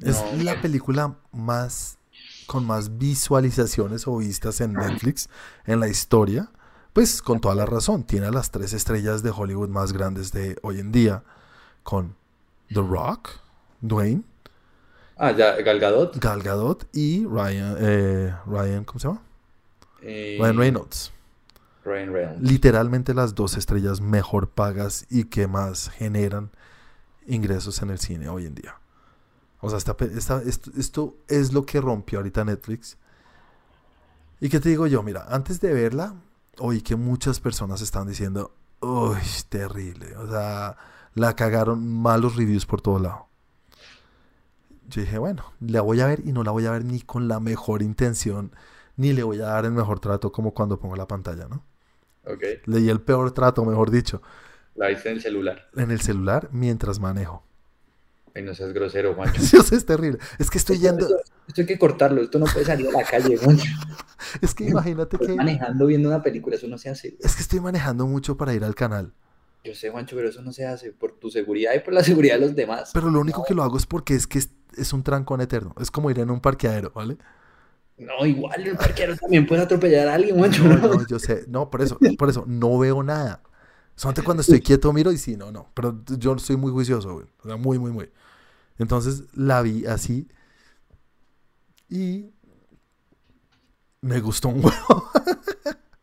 Es 0.00 0.16
No. 0.36 0.42
la 0.42 0.60
película 0.60 1.14
más 1.32 1.98
con 2.46 2.66
más 2.66 2.98
visualizaciones 2.98 4.06
o 4.08 4.16
vistas 4.18 4.60
en 4.60 4.74
Netflix 4.74 5.28
en 5.64 5.78
la 5.80 5.88
historia. 5.88 6.50
Pues 6.92 7.22
con 7.22 7.40
toda 7.40 7.54
la 7.54 7.64
razón, 7.64 8.02
tiene 8.04 8.26
a 8.26 8.30
las 8.30 8.50
tres 8.50 8.72
estrellas 8.74 9.22
de 9.22 9.30
Hollywood 9.30 9.68
más 9.68 9.92
grandes 9.92 10.32
de 10.32 10.58
hoy 10.62 10.80
en 10.80 10.92
día, 10.92 11.22
con 11.84 12.14
The 12.68 12.80
Rock, 12.82 13.30
Dwayne, 13.80 14.24
Ah, 15.16 15.30
ya, 15.30 15.56
Gal 15.62 15.78
Gadot. 15.78 16.18
Gal 16.18 16.42
Gadot 16.42 16.88
y 16.92 17.24
Ryan, 17.26 17.76
eh, 17.78 18.34
Ryan, 18.44 18.82
¿cómo 18.84 18.98
se 18.98 19.06
llama? 19.08 19.22
eh, 20.02 20.36
Ryan 20.40 20.56
Reynolds. 20.58 21.12
Literalmente 22.40 23.14
las 23.14 23.34
dos 23.34 23.56
estrellas 23.56 24.00
mejor 24.00 24.50
pagas 24.50 25.06
y 25.10 25.24
que 25.24 25.46
más 25.46 25.90
generan 25.90 26.50
ingresos 27.26 27.82
en 27.82 27.90
el 27.90 27.98
cine 27.98 28.28
hoy 28.28 28.46
en 28.46 28.54
día. 28.54 28.76
O 29.60 29.68
sea, 29.68 29.78
esta 29.78 29.96
esta- 30.00 30.42
esto, 30.42 30.70
esto 30.76 31.16
es 31.28 31.52
lo 31.52 31.64
que 31.66 31.80
rompió 31.80 32.18
ahorita 32.18 32.44
Netflix. 32.44 32.98
¿Y 34.40 34.48
qué 34.48 34.58
te 34.60 34.68
digo 34.70 34.86
yo? 34.86 35.02
Mira, 35.02 35.26
antes 35.28 35.60
de 35.60 35.72
verla, 35.72 36.14
oí 36.58 36.82
que 36.82 36.96
muchas 36.96 37.38
personas 37.40 37.80
están 37.80 38.08
diciendo, 38.08 38.54
uy, 38.80 39.18
terrible. 39.48 40.16
O 40.16 40.28
sea, 40.28 40.76
la 41.14 41.36
cagaron 41.36 41.86
malos 42.02 42.36
reviews 42.36 42.66
por 42.66 42.80
todo 42.80 42.98
lado. 42.98 43.28
yo 44.88 45.00
dije, 45.00 45.18
bueno, 45.18 45.44
la 45.60 45.80
voy 45.80 46.00
a 46.00 46.06
ver 46.06 46.22
y 46.26 46.32
no 46.32 46.42
la 46.44 46.50
voy 46.50 46.66
a 46.66 46.70
ver 46.72 46.84
ni 46.84 47.00
con 47.00 47.28
la 47.28 47.40
mejor 47.40 47.82
intención, 47.82 48.52
ni 48.96 49.12
le 49.12 49.22
voy 49.22 49.40
a 49.40 49.46
dar 49.46 49.64
el 49.64 49.72
mejor 49.72 50.00
trato 50.00 50.32
como 50.32 50.52
cuando 50.52 50.78
pongo 50.78 50.96
la 50.96 51.06
pantalla, 51.08 51.46
¿no? 51.48 51.64
Ok. 52.24 52.42
Leí 52.66 52.88
el 52.88 53.00
peor 53.00 53.32
trato, 53.32 53.64
mejor 53.64 53.90
dicho, 53.90 54.22
La 54.74 54.88
viste 54.88 55.08
en 55.10 55.16
el 55.16 55.22
celular. 55.22 55.68
en 55.76 55.90
el 55.90 56.00
celular 56.00 56.48
mientras 56.52 57.00
manejo. 57.00 57.44
Ay, 58.34 58.42
no 58.42 58.54
seas 58.54 58.72
grosero, 58.72 59.14
Juancho. 59.14 59.42
Dios, 59.52 59.72
es 59.72 59.84
terrible. 59.84 60.18
Es 60.38 60.48
que 60.48 60.56
estoy 60.58 60.78
yendo, 60.78 61.04
Esto, 61.04 61.16
esto 61.48 61.60
hay 61.60 61.66
que 61.66 61.78
cortarlo. 61.78 62.22
Esto 62.22 62.38
no 62.38 62.46
puede 62.46 62.64
salir 62.64 62.88
a 62.88 62.92
la 62.92 63.04
calle, 63.04 63.36
Juancho. 63.36 63.70
es 64.40 64.54
que 64.54 64.64
imagínate 64.64 65.18
que, 65.18 65.34
Manejando, 65.34 65.86
viendo 65.86 66.08
una 66.08 66.22
película, 66.22 66.56
eso 66.56 66.66
no 66.68 66.78
se 66.78 66.88
hace. 66.88 67.16
es 67.20 67.36
que 67.36 67.42
estoy 67.42 67.60
manejando 67.60 68.06
mucho 68.06 68.36
para 68.36 68.54
ir 68.54 68.64
al 68.64 68.74
canal. 68.74 69.12
Yo 69.64 69.74
sé, 69.74 69.90
Juancho, 69.90 70.16
pero 70.16 70.28
eso 70.28 70.42
no 70.42 70.52
se 70.52 70.66
hace 70.66 70.92
por 70.92 71.12
tu 71.18 71.30
seguridad 71.30 71.72
y 71.74 71.80
por 71.80 71.92
la 71.94 72.02
seguridad 72.02 72.34
de 72.36 72.40
los 72.46 72.56
demás. 72.56 72.90
Pero 72.94 73.10
lo 73.10 73.20
único 73.20 73.44
que 73.44 73.54
lo 73.54 73.62
hago 73.62 73.76
es 73.76 73.86
porque 73.86 74.14
es 74.14 74.26
que 74.26 74.38
es, 74.38 74.50
es 74.76 74.92
un 74.92 75.02
trancón 75.02 75.40
eterno. 75.40 75.74
Es 75.78 75.90
como 75.90 76.10
ir 76.10 76.18
en 76.18 76.30
un 76.30 76.40
parqueadero, 76.40 76.90
¿vale? 76.94 77.18
No, 78.06 78.26
igual 78.26 78.66
el 78.66 78.76
parquero 78.76 79.16
también 79.16 79.46
puede 79.46 79.62
atropellar 79.62 80.08
a 80.08 80.14
alguien, 80.14 80.36
Juancho. 80.36 80.64
No, 80.64 80.76
¿no? 80.76 80.94
no, 80.94 81.06
yo 81.06 81.18
sé. 81.18 81.44
No, 81.48 81.70
por 81.70 81.82
eso, 81.82 81.98
por 82.18 82.28
eso, 82.30 82.44
no 82.46 82.78
veo 82.78 83.02
nada. 83.02 83.42
Solamente 83.94 84.22
cuando 84.22 84.40
estoy 84.40 84.60
quieto 84.60 84.92
miro 84.92 85.12
y 85.12 85.18
sí, 85.18 85.36
no, 85.36 85.52
no. 85.52 85.70
Pero 85.74 86.02
yo 86.18 86.38
soy 86.38 86.56
muy 86.56 86.72
juicioso, 86.72 87.12
güey. 87.14 87.26
O 87.42 87.48
sea, 87.48 87.56
muy, 87.56 87.78
muy, 87.78 87.90
muy. 87.92 88.10
Entonces 88.78 89.24
la 89.34 89.62
vi 89.62 89.86
así. 89.86 90.28
Y 91.88 92.30
me 94.00 94.20
gustó 94.20 94.48
un 94.48 94.64
huevo. 94.64 95.10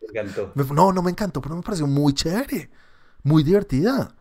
Me 0.02 0.08
encantó. 0.22 0.52
Me- 0.56 0.64
No, 0.64 0.94
no 0.94 1.02
me 1.02 1.12
encantó, 1.12 1.42
pero 1.42 1.56
me 1.56 1.62
pareció 1.62 1.88
muy 1.88 2.14
chévere. 2.14 2.70
Muy 3.24 3.44
divertida. 3.44 4.16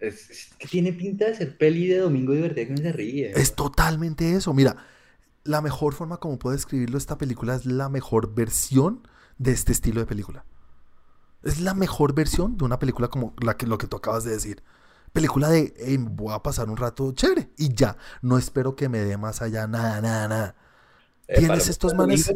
Es, 0.00 0.30
es 0.30 0.50
que 0.58 0.68
tiene 0.68 0.92
pinta 0.92 1.26
de 1.26 1.34
ser 1.34 1.58
peli 1.58 1.88
de 1.88 1.98
domingo 1.98 2.32
divertida 2.32 2.66
que 2.66 2.72
uno 2.72 2.82
se 2.82 2.92
ríe. 2.92 3.32
Es 3.34 3.54
totalmente 3.54 4.32
eso. 4.34 4.54
Mira, 4.54 4.76
la 5.48 5.60
mejor 5.62 5.94
forma 5.94 6.18
como 6.18 6.38
puedo 6.38 6.54
describirlo, 6.54 6.98
esta 6.98 7.18
película 7.18 7.54
es 7.54 7.64
la 7.66 7.88
mejor 7.88 8.34
versión 8.34 9.06
de 9.38 9.52
este 9.52 9.72
estilo 9.72 10.00
de 10.00 10.06
película. 10.06 10.44
Es 11.42 11.60
la 11.60 11.74
mejor 11.74 12.14
versión 12.14 12.56
de 12.56 12.64
una 12.64 12.78
película 12.78 13.08
como 13.08 13.34
la 13.40 13.56
que, 13.56 13.66
lo 13.66 13.78
que 13.78 13.86
tú 13.86 13.96
acabas 13.96 14.24
de 14.24 14.32
decir. 14.32 14.62
Película 15.12 15.48
de, 15.48 15.72
"Ey, 15.78 15.96
voy 15.96 16.34
a 16.34 16.42
pasar 16.42 16.68
un 16.68 16.76
rato 16.76 17.12
chévere 17.12 17.50
y 17.56 17.72
ya. 17.74 17.96
No 18.20 18.36
espero 18.36 18.76
que 18.76 18.88
me 18.88 18.98
dé 18.98 19.16
más 19.16 19.40
allá, 19.40 19.66
nada, 19.66 20.00
nada, 20.02 20.28
nada. 20.28 20.54
Eh, 21.26 21.38
tienes 21.38 21.48
para- 21.60 21.70
estos 21.70 21.94
manes- 21.94 22.26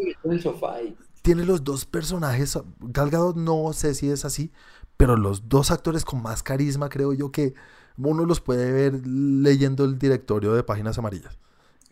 Tiene 1.22 1.44
los 1.44 1.62
dos 1.64 1.84
personajes. 1.84 2.58
Gal 2.80 3.10
Gadot 3.10 3.36
no 3.36 3.72
sé 3.72 3.94
si 3.94 4.08
es 4.10 4.24
así, 4.24 4.52
pero 4.96 5.16
los 5.16 5.48
dos 5.48 5.70
actores 5.70 6.04
con 6.04 6.22
más 6.22 6.42
carisma, 6.42 6.88
creo 6.88 7.12
yo 7.12 7.30
que 7.30 7.54
uno 7.98 8.24
los 8.24 8.40
puede 8.40 8.72
ver 8.72 9.06
leyendo 9.06 9.84
el 9.84 9.98
directorio 9.98 10.54
de 10.54 10.62
páginas 10.64 10.98
amarillas. 10.98 11.38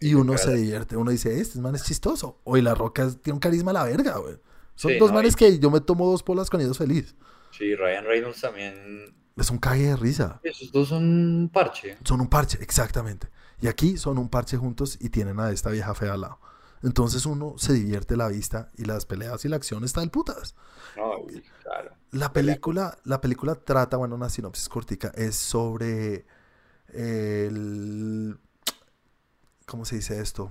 Y 0.00 0.14
uno 0.14 0.38
se 0.38 0.54
divierte, 0.54 0.96
uno 0.96 1.10
dice, 1.10 1.38
este 1.40 1.58
man 1.60 1.74
es 1.74 1.84
chistoso. 1.84 2.40
O 2.44 2.56
y 2.56 2.62
la 2.62 2.74
roca 2.74 3.08
tiene 3.22 3.34
un 3.34 3.40
carisma 3.40 3.70
a 3.70 3.74
la 3.74 3.84
verga, 3.84 4.16
güey. 4.18 4.36
Son 4.74 4.90
Sí, 4.92 4.98
dos 4.98 5.10
no, 5.10 5.16
manes 5.16 5.34
y- 5.34 5.36
que 5.36 5.58
yo 5.58 5.70
me 5.70 5.80
tomo 5.80 6.10
dos 6.10 6.22
polas 6.22 6.48
con 6.48 6.60
ellos 6.60 6.78
feliz. 6.78 7.14
Sí, 7.50 7.74
Ryan 7.74 8.04
Reynolds 8.06 8.40
también. 8.40 9.14
Es 9.36 9.50
un 9.50 9.58
cague 9.58 9.88
de 9.88 9.96
risa. 9.96 10.40
Esos 10.42 10.72
dos 10.72 10.88
son 10.88 11.04
un 11.04 11.50
parche. 11.52 11.98
Son 12.04 12.20
un 12.20 12.28
parche, 12.28 12.58
exactamente. 12.62 13.28
Y 13.60 13.66
aquí 13.68 13.96
son 13.98 14.16
un 14.18 14.28
parche 14.30 14.56
juntos 14.56 14.96
y 15.00 15.10
tienen 15.10 15.38
a 15.38 15.50
esta 15.50 15.70
vieja 15.70 15.94
fea 15.94 16.14
al 16.14 16.22
lado. 16.22 16.38
Entonces 16.82 17.26
uno 17.26 17.54
se 17.58 17.74
divierte 17.74 18.16
la 18.16 18.28
vista 18.28 18.70
y 18.78 18.86
las 18.86 19.04
peleas 19.04 19.44
y 19.44 19.48
la 19.48 19.56
acción 19.56 19.84
está 19.84 20.00
del 20.00 20.10
putas. 20.10 20.54
No, 20.96 21.26
claro. 21.62 21.92
La 22.10 22.32
película, 22.32 22.96
la 23.04 23.20
película 23.20 23.54
trata, 23.54 23.98
bueno, 23.98 24.14
una 24.14 24.30
sinopsis 24.30 24.68
cortica, 24.70 25.12
es 25.14 25.36
sobre 25.36 26.24
el, 26.94 28.38
¿cómo 29.70 29.84
se 29.84 29.96
dice 29.96 30.20
esto? 30.20 30.50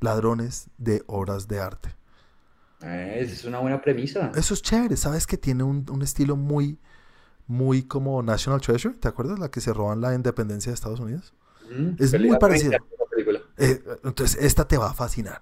Ladrones 0.00 0.66
de 0.76 1.02
obras 1.06 1.48
de 1.48 1.60
arte. 1.60 1.96
Eh, 2.82 3.18
es 3.20 3.44
una 3.44 3.58
buena 3.58 3.80
premisa. 3.80 4.30
Eso 4.34 4.52
es 4.52 4.60
chévere, 4.60 4.96
sabes 4.96 5.26
que 5.26 5.38
tiene 5.38 5.62
un, 5.62 5.86
un 5.90 6.02
estilo 6.02 6.36
muy, 6.36 6.78
muy 7.46 7.82
como 7.82 8.22
National 8.22 8.60
Treasure, 8.60 8.94
¿te 8.96 9.08
acuerdas? 9.08 9.38
La 9.38 9.50
que 9.50 9.62
se 9.62 9.72
roban 9.72 10.02
la 10.02 10.14
independencia 10.14 10.70
de 10.70 10.74
Estados 10.74 11.00
Unidos. 11.00 11.32
Mm, 11.70 12.02
es 12.02 12.12
muy 12.20 12.38
película. 12.38 12.78
Eh, 13.56 13.82
entonces, 14.04 14.42
esta 14.42 14.68
te 14.68 14.76
va 14.76 14.90
a 14.90 14.94
fascinar, 14.94 15.40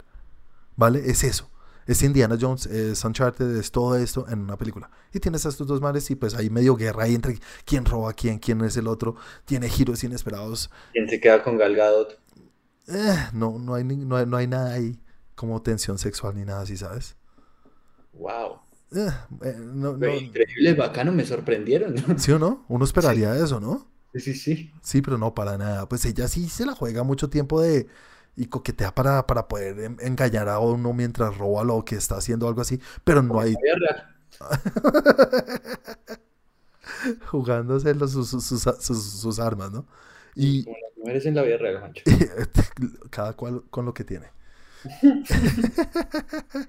¿vale? 0.76 1.10
Es 1.10 1.24
eso. 1.24 1.50
Es 1.86 2.02
Indiana 2.02 2.36
Jones, 2.38 2.66
es 2.66 3.02
Uncharted, 3.02 3.56
es 3.56 3.72
todo 3.72 3.96
esto 3.96 4.26
en 4.28 4.40
una 4.40 4.58
película. 4.58 4.90
Y 5.12 5.20
tienes 5.20 5.46
a 5.46 5.48
estos 5.48 5.66
dos 5.66 5.80
mares 5.80 6.10
y 6.10 6.16
pues 6.16 6.34
hay 6.34 6.50
medio 6.50 6.76
guerra 6.76 7.04
ahí 7.04 7.14
entre 7.14 7.38
quién 7.64 7.84
roba 7.84 8.10
a 8.10 8.12
quién, 8.12 8.38
quién 8.38 8.60
es 8.62 8.76
el 8.76 8.86
otro. 8.86 9.16
Tiene 9.46 9.70
giros 9.70 10.04
inesperados. 10.04 10.70
¿Quién 10.92 11.08
se 11.08 11.18
queda 11.18 11.42
con 11.42 11.56
Gal 11.56 11.74
Gadot? 11.74 12.20
Eh, 12.88 13.16
no, 13.34 13.58
no, 13.58 13.74
hay, 13.74 13.84
no, 13.84 14.16
hay, 14.16 14.26
no 14.26 14.36
hay 14.36 14.46
nada 14.46 14.72
ahí 14.74 14.98
como 15.34 15.60
tensión 15.62 15.98
sexual 15.98 16.34
ni 16.36 16.44
nada 16.44 16.62
así, 16.62 16.76
¿sabes? 16.76 17.16
Wow. 18.12 18.60
Eh, 18.92 19.10
eh, 19.42 19.56
no, 19.58 19.96
no- 19.96 20.14
increíble, 20.14 20.74
bacano, 20.74 21.12
me 21.12 21.24
sorprendieron. 21.24 21.94
¿Sí 22.18 22.32
o 22.32 22.38
no? 22.38 22.64
Uno 22.68 22.84
esperaría 22.84 23.34
eso, 23.36 23.60
¿no? 23.60 23.86
Sí, 24.14 24.20
sí, 24.20 24.34
sí. 24.34 24.72
Sí, 24.82 25.02
pero 25.02 25.18
no 25.18 25.34
para 25.34 25.58
nada. 25.58 25.88
Pues 25.88 26.04
ella 26.06 26.26
sí 26.28 26.48
se 26.48 26.64
la 26.66 26.74
juega 26.74 27.02
mucho 27.02 27.28
tiempo 27.28 27.60
de 27.60 27.86
y 28.36 28.46
coquetea 28.46 28.94
para, 28.94 29.26
para 29.26 29.48
poder 29.48 29.80
en- 29.80 29.96
engañar 30.00 30.48
a 30.48 30.60
uno 30.60 30.92
mientras 30.92 31.36
roba 31.36 31.64
lo 31.64 31.84
que 31.84 31.96
está 31.96 32.16
haciendo 32.16 32.48
algo 32.48 32.60
así, 32.62 32.80
pero 33.04 33.22
no 33.22 33.40
hay 33.40 33.52
La 33.54 33.60
vida 33.60 33.74
real. 33.76 34.14
jugándose 37.26 37.94
los- 37.94 38.12
sus, 38.12 38.30
sus, 38.30 38.62
sus- 38.80 39.20
sus- 39.20 39.38
armas, 39.38 39.70
¿no? 39.70 39.86
Y 40.34 40.64
mujeres 40.98 41.26
en 41.26 41.34
la 41.34 41.42
vida 41.42 41.56
real, 41.58 41.78
Juancho. 41.80 42.04
cada 43.10 43.34
cual 43.34 43.62
con 43.70 43.84
lo 43.84 43.94
que 43.94 44.04
tiene. 44.04 44.26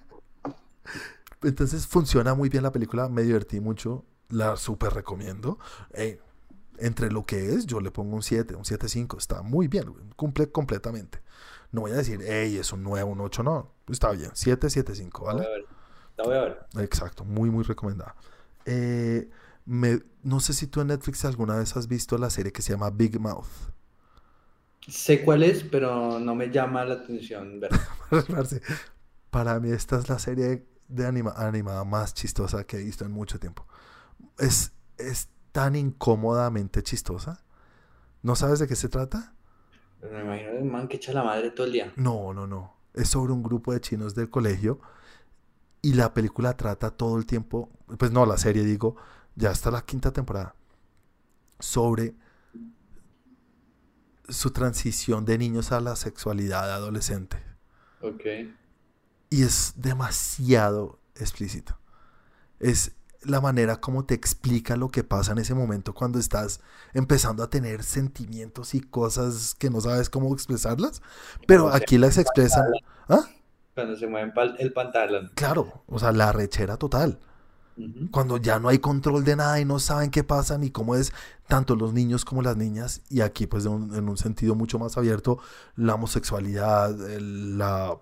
Entonces 1.43 1.87
funciona 1.87 2.33
muy 2.33 2.49
bien 2.49 2.63
la 2.63 2.71
película, 2.71 3.07
me 3.07 3.21
divertí 3.23 3.59
mucho, 3.59 4.05
la 4.29 4.57
súper 4.57 4.93
recomiendo. 4.93 5.57
Entre 6.77 7.11
lo 7.11 7.25
que 7.25 7.53
es, 7.53 7.65
yo 7.65 7.79
le 7.81 7.91
pongo 7.91 8.15
un 8.15 8.23
7, 8.23 8.55
un 8.55 8.63
7.5, 8.63 9.17
está 9.17 9.41
muy 9.41 9.67
bien, 9.67 9.93
cumple 10.15 10.51
completamente. 10.51 11.21
No 11.71 11.81
voy 11.81 11.91
a 11.91 11.95
decir, 11.95 12.19
hey, 12.23 12.57
es 12.57 12.73
un 12.73 12.83
9, 12.83 13.03
un 13.03 13.21
8, 13.21 13.43
no, 13.43 13.71
está 13.89 14.11
bien, 14.11 14.31
7, 14.33 14.67
7.5, 14.67 15.27
La 15.27 15.33
voy 15.33 15.33
¿vale? 15.33 15.45
a 15.45 15.49
ver. 15.49 15.65
La 16.17 16.23
voy 16.23 16.35
a 16.35 16.41
ver. 16.41 16.59
Exacto, 16.79 17.23
muy, 17.25 17.49
muy 17.49 17.63
recomendada. 17.63 18.15
Eh, 18.65 19.29
me, 19.65 20.01
no 20.23 20.39
sé 20.39 20.53
si 20.53 20.67
tú 20.67 20.81
en 20.81 20.87
Netflix 20.87 21.25
alguna 21.25 21.57
vez 21.57 21.75
has 21.77 21.87
visto 21.87 22.17
la 22.17 22.29
serie 22.29 22.51
que 22.51 22.61
se 22.61 22.73
llama 22.73 22.89
Big 22.89 23.19
Mouth. 23.19 23.45
Sé 24.89 25.23
cuál 25.23 25.43
es, 25.43 25.63
pero 25.63 26.19
no 26.19 26.35
me 26.35 26.49
llama 26.51 26.83
la 26.85 26.95
atención 26.95 27.59
ver. 27.59 27.71
Parce, 28.29 28.61
Para 29.29 29.59
mí 29.59 29.71
esta 29.71 29.99
es 29.99 30.09
la 30.09 30.19
serie 30.19 30.67
de 30.87 31.07
anima- 31.07 31.35
animada 31.37 31.83
más 31.85 32.13
chistosa 32.13 32.65
que 32.65 32.77
he 32.77 32.83
visto 32.83 33.05
en 33.05 33.11
mucho 33.11 33.39
tiempo. 33.39 33.67
Es, 34.39 34.73
es 34.97 35.29
tan 35.51 35.75
incómodamente 35.75 36.83
chistosa. 36.83 37.43
¿No 38.23 38.35
sabes 38.35 38.59
de 38.59 38.67
qué 38.67 38.75
se 38.75 38.89
trata? 38.89 39.35
Pero 40.01 40.13
me 40.17 40.21
imagino 40.23 40.49
el 40.51 40.65
man 40.65 40.87
que 40.89 40.97
echa 40.97 41.13
la 41.13 41.23
madre 41.23 41.51
todo 41.51 41.67
el 41.67 41.73
día. 41.73 41.93
No, 41.95 42.33
no, 42.33 42.47
no. 42.47 42.73
Es 42.93 43.09
sobre 43.09 43.33
un 43.33 43.43
grupo 43.43 43.73
de 43.73 43.81
chinos 43.81 44.15
del 44.15 44.29
colegio 44.29 44.79
y 45.81 45.93
la 45.93 46.13
película 46.13 46.55
trata 46.57 46.91
todo 46.91 47.17
el 47.17 47.25
tiempo, 47.25 47.69
pues 47.97 48.11
no, 48.11 48.25
la 48.25 48.37
serie 48.37 48.63
digo, 48.63 48.95
ya 49.35 49.51
está 49.51 49.71
la 49.71 49.81
quinta 49.85 50.11
temporada, 50.11 50.55
sobre 51.59 52.15
su 54.29 54.51
transición 54.51 55.25
de 55.25 55.37
niños 55.37 55.71
a 55.71 55.79
la 55.81 55.95
sexualidad 55.95 56.71
adolescente. 56.71 57.43
Ok. 58.01 58.23
Y 59.29 59.43
es 59.43 59.73
demasiado 59.77 60.99
explícito. 61.15 61.77
Es 62.59 62.93
la 63.21 63.41
manera 63.41 63.81
como 63.81 64.05
te 64.05 64.13
explica 64.13 64.77
lo 64.77 64.89
que 64.89 65.03
pasa 65.03 65.33
en 65.33 65.39
ese 65.39 65.53
momento 65.53 65.93
cuando 65.93 66.19
estás 66.19 66.61
empezando 66.93 67.43
a 67.43 67.49
tener 67.49 67.83
sentimientos 67.83 68.73
y 68.75 68.81
cosas 68.81 69.55
que 69.59 69.69
no 69.69 69.81
sabes 69.81 70.09
cómo 70.09 70.33
expresarlas. 70.33 71.01
Pero 71.45 71.69
aquí 71.73 71.97
las 71.97 72.17
expresan. 72.17 72.65
¿Ah? 73.09 73.25
Cuando 73.75 73.95
se 73.97 74.07
mueven 74.07 74.33
pal- 74.33 74.55
el 74.59 74.71
pantalón. 74.73 75.31
Claro, 75.35 75.83
o 75.87 75.99
sea, 75.99 76.11
la 76.11 76.31
rechera 76.31 76.77
total. 76.77 77.19
Cuando 78.11 78.37
ya 78.37 78.59
no 78.59 78.69
hay 78.69 78.79
control 78.79 79.23
de 79.23 79.35
nada 79.35 79.59
y 79.59 79.65
no 79.65 79.79
saben 79.79 80.11
qué 80.11 80.23
pasa 80.23 80.57
ni 80.57 80.71
cómo 80.71 80.95
es 80.95 81.13
tanto 81.47 81.75
los 81.75 81.93
niños 81.93 82.25
como 82.25 82.41
las 82.41 82.57
niñas. 82.57 83.01
Y 83.09 83.21
aquí, 83.21 83.47
pues, 83.47 83.65
en 83.65 84.09
un 84.09 84.17
sentido 84.17 84.55
mucho 84.55 84.79
más 84.79 84.97
abierto, 84.97 85.39
la 85.75 85.95
homosexualidad, 85.95 86.95
la 87.19 87.97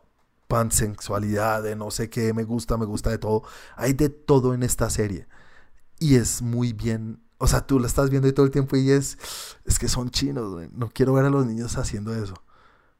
pansexualidad, 0.47 1.63
de 1.63 1.75
no 1.75 1.91
sé 1.91 2.09
qué, 2.09 2.33
me 2.33 2.43
gusta, 2.43 2.77
me 2.77 2.85
gusta 2.85 3.09
de 3.09 3.17
todo. 3.17 3.43
Hay 3.75 3.93
de 3.93 4.09
todo 4.09 4.53
en 4.53 4.63
esta 4.63 4.89
serie. 4.89 5.27
Y 5.99 6.15
es 6.15 6.41
muy 6.41 6.73
bien. 6.73 7.21
O 7.37 7.47
sea, 7.47 7.65
tú 7.65 7.79
la 7.79 7.87
estás 7.87 8.09
viendo 8.09 8.27
y 8.27 8.33
todo 8.33 8.45
el 8.45 8.51
tiempo 8.51 8.75
y 8.77 8.89
es. 8.91 9.17
Es 9.65 9.79
que 9.79 9.87
son 9.87 10.09
chinos. 10.09 10.69
No 10.73 10.89
quiero 10.89 11.13
ver 11.13 11.25
a 11.25 11.29
los 11.29 11.45
niños 11.45 11.77
haciendo 11.77 12.15
eso. 12.15 12.35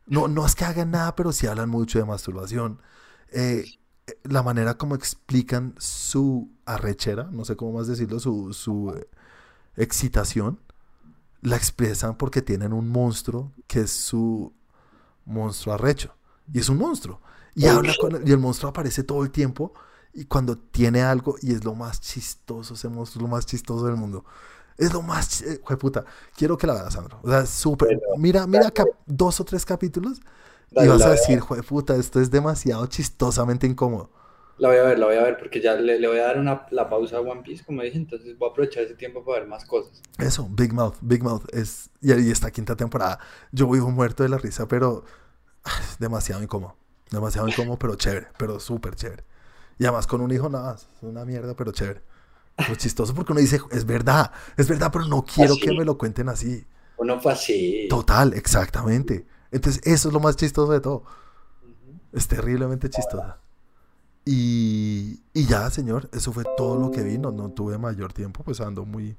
No, 0.05 0.27
no 0.27 0.45
es 0.45 0.55
que 0.55 0.65
hagan 0.65 0.91
nada, 0.91 1.15
pero 1.15 1.31
sí 1.31 1.47
hablan 1.47 1.69
mucho 1.69 1.99
de 1.99 2.05
masturbación. 2.05 2.81
Eh, 3.31 3.65
la 4.23 4.43
manera 4.43 4.77
como 4.77 4.95
explican 4.95 5.75
su 5.77 6.49
arrechera, 6.65 7.25
no 7.31 7.45
sé 7.45 7.55
cómo 7.55 7.73
más 7.77 7.87
decirlo, 7.87 8.19
su, 8.19 8.53
su 8.53 8.93
eh, 8.95 9.07
excitación, 9.75 10.59
la 11.41 11.55
expresan 11.55 12.17
porque 12.17 12.41
tienen 12.41 12.73
un 12.73 12.89
monstruo 12.89 13.51
que 13.67 13.81
es 13.81 13.91
su 13.91 14.53
monstruo 15.25 15.75
arrecho. 15.75 16.13
Y 16.53 16.59
es 16.59 16.69
un 16.69 16.77
monstruo. 16.77 17.21
Y, 17.55 17.63
Uy. 17.65 17.69
habla 17.69 17.93
con 17.99 18.27
y 18.27 18.31
el 18.31 18.37
monstruo 18.39 18.69
aparece 18.69 19.03
todo 19.03 19.23
el 19.23 19.31
tiempo. 19.31 19.73
Y 20.13 20.25
cuando 20.25 20.57
tiene 20.57 21.03
algo, 21.03 21.35
y 21.41 21.53
es 21.53 21.63
lo 21.63 21.75
más 21.75 22.01
chistoso, 22.01 22.73
ese 22.73 22.89
monstruo 22.89 23.21
es 23.21 23.29
lo 23.29 23.35
más 23.35 23.45
chistoso 23.45 23.85
del 23.85 23.97
mundo. 23.97 24.25
Es 24.77 24.93
lo 24.93 25.01
más. 25.01 25.41
Eh, 25.41 25.61
puta. 25.79 26.05
Quiero 26.35 26.57
que 26.57 26.67
la 26.67 26.73
veas, 26.73 26.93
Sandro. 26.93 27.19
O 27.23 27.29
sea, 27.29 27.45
súper. 27.45 27.99
Mira, 28.17 28.47
mira 28.47 28.71
cap- 28.71 28.87
dos 29.05 29.39
o 29.39 29.45
tres 29.45 29.65
capítulos. 29.65 30.19
Y 30.75 30.87
Dale, 30.87 30.87
vas 30.87 31.05
la 31.05 31.05
a 31.05 31.09
decir, 31.11 31.41
puta, 31.67 31.95
esto 31.95 32.19
es 32.21 32.31
demasiado 32.31 32.85
chistosamente 32.87 33.67
incómodo. 33.67 34.09
La 34.57 34.67
voy 34.69 34.77
a 34.77 34.83
ver, 34.83 34.99
la 34.99 35.07
voy 35.07 35.15
a 35.15 35.23
ver, 35.23 35.37
porque 35.39 35.59
ya 35.61 35.73
le, 35.75 35.99
le 35.99 36.07
voy 36.07 36.19
a 36.19 36.25
dar 36.25 36.37
una, 36.39 36.67
la 36.71 36.89
pausa 36.89 37.17
a 37.17 37.21
One 37.21 37.41
Piece, 37.43 37.63
como 37.65 37.81
dije, 37.81 37.97
entonces 37.97 38.37
voy 38.37 38.49
a 38.49 38.51
aprovechar 38.51 38.83
ese 38.83 38.95
tiempo 38.95 39.23
para 39.25 39.39
ver 39.39 39.47
más 39.47 39.65
cosas. 39.65 40.05
Eso, 40.17 40.47
Big 40.49 40.73
Mouth, 40.73 40.95
Big 41.01 41.23
Mouth 41.23 41.45
es 41.53 41.89
y, 42.01 42.11
y 42.13 42.31
esta 42.31 42.49
quinta 42.51 42.75
temporada. 42.75 43.19
Yo 43.51 43.69
vivo 43.69 43.89
muerto 43.91 44.23
de 44.23 44.29
la 44.29 44.37
risa, 44.37 44.67
pero 44.67 45.03
es 45.65 45.99
demasiado 45.99 46.43
incómodo, 46.43 46.77
demasiado 47.11 47.47
incómodo, 47.47 47.77
pero 47.79 47.95
chévere, 47.95 48.27
pero 48.37 48.59
súper 48.59 48.95
chévere. 48.95 49.23
Y 49.79 49.85
además 49.85 50.07
con 50.07 50.21
un 50.21 50.31
hijo 50.31 50.49
nada, 50.49 50.75
es 50.75 50.87
una 51.01 51.25
mierda, 51.25 51.55
pero 51.55 51.71
chévere. 51.71 52.03
Lo 52.65 52.75
chistoso 52.75 53.15
porque 53.15 53.33
uno 53.33 53.41
dice, 53.41 53.61
es 53.71 53.85
verdad, 53.85 54.31
es 54.57 54.67
verdad, 54.69 54.91
pero 54.93 55.05
no 55.07 55.23
quiero 55.25 55.55
Así. 55.55 55.61
que 55.61 55.73
me 55.73 55.85
lo 55.85 55.97
cuenten 55.97 56.29
así. 56.29 56.67
Uno 56.97 57.19
fue 57.19 57.31
así. 57.33 57.87
Total, 57.89 58.33
exactamente. 58.33 59.25
Entonces 59.51 59.81
eso 59.85 60.09
es 60.09 60.13
lo 60.13 60.19
más 60.19 60.35
chistoso 60.37 60.71
de 60.73 60.81
todo. 60.81 61.03
Es 62.11 62.27
terriblemente 62.27 62.89
chistosa. 62.89 63.39
Y, 64.25 65.21
y 65.33 65.45
ya, 65.47 65.69
señor, 65.69 66.09
eso 66.13 66.33
fue 66.33 66.45
todo 66.57 66.77
lo 66.79 66.91
que 66.91 67.03
vi. 67.03 67.17
No, 67.17 67.31
no 67.31 67.51
tuve 67.51 67.77
mayor 67.77 68.13
tiempo, 68.13 68.43
pues 68.43 68.61
ando 68.61 68.85
muy, 68.85 69.17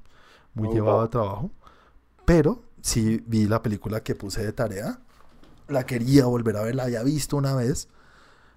muy 0.53 0.67
Oh, 0.67 0.73
llevado 0.73 0.97
wow. 0.97 1.01
a 1.01 1.09
trabajo. 1.09 1.51
Pero 2.25 2.63
sí 2.81 3.23
vi 3.27 3.47
la 3.47 3.61
película 3.63 4.03
que 4.03 4.15
puse 4.15 4.43
de 4.43 4.53
tarea. 4.53 5.01
La 5.67 5.85
quería 5.85 6.25
volver 6.25 6.57
a 6.57 6.63
ver, 6.63 6.75
la 6.75 6.83
había 6.85 7.03
visto 7.03 7.37
una 7.37 7.55
vez. 7.55 7.89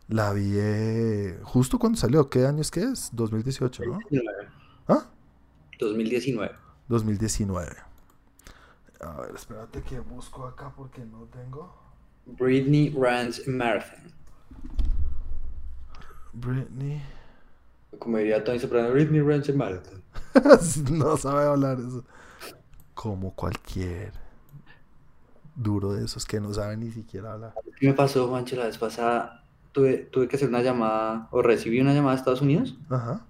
La 0.08 0.32
vi 0.34 0.54
eh, 0.56 1.40
justo 1.44 1.78
cuando 1.78 1.98
salió. 1.98 2.30
¿Qué 2.30 2.46
año 2.46 2.62
es 2.62 2.70
que 2.70 2.82
es? 2.84 3.10
2018, 3.12 3.84
¿no? 3.84 4.04
2019. 4.10 4.52
¿Ah? 4.88 5.10
2019. 5.78 6.50
2019. 6.88 7.76
A 9.02 9.20
ver, 9.20 9.34
espérate 9.34 9.82
que 9.82 9.98
busco 10.00 10.46
acá 10.46 10.72
porque 10.74 11.04
no 11.04 11.24
tengo. 11.24 11.74
Britney 12.24 12.90
runs 12.90 13.46
marathon. 13.48 14.12
Britney. 16.32 17.02
Como 17.98 18.16
diría 18.18 18.42
Tony 18.42 18.58
Soprano, 18.58 18.90
Britney 18.92 19.20
runs 19.20 19.48
a 19.48 19.52
marathon. 19.52 20.02
no 20.98 21.16
sabe 21.16 21.44
hablar 21.44 21.78
eso. 21.80 22.04
Como 22.94 23.34
cualquier 23.34 24.12
duro 25.54 25.92
de 25.92 26.04
esos 26.04 26.24
que 26.24 26.40
no 26.40 26.54
sabe 26.54 26.76
ni 26.76 26.90
siquiera 26.90 27.32
hablar. 27.32 27.54
¿Qué 27.78 27.88
me 27.88 27.94
pasó, 27.94 28.28
Juancho, 28.28 28.56
la 28.56 28.66
vez 28.66 28.78
pasada? 28.78 29.44
Tuve, 29.72 29.98
tuve 29.98 30.28
que 30.28 30.36
hacer 30.36 30.48
una 30.48 30.62
llamada, 30.62 31.28
o 31.30 31.42
recibí 31.42 31.80
una 31.80 31.92
llamada 31.94 32.12
de 32.14 32.18
Estados 32.18 32.42
Unidos, 32.42 32.76
Ajá. 32.90 33.24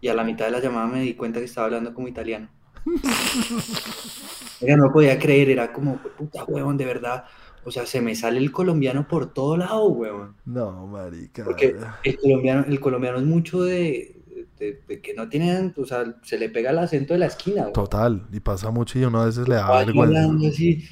y 0.00 0.08
a 0.08 0.14
la 0.14 0.24
mitad 0.24 0.44
de 0.44 0.50
la 0.52 0.60
llamada 0.60 0.86
me 0.86 1.00
di 1.00 1.14
cuenta 1.14 1.38
que 1.40 1.46
estaba 1.46 1.66
hablando 1.66 1.94
como 1.94 2.06
italiano. 2.06 2.48
No 4.60 4.92
podía 4.92 5.18
creer, 5.18 5.50
era 5.50 5.72
como, 5.72 6.02
puta 6.02 6.44
huevón, 6.44 6.76
de 6.76 6.84
verdad. 6.84 7.24
O 7.64 7.70
sea, 7.70 7.86
se 7.86 8.00
me 8.00 8.14
sale 8.14 8.38
el 8.38 8.52
colombiano 8.52 9.06
por 9.08 9.32
todo 9.32 9.56
lado, 9.56 9.88
huevón. 9.88 10.36
No, 10.46 10.86
marica. 10.86 11.44
Porque 11.44 11.76
el 12.04 12.18
colombiano, 12.20 12.64
el 12.66 12.80
colombiano 12.80 13.18
es 13.18 13.24
mucho 13.24 13.62
de, 13.62 14.22
de- 14.58 14.82
de 14.86 15.00
que 15.00 15.14
no 15.14 15.28
tienen, 15.28 15.74
o 15.76 15.84
sea, 15.84 16.04
se 16.22 16.38
le 16.38 16.48
pega 16.48 16.70
el 16.70 16.78
acento 16.78 17.12
de 17.14 17.18
la 17.20 17.26
esquina. 17.26 17.66
Total, 17.72 18.26
y 18.32 18.40
pasa 18.40 18.70
mucho 18.70 18.98
y 18.98 19.04
uno 19.04 19.20
a 19.22 19.26
veces 19.26 19.46
le 19.48 19.56
da 19.56 19.70
vergüenza. 19.72 20.20
así. 20.48 20.84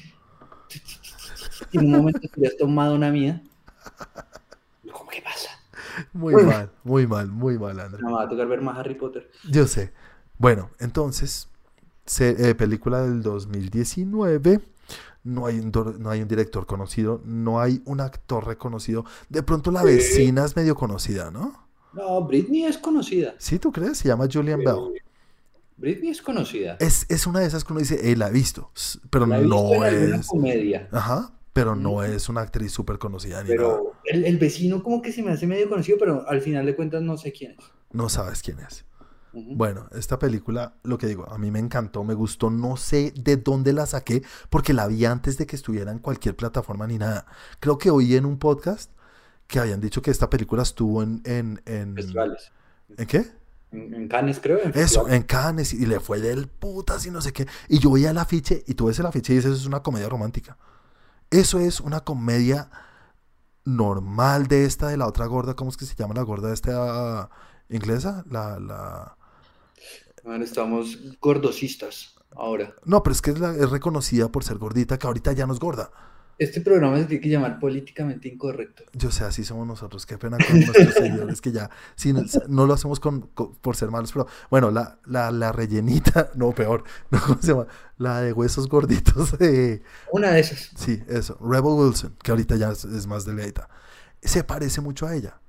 Y 1.71 1.77
en 1.77 1.85
un 1.85 1.91
momento 1.91 2.27
que 2.33 2.47
has 2.47 2.57
tomado 2.57 2.95
una 2.95 3.11
mía. 3.11 3.41
¿Cómo 4.91 5.09
que 5.09 5.21
pasa? 5.21 5.49
Muy 6.13 6.35
mal, 6.35 6.71
muy 6.83 7.07
mal, 7.07 7.27
muy 7.27 7.57
mal, 7.57 7.79
André. 7.79 8.01
No, 8.03 8.09
me 8.09 8.13
va 8.15 8.23
a 8.23 8.29
tocar 8.29 8.47
ver 8.47 8.61
más 8.61 8.77
Harry 8.77 8.95
Potter. 8.95 9.29
Yo 9.49 9.67
sé. 9.67 9.93
Bueno, 10.37 10.69
entonces, 10.79 11.49
se- 12.05 12.49
eh, 12.49 12.55
película 12.55 13.01
del 13.01 13.21
2019. 13.21 14.61
No 15.23 15.47
hay, 15.47 15.59
un, 15.59 15.71
no 15.99 16.09
hay 16.11 16.21
un 16.21 16.27
director 16.27 16.67
conocido, 16.67 17.19
no 17.25 17.59
hay 17.59 17.81
un 17.85 17.99
actor 17.99 18.45
reconocido. 18.45 19.05
De 19.29 19.41
pronto 19.41 19.71
la 19.71 19.81
Sí. 19.81 19.87
vecina 19.87 20.45
es 20.45 20.55
medio 20.55 20.75
conocida, 20.75 21.31
¿no? 21.31 21.67
No, 21.93 22.21
Britney 22.25 22.65
es 22.65 22.77
conocida. 22.77 23.33
¿Sí 23.39 23.57
tú 23.57 23.71
crees? 23.71 23.97
Se 23.97 24.07
llama 24.07 24.27
Julian 24.31 24.59
Bell. 24.59 25.01
Britney 25.77 26.09
es 26.11 26.21
conocida. 26.21 26.77
Es, 26.79 27.05
es 27.09 27.25
una 27.25 27.39
de 27.39 27.47
esas 27.47 27.63
que 27.63 27.73
uno 27.73 27.79
dice, 27.79 28.11
eh, 28.11 28.15
la 28.15 28.27
he 28.29 28.31
visto, 28.31 28.71
pero 29.09 29.25
La 29.25 29.37
he 29.37 29.41
visto 29.41 29.55
no 29.55 29.85
en 29.85 30.13
es. 30.13 30.27
comedia. 30.27 30.87
Ajá, 30.91 31.33
pero 31.53 31.75
no 31.75 32.03
es 32.03 32.29
una 32.29 32.41
actriz 32.41 32.71
súper 32.71 32.97
conocida 32.99 33.41
ni 33.43 33.49
nada. 33.49 33.57
Pero 33.57 33.93
el, 34.05 34.25
el 34.25 34.37
vecino 34.37 34.83
como 34.83 35.01
que 35.01 35.11
se 35.11 35.23
me 35.23 35.31
hace 35.31 35.47
medio 35.47 35.67
conocido, 35.69 35.97
pero 35.99 36.27
al 36.29 36.41
final 36.41 36.65
de 36.65 36.75
cuentas 36.75 37.01
no 37.01 37.17
sé 37.17 37.31
quién 37.33 37.51
es. 37.57 37.65
No 37.91 38.09
sabes 38.09 38.41
quién 38.41 38.59
es. 38.59 38.85
Bueno, 39.35 39.87
esta 39.91 40.17
película, 40.17 40.75
lo 40.83 40.97
que 40.97 41.07
digo, 41.07 41.29
a 41.29 41.37
mí 41.37 41.51
me 41.51 41.59
encantó, 41.59 42.03
me 42.03 42.13
gustó, 42.13 42.49
no 42.49 42.77
sé 42.77 43.13
de 43.15 43.37
dónde 43.37 43.73
la 43.73 43.85
saqué, 43.85 44.23
porque 44.49 44.73
la 44.73 44.87
vi 44.87 45.05
antes 45.05 45.37
de 45.37 45.45
que 45.45 45.55
estuviera 45.55 45.91
en 45.91 45.99
cualquier 45.99 46.35
plataforma 46.35 46.87
ni 46.87 46.97
nada. 46.97 47.25
Creo 47.59 47.77
que 47.77 47.89
oí 47.89 48.15
en 48.15 48.25
un 48.25 48.39
podcast 48.39 48.91
que 49.47 49.59
habían 49.59 49.81
dicho 49.81 50.01
que 50.01 50.11
esta 50.11 50.29
película 50.29 50.63
estuvo 50.63 51.03
en... 51.03 51.21
¿En, 51.25 51.61
en, 51.65 51.95
Festivales. 51.95 52.51
¿en 52.97 53.07
qué? 53.07 53.25
En, 53.71 53.93
en 53.93 54.07
Cannes, 54.07 54.39
creo. 54.39 54.59
en 54.63 54.71
Eso, 54.73 55.07
en 55.09 55.23
Cannes 55.23 55.73
y 55.73 55.85
le 55.85 55.99
fue 55.99 56.19
del 56.21 56.47
putas 56.47 57.05
y 57.05 57.11
no 57.11 57.21
sé 57.21 57.33
qué. 57.33 57.45
Y 57.67 57.79
yo 57.79 57.91
veía 57.91 58.11
el 58.11 58.17
afiche 58.17 58.63
y 58.67 58.73
tú 58.75 58.85
ves 58.85 58.99
el 58.99 59.05
afiche 59.05 59.33
y 59.33 59.35
dices, 59.37 59.51
eso 59.51 59.61
es 59.61 59.67
una 59.67 59.83
comedia 59.83 60.07
romántica. 60.09 60.57
Eso 61.29 61.59
es 61.59 61.81
una 61.81 61.99
comedia 62.01 62.69
normal 63.65 64.47
de 64.47 64.65
esta, 64.65 64.87
de 64.87 64.97
la 64.97 65.07
otra 65.07 65.25
gorda, 65.25 65.55
¿cómo 65.55 65.71
es 65.71 65.77
que 65.77 65.85
se 65.85 65.95
llama 65.95 66.13
la 66.13 66.21
gorda 66.21 66.53
esta 66.53 67.29
inglesa? 67.69 68.23
La, 68.29 68.59
la... 68.59 69.14
Bueno, 70.25 70.43
estamos 70.43 70.97
gordosistas 71.21 72.15
ahora. 72.35 72.73
No, 72.85 73.03
pero 73.03 73.13
es 73.13 73.21
que 73.21 73.31
es, 73.31 73.39
la- 73.39 73.55
es 73.55 73.69
reconocida 73.69 74.29
por 74.29 74.43
ser 74.43 74.57
gordita, 74.57 74.97
que 74.97 75.07
ahorita 75.07 75.31
ya 75.33 75.45
no 75.47 75.53
es 75.53 75.59
gorda. 75.59 75.91
Este 76.37 76.59
programa 76.59 76.97
se 76.97 77.05
tiene 77.05 77.21
que 77.21 77.29
llamar 77.29 77.59
políticamente 77.61 78.27
incorrecto. 78.27 78.83
Yo 78.91 79.09
sé, 79.09 79.23
así 79.23 79.45
somos 79.45 79.65
nosotros. 79.65 80.05
Qué 80.05 80.17
pena 80.17 80.37
con 80.37 80.59
nuestros 80.59 80.93
seguidores 80.95 81.39
que 81.39 81.53
ya, 81.53 81.69
si 81.95 82.11
no, 82.11 82.23
no 82.49 82.65
lo 82.65 82.73
hacemos 82.73 82.99
con, 82.99 83.21
con- 83.27 83.55
por 83.55 83.77
ser 83.77 83.89
malos, 83.89 84.11
pero 84.11 84.27
bueno, 84.49 84.69
la, 84.69 84.99
la, 85.05 85.31
la 85.31 85.53
rellenita, 85.53 86.31
no, 86.35 86.51
peor, 86.51 86.83
no, 87.11 87.21
¿cómo 87.21 87.41
se 87.41 87.47
llama? 87.47 87.67
La 87.97 88.19
de 88.19 88.33
huesos 88.33 88.67
gorditos 88.67 89.37
de, 89.37 89.81
Una 90.11 90.31
de 90.31 90.41
esas. 90.41 90.71
sí, 90.75 91.01
eso, 91.07 91.37
Rebel 91.39 91.71
Wilson, 91.71 92.17
que 92.21 92.31
ahorita 92.31 92.57
ya 92.57 92.71
es, 92.71 92.83
es 92.83 93.07
más 93.07 93.23
delgadita, 93.23 93.69
se 94.21 94.43
parece 94.43 94.81
mucho 94.81 95.07
a 95.07 95.15
ella. 95.15 95.39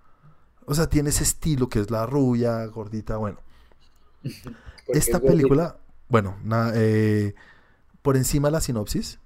O 0.66 0.74
sea, 0.74 0.88
tiene 0.88 1.10
ese 1.10 1.24
estilo 1.24 1.68
que 1.68 1.80
es 1.80 1.90
la 1.90 2.06
rubia, 2.06 2.64
gordita, 2.66 3.16
bueno. 3.16 3.38
Esta 4.88 5.16
es 5.18 5.22
película, 5.22 5.76
bueno, 6.08 6.36
na- 6.44 6.72
eh, 6.74 7.34
por 8.02 8.16
encima 8.16 8.48
de 8.48 8.52
la 8.52 8.60
sinopsis, 8.60 9.18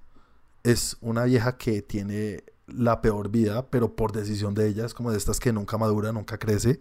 es 0.63 0.97
una 1.01 1.23
vieja 1.25 1.57
que 1.57 1.81
tiene 1.81 2.43
la 2.67 3.01
peor 3.01 3.29
vida, 3.29 3.67
pero 3.69 3.95
por 3.95 4.11
decisión 4.11 4.53
de 4.55 4.67
ella, 4.67 4.85
es 4.85 4.93
como 4.93 5.11
de 5.11 5.17
estas 5.17 5.39
que 5.39 5.53
nunca 5.53 5.77
madura, 5.77 6.11
nunca 6.11 6.37
crece, 6.37 6.79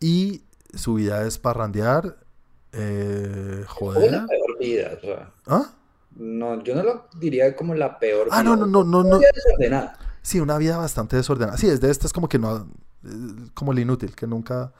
y 0.00 0.42
su 0.74 0.94
vida 0.94 1.26
es 1.26 1.38
parrandear, 1.38 2.16
eh, 2.72 3.64
joder. 3.68 4.12
la 4.12 4.26
peor 4.26 4.58
vida, 4.58 4.90
o 4.96 5.00
sea, 5.00 5.30
¿Ah? 5.46 5.70
no, 6.16 6.62
yo 6.64 6.74
no 6.74 6.82
lo 6.82 7.06
diría 7.18 7.54
como 7.56 7.74
la 7.74 7.98
peor 7.98 8.28
Ah, 8.30 8.42
vida. 8.42 8.56
no, 8.56 8.66
no, 8.66 8.66
no, 8.66 8.84
no, 8.84 8.98
Una 9.00 9.08
no. 9.10 9.18
vida 9.18 9.30
desordenada. 9.34 9.98
Sí, 10.22 10.38
una 10.40 10.58
vida 10.58 10.76
bastante 10.76 11.16
desordenada. 11.16 11.56
Sí, 11.56 11.66
es 11.68 11.80
de 11.80 11.90
estas 11.90 12.12
como 12.12 12.28
que 12.28 12.38
no, 12.38 12.68
eh, 13.04 13.08
como 13.54 13.72
el 13.72 13.78
inútil, 13.78 14.14
que 14.14 14.26
nunca 14.26 14.72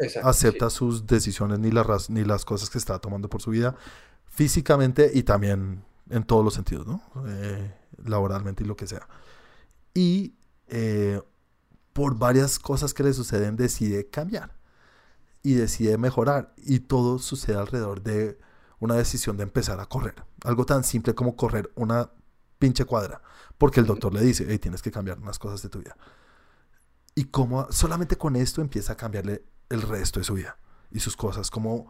Exacto, 0.00 0.28
acepta 0.28 0.70
sus 0.70 1.06
decisiones 1.06 1.58
ni 1.58 1.70
las, 1.70 2.10
ni 2.10 2.24
las 2.24 2.44
cosas 2.44 2.70
que 2.70 2.78
está 2.78 2.98
tomando 2.98 3.28
por 3.28 3.42
su 3.42 3.50
vida, 3.50 3.76
físicamente 4.26 5.10
y 5.12 5.22
también 5.24 5.82
en 6.10 6.24
todos 6.24 6.44
los 6.44 6.54
sentidos, 6.54 6.86
¿no? 6.86 7.02
Eh, 7.26 7.74
laboralmente 8.04 8.64
y 8.64 8.66
lo 8.66 8.76
que 8.76 8.86
sea. 8.86 9.08
Y 9.94 10.34
eh, 10.68 11.20
por 11.92 12.16
varias 12.16 12.58
cosas 12.58 12.94
que 12.94 13.02
le 13.02 13.12
suceden 13.12 13.56
decide 13.56 14.08
cambiar 14.08 14.54
y 15.42 15.54
decide 15.54 15.98
mejorar 15.98 16.54
y 16.56 16.80
todo 16.80 17.18
sucede 17.18 17.56
alrededor 17.56 18.02
de 18.02 18.38
una 18.80 18.94
decisión 18.94 19.36
de 19.36 19.42
empezar 19.42 19.80
a 19.80 19.86
correr. 19.86 20.14
Algo 20.44 20.64
tan 20.64 20.84
simple 20.84 21.14
como 21.14 21.36
correr 21.36 21.70
una 21.74 22.10
pinche 22.58 22.84
cuadra, 22.84 23.22
porque 23.56 23.80
el 23.80 23.86
doctor 23.86 24.12
le 24.14 24.20
dice, 24.20 24.46
hey, 24.48 24.58
tienes 24.58 24.82
que 24.82 24.90
cambiar 24.90 25.18
unas 25.18 25.38
cosas 25.38 25.62
de 25.62 25.68
tu 25.68 25.80
vida. 25.80 25.96
Y 27.14 27.24
como 27.24 27.70
solamente 27.72 28.16
con 28.16 28.36
esto 28.36 28.60
empieza 28.60 28.92
a 28.92 28.96
cambiarle 28.96 29.44
el 29.70 29.82
resto 29.82 30.20
de 30.20 30.24
su 30.24 30.34
vida 30.34 30.56
y 30.90 31.00
sus 31.00 31.16
cosas, 31.16 31.50
como 31.50 31.88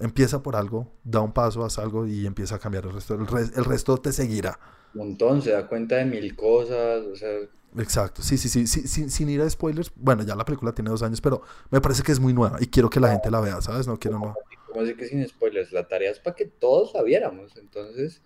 empieza 0.00 0.42
por 0.42 0.56
algo, 0.56 0.92
da 1.04 1.20
un 1.20 1.32
paso, 1.32 1.64
hace 1.64 1.80
algo 1.80 2.06
y 2.06 2.26
empieza 2.26 2.56
a 2.56 2.58
cambiar 2.58 2.86
el 2.86 2.92
resto. 2.94 3.14
El, 3.14 3.26
res- 3.26 3.52
el 3.56 3.64
resto 3.64 3.96
te 3.98 4.12
seguirá. 4.12 4.58
Un 4.94 5.00
montón, 5.00 5.42
se 5.42 5.50
da 5.50 5.66
cuenta 5.68 5.96
de 5.96 6.06
mil 6.06 6.34
cosas, 6.34 7.04
o 7.04 7.14
sea, 7.16 7.40
Exacto, 7.76 8.22
sí, 8.22 8.36
sí, 8.36 8.50
sí, 8.50 8.66
sí, 8.66 8.86
sin, 8.86 9.10
sin 9.10 9.30
ir 9.30 9.40
a 9.40 9.48
spoilers, 9.48 9.90
bueno, 9.96 10.22
ya 10.24 10.36
la 10.36 10.44
película 10.44 10.74
tiene 10.74 10.90
dos 10.90 11.02
años, 11.02 11.22
pero 11.22 11.40
me 11.70 11.80
parece 11.80 12.02
que 12.02 12.12
es 12.12 12.20
muy 12.20 12.34
nueva 12.34 12.58
y 12.60 12.66
quiero 12.66 12.90
que 12.90 13.00
la 13.00 13.08
gente 13.10 13.30
la 13.30 13.40
vea, 13.40 13.62
¿sabes? 13.62 13.86
No 13.86 13.98
quiero, 13.98 14.18
no. 14.18 14.38
como 14.66 14.80
así 14.82 14.94
que 14.96 15.06
sin 15.06 15.26
spoilers, 15.26 15.72
la 15.72 15.86
tarea 15.88 16.10
es 16.10 16.18
para 16.20 16.36
que 16.36 16.46
todos 16.46 16.94
la 16.94 17.02
viéramos, 17.02 17.56
entonces 17.56 18.22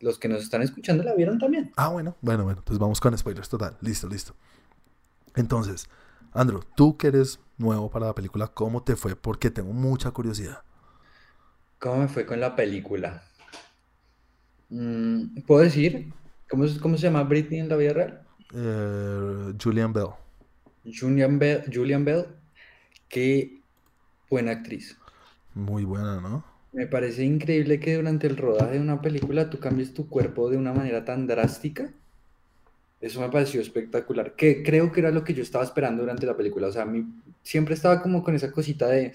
los 0.00 0.18
que 0.18 0.28
nos 0.28 0.42
están 0.42 0.62
escuchando 0.62 1.04
la 1.04 1.14
vieron 1.14 1.38
también. 1.38 1.72
Ah, 1.76 1.88
bueno, 1.88 2.16
bueno, 2.20 2.44
bueno. 2.44 2.60
Entonces 2.60 2.78
vamos 2.78 3.00
con 3.00 3.16
spoilers 3.16 3.48
total. 3.48 3.76
Listo, 3.80 4.08
listo. 4.08 4.34
Entonces, 5.34 5.88
Andrew, 6.32 6.60
tú 6.76 6.96
que 6.96 7.08
eres 7.08 7.40
nuevo 7.60 7.90
para 7.90 8.06
la 8.06 8.14
película, 8.14 8.48
¿cómo 8.48 8.82
te 8.82 8.96
fue? 8.96 9.14
Porque 9.14 9.50
tengo 9.50 9.72
mucha 9.72 10.10
curiosidad. 10.10 10.62
¿Cómo 11.78 11.98
me 11.98 12.08
fue 12.08 12.26
con 12.26 12.40
la 12.40 12.56
película? 12.56 13.22
Mm, 14.70 15.42
¿Puedo 15.46 15.62
decir? 15.62 16.12
¿Cómo, 16.48 16.66
se 16.66 17.02
llama 17.02 17.22
Britney 17.22 17.60
en 17.60 17.68
la 17.68 17.76
vida 17.76 17.92
real? 17.92 18.22
Eh, 18.52 19.54
Julian 19.62 19.92
Bell. 19.92 20.08
Julian 20.84 21.38
Bell, 21.38 21.62
Julian 21.72 22.04
Bell, 22.04 22.26
qué 23.08 23.60
buena 24.28 24.52
actriz. 24.52 24.98
Muy 25.54 25.84
buena, 25.84 26.20
¿no? 26.20 26.44
Me 26.72 26.86
parece 26.86 27.24
increíble 27.24 27.80
que 27.80 27.96
durante 27.96 28.26
el 28.26 28.36
rodaje 28.36 28.74
de 28.74 28.80
una 28.80 29.00
película 29.00 29.50
tú 29.50 29.58
cambies 29.58 29.92
tu 29.92 30.08
cuerpo 30.08 30.50
de 30.50 30.56
una 30.56 30.72
manera 30.72 31.04
tan 31.04 31.26
drástica. 31.26 31.92
Eso 33.00 33.20
me 33.20 33.28
pareció 33.30 33.60
espectacular. 33.60 34.34
Que 34.34 34.62
creo 34.62 34.92
que 34.92 35.00
era 35.00 35.10
lo 35.10 35.24
que 35.24 35.32
yo 35.34 35.42
estaba 35.42 35.64
esperando 35.64 36.02
durante 36.02 36.26
la 36.26 36.36
película. 36.36 36.68
O 36.68 36.72
sea, 36.72 36.82
a 36.82 36.86
mí 36.86 37.04
siempre 37.42 37.74
estaba 37.74 38.02
como 38.02 38.22
con 38.22 38.34
esa 38.34 38.52
cosita 38.52 38.86
de, 38.88 39.12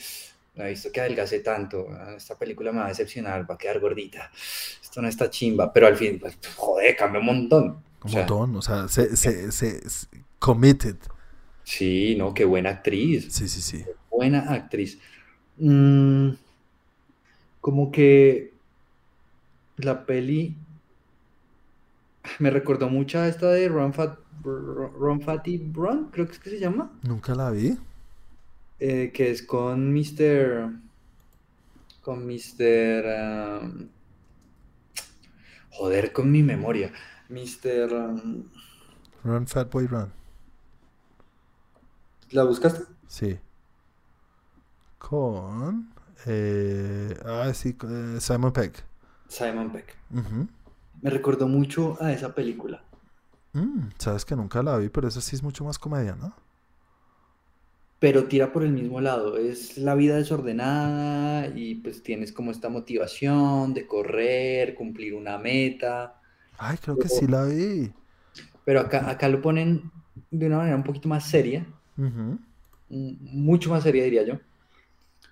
no 0.56 0.64
he 0.64 0.70
visto 0.70 0.92
que 0.92 1.02
adelgacé 1.02 1.40
tanto. 1.42 1.88
ah, 1.92 2.16
Esta 2.18 2.36
película 2.38 2.72
me 2.72 2.80
va 2.80 2.86
a 2.86 2.90
decepcionar, 2.90 3.50
va 3.50 3.56
a 3.56 3.58
quedar 3.58 3.80
gordita. 3.80 4.32
Esto 4.82 5.02
no 5.02 5.08
está 5.08 5.30
chimba. 5.30 5.72
Pero 5.72 5.88
al 5.88 5.96
fin, 5.98 6.18
pues, 6.20 6.38
joder, 6.56 6.96
cambió 6.96 7.20
un 7.20 7.26
montón. 7.28 7.78
Un 8.04 8.12
montón. 8.12 8.56
O 8.56 8.62
sea, 8.62 8.88
se, 8.88 9.16
se, 9.16 9.52
se- 9.52 9.88
se- 9.90 10.08
committed. 10.40 10.96
sí, 11.64 12.16
no, 12.18 12.34
qué 12.34 12.46
buena 12.46 12.70
actriz. 12.72 13.28
Sí, 13.34 13.48
sí, 13.48 13.62
sí. 13.62 13.84
Buena 14.10 14.52
actriz. 14.52 14.98
Mm, 15.58 16.32
como 17.62 17.92
que 17.92 18.54
la 19.78 20.06
peli 20.06 20.56
me 22.40 22.50
recordó 22.50 22.90
mucho 22.90 23.20
a 23.20 23.28
esta 23.28 23.48
de 23.52 23.68
Run, 23.70 23.94
Fat, 23.94 24.20
Run 24.44 25.22
Fatty 25.22 25.72
Run, 25.74 26.10
creo 26.12 26.26
que 26.28 26.34
es 26.34 26.40
que 26.40 26.50
se 26.52 26.60
llama, 26.60 26.92
Nunca 27.04 27.36
la 27.36 27.52
vi. 27.52 27.78
eh, 28.80 29.12
que 29.14 29.32
es 29.32 29.42
con 29.44 29.94
Mr. 29.94 30.72
con 32.02 32.26
Mr. 32.26 33.62
um, 33.62 33.90
joder, 35.70 36.12
con 36.12 36.32
mi 36.32 36.44
memoria. 36.44 36.92
Mr. 37.30 37.94
um, 37.94 38.44
Run, 39.24 39.46
Fat 39.48 39.70
Boy, 39.72 39.88
Run. 39.88 40.12
¿la 42.32 42.44
buscaste? 42.44 42.84
Sí. 43.08 43.40
Con. 44.98 45.94
eh, 46.26 47.16
ah, 47.26 47.52
sí, 47.54 47.76
eh, 47.88 48.18
Simon 48.20 48.52
Peck. 48.54 48.84
Simon 49.28 49.70
Peck. 49.72 49.96
Me 51.06 51.10
recordó 51.10 51.48
mucho 51.48 51.98
a 52.02 52.12
esa 52.12 52.36
película. 52.36 52.84
Mm, 53.54 53.90
Sabes 53.98 54.24
que 54.26 54.36
nunca 54.36 54.62
la 54.64 54.78
vi, 54.78 54.90
pero 54.90 55.08
esa 55.08 55.20
sí 55.22 55.36
es 55.36 55.42
mucho 55.44 55.64
más 55.66 55.80
comedia, 55.80 56.16
¿no? 56.16 56.36
pero 58.00 58.28
tira 58.28 58.52
por 58.52 58.64
el 58.64 58.72
mismo 58.72 59.02
lado. 59.02 59.38
Es 59.38 59.78
la 59.78 59.96
vida 59.96 60.18
desordenada 60.18 61.48
y 61.56 61.76
pues 61.76 62.04
tienes 62.04 62.32
como 62.32 62.52
esta 62.52 62.70
motivación 62.70 63.74
de 63.74 63.88
correr, 63.88 64.76
cumplir 64.76 65.16
una 65.16 65.38
meta. 65.38 66.22
Ay, 66.58 66.78
creo 66.78 66.98
que 66.98 67.10
sí 67.10 67.28
la 67.28 67.46
vi. 67.46 67.94
pero 68.64 68.80
acá, 68.82 69.10
acá 69.10 69.30
lo 69.30 69.42
ponen 69.42 69.92
de 70.32 70.48
una 70.48 70.58
manera 70.58 70.76
un 70.76 70.84
poquito 70.84 71.08
más 71.08 71.26
seria, 71.30 71.66
mm, 72.90 73.16
mucho 73.46 73.70
más 73.70 73.84
seria 73.84 74.04
diría 74.04 74.24
yo. 74.24 74.40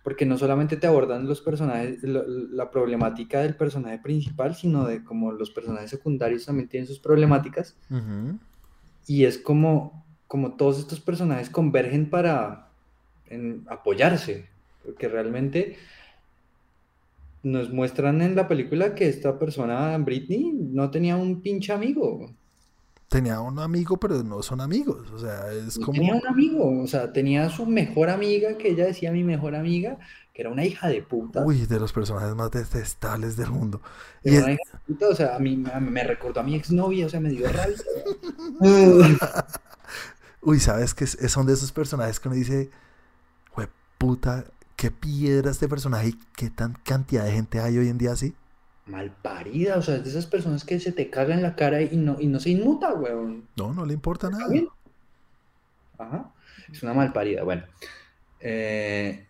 Porque 0.04 0.26
no 0.26 0.38
solamente 0.38 0.76
te 0.78 0.86
abordan 0.86 1.28
los 1.28 1.42
personajes, 1.42 2.04
lo- 2.04 2.28
la 2.28 2.70
problemática 2.70 3.40
del 3.42 3.56
personaje 3.56 4.00
principal, 4.00 4.54
sino 4.54 4.86
de 4.86 5.04
cómo 5.04 5.32
los 5.32 5.50
personajes 5.50 5.90
secundarios 5.90 6.46
también 6.46 6.68
tienen 6.68 6.88
sus 6.88 7.00
problemáticas. 7.00 7.78
Ujú. 7.90 8.38
Y 9.08 9.24
es 9.26 9.38
como, 9.38 10.06
como 10.28 10.56
todos 10.56 10.80
estos 10.80 11.00
personajes 11.00 11.50
convergen 11.50 12.10
para 12.10 12.68
en 13.30 13.64
apoyarse, 13.68 14.48
porque 14.84 15.08
realmente 15.08 15.78
nos 17.42 17.72
muestran 17.72 18.22
en 18.22 18.36
la 18.36 18.48
película 18.48 18.96
que 18.96 19.08
esta 19.10 19.38
persona, 19.38 19.98
Britney, 19.98 20.52
no 20.54 20.92
tenía 20.92 21.16
un 21.18 21.42
pinche 21.42 21.74
amigo, 21.74 22.32
Tenía 23.14 23.40
un 23.42 23.60
amigo, 23.60 23.98
pero 23.98 24.24
no 24.24 24.42
son 24.42 24.60
amigos. 24.60 25.10
O 25.12 25.20
sea, 25.20 25.52
es 25.54 25.78
no 25.78 25.86
tenía 25.92 26.10
como. 26.14 26.22
un 26.22 26.28
amigo, 26.28 26.82
o 26.82 26.88
sea, 26.88 27.14
tenía 27.14 27.48
su 27.50 27.66
mejor 27.68 28.10
amiga, 28.10 28.58
que 28.58 28.70
ella 28.72 28.86
decía 28.88 29.12
mi 29.12 29.24
mejor 29.24 29.56
amiga, 29.56 30.00
que 30.34 30.42
era 30.42 30.50
una 30.50 30.66
hija 30.66 30.88
de 30.88 31.04
puta, 31.04 31.46
Uy, 31.46 31.68
de 31.68 31.80
los 31.80 31.94
personajes 31.94 32.34
más 32.36 32.50
detestables 32.50 33.38
del 33.38 33.52
mundo. 33.52 33.82
Y 34.24 34.30
era 34.30 34.38
es- 34.40 34.44
una 34.46 34.54
hija 34.54 34.64
de 34.88 34.94
puta, 34.94 35.08
o 35.10 35.16
sea, 35.16 35.36
a 35.36 35.40
mí 35.40 35.64
a 35.72 35.80
me 35.80 36.04
recordó 36.04 36.40
a 36.40 36.44
mi 36.44 36.56
exnovia, 36.56 37.06
o 37.06 37.10
sea, 37.10 37.20
me 37.20 37.30
dio 37.30 37.48
rabia. 37.52 37.76
Uy, 40.42 40.60
¿sabes 40.60 40.94
qué? 40.94 41.04
Es- 41.06 41.18
Son 41.32 41.46
de 41.46 41.54
esos 41.54 41.72
personajes 41.72 42.20
que 42.20 42.28
uno 42.28 42.36
dice, 42.36 42.70
"Jue 43.52 43.70
puta, 43.98 44.46
qué 44.76 44.92
piedra 44.92 45.52
este 45.52 45.70
personaje 45.70 46.10
y 46.10 46.20
qué 46.36 46.50
tan 46.50 46.74
cantidad 46.84 47.26
de 47.26 47.32
gente 47.32 47.60
hay 47.60 47.78
hoy 47.78 47.88
en 47.90 47.98
día 47.98 48.12
así. 48.14 48.36
Malparida, 48.86 49.78
o 49.78 49.82
sea, 49.82 49.96
es 49.96 50.04
de 50.04 50.10
esas 50.10 50.26
personas 50.28 50.66
que 50.66 50.80
se 50.80 50.92
te 50.92 51.10
cagan 51.10 51.38
en 51.38 51.44
la 51.44 51.56
cara 51.56 51.82
y 51.82 51.96
no, 51.96 52.18
y 52.20 52.28
no 52.28 52.40
se 52.40 52.50
inmuta, 52.50 52.94
weón. 52.94 53.48
No, 53.56 53.74
no 53.74 53.86
le 53.86 53.94
importa 53.94 54.28
¿Está 54.28 54.40
nada. 54.40 54.52
bien? 54.52 54.68
Ajá. 55.98 56.34
Es 56.72 56.84
una 56.84 56.94
malparida, 56.94 57.44
bueno. 57.44 57.64
Eh, 58.40 59.26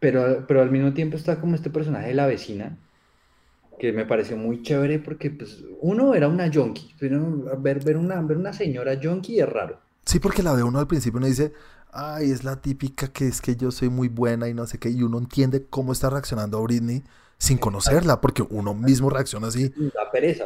pero, 0.00 0.46
pero 0.46 0.62
al 0.62 0.70
mismo 0.70 0.94
tiempo 0.94 1.16
está 1.16 1.40
como 1.40 1.54
este 1.54 1.70
personaje 1.70 2.08
de 2.08 2.14
la 2.14 2.26
vecina, 2.26 2.78
que 3.78 3.92
me 3.92 4.06
pareció 4.06 4.36
muy 4.36 4.62
chévere 4.62 4.98
porque, 4.98 5.30
pues, 5.30 5.64
uno 5.80 6.14
era 6.14 6.28
una 6.28 6.46
yonki, 6.48 6.94
pero 6.98 7.44
ver, 7.60 7.84
ver 7.84 7.96
una, 7.96 8.20
ver 8.22 8.36
una 8.38 8.52
señora 8.52 8.94
yonki 8.94 9.40
es 9.40 9.48
raro. 9.48 9.80
Sí, 10.04 10.18
porque 10.20 10.42
la 10.42 10.54
ve 10.54 10.62
uno 10.62 10.78
al 10.78 10.86
principio 10.86 11.18
y 11.18 11.20
uno 11.20 11.26
dice, 11.26 11.52
ay, 11.92 12.30
es 12.30 12.42
la 12.44 12.60
típica 12.60 13.08
que 13.08 13.28
es 13.28 13.40
que 13.40 13.56
yo 13.56 13.70
soy 13.70 13.90
muy 13.90 14.08
buena 14.08 14.48
y 14.48 14.54
no 14.54 14.66
sé 14.66 14.78
qué, 14.78 14.90
y 14.90 15.02
uno 15.02 15.18
entiende 15.18 15.66
cómo 15.68 15.92
está 15.92 16.10
reaccionando 16.10 16.58
a 16.58 16.62
Britney 16.62 17.04
sin 17.38 17.58
conocerla, 17.58 18.20
porque 18.20 18.42
uno 18.42 18.74
mismo 18.74 19.10
reacciona 19.10 19.48
así. 19.48 19.68
Da 19.94 20.10
pereza, 20.10 20.44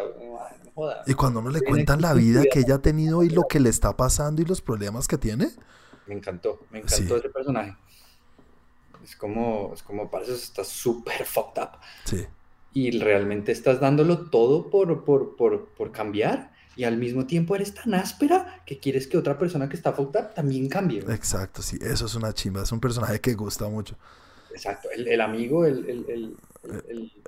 joda. 0.75 1.03
Y 1.07 1.15
cuando 1.15 1.41
uno 1.41 1.51
le 1.51 1.63
cuentan 1.63 2.01
la 2.03 2.13
vida 2.15 2.43
que 2.53 2.61
ella 2.61 2.77
ha 2.77 2.83
tenido 2.83 3.23
y 3.23 3.31
lo 3.31 3.43
que 3.49 3.61
le 3.61 3.71
está 3.71 3.97
pasando 3.97 4.43
y 4.43 4.45
los 4.45 4.61
problemas 4.61 5.09
que 5.09 5.19
tiene, 5.19 5.49
Me 6.07 6.15
encantó, 6.15 6.61
me 6.71 6.81
Sí. 6.87 6.97
encantó 7.03 7.17
ese 7.17 7.29
personaje. 7.31 7.77
Es 9.05 9.17
como, 9.17 9.73
es 9.75 9.83
como, 9.83 10.11
parece 10.11 10.33
que 10.33 10.37
está 10.39 10.65
súper 10.65 11.25
fucked 11.25 11.63
up. 11.63 11.71
sí, 12.05 12.27
y 12.75 12.99
realmente 12.99 13.53
estás 13.53 13.81
dándolo 13.81 14.31
todo 14.31 14.71
por, 14.71 15.05
por, 15.05 15.37
por, 15.37 15.67
por 15.69 15.93
cambiar 15.93 16.53
y 16.75 16.85
al 16.85 16.97
mismo 16.97 17.27
tiempo 17.27 17.55
eres 17.55 17.75
tan 17.75 17.93
áspera 17.95 18.63
que 18.65 18.79
quieres 18.79 19.07
que 19.07 19.19
otra 19.19 19.39
persona 19.39 19.69
que 19.69 19.77
está 19.77 19.93
fucked 19.93 20.21
up 20.21 20.35
también 20.35 20.69
cambie. 20.69 21.01
exacto, 21.09 21.63
sí, 21.63 21.79
eso 21.83 22.07
es 22.07 22.15
una 22.15 22.33
chimba, 22.33 22.63
es 22.63 22.73
un 22.73 22.81
personaje 22.81 23.21
que 23.21 23.35
gusta 23.35 23.69
mucho. 23.69 23.97
Exacto, 24.55 24.89
el, 24.91 25.09
el 25.09 25.21
amigo, 25.21 25.65
el, 25.67 25.89
el, 25.89 26.07
el, 26.09 26.37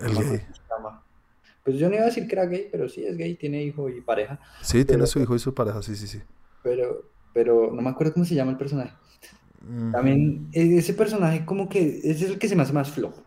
el, 0.01 0.16
gay. 0.16 0.47
Pues 1.64 1.79
yo 1.79 1.89
no 1.89 1.95
iba 1.95 2.05
a 2.05 2.07
decir 2.07 2.27
que 2.29 2.35
era 2.35 2.47
gay, 2.47 2.68
pero 2.70 2.89
sí 2.89 3.05
es 3.05 3.16
gay, 3.16 3.37
tiene 3.37 3.62
hijo 3.64 3.89
y 3.89 4.01
pareja, 4.03 4.39
Sí, 4.61 4.85
tiene 4.85 5.07
su 5.07 5.20
hijo 5.20 5.37
y 5.37 5.39
su 5.39 5.55
pareja, 5.55 5.81
sí, 5.83 5.95
sí, 5.97 6.07
sí. 6.09 6.22
pero, 6.62 7.11
pero 7.33 7.70
no 7.72 7.83
me 7.83 7.91
acuerdo 7.91 8.12
cómo 8.14 8.25
se 8.25 8.35
llama 8.35 8.53
el 8.53 8.59
personaje. 8.59 8.95
También 9.91 10.51
e- 10.53 10.79
ese 10.79 10.95
personaje 10.95 11.45
como 11.47 11.68
que 11.68 11.99
ese 11.99 12.11
es 12.27 12.31
el 12.33 12.39
que 12.39 12.49
se 12.49 12.57
me 12.57 12.62
hace 12.62 12.72
más 12.75 12.91
flojo. 12.93 13.22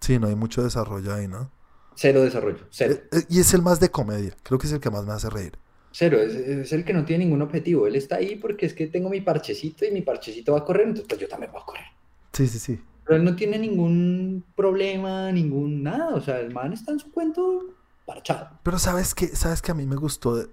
Sí, 0.00 0.18
no 0.18 0.26
hay 0.28 0.34
mucho 0.34 0.62
desarrollo 0.62 1.14
ahí, 1.14 1.26
¿no? 1.28 1.50
Cero 1.94 2.22
desarrollo, 2.22 2.66
cero. 2.70 2.94
Eh, 2.94 3.08
eh, 3.12 3.22
Y 3.28 3.40
es 3.40 3.54
el 3.54 3.62
más 3.62 3.80
de 3.80 3.90
comedia, 3.90 4.36
creo 4.42 4.58
que 4.58 4.66
es 4.66 4.72
el 4.72 4.80
que 4.80 4.90
más 4.90 5.04
me 5.06 5.12
hace 5.12 5.30
reír. 5.30 5.58
Cero, 5.92 6.20
es, 6.20 6.34
es 6.34 6.72
el 6.72 6.84
que 6.84 6.92
no 6.92 7.04
tiene 7.04 7.24
ningún 7.24 7.42
objetivo. 7.42 7.86
Él 7.86 7.94
está 7.94 8.16
ahí 8.16 8.34
porque 8.36 8.66
es 8.66 8.74
que 8.74 8.88
tengo 8.88 9.08
mi 9.08 9.20
parchecito 9.20 9.84
y 9.84 9.92
mi 9.92 10.02
parchecito 10.02 10.52
va 10.52 10.58
a 10.60 10.64
correr, 10.64 10.88
entonces 10.88 11.06
pues 11.08 11.20
yo 11.20 11.28
también 11.28 11.52
voy 11.52 11.60
a 11.62 11.64
correr. 11.64 11.84
Sí, 12.32 12.46
sí, 12.48 12.58
sí. 12.58 12.80
Pero 13.04 13.16
él 13.18 13.24
no 13.24 13.36
tiene 13.36 13.58
ningún 13.58 14.44
problema, 14.54 15.32
ningún 15.32 15.82
nada. 15.82 16.14
O 16.14 16.20
sea, 16.20 16.40
el 16.40 16.52
man 16.52 16.72
está 16.72 16.92
en 16.92 16.98
su 17.00 17.10
cuento 17.12 17.76
parchado. 18.04 18.58
Pero 18.62 18.78
sabes 18.78 19.14
que, 19.14 19.28
sabes 19.28 19.62
que 19.62 19.72
a 19.72 19.74
mí 19.74 19.86
me 19.86 19.96
gustó, 19.96 20.36
de- 20.36 20.48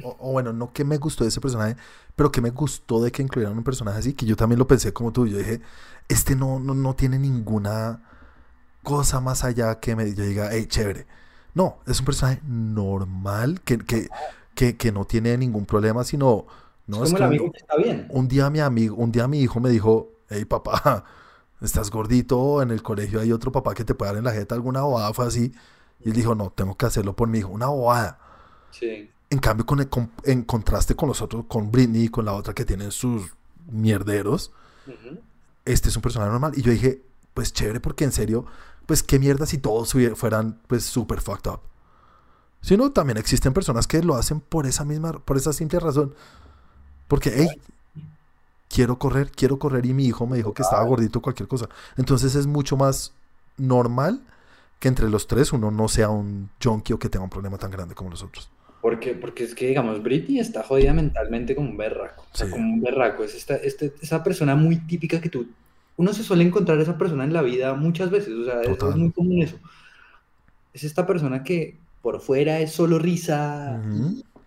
o, 0.00 0.16
o 0.18 0.32
bueno, 0.32 0.52
no 0.52 0.72
que 0.72 0.84
me 0.84 0.98
gustó 0.98 1.24
de 1.24 1.28
ese 1.28 1.40
personaje, 1.40 1.76
pero 2.16 2.32
que 2.32 2.40
me 2.40 2.50
gustó 2.50 3.02
de 3.02 3.12
que 3.12 3.22
incluyeran 3.22 3.56
un 3.56 3.64
personaje 3.64 3.98
así, 3.98 4.14
que 4.14 4.26
yo 4.26 4.36
también 4.36 4.58
lo 4.58 4.66
pensé 4.66 4.92
como 4.92 5.12
tú. 5.12 5.26
Yo 5.26 5.38
dije, 5.38 5.60
este 6.08 6.34
no, 6.36 6.58
no, 6.58 6.74
no 6.74 6.94
tiene 6.96 7.18
ninguna 7.18 8.02
cosa 8.82 9.20
más 9.20 9.44
allá 9.44 9.80
que 9.80 9.96
me 9.96 10.14
yo 10.14 10.24
diga, 10.24 10.50
hey, 10.52 10.66
chévere. 10.68 11.06
No, 11.54 11.80
es 11.86 12.00
un 12.00 12.06
personaje 12.06 12.40
normal, 12.46 13.60
que, 13.62 13.78
que, 13.78 14.10
que, 14.54 14.76
que 14.76 14.92
no 14.92 15.06
tiene 15.06 15.36
ningún 15.38 15.66
problema, 15.66 16.04
sino, 16.04 16.46
no, 16.86 16.98
es 16.98 17.02
es 17.04 17.12
como 17.12 17.16
que 17.16 17.22
el 17.22 17.24
un, 17.24 17.28
amigo 17.28 17.50
que 17.52 17.58
está 17.58 17.76
bien. 17.76 18.08
un 18.08 18.28
día 18.28 18.50
mi 18.50 18.60
amigo, 18.60 18.96
un 18.96 19.12
día 19.12 19.28
mi 19.28 19.40
hijo 19.40 19.60
me 19.60 19.70
dijo, 19.70 20.10
hey 20.30 20.44
papá, 20.44 21.04
estás 21.62 21.90
gordito, 21.90 22.62
en 22.62 22.70
el 22.70 22.82
colegio 22.82 23.20
hay 23.20 23.32
otro 23.32 23.52
papá 23.52 23.74
que 23.74 23.84
te 23.84 23.94
puede 23.94 24.10
dar 24.12 24.18
en 24.18 24.24
la 24.24 24.32
jeta 24.32 24.54
alguna 24.54 24.82
bobada, 24.82 25.12
fue 25.14 25.26
así. 25.26 25.52
Y 26.00 26.08
él 26.10 26.14
dijo, 26.14 26.34
no, 26.34 26.50
tengo 26.50 26.76
que 26.76 26.86
hacerlo 26.86 27.14
por 27.14 27.28
mi 27.28 27.38
hijo, 27.38 27.48
una 27.50 27.66
bobada. 27.66 28.18
Sí. 28.70 29.10
En 29.30 29.38
cambio, 29.38 29.64
con 29.64 29.80
el- 29.80 29.88
con- 29.88 30.10
en 30.24 30.42
contraste 30.42 30.94
con 30.96 31.08
los 31.08 31.22
otros, 31.22 31.44
con 31.48 31.70
Britney 31.70 32.04
y 32.04 32.08
con 32.08 32.24
la 32.24 32.32
otra 32.34 32.54
que 32.54 32.64
tienen 32.64 32.90
sus 32.90 33.34
mierderos, 33.70 34.52
este 35.64 35.88
es 35.88 35.96
un 35.96 36.02
personaje 36.02 36.30
normal. 36.30 36.52
Y 36.56 36.62
yo 36.62 36.72
dije, 36.72 37.02
pues 37.34 37.52
chévere, 37.52 37.80
porque 37.80 38.04
en 38.04 38.12
serio, 38.12 38.44
pues 38.86 39.02
qué 39.02 39.18
mierda 39.18 39.46
si 39.46 39.58
todos 39.58 39.94
fueran 40.16 40.60
pues 40.66 40.84
super 40.84 41.20
fucked 41.20 41.50
up. 41.50 41.60
Sino 42.60 42.92
también 42.92 43.16
existen 43.16 43.52
personas 43.52 43.86
que 43.86 44.02
lo 44.02 44.14
hacen 44.16 44.40
por 44.40 44.66
esa 44.66 44.84
misma, 44.84 45.12
por 45.12 45.36
esa 45.36 45.52
simple 45.52 45.80
razón. 45.80 46.14
Porque, 47.08 47.32
hey, 47.34 47.48
quiero 48.72 48.98
correr, 48.98 49.30
quiero 49.30 49.58
correr 49.58 49.84
y 49.86 49.92
mi 49.92 50.06
hijo 50.06 50.26
me 50.26 50.36
dijo 50.36 50.54
que 50.54 50.62
estaba 50.62 50.84
gordito 50.84 51.20
cualquier 51.20 51.48
cosa. 51.48 51.68
Entonces 51.96 52.34
es 52.34 52.46
mucho 52.46 52.76
más 52.76 53.12
normal 53.58 54.22
que 54.78 54.88
entre 54.88 55.08
los 55.08 55.26
tres 55.26 55.52
uno 55.52 55.70
no 55.70 55.88
sea 55.88 56.08
un 56.08 56.48
junkie 56.62 56.94
o 56.94 56.98
que 56.98 57.08
tenga 57.08 57.24
un 57.24 57.30
problema 57.30 57.58
tan 57.58 57.70
grande 57.70 57.94
como 57.94 58.10
los 58.10 58.22
otros. 58.22 58.50
Porque, 58.80 59.14
porque 59.14 59.44
es 59.44 59.54
que, 59.54 59.68
digamos, 59.68 60.02
Britney 60.02 60.40
está 60.40 60.64
jodida 60.64 60.92
mentalmente 60.92 61.54
como 61.54 61.70
un 61.70 61.76
berraco. 61.76 62.24
O 62.32 62.36
sea, 62.36 62.50
como 62.50 62.64
un 62.64 62.80
berraco. 62.80 63.22
Es 63.22 63.36
esta, 63.36 63.54
este, 63.54 63.92
esa 64.02 64.24
persona 64.24 64.56
muy 64.56 64.76
típica 64.76 65.20
que 65.20 65.28
tú... 65.28 65.46
Uno 65.96 66.12
se 66.12 66.24
suele 66.24 66.42
encontrar 66.42 66.80
esa 66.80 66.98
persona 66.98 67.22
en 67.22 67.32
la 67.32 67.42
vida 67.42 67.74
muchas 67.74 68.10
veces. 68.10 68.34
O 68.34 68.44
sea, 68.44 68.62
es, 68.62 68.96
muy 68.96 69.12
común 69.12 69.42
eso. 69.42 69.56
Es 70.72 70.82
esta 70.82 71.06
persona 71.06 71.44
que 71.44 71.76
por 72.00 72.20
fuera 72.20 72.58
es 72.58 72.72
solo 72.72 72.98
risa 72.98 73.80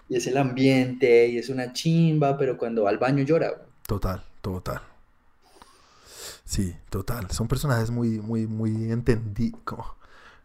y, 0.10 0.16
es 0.16 0.28
el 0.28 0.38
ambiente 0.38 1.28
y 1.28 1.38
es 1.38 1.48
una 1.48 1.72
chimba, 1.72 2.38
pero 2.38 2.58
cuando 2.58 2.84
va 2.84 2.90
al 2.90 2.98
baño 2.98 3.24
llora. 3.24 3.54
Total, 3.88 4.24
total. 4.42 4.82
Sí, 6.44 6.76
total. 6.90 7.30
Son 7.32 7.48
personajes 7.48 7.92
muy, 7.92 8.20
muy, 8.20 8.48
muy 8.48 8.92
entendidos 8.92 9.96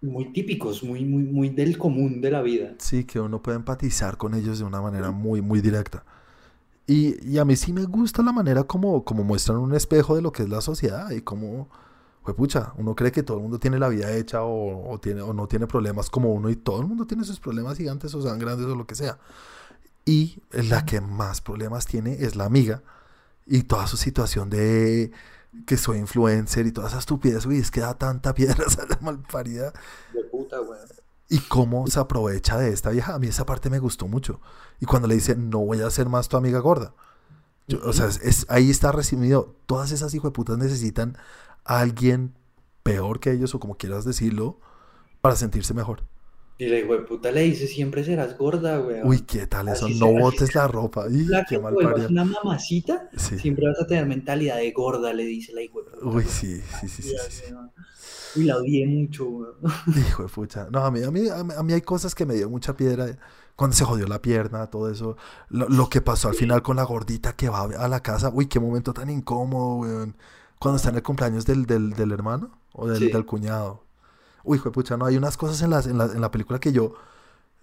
muy 0.03 0.33
típicos, 0.33 0.83
muy, 0.83 1.05
muy, 1.05 1.25
muy 1.25 1.51
del 1.51 1.77
común 1.77 2.21
de 2.21 2.31
la 2.31 2.43
vida. 2.43 2.75
Sí, 2.79 3.05
que 3.05 3.21
uno 3.21 3.43
puede 3.43 3.57
empatizar 3.57 4.17
con 4.17 4.35
ellos 4.35 4.59
de 4.59 4.65
una 4.65 4.81
manera 4.81 5.11
muy, 5.11 5.43
muy 5.43 5.61
directa. 5.61 6.05
Y, 6.87 7.23
y 7.29 7.39
a 7.39 7.45
mí 7.45 7.55
sí 7.55 7.73
me 7.73 7.85
gusta 7.85 8.23
la 8.23 8.33
manera 8.33 8.65
como, 8.65 9.05
como 9.05 9.23
muestran 9.25 9.59
un 9.59 9.75
espejo 9.75 10.17
de 10.17 10.23
lo 10.23 10.33
que 10.33 10.43
es 10.43 10.49
la 10.49 10.61
sociedad 10.61 11.11
y 11.11 11.21
como, 11.21 11.69
pues 12.25 12.35
pucha, 12.35 12.73
uno 12.79 12.97
cree 12.97 13.13
que 13.13 13.23
todo 13.23 13.37
el 13.37 13.43
mundo 13.43 13.61
tiene 13.61 13.79
la 13.79 13.89
vida 13.89 14.11
hecha 14.17 14.43
o, 14.43 14.91
o, 14.91 14.99
tiene, 14.99 15.21
o 15.21 15.33
no 15.33 15.47
tiene 15.47 15.67
problemas 15.67 16.11
como 16.11 16.33
uno 16.33 16.49
y 16.51 16.57
todo 16.57 16.81
el 16.81 16.87
mundo 16.87 17.07
tiene 17.07 17.25
sus 17.25 17.39
problemas 17.39 17.77
gigantes 17.77 18.15
o 18.15 18.23
sean 18.23 18.39
grandes 18.39 18.67
o 18.67 18.75
lo 18.75 18.87
que 18.87 18.95
sea. 18.95 19.19
Y 20.07 20.41
la 20.51 20.87
que 20.87 21.01
más 21.01 21.43
problemas 21.43 21.87
tiene 21.87 22.15
es 22.15 22.35
la 22.35 22.47
amiga 22.47 22.83
y 23.51 23.65
toda 23.65 23.89
su 23.89 23.97
situación 23.97 24.49
de 24.49 25.11
que 25.67 25.77
soy 25.77 25.99
influencer 25.99 26.69
y 26.69 26.73
toda 26.73 26.87
esa 26.87 27.01
estupidez, 27.01 27.45
uy, 27.47 27.59
es 27.59 27.73
que 27.73 27.81
da 27.81 27.95
tanta 27.95 28.33
piedra 28.35 28.65
esa 28.65 28.87
malparida. 29.01 29.73
De 30.15 30.23
puta, 30.31 30.59
güey. 30.61 30.79
Y 31.29 31.41
cómo 31.41 31.89
se 31.89 31.99
aprovecha 31.99 32.57
de 32.59 32.73
esta 32.73 32.91
vieja. 32.91 33.15
A 33.15 33.19
mí 33.19 33.27
esa 33.27 33.47
parte 33.47 33.69
me 33.69 33.81
gustó 33.81 34.07
mucho. 34.07 34.41
Y 34.79 34.87
cuando 34.87 35.09
le 35.09 35.17
dice, 35.17 35.35
no 35.35 35.59
voy 35.59 35.81
a 35.81 35.91
ser 35.91 36.09
más 36.09 36.29
tu 36.29 36.37
amiga 36.37 36.61
gorda. 36.61 36.95
O 37.85 37.93
sea, 37.93 38.07
es, 38.07 38.47
ahí 38.49 38.71
está 38.71 38.93
resumido. 38.93 39.55
Todas 39.67 39.91
esas 39.93 40.15
putas 40.33 40.57
necesitan 40.59 41.19
a 41.65 41.81
alguien 41.81 42.35
peor 42.83 43.21
que 43.21 43.33
ellos, 43.33 43.55
o 43.55 43.61
como 43.61 43.77
quieras 43.77 44.05
decirlo, 44.05 44.59
para 45.21 45.37
sentirse 45.37 45.75
mejor. 45.75 46.03
Y 46.61 46.69
la 46.69 46.79
hijo 46.79 46.93
de 46.93 47.01
puta 47.01 47.33
le 47.33 47.41
dice, 47.41 47.67
siempre 47.67 48.05
serás 48.05 48.37
gorda, 48.37 48.77
güey. 48.77 49.01
Uy, 49.03 49.21
qué 49.23 49.47
tal 49.47 49.69
eso, 49.69 49.89
no 49.89 50.13
botes 50.13 50.55
la 50.55 50.69
ropa. 50.69 51.07
Y 51.11 51.27
qué 51.49 51.59
mal 51.59 51.75
una 51.75 52.25
mamacita, 52.25 53.09
siempre 53.17 53.67
vas 53.67 53.81
a 53.81 53.87
tener 53.87 54.05
mentalidad 54.05 54.59
de 54.59 54.71
gorda, 54.71 55.15
le 55.15 55.25
dice 55.25 55.55
la 55.55 55.63
hijo 55.63 55.83
de 55.83 55.91
puta. 55.91 56.07
Uy, 56.07 56.25
sí, 56.25 56.61
sí, 56.81 56.89
sí, 56.89 57.03
sí. 57.03 57.45
Uy, 58.37 58.45
la 58.45 58.59
odié 58.59 58.87
mucho, 58.87 59.25
güey. 59.25 59.51
Hijo 60.09 60.23
de 60.23 60.29
pucha. 60.29 60.69
No, 60.71 60.85
a 60.85 60.91
mí, 60.91 61.03
a, 61.03 61.11
mí, 61.11 61.29
a 61.31 61.63
mí 61.63 61.73
hay 61.73 61.81
cosas 61.81 62.15
que 62.15 62.27
me 62.27 62.35
dio 62.35 62.49
mucha 62.51 62.77
piedra. 62.77 63.19
Cuando 63.57 63.75
se 63.75 63.85
jodió 63.85 64.07
la 64.07 64.23
pierna, 64.23 64.69
todo 64.69 64.91
eso. 64.91 65.17
Lo, 65.49 65.89
que 65.89 66.01
pasó 66.01 66.29
al 66.29 66.35
final 66.35 66.63
con 66.63 66.77
la 66.77 66.85
gordita 66.85 67.35
que 67.35 67.49
va 67.49 67.63
a 67.63 67.89
la 67.89 68.03
casa. 68.03 68.31
Uy, 68.33 68.47
qué 68.47 68.61
momento 68.61 68.93
tan 68.93 69.11
incómodo, 69.11 69.77
güey. 69.77 70.13
Cuando 70.59 70.77
está 70.77 70.91
en 70.91 70.97
el 70.97 71.03
cumpleaños 71.03 71.45
del, 71.47 71.67
del, 71.67 71.91
del 71.91 72.13
hermano 72.13 72.57
o 72.73 72.87
del, 72.87 73.11
del 73.11 73.27
cuñado. 73.27 73.83
Uy, 74.45 74.57
hijo 74.57 74.69
de 74.69 74.73
pucha, 74.73 74.97
no, 74.97 75.07
hay 75.07 75.17
unas 75.17 75.37
cosas 75.37 75.63
en 75.63 75.71
la, 75.71 75.81
en 75.81 75.99
la, 75.99 76.05
en 76.07 76.21
la 76.21 76.31
película 76.31 76.59
que 76.59 76.73
yo, 76.73 76.95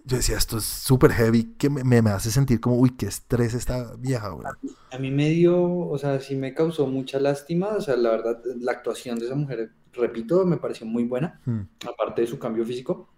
yo 0.04 0.16
decía, 0.16 0.36
esto 0.36 0.58
es 0.58 0.64
súper 0.64 1.12
heavy, 1.12 1.54
que 1.58 1.68
me, 1.68 1.84
me, 1.84 2.10
hace 2.10 2.30
sentir 2.30 2.60
como, 2.60 2.76
uy, 2.76 2.96
qué 2.96 3.06
estrés 3.06 3.54
esta 3.54 3.94
vieja, 3.96 4.30
güey. 4.30 4.46
A, 4.90 4.98
mí 4.98 5.10
me 5.10 5.28
dio, 5.28 5.60
o 5.62 5.98
sea, 5.98 6.18
sí 6.20 6.34
me 6.34 6.54
causó 6.54 6.86
mucha 6.86 7.20
lástima, 7.20 7.68
o 7.68 7.80
sea, 7.80 7.96
la 7.96 8.10
verdad, 8.10 8.40
la 8.58 8.72
actuación 8.72 9.18
de 9.18 9.26
esa 9.26 9.34
mujer, 9.34 9.72
repito, 9.92 10.46
me 10.46 10.56
pareció 10.56 10.86
muy 10.86 11.04
buena, 11.04 11.40
hmm. 11.44 11.60
aparte 11.86 12.22
de 12.22 12.26
su 12.26 12.38
cambio 12.38 12.64
físico, 12.64 13.10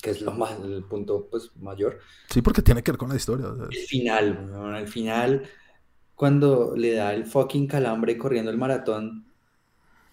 que 0.00 0.10
es 0.10 0.20
lo 0.20 0.32
más, 0.32 0.58
el 0.60 0.84
punto, 0.84 1.26
pues, 1.28 1.50
mayor. 1.56 1.98
Sí, 2.28 2.42
porque 2.42 2.62
tiene 2.62 2.82
que 2.82 2.92
ver 2.92 2.98
con 2.98 3.08
la 3.08 3.16
historia. 3.16 3.46
El 3.70 3.86
final, 3.86 4.34
bueno, 4.52 4.76
el 4.76 4.88
final, 4.88 5.42
cuando 6.14 6.76
le 6.76 6.94
da 6.94 7.12
el 7.12 7.26
fucking 7.26 7.66
calambre 7.66 8.16
corriendo 8.16 8.52
el 8.52 8.58
maratón, 8.58 9.26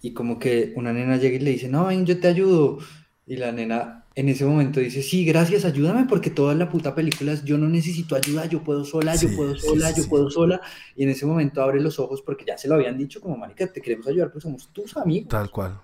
y 0.02 0.12
como 0.12 0.38
que 0.38 0.72
una 0.76 0.92
nena 0.92 1.16
llega 1.16 1.36
y 1.36 1.38
le 1.38 1.52
dice, 1.52 1.68
no, 1.68 1.86
ven, 1.86 2.04
yo 2.04 2.18
te 2.18 2.26
ayudo. 2.26 2.78
Y 3.24 3.36
la 3.36 3.52
nena 3.52 4.04
en 4.16 4.28
ese 4.28 4.44
momento 4.44 4.80
dice, 4.80 5.00
sí, 5.00 5.24
gracias, 5.24 5.64
ayúdame, 5.64 6.06
porque 6.06 6.28
toda 6.28 6.54
la 6.56 6.68
puta 6.68 6.92
película 6.92 7.32
es, 7.32 7.44
yo 7.44 7.56
no 7.56 7.68
necesito 7.68 8.16
ayuda, 8.16 8.46
yo 8.46 8.64
puedo 8.64 8.84
sola, 8.84 9.14
yo 9.14 9.28
puedo 9.34 9.56
sola, 9.56 9.94
yo 9.94 10.08
puedo 10.08 10.28
sola. 10.28 10.60
Y 10.96 11.04
en 11.04 11.10
ese 11.10 11.24
momento 11.24 11.62
abre 11.62 11.80
los 11.80 12.00
ojos 12.00 12.20
porque 12.20 12.44
ya 12.44 12.58
se 12.58 12.66
lo 12.66 12.74
habían 12.74 12.98
dicho 12.98 13.20
como, 13.20 13.36
marica, 13.36 13.72
te 13.72 13.80
queremos 13.80 14.08
ayudar, 14.08 14.32
pues 14.32 14.42
somos 14.42 14.72
tus 14.72 14.96
amigos. 14.96 15.28
Tal 15.28 15.50
cual. 15.50 15.80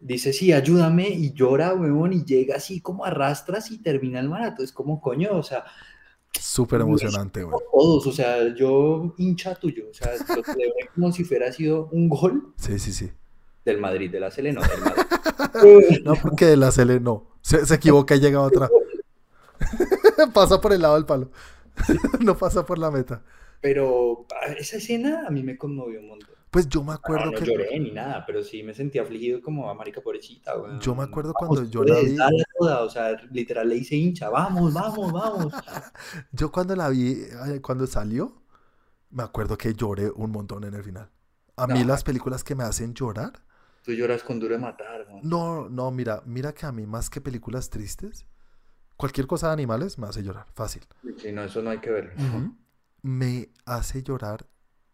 Dice, 0.00 0.32
sí, 0.32 0.52
ayúdame, 0.52 1.10
y 1.10 1.34
llora, 1.34 1.74
huevón, 1.74 2.14
y 2.14 2.24
llega 2.24 2.56
así 2.56 2.80
como 2.80 3.04
arrastras 3.04 3.70
y 3.70 3.78
termina 3.78 4.18
el 4.18 4.30
maratón. 4.30 4.64
Es 4.64 4.72
como, 4.72 4.98
coño, 5.00 5.32
o 5.32 5.42
sea, 5.42 5.64
Súper 6.38 6.80
emocionante, 6.82 7.42
güey. 7.42 7.56
Todos, 7.72 8.06
o 8.06 8.12
sea, 8.12 8.54
yo 8.54 9.14
hincha 9.18 9.54
tuyo, 9.54 9.84
o 9.90 9.94
sea, 9.94 10.12
lo 10.36 10.44
celebré 10.44 10.88
como 10.94 11.12
si 11.12 11.24
fuera 11.24 11.52
sido 11.52 11.88
un 11.92 12.08
gol. 12.08 12.52
Sí, 12.56 12.78
sí, 12.78 12.92
sí. 12.92 13.10
Del 13.64 13.80
Madrid, 13.80 14.10
de 14.10 14.20
la 14.20 14.30
Sele, 14.30 14.52
no, 14.52 14.60
del 14.62 14.80
Madrid. 14.80 16.02
no, 16.04 16.14
porque 16.14 16.46
de 16.46 16.56
la 16.56 16.70
Sele 16.70 17.00
no. 17.00 17.26
Se, 17.42 17.66
se 17.66 17.74
equivoca 17.74 18.14
y 18.14 18.20
llega 18.20 18.40
otra. 18.40 18.68
pasa 20.34 20.60
por 20.60 20.72
el 20.72 20.82
lado 20.82 20.94
del 20.94 21.06
palo. 21.06 21.30
no 22.20 22.36
pasa 22.36 22.64
por 22.64 22.78
la 22.78 22.90
meta. 22.90 23.22
Pero 23.60 24.26
ah, 24.30 24.52
esa 24.52 24.76
escena 24.78 25.26
a 25.26 25.30
mí 25.30 25.42
me 25.42 25.56
conmovió 25.56 26.00
un 26.00 26.08
montón. 26.08 26.29
Pues 26.50 26.68
yo 26.68 26.82
me 26.82 26.92
acuerdo 26.92 27.26
no, 27.26 27.38
no 27.38 27.38
lloré 27.38 27.78
ni 27.78 27.92
nada, 27.92 28.24
pero 28.26 28.42
sí 28.42 28.64
me 28.64 28.74
sentí 28.74 28.98
afligido 28.98 29.40
como 29.40 29.70
a 29.70 29.74
marica 29.74 30.00
pobrecita, 30.00 30.54
güey. 30.54 30.80
Yo 30.80 30.96
me 30.96 31.04
acuerdo 31.04 31.32
cuando 31.32 31.64
yo 31.64 31.84
la 31.84 32.00
vi. 32.00 32.16
o 32.58 32.90
sea, 32.90 33.12
literal 33.30 33.68
le 33.68 33.76
hice 33.76 33.94
hincha, 33.94 34.28
vamos, 34.28 34.74
vamos, 34.74 35.12
vamos. 35.12 35.52
yo 36.32 36.50
cuando 36.50 36.74
la 36.74 36.88
vi, 36.88 37.18
cuando 37.62 37.86
salió, 37.86 38.42
me 39.10 39.22
acuerdo 39.22 39.56
que 39.56 39.74
lloré 39.74 40.10
un 40.10 40.32
montón 40.32 40.64
en 40.64 40.74
el 40.74 40.82
final. 40.82 41.08
A 41.56 41.68
mí 41.68 41.84
las 41.84 42.02
películas 42.02 42.42
que 42.42 42.56
me 42.56 42.64
hacen 42.64 42.94
llorar. 42.94 43.32
Tú 43.84 43.92
lloras 43.92 44.22
con 44.22 44.40
duro 44.40 44.54
de 44.54 44.60
matar, 44.60 45.06
¿no? 45.08 45.20
No, 45.22 45.68
no, 45.68 45.90
mira, 45.90 46.22
mira 46.26 46.52
que 46.52 46.66
a 46.66 46.72
mí 46.72 46.84
más 46.84 47.08
que 47.10 47.20
películas 47.20 47.70
tristes, 47.70 48.26
cualquier 48.96 49.26
cosa 49.26 49.48
de 49.48 49.52
animales 49.54 49.98
me 49.98 50.06
hace 50.06 50.22
llorar, 50.22 50.46
fácil. 50.52 50.82
Sí, 51.18 51.32
no, 51.32 51.44
eso 51.44 51.62
no 51.62 51.70
hay 51.70 51.78
que 51.78 51.90
verlo. 51.90 52.12
Me 53.02 53.50
hace 53.64 54.02
llorar 54.02 54.46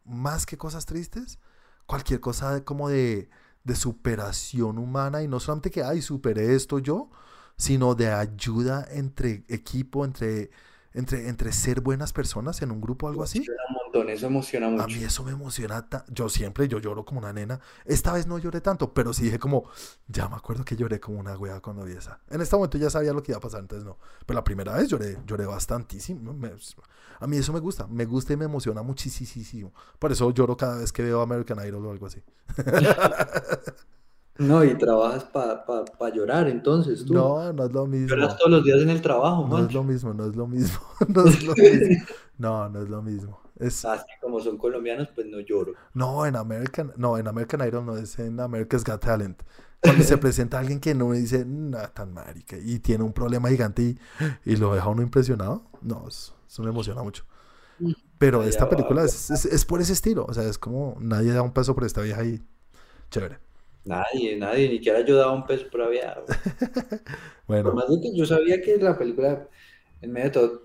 más 0.04 0.46
que 0.46 0.56
cosas 0.56 0.86
tristes, 0.86 1.38
cualquier 1.86 2.20
cosa 2.20 2.64
como 2.64 2.88
de, 2.88 3.28
de 3.64 3.76
superación 3.76 4.78
humana 4.78 5.22
y 5.22 5.28
no 5.28 5.40
solamente 5.40 5.70
que, 5.70 5.82
ay, 5.82 6.02
superé 6.02 6.54
esto 6.54 6.78
yo, 6.78 7.10
sino 7.56 7.94
de 7.94 8.10
ayuda 8.12 8.86
entre 8.90 9.44
equipo, 9.48 10.04
entre 10.04 10.50
entre, 10.96 11.28
entre 11.28 11.52
ser 11.52 11.82
buenas 11.82 12.12
personas 12.14 12.62
en 12.62 12.70
un 12.70 12.80
grupo 12.80 13.06
algo 13.06 13.22
así. 13.22 13.44
Montón, 13.86 14.10
eso 14.10 14.26
emociona 14.26 14.68
mucho. 14.68 14.84
A 14.84 14.86
mí 14.86 14.94
eso 14.94 15.22
me 15.24 15.32
emociona. 15.32 15.86
Yo 16.08 16.28
siempre, 16.28 16.68
yo 16.68 16.78
lloro 16.78 17.04
como 17.04 17.20
una 17.20 17.32
nena. 17.32 17.60
Esta 17.84 18.12
vez 18.12 18.26
no 18.26 18.38
lloré 18.38 18.60
tanto, 18.60 18.92
pero 18.92 19.12
sí 19.12 19.24
dije 19.24 19.38
como, 19.38 19.64
ya 20.08 20.28
me 20.28 20.36
acuerdo 20.36 20.64
que 20.64 20.76
lloré 20.76 21.00
como 21.00 21.18
una 21.18 21.36
wea 21.36 21.60
cuando 21.60 21.84
vi 21.84 21.92
esa. 21.92 22.20
En 22.28 22.40
este 22.40 22.56
momento 22.56 22.78
ya 22.78 22.90
sabía 22.90 23.12
lo 23.12 23.22
que 23.22 23.32
iba 23.32 23.38
a 23.38 23.40
pasar, 23.40 23.60
entonces 23.60 23.86
no. 23.86 23.98
Pero 24.24 24.36
la 24.38 24.44
primera 24.44 24.72
vez 24.74 24.88
lloré, 24.88 25.18
lloré 25.26 25.46
bastantísimo. 25.46 26.34
a 27.20 27.26
mí 27.26 27.36
eso 27.36 27.52
me 27.52 27.60
gusta, 27.60 27.86
me 27.86 28.04
gusta 28.04 28.32
y 28.32 28.36
me 28.36 28.44
emociona 28.44 28.82
muchísimo. 28.82 29.72
Por 29.98 30.12
eso 30.12 30.30
lloro 30.30 30.56
cada 30.56 30.78
vez 30.78 30.92
que 30.92 31.02
veo 31.02 31.20
American 31.20 31.66
Idol 31.66 31.86
o 31.86 31.90
algo 31.90 32.06
así. 32.06 32.22
No, 34.38 34.62
y 34.62 34.76
trabajas 34.76 35.24
para 35.24 35.64
pa, 35.64 36.10
llorar, 36.10 36.46
entonces 36.48 37.06
tú. 37.06 37.14
No, 37.14 37.52
no 37.54 37.64
es 37.64 37.72
lo 37.72 37.86
mismo. 37.86 38.08
Lloras 38.08 38.36
todos 38.36 38.50
los 38.50 38.64
días 38.64 38.80
en 38.82 38.90
el 38.90 39.00
trabajo, 39.00 39.46
No 39.48 39.64
es 39.64 39.72
lo 39.72 39.82
mismo, 39.82 40.12
no 40.12 40.26
es 40.26 40.36
lo 40.36 40.46
mismo. 40.46 40.78
No 41.08 41.24
es 41.24 41.42
lo 41.42 41.54
mismo. 41.54 42.06
No, 42.36 42.68
no 42.68 42.82
es 42.82 42.88
lo 42.90 43.02
mismo. 43.02 43.45
Es... 43.58 43.84
Así 43.84 44.06
como 44.20 44.40
son 44.40 44.58
colombianos, 44.58 45.08
pues 45.14 45.26
no 45.26 45.40
lloro. 45.40 45.72
No, 45.94 46.26
en 46.26 46.36
American, 46.36 46.92
no, 46.96 47.18
en 47.18 47.26
American 47.26 47.66
Idol 47.66 47.86
no 47.86 47.96
es 47.96 48.18
en 48.18 48.38
America's 48.40 48.84
Got 48.84 49.00
Talent. 49.00 49.42
Cuando 49.80 50.04
se 50.04 50.16
presenta 50.18 50.58
alguien 50.58 50.80
que 50.80 50.94
no 50.94 51.12
dice, 51.12 51.44
nada 51.46 51.92
tan 51.92 52.12
marica, 52.12 52.56
y 52.58 52.78
tiene 52.80 53.04
un 53.04 53.12
problema 53.12 53.48
gigante 53.48 53.82
y, 53.82 53.98
y 54.44 54.56
lo 54.56 54.74
deja 54.74 54.88
uno 54.88 55.02
impresionado, 55.02 55.64
no, 55.82 56.06
eso, 56.08 56.34
me 56.58 56.70
emociona 56.70 57.02
mucho. 57.02 57.24
Pero 58.18 58.42
esta 58.42 58.68
película 58.68 59.04
es, 59.04 59.30
es, 59.30 59.44
es, 59.44 59.64
por 59.66 59.80
ese 59.80 59.92
estilo, 59.92 60.24
o 60.26 60.32
sea, 60.32 60.44
es 60.44 60.56
como 60.56 60.96
nadie 60.98 61.32
da 61.32 61.42
un 61.42 61.52
peso 61.52 61.74
por 61.74 61.84
esta 61.84 62.00
vieja 62.00 62.24
y 62.24 62.40
chévere. 63.10 63.38
Nadie, 63.84 64.36
nadie, 64.36 64.68
ni 64.68 64.76
siquiera 64.78 65.00
yo 65.04 65.16
daba 65.16 65.32
un 65.32 65.46
peso 65.46 65.66
por 65.70 65.82
aviado. 65.82 66.24
bueno. 67.46 67.72
más 67.72 67.88
de 67.88 68.00
que 68.00 68.16
yo 68.16 68.26
sabía 68.26 68.60
que 68.60 68.78
la 68.78 68.98
película, 68.98 69.46
en 70.00 70.12
medio 70.12 70.24
de 70.24 70.30
todo, 70.30 70.62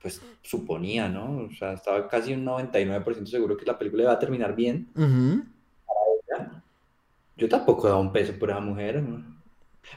pues 0.00 0.22
suponía, 0.42 1.08
¿no? 1.08 1.46
O 1.46 1.50
sea, 1.58 1.72
estaba 1.72 2.08
casi 2.08 2.32
un 2.32 2.44
99% 2.44 3.26
seguro 3.26 3.56
que 3.56 3.66
la 3.66 3.78
película 3.78 4.04
iba 4.04 4.12
a 4.12 4.18
terminar 4.18 4.54
bien. 4.54 4.88
Yo 7.36 7.48
tampoco 7.48 7.86
daba 7.86 8.00
un 8.00 8.12
peso 8.12 8.32
por 8.38 8.50
esa 8.50 8.60
mujer, 8.60 9.02
¿no? 9.02 9.38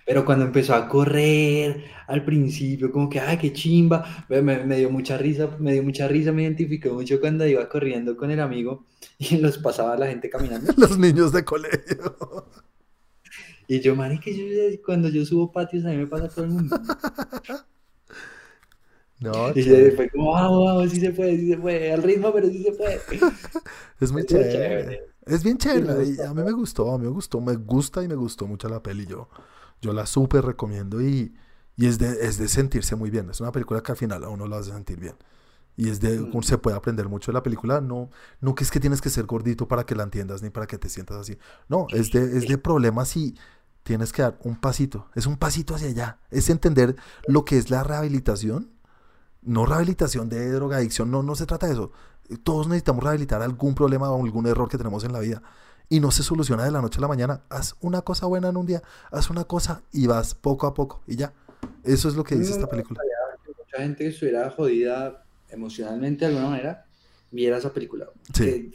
Pero 0.06 0.24
cuando 0.24 0.45
empezó 0.45 0.74
a 0.74 0.88
correr 0.88 1.86
al 2.08 2.24
principio, 2.24 2.91
como 2.91 3.10
que, 3.10 3.20
ay, 3.20 3.38
qué 3.38 3.52
chimba, 3.52 4.26
me, 4.30 4.41
me, 4.41 4.78
dio 4.78 4.89
mucha 4.89 5.18
risa, 5.18 5.49
me 5.60 5.74
dio 5.74 5.84
mucha 5.84 6.08
risa, 6.08 6.32
me 6.32 6.43
identificó 6.43 6.93
mucho 6.93 7.20
cuando 7.20 7.45
iba 7.45 7.68
corriendo 7.68 8.16
con 8.16 8.32
el 8.32 8.39
amigo 8.39 8.86
y 9.18 9.38
los 9.39 9.58
pasaba 9.58 9.97
la 9.97 10.08
gente 10.08 10.30
caminando. 10.30 10.74
Los 10.78 10.97
niños 10.97 11.32
de 11.32 11.43
colegio. 11.43 12.47
Y 13.68 13.80
yo, 13.80 13.95
que 14.22 14.36
yo, 14.36 14.82
cuando 14.86 15.08
yo 15.08 15.26
subo 15.26 15.52
patios 15.52 15.86
a 15.86 15.89
mí 15.89 15.97
me 15.97 16.08
pasa 16.08 16.28
todo 16.28 16.45
el 16.45 16.52
mundo. 16.52 16.78
No, 19.22 19.51
y 19.55 19.63
fue 19.91 20.09
como, 20.09 20.32
vamos, 20.32 20.65
vamos, 20.65 20.91
sí 20.91 20.99
se 20.99 21.11
puede, 21.11 21.38
sí 21.38 21.51
se 21.51 21.57
puede, 21.57 21.93
al 21.93 22.03
ritmo, 22.03 22.34
pero 22.34 22.49
sí 22.49 22.63
se 22.63 22.72
puede. 22.74 22.99
es 23.99 24.11
muy 24.11 24.26
chévere. 24.26 25.07
Es 25.26 25.43
bien 25.43 25.57
chévere. 25.57 26.26
a 26.26 26.34
mí 26.34 26.43
me 26.43 26.51
gustó, 26.51 26.91
a 26.91 26.97
mí 26.97 27.05
me 27.05 27.11
gustó, 27.11 27.39
me 27.39 27.55
gusta 27.55 28.03
y 28.03 28.07
me 28.07 28.15
gustó 28.15 28.47
mucho 28.47 28.67
la 28.67 28.82
peli. 28.82 29.05
Yo, 29.05 29.30
yo 29.80 29.93
la 29.93 30.07
súper 30.07 30.43
recomiendo 30.43 31.01
y, 31.01 31.34
y 31.78 31.86
es, 31.86 31.99
de, 31.99 32.26
es 32.26 32.39
de 32.39 32.47
sentirse 32.47 32.95
muy 32.95 33.11
bien. 33.11 33.30
Es 33.30 33.39
una 33.39 33.51
película 33.51 33.82
que 33.82 33.91
al 33.91 33.97
final 33.97 34.24
a 34.24 34.30
uno 34.30 34.47
lo 34.47 34.55
hace 34.55 34.72
sentir 34.72 34.99
bien. 34.99 35.15
Y 35.78 35.89
es 35.89 35.99
de, 35.99 36.19
mm. 36.19 36.41
se 36.41 36.57
puede 36.57 36.76
aprender 36.76 37.07
mucho 37.07 37.32
de 37.32 37.36
la 37.36 37.43
película. 37.43 37.80
No, 37.80 38.09
no 38.39 38.55
que 38.55 38.63
es 38.63 38.72
que 38.72 38.80
tienes 38.80 39.01
que 39.01 39.11
ser 39.11 39.26
gordito 39.26 39.67
para 39.67 39.86
que 39.86 39.95
la 39.95 40.03
entiendas 40.03 40.41
ni 40.41 40.49
para 40.49 40.65
que 40.65 40.80
te 40.80 40.89
sientas 40.89 41.17
así. 41.17 41.38
No, 41.69 41.86
es 41.91 42.11
de, 42.11 42.24
es 42.38 42.47
de 42.47 42.57
problemas 42.57 43.15
y 43.15 43.36
tienes 43.84 44.11
que 44.11 44.24
dar 44.24 44.39
un 44.43 44.59
pasito. 44.59 45.09
Es 45.13 45.28
un 45.28 45.38
pasito 45.38 45.76
hacia 45.76 45.89
allá. 45.89 46.19
Es 46.32 46.49
entender 46.49 46.95
lo 47.28 47.45
que 47.45 47.59
es 47.59 47.69
la 47.69 47.84
rehabilitación. 47.84 48.72
No 49.41 49.65
rehabilitación 49.65 50.29
de 50.29 50.51
drogadicción. 50.51 51.11
No, 51.11 51.23
no 51.23 51.35
se 51.35 51.45
trata 51.45 51.67
de 51.67 51.73
eso. 51.73 51.91
Todos 52.43 52.67
necesitamos 52.67 53.03
rehabilitar 53.03 53.41
algún 53.41 53.75
problema 53.75 54.09
o 54.11 54.23
algún 54.23 54.47
error 54.47 54.69
que 54.69 54.77
tenemos 54.77 55.03
en 55.03 55.13
la 55.13 55.19
vida 55.19 55.41
y 55.89 55.99
no 55.99 56.09
se 56.09 56.23
soluciona 56.23 56.63
de 56.63 56.71
la 56.71 56.81
noche 56.81 56.99
a 56.99 57.01
la 57.01 57.09
mañana. 57.09 57.41
Haz 57.49 57.75
una 57.81 58.01
cosa 58.01 58.25
buena 58.25 58.47
en 58.47 58.55
un 58.55 58.65
día, 58.65 58.81
haz 59.11 59.29
una 59.29 59.43
cosa 59.43 59.83
y 59.91 60.07
vas 60.07 60.33
poco 60.33 60.65
a 60.65 60.73
poco 60.73 61.03
y 61.05 61.17
ya. 61.17 61.33
Eso 61.83 62.07
es 62.07 62.15
lo 62.15 62.23
que 62.23 62.35
dice 62.35 62.51
esta 62.51 62.67
película. 62.67 63.01
Mucha 63.45 63.83
gente 63.83 64.05
que 64.05 64.09
estuviera 64.09 64.49
jodida 64.51 65.25
emocionalmente 65.49 66.25
de 66.25 66.31
alguna 66.31 66.49
manera 66.49 66.85
viera 67.31 67.57
esa 67.57 67.73
película. 67.73 68.07
Sí. 68.33 68.71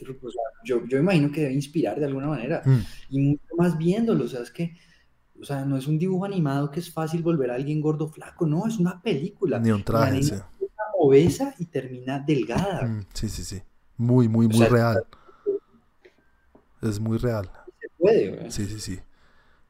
yo, 0.63 0.85
yo 0.85 0.97
imagino 0.97 1.31
que 1.31 1.41
debe 1.41 1.53
inspirar 1.53 1.99
de 1.99 2.05
alguna 2.05 2.27
manera. 2.27 2.61
Mm. 2.65 2.79
Y 3.09 3.19
mucho 3.19 3.55
más 3.57 3.77
viéndolo, 3.77 4.25
o 4.25 4.27
sea, 4.27 4.41
es 4.41 4.51
que, 4.51 4.75
o 5.39 5.45
sea, 5.45 5.65
no 5.65 5.77
es 5.77 5.87
un 5.87 5.97
dibujo 5.97 6.25
animado 6.25 6.69
que 6.69 6.79
es 6.79 6.91
fácil 6.91 7.21
volver 7.23 7.51
a 7.51 7.55
alguien 7.55 7.81
gordo 7.81 8.07
flaco, 8.09 8.45
no, 8.45 8.67
es 8.67 8.77
una 8.77 9.01
película. 9.01 9.59
Ni 9.59 9.71
un 9.71 9.83
traje, 9.83 10.23
sí. 10.23 10.35
Obesa 10.97 11.53
y 11.59 11.65
termina 11.65 12.19
delgada. 12.19 12.85
Mm, 12.85 13.05
sí, 13.13 13.29
sí, 13.29 13.43
sí. 13.43 13.61
Muy, 13.97 14.27
muy, 14.27 14.47
muy 14.47 14.65
real. 14.65 15.03
Es 16.81 16.99
muy 16.99 17.17
real. 17.17 17.49
Se 17.79 17.87
puede, 17.97 18.51
Sí, 18.51 18.65
sí, 18.65 18.79
sí. 18.79 18.99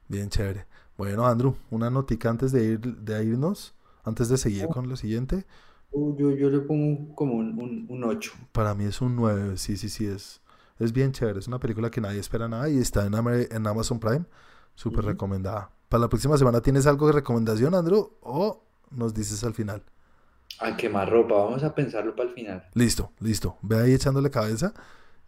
Bien 0.07 0.29
chévere. 0.29 0.65
Bueno, 0.97 1.27
Andrew, 1.27 1.55
una 1.69 1.89
notica 1.89 2.29
antes 2.29 2.51
de, 2.51 2.63
ir, 2.63 2.79
de 2.79 3.23
irnos, 3.23 3.75
antes 4.03 4.29
de 4.29 4.37
seguir 4.37 4.67
con 4.67 4.89
lo 4.89 4.95
siguiente. 4.95 5.45
Yo, 5.93 6.31
yo 6.31 6.49
le 6.49 6.59
pongo 6.59 7.15
como 7.15 7.35
un, 7.35 7.85
un, 7.87 8.03
8. 8.03 8.31
Para 8.51 8.73
mí 8.73 8.85
es 8.85 9.01
un 9.01 9.15
9, 9.15 9.57
sí, 9.57 9.77
sí, 9.77 9.89
sí, 9.89 10.05
es, 10.05 10.41
es 10.79 10.91
bien 10.91 11.11
chévere. 11.11 11.39
Es 11.39 11.47
una 11.47 11.59
película 11.59 11.89
que 11.89 12.01
nadie 12.01 12.19
espera 12.19 12.47
nada 12.47 12.69
y 12.69 12.77
está 12.77 13.05
en, 13.05 13.13
en 13.15 13.67
Amazon 13.67 13.99
Prime. 13.99 14.25
Súper 14.75 15.05
recomendada. 15.05 15.71
Para 15.89 16.01
la 16.01 16.09
próxima 16.09 16.37
semana, 16.37 16.61
¿tienes 16.61 16.85
algo 16.85 17.07
de 17.07 17.13
recomendación, 17.13 17.73
Andrew? 17.73 18.11
¿O 18.21 18.63
nos 18.91 19.13
dices 19.13 19.43
al 19.43 19.53
final? 19.53 19.83
Ay, 20.59 20.75
qué 20.77 20.89
más 20.89 21.07
ropa. 21.09 21.35
Vamos 21.35 21.63
a 21.63 21.73
pensarlo 21.75 22.15
para 22.15 22.29
el 22.29 22.35
final. 22.35 22.63
Listo, 22.73 23.11
listo. 23.19 23.57
Ve 23.61 23.79
ahí 23.79 23.93
echándole 23.93 24.29
cabeza. 24.29 24.73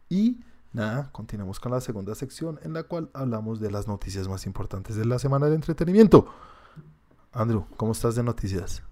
Y 0.10 0.38
Nada, 0.72 1.10
continuamos 1.12 1.60
con 1.60 1.72
la 1.72 1.82
segunda 1.82 2.14
sección 2.14 2.60
en 2.64 2.74
la 2.74 2.84
cual 2.84 3.10
hablamos 3.14 3.60
de 3.60 3.72
las 3.72 3.88
noticias 3.88 4.28
más 4.28 4.46
importantes 4.46 4.96
de 4.96 5.06
la 5.06 5.18
semana 5.18 5.48
del 5.48 5.56
entretenimiento. 5.56 6.28
Andrew, 7.32 7.66
¿cómo 7.76 7.94
estás 7.94 8.16
de 8.16 8.22
noticias? 8.22 8.84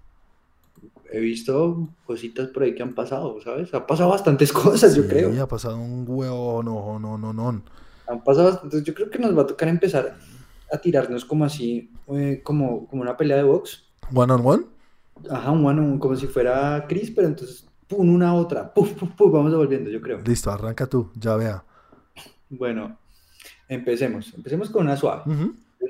He 1.12 1.20
visto 1.20 1.88
cositas 2.04 2.48
por 2.48 2.64
ahí 2.64 2.74
que 2.74 2.82
han 2.82 2.94
pasado, 2.96 3.40
¿sabes? 3.42 3.72
Ha 3.74 3.86
pasado 3.86 4.10
bastantes 4.10 4.52
cosas, 4.52 4.96
yo 4.96 5.06
creo. 5.06 5.40
ha 5.40 5.46
pasado 5.46 5.76
un 5.76 6.04
huevo, 6.06 6.64
no, 6.64 6.98
no, 6.98 7.16
no, 7.16 7.32
no. 7.32 7.62
Han 8.08 8.24
pasado 8.24 8.50
bastantes. 8.50 8.82
Yo 8.82 8.92
creo 8.92 9.08
que 9.08 9.18
nos 9.20 9.36
va 9.36 9.42
a 9.42 9.46
tocar 9.46 9.68
empezar 9.68 10.16
a 10.72 10.78
tirarnos 10.78 11.24
como 11.24 11.44
así, 11.44 11.92
eh, 12.08 12.40
como, 12.42 12.88
como 12.88 13.02
una 13.02 13.16
pelea 13.16 13.36
de 13.36 13.44
box. 13.44 13.84
¿One 14.12 14.32
on 14.32 14.42
one? 14.44 14.64
Ajá, 15.30 15.52
one, 15.52 15.98
como 15.98 16.16
si 16.16 16.26
fuera 16.26 16.86
Chris, 16.88 17.10
pero 17.10 17.28
entonces, 17.28 17.66
pum, 17.86 18.08
una 18.08 18.34
otra, 18.34 18.72
puf, 18.72 18.92
puf, 18.92 19.10
puf, 19.10 19.32
vamos 19.32 19.50
devolviendo, 19.50 19.90
yo 19.90 20.00
creo. 20.00 20.20
Listo, 20.24 20.50
arranca 20.50 20.86
tú, 20.86 21.10
ya 21.14 21.36
vea. 21.36 21.64
Bueno, 22.50 22.98
empecemos. 23.68 24.32
Empecemos 24.34 24.70
con 24.70 24.84
una 24.84 24.96
suave. 24.96 25.22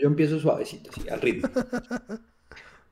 Yo 0.00 0.08
empiezo 0.08 0.38
suavecito, 0.38 0.90
así, 0.90 1.08
al 1.08 1.20
ritmo. 1.20 1.48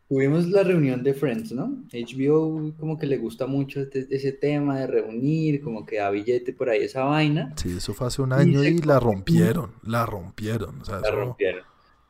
Tuvimos 0.09 0.47
la 0.47 0.63
reunión 0.63 1.03
de 1.03 1.15
Friends, 1.15 1.51
¿no? 1.51 1.85
HBO 1.93 2.73
como 2.79 2.97
que 2.97 3.07
le 3.07 3.19
gusta 3.19 3.49
mucho 3.49 3.81
este, 3.81 4.07
ese 4.09 4.31
tema 4.31 4.79
de 4.79 4.87
reunir, 4.87 5.61
como 5.61 5.85
que 5.85 5.97
da 5.97 6.11
billete 6.11 6.53
por 6.53 6.71
ahí 6.71 6.83
esa 6.83 7.03
vaina. 7.03 7.53
Sí, 7.57 7.77
eso 7.77 7.93
fue 7.93 8.07
hace 8.07 8.23
un 8.23 8.33
año 8.33 8.63
y, 8.63 8.79
la 8.79 9.01
rompieron, 9.01 9.73
la 9.83 10.07
rompieron. 10.07 10.81
la 10.87 11.11
rompieron. 11.11 11.65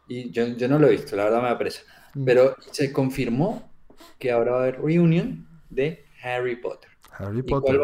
Y 0.09 0.31
yo, 0.31 0.47
yo, 0.47 0.68
no 0.68 0.79
lo 0.79 0.89
he 0.89 0.91
visto, 0.91 1.16
la 1.16 1.24
verdad 1.24 1.43
me 1.43 1.49
da 1.49 1.59
presa. 1.59 1.83
Mm. 2.14 2.24
Pero 2.24 2.57
se 2.70 2.93
confirmó 2.93 3.70
que 4.19 4.31
ahora 4.31 4.53
va 4.53 4.59
a 4.59 4.63
haber 4.63 4.81
reunión 4.81 5.47
de 5.71 6.05
Harry 6.23 6.57
Potter. 6.57 6.91
¿Y 7.35 7.43
cuál, 7.43 7.81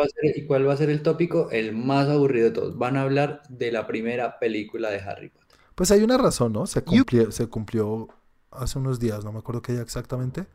va 0.69 0.73
a 0.75 0.77
ser, 0.77 0.91
el 0.91 1.03
tópico? 1.03 1.51
El 1.51 1.73
más 1.73 2.09
aburrido 2.09 2.49
de 2.49 2.51
todos. 2.51 2.77
Van 2.77 2.97
a 2.97 3.03
hablar 3.03 3.43
de 3.49 3.73
la 3.73 3.87
primera 3.87 4.39
película 4.39 4.91
de 4.91 5.01
Harry 5.01 5.31
Potter. 5.31 5.59
Pues 5.75 5.91
hay 5.91 6.03
una 6.03 6.19
razón, 6.19 6.53
¿no? 6.53 6.67
Se 6.67 6.83
cumplió, 6.83 7.33
se 7.33 7.47
cumplió 7.47 8.09
hace 8.51 8.79
unos 8.79 9.01
días, 9.01 9.25
no 9.25 9.33
me 9.33 9.39
acuerdo 9.39 9.63
qué 9.63 9.73
día 9.73 9.83
exactamente. 9.83 10.47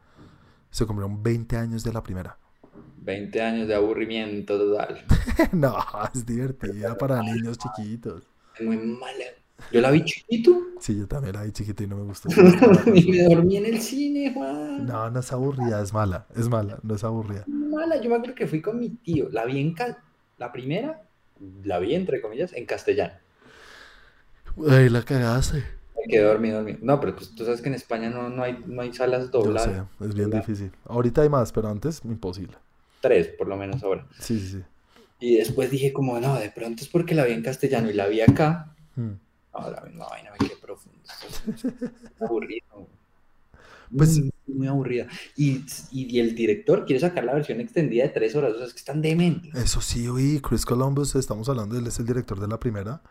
Se 0.70 0.86
cumplieron 0.86 1.24
20 1.24 1.58
años 1.58 1.84
de 1.84 1.92
la 1.92 2.04
primera. 2.04 2.38
20 2.98 3.42
años 3.42 3.68
de 3.68 3.76
aburrimiento 3.76 4.58
total. 4.60 5.06
no, 5.54 5.76
es 6.14 6.26
divertida 6.26 6.96
para 6.98 7.24
niños 7.24 7.58
chiquitos. 7.58 8.28
Es 8.60 8.66
muy 8.66 8.78
mala. 8.78 9.26
Yo 9.72 9.82
la 9.82 9.92
vi 9.92 10.04
chiquito. 10.04 10.52
Sí, 10.80 10.98
yo 10.98 11.08
también 11.08 11.36
la 11.36 11.44
vi 11.44 11.52
chiquito 11.52 11.84
y 11.84 11.88
no 11.88 11.98
me 11.98 12.04
gustó. 12.04 12.30
y 12.94 13.12
me 13.12 13.24
dormí 13.24 13.58
en 13.58 13.66
el 13.66 13.82
cine, 13.82 14.34
Juan. 14.34 14.86
No, 14.86 15.10
no 15.10 15.20
es 15.20 15.32
aburrida, 15.32 15.82
es 15.82 15.94
mala, 15.94 16.28
es 16.36 16.48
mala, 16.48 16.80
no 16.84 16.96
es 16.96 17.04
aburrida. 17.04 17.44
Mala, 17.48 18.02
yo 18.02 18.10
me 18.10 18.16
acuerdo 18.16 18.36
que 18.36 18.48
fui 18.48 18.62
con 18.62 18.80
mi 18.80 18.90
tío. 18.90 19.30
La 19.30 19.46
vi 19.46 19.60
en 19.60 19.76
la 20.38 20.52
primera, 20.52 21.02
la 21.64 21.80
vi 21.80 21.96
entre 21.96 22.22
comillas, 22.22 22.54
en 22.54 22.66
castellano. 22.66 23.14
Ay, 24.70 24.90
la 24.90 25.04
cagaste. 25.04 25.64
Me 25.96 26.04
quedé 26.08 26.24
dormido, 26.24 26.58
dormido. 26.58 26.80
No, 26.82 27.00
pero 27.00 27.16
pues, 27.16 27.34
tú 27.36 27.44
sabes 27.44 27.62
que 27.62 27.70
en 27.70 27.76
España 27.76 28.10
no, 28.10 28.30
no, 28.30 28.44
hay, 28.44 28.64
no 28.66 28.82
hay 28.82 28.94
salas 28.94 29.32
dobladas. 29.32 29.86
es 30.00 30.16
bien 30.16 30.30
difícil. 30.30 30.72
Ahorita 30.86 31.22
hay 31.22 31.30
más, 31.30 31.52
pero 31.52 31.68
antes 31.68 32.02
imposible. 32.06 32.56
Tres, 33.02 33.28
por 33.30 33.48
lo 33.48 33.58
menos 33.58 33.84
ahora. 33.84 34.06
Sí, 34.20 34.40
sí, 34.40 34.48
sí. 34.48 34.64
Y 35.20 35.38
después 35.38 35.72
dije 35.72 35.94
como, 35.94 36.20
no, 36.20 36.40
de 36.40 36.50
pronto 36.52 36.84
es 36.84 36.90
porque 36.90 37.16
la 37.16 37.26
vi 37.26 37.34
en 37.34 37.42
castellano 37.42 37.90
y 37.90 37.94
la 37.94 38.08
vi 38.08 38.22
acá. 38.22 38.76
Hmm. 38.96 39.14
No, 39.54 39.70
la 39.70 39.82
misma 39.82 40.08
vaina 40.10 40.32
me 40.32 40.48
quedé 40.48 40.58
profundo. 40.58 41.00
aburrido. 42.20 42.88
Pues, 43.96 44.20
muy, 44.48 44.68
aburrida. 44.68 45.08
Y, 45.36 45.64
y, 45.92 46.20
el 46.20 46.36
director 46.36 46.86
quiere 46.86 47.00
sacar 47.00 47.24
la 47.24 47.34
versión 47.34 47.62
extendida 47.62 48.04
de 48.04 48.10
tres 48.10 48.36
horas. 48.36 48.54
O 48.54 48.58
sea, 48.58 48.68
es 48.68 48.74
que 48.74 48.80
están 48.80 49.02
dementes. 49.02 49.56
Eso 49.56 49.82
sí, 49.82 50.08
oí, 50.08 50.42
Chris 50.42 50.66
Columbus, 50.66 51.16
estamos 51.16 51.48
hablando, 51.48 51.78
él 51.78 51.88
es 51.88 51.98
el 52.00 52.06
director 52.06 52.40
de 52.40 52.48
la 52.48 52.60
primera. 52.60 53.02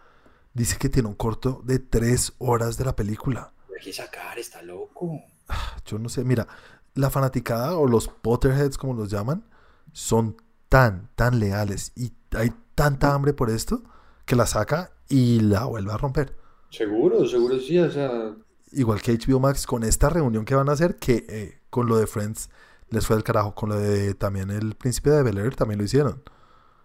Dice 0.52 0.76
que 0.78 0.88
tiene 0.88 1.08
un 1.08 1.14
corto 1.14 1.62
de 1.64 1.78
tres 1.78 2.34
horas 2.38 2.76
de 2.76 2.84
la 2.84 2.94
película. 2.94 3.52
Hay 3.74 3.84
que 3.84 3.92
sacar, 3.92 4.38
está 4.38 4.62
loco. 4.62 5.20
Yo 5.86 5.98
no 5.98 6.08
sé, 6.08 6.24
mira, 6.24 6.46
la 6.94 7.10
fanaticada 7.10 7.76
o 7.76 7.86
los 7.86 8.08
Potterheads, 8.08 8.78
como 8.78 8.94
los 8.94 9.10
llaman, 9.10 9.44
son 9.92 10.36
tan, 10.68 11.10
tan 11.14 11.38
leales 11.38 11.92
y 11.94 12.12
hay 12.32 12.52
tanta 12.74 13.14
hambre 13.14 13.32
por 13.32 13.50
esto 13.50 13.82
que 14.24 14.36
la 14.36 14.46
saca 14.46 14.95
y 15.08 15.40
la 15.40 15.64
vuelve 15.64 15.92
a 15.92 15.96
romper. 15.96 16.36
Seguro, 16.70 17.26
seguro 17.26 17.58
sí, 17.58 17.78
o 17.78 17.90
sea... 17.90 18.34
Igual 18.72 19.00
que 19.00 19.16
HBO 19.16 19.40
Max 19.40 19.66
con 19.66 19.84
esta 19.84 20.10
reunión 20.10 20.44
que 20.44 20.54
van 20.54 20.68
a 20.68 20.72
hacer, 20.72 20.96
que 20.96 21.24
eh, 21.28 21.60
con 21.70 21.86
lo 21.86 21.96
de 21.96 22.06
Friends 22.06 22.50
les 22.90 23.06
fue 23.06 23.16
del 23.16 23.24
carajo, 23.24 23.54
con 23.54 23.70
lo 23.70 23.78
de 23.78 24.14
también 24.14 24.50
el 24.50 24.74
príncipe 24.74 25.10
de 25.10 25.22
Bel 25.22 25.38
Air 25.38 25.54
también 25.54 25.78
lo 25.78 25.84
hicieron. 25.84 26.22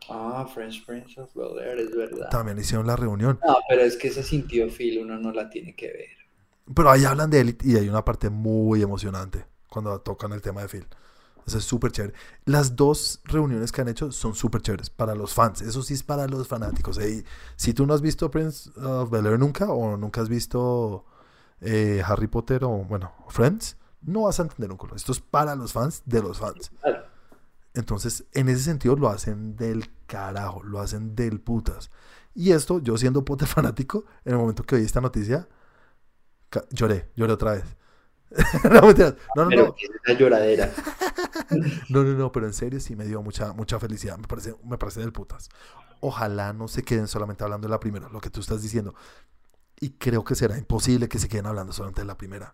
Ah, 0.09 0.47
French 0.53 0.85
Prince 0.85 1.19
of 1.19 1.33
Bel 1.33 1.59
Air, 1.59 1.79
es 1.79 1.95
verdad. 1.95 2.29
También 2.29 2.57
hicieron 2.57 2.87
la 2.87 2.95
reunión. 2.95 3.39
No, 3.45 3.57
pero 3.69 3.81
es 3.81 3.97
que 3.97 4.09
ese 4.09 4.23
sintió 4.23 4.69
Phil, 4.69 4.99
uno 4.99 5.17
no 5.17 5.31
la 5.31 5.49
tiene 5.49 5.75
que 5.75 5.87
ver. 5.87 6.09
Pero 6.73 6.89
ahí 6.89 7.05
hablan 7.05 7.29
de 7.29 7.41
él 7.41 7.57
y 7.61 7.75
hay 7.75 7.89
una 7.89 8.05
parte 8.05 8.29
muy 8.29 8.81
emocionante 8.81 9.45
cuando 9.69 9.99
tocan 10.01 10.31
el 10.33 10.41
tema 10.41 10.61
de 10.61 10.67
Phil. 10.67 10.87
Es 11.53 11.63
súper 11.63 11.91
chévere. 11.91 12.13
Las 12.45 12.75
dos 12.75 13.21
reuniones 13.25 13.71
que 13.71 13.81
han 13.81 13.87
hecho 13.87 14.11
son 14.11 14.35
súper 14.35 14.61
chéveres 14.61 14.89
para 14.89 15.15
los 15.15 15.33
fans. 15.33 15.61
Eso 15.61 15.81
sí 15.83 15.93
es 15.93 16.03
para 16.03 16.27
los 16.27 16.47
fanáticos. 16.47 16.99
si 17.55 17.73
tú 17.73 17.85
no 17.85 17.93
has 17.93 18.01
visto 18.01 18.29
Prince 18.31 18.69
of 18.79 19.09
Bel 19.09 19.25
Air 19.25 19.39
nunca 19.39 19.69
o 19.71 19.97
nunca 19.97 20.21
has 20.21 20.29
visto 20.29 21.05
eh, 21.61 22.01
Harry 22.05 22.27
Potter 22.27 22.63
o, 22.63 22.69
bueno, 22.69 23.13
Friends, 23.29 23.77
no 24.01 24.23
vas 24.23 24.39
a 24.39 24.43
entender 24.43 24.71
un 24.71 24.77
culo. 24.77 24.95
Esto 24.95 25.11
es 25.11 25.19
para 25.19 25.55
los 25.55 25.73
fans 25.73 26.01
de 26.05 26.21
los 26.21 26.39
fans. 26.39 26.71
Entonces, 27.73 28.25
en 28.33 28.49
ese 28.49 28.63
sentido 28.63 28.95
lo 28.95 29.09
hacen 29.09 29.55
del 29.55 29.89
carajo, 30.05 30.63
lo 30.63 30.79
hacen 30.79 31.15
del 31.15 31.39
putas. 31.39 31.89
Y 32.33 32.51
esto, 32.51 32.79
yo 32.79 32.97
siendo 32.97 33.23
Potter 33.25 33.47
fanático, 33.47 34.05
en 34.25 34.33
el 34.33 34.39
momento 34.39 34.63
que 34.63 34.75
oí 34.75 34.83
esta 34.83 35.01
noticia, 35.01 35.47
lloré, 36.71 37.11
lloré 37.15 37.33
otra 37.33 37.53
vez. 37.53 37.63
no, 38.63 38.81
mentiras. 38.87 39.15
no, 39.35 39.43
no, 39.43 39.49
Pero 39.49 39.65
no. 39.67 39.75
es 39.77 39.89
esa 40.03 40.17
lloradera. 40.19 40.71
No, 41.89 42.03
no, 42.03 42.13
no, 42.13 42.31
pero 42.31 42.47
en 42.47 42.53
serio 42.53 42.79
sí 42.79 42.95
me 42.95 43.05
dio 43.05 43.21
mucha, 43.21 43.53
mucha 43.53 43.79
felicidad. 43.79 44.17
Me 44.17 44.27
parece, 44.27 44.55
me 44.63 44.77
parece 44.77 45.01
del 45.01 45.11
putas. 45.11 45.49
Ojalá 45.99 46.53
no 46.53 46.67
se 46.67 46.83
queden 46.83 47.07
solamente 47.07 47.43
hablando 47.43 47.67
de 47.67 47.71
la 47.71 47.79
primera, 47.79 48.09
lo 48.09 48.21
que 48.21 48.29
tú 48.29 48.39
estás 48.39 48.61
diciendo. 48.61 48.95
Y 49.79 49.91
creo 49.91 50.23
que 50.23 50.35
será 50.35 50.57
imposible 50.57 51.09
que 51.09 51.19
se 51.19 51.27
queden 51.27 51.47
hablando 51.47 51.73
solamente 51.73 52.01
de 52.01 52.07
la 52.07 52.17
primera. 52.17 52.53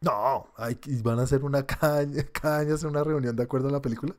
No, 0.00 0.48
hay, 0.56 0.76
van 1.02 1.20
a 1.20 1.22
hacer 1.22 1.44
una 1.44 1.64
caña, 1.64 2.24
caña, 2.32 2.74
hacer 2.74 2.88
una 2.88 3.04
reunión 3.04 3.36
de 3.36 3.44
acuerdo 3.44 3.68
a 3.68 3.72
la 3.72 3.80
película. 3.80 4.14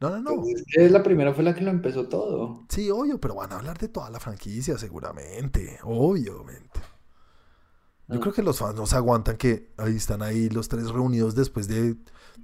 No, 0.00 0.10
no, 0.10 0.20
no. 0.20 0.36
Pues 0.36 0.54
es 0.54 0.64
que 0.72 0.88
la 0.88 1.02
primera 1.02 1.34
fue 1.34 1.44
la 1.44 1.54
que 1.54 1.62
lo 1.62 1.70
empezó 1.70 2.08
todo. 2.08 2.64
Sí, 2.68 2.90
obvio, 2.90 3.20
pero 3.20 3.34
van 3.34 3.52
a 3.52 3.56
hablar 3.56 3.78
de 3.78 3.88
toda 3.88 4.08
la 4.10 4.20
franquicia 4.20 4.78
seguramente, 4.78 5.78
obviamente. 5.82 6.80
Yo 8.08 8.18
Ah. 8.18 8.20
creo 8.20 8.32
que 8.32 8.42
los 8.42 8.58
fans 8.58 8.74
no 8.76 8.86
se 8.86 8.96
aguantan 8.96 9.36
que 9.36 9.72
ahí 9.76 9.96
están 9.96 10.22
ahí 10.22 10.48
los 10.48 10.68
tres 10.68 10.90
reunidos 10.90 11.34
después 11.34 11.68
de, 11.68 11.96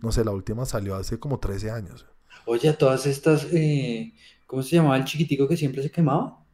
no 0.02 0.12
sé, 0.12 0.24
la 0.24 0.32
última 0.32 0.66
salió 0.66 0.94
hace 0.96 1.18
como 1.18 1.38
13 1.38 1.70
años. 1.70 2.06
Oye, 2.46 2.68
a 2.68 2.76
todas 2.78 3.06
estas, 3.06 3.46
eh, 3.52 4.14
¿cómo 4.46 4.62
se 4.62 4.76
llamaba 4.76 4.96
el 4.96 5.04
chiquitico 5.04 5.46
que 5.48 5.56
siempre 5.56 5.82
se 5.82 5.90
quemaba? 5.90 6.44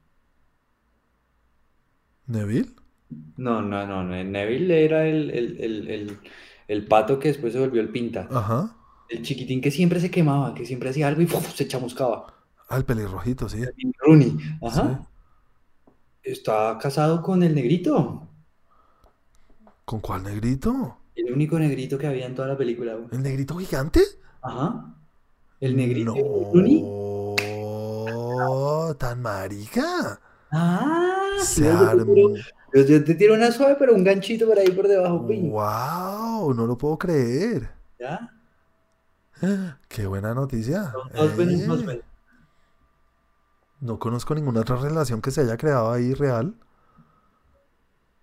¿Neville? 2.26 2.74
No, 3.36 3.62
no, 3.62 3.86
no, 3.86 4.04
Neville 4.04 4.84
era 4.84 5.06
el, 5.06 5.30
el, 5.30 5.60
el, 5.60 5.88
el, 5.90 6.18
el 6.68 6.86
pato 6.86 7.18
que 7.18 7.28
después 7.28 7.52
se 7.54 7.58
volvió 7.60 7.80
el 7.80 7.88
pinta. 7.88 8.28
Ajá. 8.30 8.76
El 9.08 9.22
chiquitín 9.22 9.62
que 9.62 9.70
siempre 9.70 10.00
se 10.00 10.10
quemaba, 10.10 10.54
que 10.54 10.66
siempre 10.66 10.90
hacía 10.90 11.08
algo 11.08 11.22
y 11.22 11.26
se 11.26 11.66
chamuscaba. 11.66 12.34
Ah, 12.68 12.76
el 12.76 12.84
pelirrojito, 12.84 13.48
sí. 13.48 13.62
El 13.62 13.94
Rooney, 13.98 14.36
ajá. 14.60 15.08
Está 16.22 16.76
casado 16.78 17.22
con 17.22 17.42
el 17.42 17.54
negrito. 17.54 18.27
¿Con 19.88 20.00
cuál 20.00 20.22
negrito? 20.22 20.98
El 21.14 21.32
único 21.32 21.58
negrito 21.58 21.96
que 21.96 22.06
había 22.06 22.26
en 22.26 22.34
toda 22.34 22.46
la 22.48 22.58
película. 22.58 22.92
güey. 22.94 23.08
¿El 23.10 23.22
negrito 23.22 23.56
gigante? 23.56 24.02
Ajá. 24.42 24.84
El 25.60 25.74
negrito. 25.78 26.14
No, 28.36 28.94
tan 28.98 29.22
marica. 29.22 30.20
Ah, 30.52 31.30
Se 31.42 31.62
yo 31.64 31.70
te 31.70 31.84
armó. 31.86 32.14
tiro- 32.14 32.34
yo, 32.74 32.82
yo 32.82 33.02
te 33.02 33.14
tiro 33.14 33.32
una 33.32 33.50
suave, 33.50 33.76
pero 33.78 33.94
un 33.94 34.04
ganchito 34.04 34.46
por 34.46 34.58
ahí 34.58 34.70
por 34.70 34.86
debajo. 34.88 35.20
Wow, 35.20 36.52
no 36.52 36.66
lo 36.66 36.76
puedo 36.76 36.98
creer. 36.98 37.70
¿Ya? 37.98 38.30
Qué 39.88 40.06
buena 40.06 40.34
noticia. 40.34 40.92
Eh. 41.14 42.02
No 43.80 43.98
conozco 43.98 44.34
ninguna 44.34 44.60
otra 44.60 44.76
relación 44.76 45.22
que 45.22 45.30
se 45.30 45.40
haya 45.40 45.56
creado 45.56 45.90
ahí 45.92 46.12
real. 46.12 46.54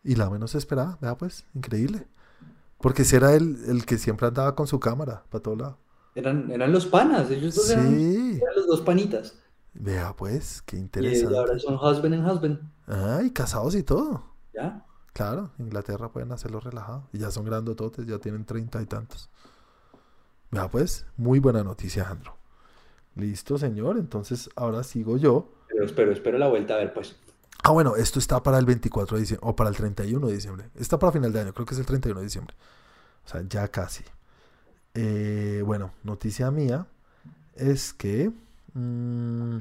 Y 0.06 0.16
la 0.16 0.30
menos 0.30 0.56
esperada, 0.56 0.98
vea 1.02 1.18
pues, 1.18 1.46
increíble. 1.56 2.08
Porque 2.80 3.04
ese 3.04 3.18
era 3.18 3.34
el, 3.36 3.58
el 3.68 3.86
que 3.86 3.98
siempre 4.00 4.28
andaba 4.28 4.56
con 4.56 4.68
su 4.68 4.80
cámara 4.80 5.26
para 5.30 5.44
todo 5.44 5.56
lado. 5.58 5.80
Eran, 6.16 6.52
eran 6.52 6.72
los 6.72 6.86
panas, 6.88 7.30
ellos 7.32 7.56
dos 7.56 7.70
eran, 7.70 7.90
Sí, 7.90 8.40
eran 8.42 8.56
los 8.56 8.68
dos 8.68 8.82
panitas. 8.82 9.36
vea 9.74 10.16
pues, 10.16 10.62
qué 10.64 10.78
Y 10.78 10.80
interesante. 10.80 11.38
ahora 11.38 11.60
son 11.60 11.76
husband 11.76 12.14
and 12.16 12.28
husband. 12.32 12.60
Ah, 12.88 13.22
y 13.24 13.32
casados 13.32 13.76
y 13.76 13.84
todo. 13.84 14.24
¿Ya? 14.54 14.86
Claro, 15.14 15.52
Inglaterra 15.60 16.12
pueden 16.12 16.32
hacerlo 16.32 16.60
relajado. 16.60 17.10
Y 17.14 17.20
ya 17.20 17.32
son 17.32 17.46
grandototes, 17.46 18.06
ya 18.06 18.20
tienen 18.20 18.46
treinta 18.46 18.82
y 18.82 18.86
tantos. 18.86 19.30
Vea 20.52 20.70
pues, 20.70 21.06
muy 21.18 21.40
buena 21.40 21.64
noticia, 21.64 22.10
Andro. 22.10 22.38
Listo, 23.16 23.58
señor. 23.58 23.98
Entonces, 23.98 24.50
ahora 24.56 24.84
sigo 24.84 25.18
yo. 25.18 25.52
Pero 25.68 25.86
espero, 25.86 26.12
espero 26.12 26.38
la 26.38 26.48
vuelta 26.48 26.76
a 26.76 26.78
ver, 26.78 26.94
pues. 26.94 27.16
Ah, 27.68 27.72
bueno, 27.72 27.96
esto 27.96 28.20
está 28.20 28.44
para 28.44 28.60
el 28.60 28.66
24 28.68 29.18
de 29.18 29.22
diciembre, 29.22 29.50
o 29.50 29.56
para 29.56 29.72
el 29.72 29.76
31 29.76 30.28
de 30.28 30.34
diciembre. 30.36 30.66
Está 30.80 31.00
para 31.00 31.12
final 31.12 31.34
de 31.34 31.40
año, 31.40 31.52
creo 31.52 31.66
que 31.66 31.74
es 31.74 31.80
el 31.80 31.88
31 31.88 32.20
de 32.20 32.26
diciembre. 32.26 32.56
O 33.26 33.28
sea, 33.28 33.42
ya 33.50 33.68
casi. 33.70 34.04
Eh, 34.94 35.64
bueno, 35.66 35.92
noticia 36.04 36.52
mía 36.52 36.86
es 37.56 37.92
que... 37.94 38.32
mm, 38.74 39.58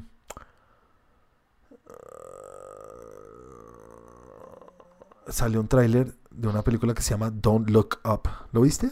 salió 5.28 5.60
un 5.60 5.68
tráiler 5.68 6.12
de 6.30 6.48
una 6.48 6.60
película 6.60 6.92
que 6.92 7.00
se 7.00 7.12
llama 7.12 7.30
Don't 7.30 7.70
Look 7.70 8.00
Up. 8.04 8.28
¿Lo 8.52 8.60
viste? 8.60 8.90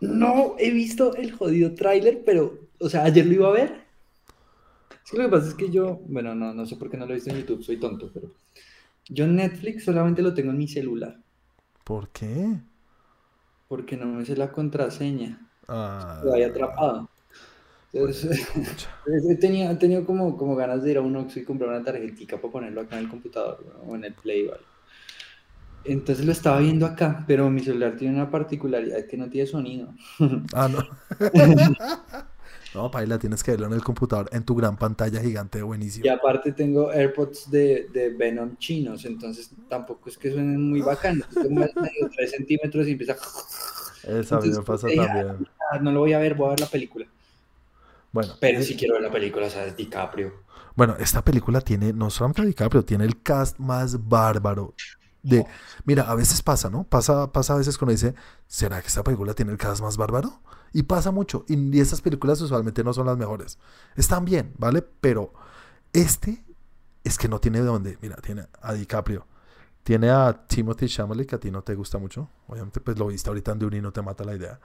No 0.00 0.54
he 0.60 0.70
visto 0.70 1.16
el 1.16 1.32
jodido 1.32 1.74
tráiler, 1.74 2.22
pero, 2.24 2.54
o 2.78 2.88
sea, 2.88 3.02
ayer 3.02 3.26
lo 3.26 3.32
iba 3.32 3.48
a 3.48 3.52
ver. 3.52 3.87
Es 5.08 5.12
que 5.12 5.16
lo 5.16 5.24
que 5.24 5.30
pasa 5.30 5.48
es 5.48 5.54
que 5.54 5.70
yo, 5.70 6.02
bueno, 6.06 6.34
no, 6.34 6.52
no 6.52 6.66
sé 6.66 6.76
por 6.76 6.90
qué 6.90 6.98
no 6.98 7.06
lo 7.06 7.12
he 7.12 7.14
visto 7.14 7.30
en 7.30 7.38
YouTube, 7.38 7.62
soy 7.64 7.80
tonto, 7.80 8.10
pero 8.12 8.34
yo 9.08 9.26
Netflix 9.26 9.84
solamente 9.84 10.22
lo 10.22 10.34
tengo 10.34 10.50
en 10.50 10.58
mi 10.58 10.68
celular, 10.68 11.22
¿Por 11.84 12.10
qué? 12.10 12.60
porque 13.68 13.96
no 13.96 14.06
me 14.06 14.24
sé 14.24 14.36
la 14.36 14.52
contraseña, 14.52 15.44
Ah, 15.68 16.22
lo 16.24 16.32
había 16.32 16.46
atrapado. 16.48 17.10
Entonces, 17.92 18.48
he 19.30 19.36
tenido, 19.36 19.70
he 19.72 19.76
tenido 19.76 20.04
como, 20.06 20.36
como 20.36 20.56
ganas 20.56 20.82
de 20.82 20.92
ir 20.92 20.98
a 20.98 21.02
un 21.02 21.16
Oxxo 21.16 21.40
y 21.40 21.44
comprar 21.44 21.70
una 21.70 21.84
tarjetica 21.84 22.38
para 22.40 22.52
ponerlo 22.52 22.82
acá 22.82 22.98
en 22.98 23.04
el 23.04 23.10
computador 23.10 23.64
¿no? 23.66 23.80
o 23.92 23.96
en 23.96 24.04
el 24.04 24.14
Play 24.14 24.46
o 24.48 24.54
algo. 24.54 24.66
Entonces 25.84 26.24
lo 26.26 26.32
estaba 26.32 26.60
viendo 26.60 26.86
acá, 26.86 27.24
pero 27.26 27.50
mi 27.50 27.60
celular 27.60 27.96
tiene 27.96 28.14
una 28.14 28.30
particularidad 28.30 29.06
que 29.06 29.16
no 29.16 29.30
tiene 29.30 29.46
sonido. 29.46 29.94
Ah, 30.52 30.68
no. 30.68 30.86
no, 32.74 32.90
Paila, 32.90 33.18
tienes 33.18 33.42
que 33.42 33.52
verlo 33.52 33.66
en 33.66 33.72
el 33.72 33.82
computador, 33.82 34.28
en 34.32 34.44
tu 34.44 34.54
gran 34.54 34.76
pantalla 34.76 35.20
gigante, 35.20 35.62
buenísimo. 35.62 36.04
Y 36.04 36.08
aparte 36.08 36.52
tengo 36.52 36.90
AirPods 36.90 37.50
de, 37.50 37.88
de 37.92 38.10
Venom 38.10 38.56
chinos, 38.58 39.04
entonces 39.04 39.50
tampoco 39.68 40.08
es 40.08 40.18
que 40.18 40.30
suenen 40.30 40.68
muy 40.70 40.80
bacanos. 40.82 41.28
Tengo 41.40 41.60
más 41.60 41.70
medio 41.76 42.08
3 42.14 42.30
centímetros 42.30 42.86
y 42.88 42.92
empieza... 42.92 43.16
Esa 44.02 44.36
a 44.36 44.40
mí 44.40 44.50
me 44.50 44.62
pasa 44.62 44.88
eh, 44.88 44.96
también. 44.96 45.48
"Ah, 45.70 45.78
no 45.80 45.92
lo 45.92 46.00
voy 46.00 46.12
a 46.12 46.18
ver, 46.18 46.34
voy 46.34 46.46
a 46.48 46.50
ver 46.50 46.60
la 46.60 46.66
película. 46.66 47.06
Bueno, 48.12 48.34
Pero 48.40 48.60
eh, 48.60 48.62
si 48.62 48.76
quiero 48.76 48.94
ver 48.94 49.02
la 49.02 49.10
película, 49.10 49.46
o 49.46 49.50
sea, 49.50 49.66
es 49.66 49.76
DiCaprio. 49.76 50.32
bueno, 50.74 50.96
esta 50.98 51.24
película 51.24 51.60
tiene, 51.60 51.92
no 51.92 52.10
solamente 52.10 52.44
DiCaprio, 52.46 52.84
tiene 52.84 53.04
el 53.04 53.22
cast 53.22 53.58
más 53.58 54.08
bárbaro. 54.08 54.74
De, 55.22 55.46
mira, 55.84 56.04
a 56.10 56.14
veces 56.14 56.42
pasa, 56.42 56.70
¿no? 56.70 56.84
Pasa, 56.84 57.32
pasa 57.32 57.54
a 57.54 57.56
veces 57.58 57.76
cuando 57.76 57.92
dice, 57.92 58.14
¿será 58.46 58.80
que 58.80 58.88
esta 58.88 59.02
película 59.02 59.34
tiene 59.34 59.52
el 59.52 59.58
cast 59.58 59.82
más 59.82 59.96
bárbaro? 59.96 60.40
Y 60.72 60.84
pasa 60.84 61.10
mucho. 61.10 61.44
Y, 61.48 61.76
y 61.76 61.80
estas 61.80 62.00
películas 62.00 62.40
usualmente 62.40 62.84
no 62.84 62.92
son 62.92 63.06
las 63.06 63.16
mejores. 63.18 63.58
Están 63.96 64.24
bien, 64.24 64.54
¿vale? 64.58 64.82
Pero 64.82 65.32
este 65.92 66.44
es 67.04 67.18
que 67.18 67.28
no 67.28 67.40
tiene 67.40 67.60
de 67.60 67.66
dónde. 67.66 67.98
Mira, 68.00 68.16
tiene 68.16 68.46
a 68.62 68.72
DiCaprio. 68.72 69.26
Tiene 69.82 70.10
a 70.10 70.46
Timothy 70.46 70.86
Chalamet, 70.86 71.26
que 71.26 71.36
a 71.36 71.40
ti 71.40 71.50
no 71.50 71.62
te 71.62 71.74
gusta 71.74 71.98
mucho. 71.98 72.28
Obviamente, 72.46 72.80
pues 72.80 72.98
lo 72.98 73.06
viste 73.06 73.30
ahorita 73.30 73.52
en 73.52 73.58
Dune 73.58 73.78
y 73.78 73.80
no 73.80 73.92
te 73.92 74.02
mata 74.02 74.24
la 74.24 74.34
idea. 74.36 74.60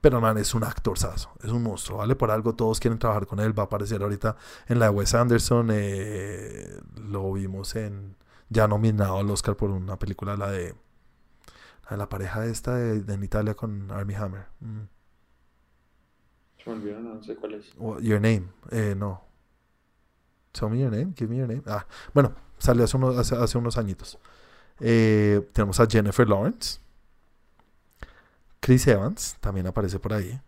Pero, 0.00 0.20
man, 0.20 0.38
es 0.38 0.54
un 0.54 0.64
actorzazo. 0.64 1.30
Es 1.42 1.50
un 1.50 1.62
monstruo, 1.62 1.98
¿vale? 1.98 2.16
Por 2.16 2.30
algo 2.30 2.54
todos 2.54 2.80
quieren 2.80 2.98
trabajar 2.98 3.26
con 3.26 3.40
él. 3.40 3.58
Va 3.58 3.64
a 3.64 3.66
aparecer 3.66 4.02
ahorita 4.02 4.36
en 4.66 4.78
la 4.78 4.86
de 4.86 4.90
Wes 4.92 5.14
Anderson. 5.14 5.68
eh, 5.72 6.80
lo 6.96 7.32
vimos 7.32 7.76
en... 7.76 8.16
Ya 8.48 8.68
nominado 8.68 9.18
al 9.18 9.30
Oscar 9.30 9.56
por 9.56 9.70
una 9.70 9.98
película, 9.98 10.36
la 10.36 10.50
de... 10.50 10.74
La 11.84 11.90
de 11.90 11.96
la 11.98 12.08
pareja 12.08 12.44
esta 12.46 12.74
de, 12.74 13.02
de 13.02 13.14
en 13.14 13.22
Italia 13.22 13.54
con 13.54 13.92
Armie 13.92 14.16
Hammer. 14.16 14.46
Mm. 14.58 14.80
Se 16.58 16.70
me 16.70 16.76
olvidó, 16.76 16.98
no 16.98 17.22
sé 17.22 17.36
cuál 17.36 17.54
es. 17.54 17.72
Your 18.02 18.20
Name. 18.20 18.48
Eh, 18.72 18.94
no. 18.96 19.22
Tell 20.50 20.68
me 20.68 20.80
your 20.80 20.90
name. 20.90 21.12
Give 21.16 21.28
me 21.28 21.36
your 21.36 21.46
name. 21.46 21.62
Ah, 21.66 21.86
bueno, 22.12 22.34
salió 22.58 22.84
hace 22.84 22.96
unos, 22.96 23.16
hace, 23.16 23.36
hace 23.36 23.56
unos 23.58 23.78
añitos. 23.78 24.18
Eh, 24.80 25.48
tenemos 25.52 25.78
a 25.78 25.86
Jennifer 25.86 26.28
Lawrence. 26.28 26.80
Chris 28.58 28.86
Evans 28.88 29.36
también 29.40 29.66
aparece 29.66 29.98
por 29.98 30.12
ahí. 30.12 30.40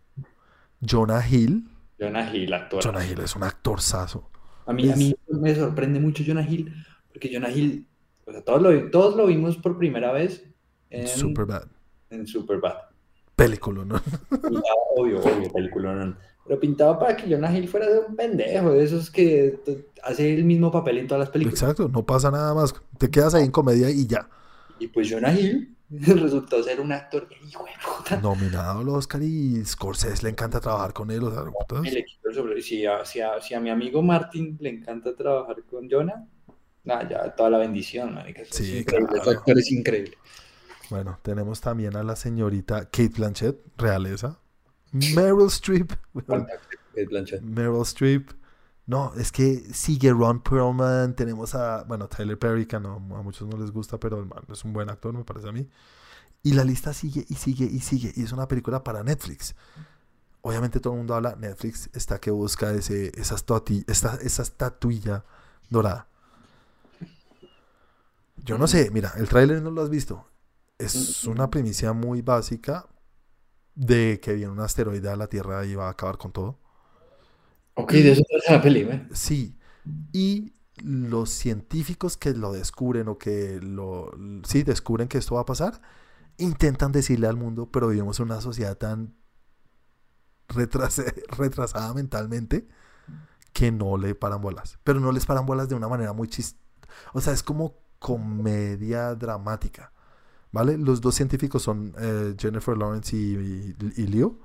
Jonah 0.81 1.25
Hill. 1.25 1.71
Jonah 2.01 2.35
Hill, 2.35 2.53
actor. 2.53 2.83
Jonah 2.83 3.07
Hill 3.07 3.21
es 3.21 3.37
un 3.37 3.45
actorzazo. 3.45 4.29
A 4.67 4.73
mí, 4.73 4.91
a 4.91 4.97
mí 4.97 5.15
me 5.29 5.55
sorprende 5.55 6.01
mucho 6.01 6.25
Jonah 6.27 6.43
Hill, 6.43 6.75
porque 7.19 7.35
Jonah 7.35 7.51
Hill, 7.51 7.85
o 8.27 8.33
sea, 8.33 8.43
todos 8.43 8.63
lo, 8.63 8.91
todos 8.91 9.17
lo 9.17 9.27
vimos 9.27 9.57
por 9.57 9.77
primera 9.77 10.13
vez 10.13 10.45
en 10.89 11.09
Superbad. 11.09 11.65
en 12.11 12.27
Superbad. 12.27 12.77
Película, 13.35 13.85
¿no? 13.85 14.01
Pintaba, 14.31 14.63
obvio, 14.97 15.21
obvio, 15.21 15.53
película, 15.53 16.17
Pero 16.47 16.61
pintaba 16.61 16.99
para 16.99 17.17
que 17.17 17.29
Jonah 17.29 17.57
Hill 17.57 17.69
fuera 17.69 17.91
de 17.91 17.99
un 17.99 18.15
pendejo, 18.15 18.71
de 18.71 18.85
esos 18.85 19.11
que 19.11 19.59
hace 20.05 20.33
el 20.33 20.45
mismo 20.45 20.71
papel 20.71 20.99
en 20.99 21.09
todas 21.09 21.21
las 21.21 21.31
películas. 21.31 21.61
Exacto, 21.61 21.89
no 21.89 22.07
pasa 22.07 22.31
nada 22.31 22.55
más. 22.55 22.73
Te 22.99 23.11
quedas 23.11 23.35
ahí 23.35 23.45
en 23.45 23.51
comedia 23.51 23.91
y 23.91 24.07
ya. 24.07 24.29
Y 24.79 24.87
pues 24.87 25.11
Jonah 25.11 25.33
Hill 25.33 25.77
resultó 25.91 26.63
ser 26.63 26.81
un 26.81 26.93
actor 26.93 27.27
que, 27.27 27.35
hijo 27.45 27.65
de 27.65 27.73
puta, 27.85 28.21
Nominado 28.21 28.81
al 28.81 28.89
Oscar 28.91 29.23
y 29.25 29.65
Scorsese 29.65 30.23
le 30.23 30.31
encanta 30.31 30.61
trabajar 30.61 30.93
con 30.93 31.11
él. 31.11 31.25
O 31.25 31.33
sea, 31.33 31.43
quitó 32.05 32.29
el 32.29 32.35
sobre- 32.35 32.63
Si 32.63 32.87
a, 32.87 33.05
si, 33.05 33.21
a, 33.21 33.41
si 33.41 33.55
a 33.55 33.61
mi 33.61 33.71
amigo 33.71 34.03
Martin 34.03 34.57
le 34.61 34.71
encanta 34.71 35.17
trabajar 35.17 35.57
con 35.69 35.89
Jonah, 35.91 36.25
nada, 36.89 37.09
ya 37.09 37.35
toda 37.37 37.51
la 37.51 37.59
bendición, 37.59 38.15
marica. 38.15 38.43
eso 38.43 38.59
es 38.59 38.67
Sí, 38.67 38.79
increíble, 38.79 39.09
claro. 39.09 39.17
ese 39.17 39.31
actor 39.31 39.59
es 39.59 39.71
increíble. 39.73 40.19
Bueno, 40.91 41.19
tenemos 41.23 41.61
también 41.61 41.97
a 41.97 42.03
la 42.03 42.17
señorita 42.17 42.87
Kate 42.87 43.11
Blanchett, 43.17 43.59
realeza. 43.77 44.41
Meryl 44.93 45.49
Streep. 45.49 45.93
Fantástico, 46.27 46.83
Kate 46.95 47.07
Blanchett. 47.07 47.43
Meryl 47.43 47.83
Streep. 47.83 48.31
No, 48.87 49.13
es 49.17 49.33
que 49.33 49.59
sigue 49.75 50.13
Ron 50.13 50.43
Perlman, 50.43 51.15
tenemos 51.15 51.55
a, 51.55 51.85
bueno, 51.85 52.09
Tyler 52.09 52.39
Perry, 52.39 52.67
que 52.67 52.81
no, 52.81 52.95
a 52.97 53.23
muchos 53.23 53.47
no 53.49 53.59
les 53.59 53.71
gusta, 53.71 53.99
pero 54.01 54.19
el 54.19 54.27
man 54.27 54.45
es 54.51 54.65
un 54.65 54.73
buen 54.73 54.89
actor, 54.91 55.13
me 55.15 55.25
parece 55.25 55.49
a 55.49 55.53
mí. 55.53 55.69
Y 56.43 56.55
la 56.55 56.65
lista 56.65 56.95
sigue 56.95 57.27
y 57.29 57.35
sigue 57.37 57.67
y 57.67 57.81
sigue. 57.81 58.13
Y 58.17 58.25
es 58.25 58.33
una 58.33 58.49
película 58.49 58.85
para 58.85 59.03
Netflix. 59.05 59.57
Obviamente 60.43 60.81
todo 60.81 60.95
el 60.95 60.99
mundo 60.99 61.15
habla, 61.15 61.37
Netflix 61.37 61.91
está 61.95 62.21
que 62.21 62.31
busca 62.31 62.73
ese, 62.73 63.13
esa 63.21 63.37
estatuilla 64.43 65.25
dorada. 65.71 66.08
Yo 68.45 68.59
no 68.59 68.67
sé, 68.67 68.91
mira, 68.91 69.13
el 69.17 69.29
tráiler 69.29 69.63
no 69.63 69.71
lo 69.71 69.83
has 69.83 69.91
visto. 69.91 70.27
Es 70.79 71.25
una 71.25 71.51
primicia 71.51 71.93
muy 71.93 72.23
básica 72.23 72.87
de 73.75 74.21
que 74.23 74.35
viene 74.35 74.53
un 74.53 74.61
asteroide 74.61 75.09
a 75.09 75.17
la 75.17 75.27
Tierra 75.27 75.65
y 75.65 75.75
va 75.75 75.89
a 75.89 75.91
acabar 75.91 76.19
con 76.19 76.33
todo. 76.33 76.59
Ok, 77.75 77.93
de 77.93 78.13
eso 78.13 78.23
trata 78.29 78.57
la 78.57 78.63
peli, 78.63 78.81
¿eh? 78.81 79.09
Sí. 79.13 79.57
Y 80.13 80.53
los 80.83 81.31
científicos 81.31 82.17
que 82.17 82.33
lo 82.33 82.53
descubren 82.53 83.09
o 83.09 83.19
que 83.19 83.61
lo 83.61 84.11
sí 84.45 84.63
descubren 84.63 85.09
que 85.09 85.19
esto 85.19 85.37
va 85.37 85.43
a 85.43 85.47
pasar, 85.47 85.81
intentan 86.39 86.93
decirle 86.93 87.27
al 87.27 87.37
mundo, 87.37 87.71
pero 87.71 87.89
vivimos 87.89 88.19
en 88.21 88.27
una 88.27 88.41
sociedad 88.41 88.77
tan 88.77 89.15
retrasada 90.49 91.95
mentalmente 91.95 92.69
que 93.53 93.73
no 93.73 93.97
le 93.97 94.15
paran 94.15 94.41
bolas. 94.41 94.79
Pero 94.85 95.01
no 95.01 95.13
les 95.13 95.27
paran 95.27 95.47
bolas 95.47 95.69
de 95.69 95.75
una 95.75 95.89
manera 95.89 96.13
muy 96.13 96.29
chist... 96.29 96.59
O 97.13 97.21
sea, 97.21 97.33
es 97.33 97.43
como 97.43 97.77
comedia 97.99 99.15
dramática. 99.15 99.93
¿Vale? 100.51 100.79
Los 100.79 101.01
dos 101.01 101.15
científicos 101.15 101.63
son 101.63 101.95
eh, 101.99 102.35
Jennifer 102.39 102.77
Lawrence 102.77 103.15
y, 103.15 103.75
y, 103.97 104.07
Leo. 104.07 104.39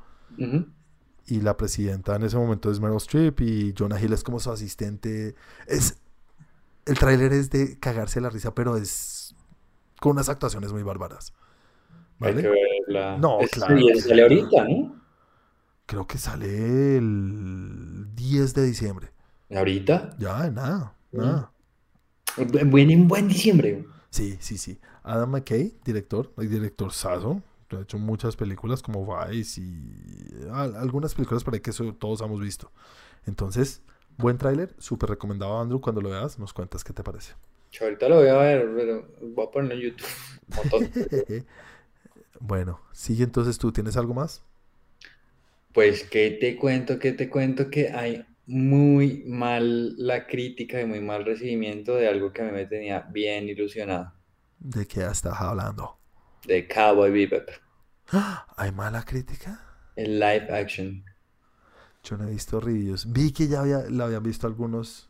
Y 1.25 1.39
la 1.39 1.55
presidenta 1.55 2.15
en 2.15 2.23
ese 2.23 2.35
momento 2.37 2.69
es 2.69 2.81
Meryl 2.81 2.97
Streep 2.97 3.39
y 3.41 3.73
Jonah 3.77 3.99
Hill 3.99 4.11
es 4.11 4.23
como 4.23 4.39
su 4.39 4.51
asistente. 4.51 5.35
Es, 5.67 6.01
el 6.85 6.97
tráiler 6.99 7.31
es 7.31 7.49
de 7.49 7.79
cagarse 7.79 8.19
la 8.19 8.29
risa, 8.29 8.53
pero 8.53 8.75
es 8.75 9.33
con 10.01 10.13
unas 10.13 10.27
actuaciones 10.27 10.73
muy 10.73 10.83
bárbaras. 10.83 11.33
¿Vale? 12.19 12.43
No, 13.19 13.39
claro. 13.51 13.77
Y 13.77 13.99
sale 14.01 14.21
ahorita, 14.23 14.67
¿no? 14.67 15.01
Creo 15.85 16.07
que 16.07 16.17
sale 16.17 16.97
el 16.97 18.07
10 18.13 18.53
de 18.53 18.63
diciembre. 18.63 19.11
¿Ahorita? 19.55 20.15
Ya, 20.17 20.49
nada, 20.49 20.95
nada. 21.11 21.52
Buen, 22.37 22.91
en 22.91 23.07
buen 23.07 23.27
diciembre. 23.27 23.85
Sí, 24.09 24.37
sí, 24.39 24.57
sí. 24.57 24.79
Adam 25.03 25.31
McKay, 25.31 25.73
director, 25.83 26.31
el 26.37 26.49
director 26.49 26.91
Sazo, 26.91 27.41
ha 27.77 27.81
hecho 27.81 27.97
muchas 27.97 28.35
películas 28.35 28.81
como 28.81 29.05
Vice 29.27 29.61
y 29.61 30.47
algunas 30.51 31.13
películas 31.13 31.43
por 31.43 31.53
ahí 31.53 31.59
que 31.59 31.71
todos 31.71 32.21
hemos 32.21 32.39
visto. 32.39 32.71
Entonces, 33.25 33.81
buen 34.17 34.37
tráiler, 34.37 34.73
súper 34.77 35.09
recomendado 35.09 35.59
Andrew, 35.59 35.81
cuando 35.81 36.01
lo 36.01 36.09
veas 36.09 36.39
nos 36.39 36.53
cuentas 36.53 36.83
qué 36.83 36.93
te 36.93 37.03
parece. 37.03 37.33
ahorita 37.79 38.09
lo 38.09 38.17
voy 38.17 38.27
a 38.27 38.37
ver, 38.37 38.71
pero 38.75 39.07
voy 39.21 39.45
a 39.45 39.51
poner 39.51 39.71
en 39.73 39.79
YouTube. 39.79 40.07
bueno, 42.39 42.79
sigue 42.91 43.23
entonces 43.23 43.57
tú, 43.57 43.71
¿tienes 43.71 43.97
algo 43.97 44.13
más? 44.13 44.43
Pues 45.73 46.03
que 46.03 46.31
te 46.31 46.55
cuento, 46.55 46.99
que 46.99 47.13
te 47.13 47.29
cuento 47.29 47.69
que 47.69 47.89
hay 47.89 48.25
muy 48.45 49.23
mal 49.25 49.95
la 49.97 50.27
crítica 50.27 50.81
y 50.81 50.85
muy 50.85 50.99
mal 50.99 51.25
recibimiento 51.25 51.95
de 51.95 52.07
algo 52.07 52.31
que 52.31 52.41
a 52.41 52.45
mí 52.45 52.51
me 52.51 52.65
tenía 52.65 53.01
bien 53.01 53.47
ilusionado. 53.47 54.13
¿De 54.59 54.85
qué 54.85 55.05
estás 55.05 55.39
hablando? 55.39 55.97
De 56.45 56.67
Cowboy 56.67 57.11
Bebop. 57.11 57.49
¿Hay 58.57 58.71
mala 58.71 59.03
crítica? 59.03 59.59
El 59.95 60.19
live 60.19 60.47
action. 60.51 61.03
Yo 62.03 62.17
no 62.17 62.27
he 62.27 62.31
visto 62.31 62.59
reviews. 62.59 63.11
Vi 63.11 63.31
que 63.31 63.47
ya 63.47 63.61
había, 63.61 63.83
lo 63.89 64.03
habían 64.03 64.23
visto 64.23 64.45
algunos 64.45 65.09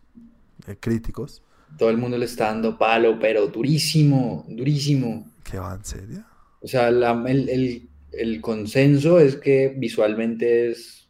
eh, 0.68 0.76
críticos. 0.80 1.42
Todo 1.78 1.90
el 1.90 1.98
mundo 1.98 2.18
le 2.18 2.26
está 2.26 2.48
dando 2.48 2.78
palo, 2.78 3.18
pero 3.20 3.48
durísimo, 3.48 4.46
durísimo. 4.48 5.26
¿Qué 5.44 5.58
va 5.58 5.74
en 5.74 5.84
serio? 5.84 6.24
O 6.62 6.68
sea, 6.68 6.90
el, 6.90 7.90
el, 8.12 8.42
consenso 8.42 9.20
es 9.20 9.36
que 9.36 9.74
visualmente 9.76 10.70
es 10.70 11.03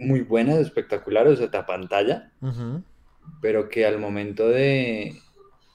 muy 0.00 0.22
buena, 0.22 0.58
espectacular, 0.58 1.26
o 1.28 1.36
sea, 1.36 1.50
te 1.50 1.62
pantalla, 1.62 2.32
pero 3.40 3.68
que 3.68 3.86
al 3.86 3.98
momento 3.98 4.48
de 4.48 5.14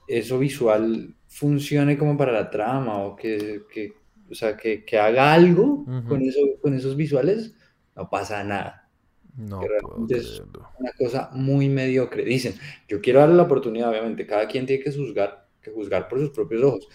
eso 0.07 0.39
visual 0.39 1.15
funcione 1.27 1.97
como 1.97 2.17
para 2.17 2.31
la 2.31 2.49
trama 2.49 2.99
o 2.99 3.15
que, 3.15 3.63
que 3.71 3.93
o 4.29 4.35
sea, 4.35 4.57
que, 4.57 4.83
que 4.83 4.97
haga 4.97 5.33
algo 5.33 5.85
con, 6.07 6.21
eso, 6.21 6.39
con 6.61 6.73
esos 6.73 6.95
visuales, 6.95 7.53
no 7.95 8.09
pasa 8.09 8.43
nada. 8.43 8.89
No, 9.37 9.61
es 10.09 10.41
una 10.79 10.91
cosa 10.97 11.29
muy 11.33 11.67
mediocre. 11.67 12.23
Dicen, 12.23 12.55
yo 12.87 13.01
quiero 13.01 13.19
darle 13.19 13.35
la 13.35 13.43
oportunidad, 13.43 13.89
obviamente, 13.89 14.25
cada 14.25 14.47
quien 14.47 14.65
tiene 14.65 14.83
que 14.83 14.91
juzgar, 14.91 15.47
que 15.61 15.71
juzgar 15.71 16.07
por 16.07 16.19
sus 16.19 16.29
propios 16.29 16.63
ojos. 16.63 16.87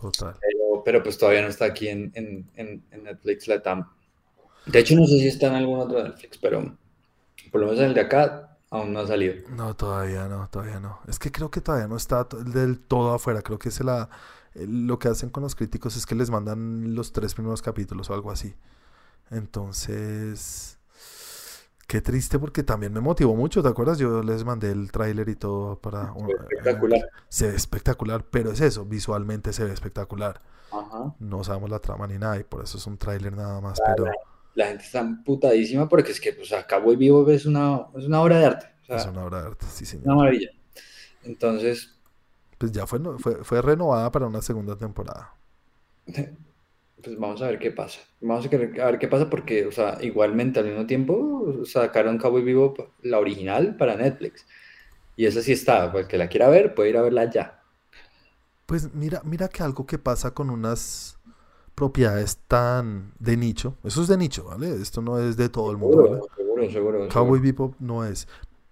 Total. 0.00 0.34
Pero, 0.40 0.82
pero 0.84 1.02
pues 1.02 1.16
todavía 1.16 1.42
no 1.42 1.48
está 1.48 1.66
aquí 1.66 1.88
en, 1.88 2.10
en, 2.14 2.50
en, 2.56 3.04
Netflix 3.04 3.46
Latam. 3.46 3.88
De 4.66 4.78
hecho, 4.78 4.94
no 4.96 5.06
sé 5.06 5.18
si 5.18 5.28
está 5.28 5.48
en 5.48 5.54
algún 5.54 5.80
otro 5.80 6.02
Netflix, 6.02 6.38
pero 6.38 6.76
por 7.52 7.60
lo 7.60 7.66
menos 7.66 7.80
en 7.80 7.86
el 7.88 7.94
de 7.94 8.00
acá 8.00 8.56
aún 8.70 8.92
no 8.92 9.00
ha 9.00 9.06
salido. 9.06 9.34
No, 9.50 9.76
todavía 9.76 10.26
no, 10.26 10.48
todavía 10.48 10.80
no. 10.80 11.00
Es 11.06 11.18
que 11.18 11.30
creo 11.30 11.50
que 11.50 11.60
todavía 11.60 11.86
no 11.86 11.96
está 11.96 12.24
del 12.24 12.80
todo 12.80 13.14
afuera. 13.14 13.42
Creo 13.42 13.58
que 13.58 13.70
se 13.70 13.84
la, 13.84 14.08
lo 14.54 14.98
que 14.98 15.08
hacen 15.08 15.30
con 15.30 15.42
los 15.42 15.54
críticos 15.54 15.96
es 15.96 16.06
que 16.06 16.14
les 16.14 16.30
mandan 16.30 16.94
los 16.94 17.12
tres 17.12 17.34
primeros 17.34 17.62
capítulos 17.62 18.10
o 18.10 18.14
algo 18.14 18.30
así. 18.30 18.54
Entonces, 19.30 20.78
qué 21.86 22.00
triste 22.00 22.38
porque 22.38 22.62
también 22.62 22.92
me 22.92 23.00
motivó 23.00 23.34
mucho, 23.34 23.62
¿te 23.62 23.68
acuerdas? 23.68 23.98
Yo 23.98 24.22
les 24.22 24.44
mandé 24.44 24.70
el 24.70 24.90
tráiler 24.92 25.28
y 25.28 25.36
todo 25.36 25.78
para... 25.78 26.12
espectacular. 26.50 27.08
se 27.28 27.48
ve 27.48 27.56
espectacular, 27.56 28.24
pero 28.24 28.52
es 28.52 28.60
eso, 28.60 28.84
visualmente 28.84 29.52
se 29.52 29.64
ve 29.64 29.72
espectacular. 29.72 30.40
No 31.20 31.44
sabemos 31.44 31.70
la 31.70 31.78
trama 31.78 32.06
ni 32.06 32.18
nada 32.18 32.38
y 32.38 32.44
por 32.44 32.64
eso 32.64 32.78
es 32.78 32.86
un 32.86 32.98
tráiler 32.98 33.36
nada 33.36 33.60
más, 33.60 33.80
pero... 33.86 34.06
La, 34.54 34.66
gente 34.66 34.84
está 34.84 35.06
putadísima 35.24 35.88
porque 35.88 36.12
es 36.12 36.20
que, 36.20 36.32
pues, 36.32 36.52
Acabo 36.52 36.92
y 36.92 36.96
Vivo 36.96 37.28
es 37.30 37.46
una, 37.46 37.86
es 37.96 38.04
una 38.04 38.22
obra 38.22 38.38
de 38.38 38.44
arte. 38.46 38.66
es 38.88 39.06
una 39.06 39.24
obra 39.24 39.40
de 39.40 39.46
arte, 39.48 39.66
sí, 39.70 39.84
señor. 39.84 40.06
Una 40.06 40.16
maravilla. 40.16 40.50
Entonces, 41.24 41.94
pues 42.58 42.72
ya 42.72 42.86
fue, 42.86 43.00
fue, 43.18 43.44
fue 43.44 43.60
renovada 43.62 44.10
para 44.10 44.26
una 44.26 44.42
segunda 44.42 44.76
temporada. 44.76 45.34
Pues 47.04 47.18
vamos 47.18 47.42
a 47.42 47.48
ver 47.48 47.58
qué 47.58 47.70
pasa. 47.70 48.00
Vamos 48.22 48.46
a 48.46 48.48
ver 48.48 48.98
qué 48.98 49.08
pasa 49.08 49.28
porque, 49.28 49.66
o 49.66 49.72
sea, 49.72 49.98
igualmente 50.00 50.60
al 50.60 50.64
mismo 50.64 50.86
tiempo 50.86 51.62
sacaron 51.66 52.16
Cowboy 52.16 52.42
Vivo 52.42 52.72
la 53.02 53.18
original 53.18 53.76
para 53.76 53.94
Netflix. 53.94 54.46
Y 55.14 55.26
esa 55.26 55.42
sí 55.42 55.52
está, 55.52 55.92
pues 55.92 56.06
que 56.06 56.16
la 56.16 56.28
quiera 56.28 56.48
ver, 56.48 56.74
puede 56.74 56.88
ir 56.88 56.96
a 56.96 57.02
verla 57.02 57.30
ya. 57.30 57.62
Pues 58.64 58.94
mira, 58.94 59.20
mira 59.22 59.48
que 59.48 59.62
algo 59.62 59.84
que 59.84 59.98
pasa 59.98 60.32
con 60.32 60.48
unas 60.48 61.18
propiedades 61.74 62.38
tan 62.48 63.12
de 63.18 63.36
nicho, 63.36 63.76
eso 63.82 64.02
es 64.02 64.08
de 64.08 64.16
nicho, 64.16 64.44
¿vale? 64.44 64.80
Esto 64.80 65.02
no 65.02 65.18
es 65.18 65.36
de 65.36 65.48
todo 65.48 65.70
el 65.70 65.76
mundo, 65.76 66.02
¿vale? 66.02 66.20
Seguro, 66.36 66.70
seguro. 66.70 67.08
Cowboy 67.08 67.40
Vivo 67.40 67.74
no 67.80 68.04
es, 68.04 68.28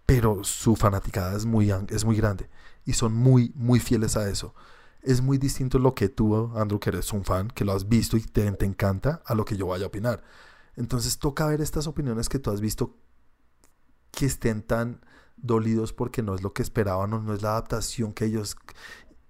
pero 0.07 0.45
su 0.45 0.77
fanaticada 0.77 1.37
es 1.37 1.45
muy, 1.45 1.73
es 1.89 2.05
muy 2.05 2.17
grande 2.17 2.49
y 2.85 2.93
son 2.93 3.15
muy, 3.15 3.53
muy 3.55 3.81
fieles 3.81 4.17
a 4.17 4.29
eso. 4.29 4.55
Es 5.03 5.21
muy 5.21 5.37
distinto 5.39 5.79
lo 5.79 5.95
que 5.95 6.09
tú, 6.09 6.53
Andrew, 6.55 6.79
que 6.79 6.91
eres 6.91 7.13
un 7.13 7.25
fan, 7.25 7.49
que 7.49 7.65
lo 7.65 7.73
has 7.73 7.89
visto 7.89 8.17
y 8.17 8.21
te, 8.21 8.51
te 8.53 8.65
encanta, 8.65 9.21
a 9.27 9.35
lo 9.35 9.45
que 9.45 9.57
yo 9.57 9.67
vaya 9.67 9.85
a 9.85 9.89
opinar. 9.89 10.23
Entonces 10.77 11.19
toca 11.19 11.47
ver 11.47 11.61
estas 11.61 11.87
opiniones 11.87 12.29
que 12.29 12.39
tú 12.39 12.51
has 12.51 12.61
visto 12.61 12.95
que 14.13 14.27
estén 14.27 14.63
tan 14.63 15.01
dolidos 15.37 15.93
porque 15.93 16.23
no 16.23 16.35
es 16.35 16.43
lo 16.43 16.53
que 16.53 16.63
esperaban 16.63 17.13
o 17.15 17.21
no 17.21 17.35
es 17.35 17.43
la 17.43 17.51
adaptación 17.51 18.13
que 18.13 18.27
ellos... 18.27 18.57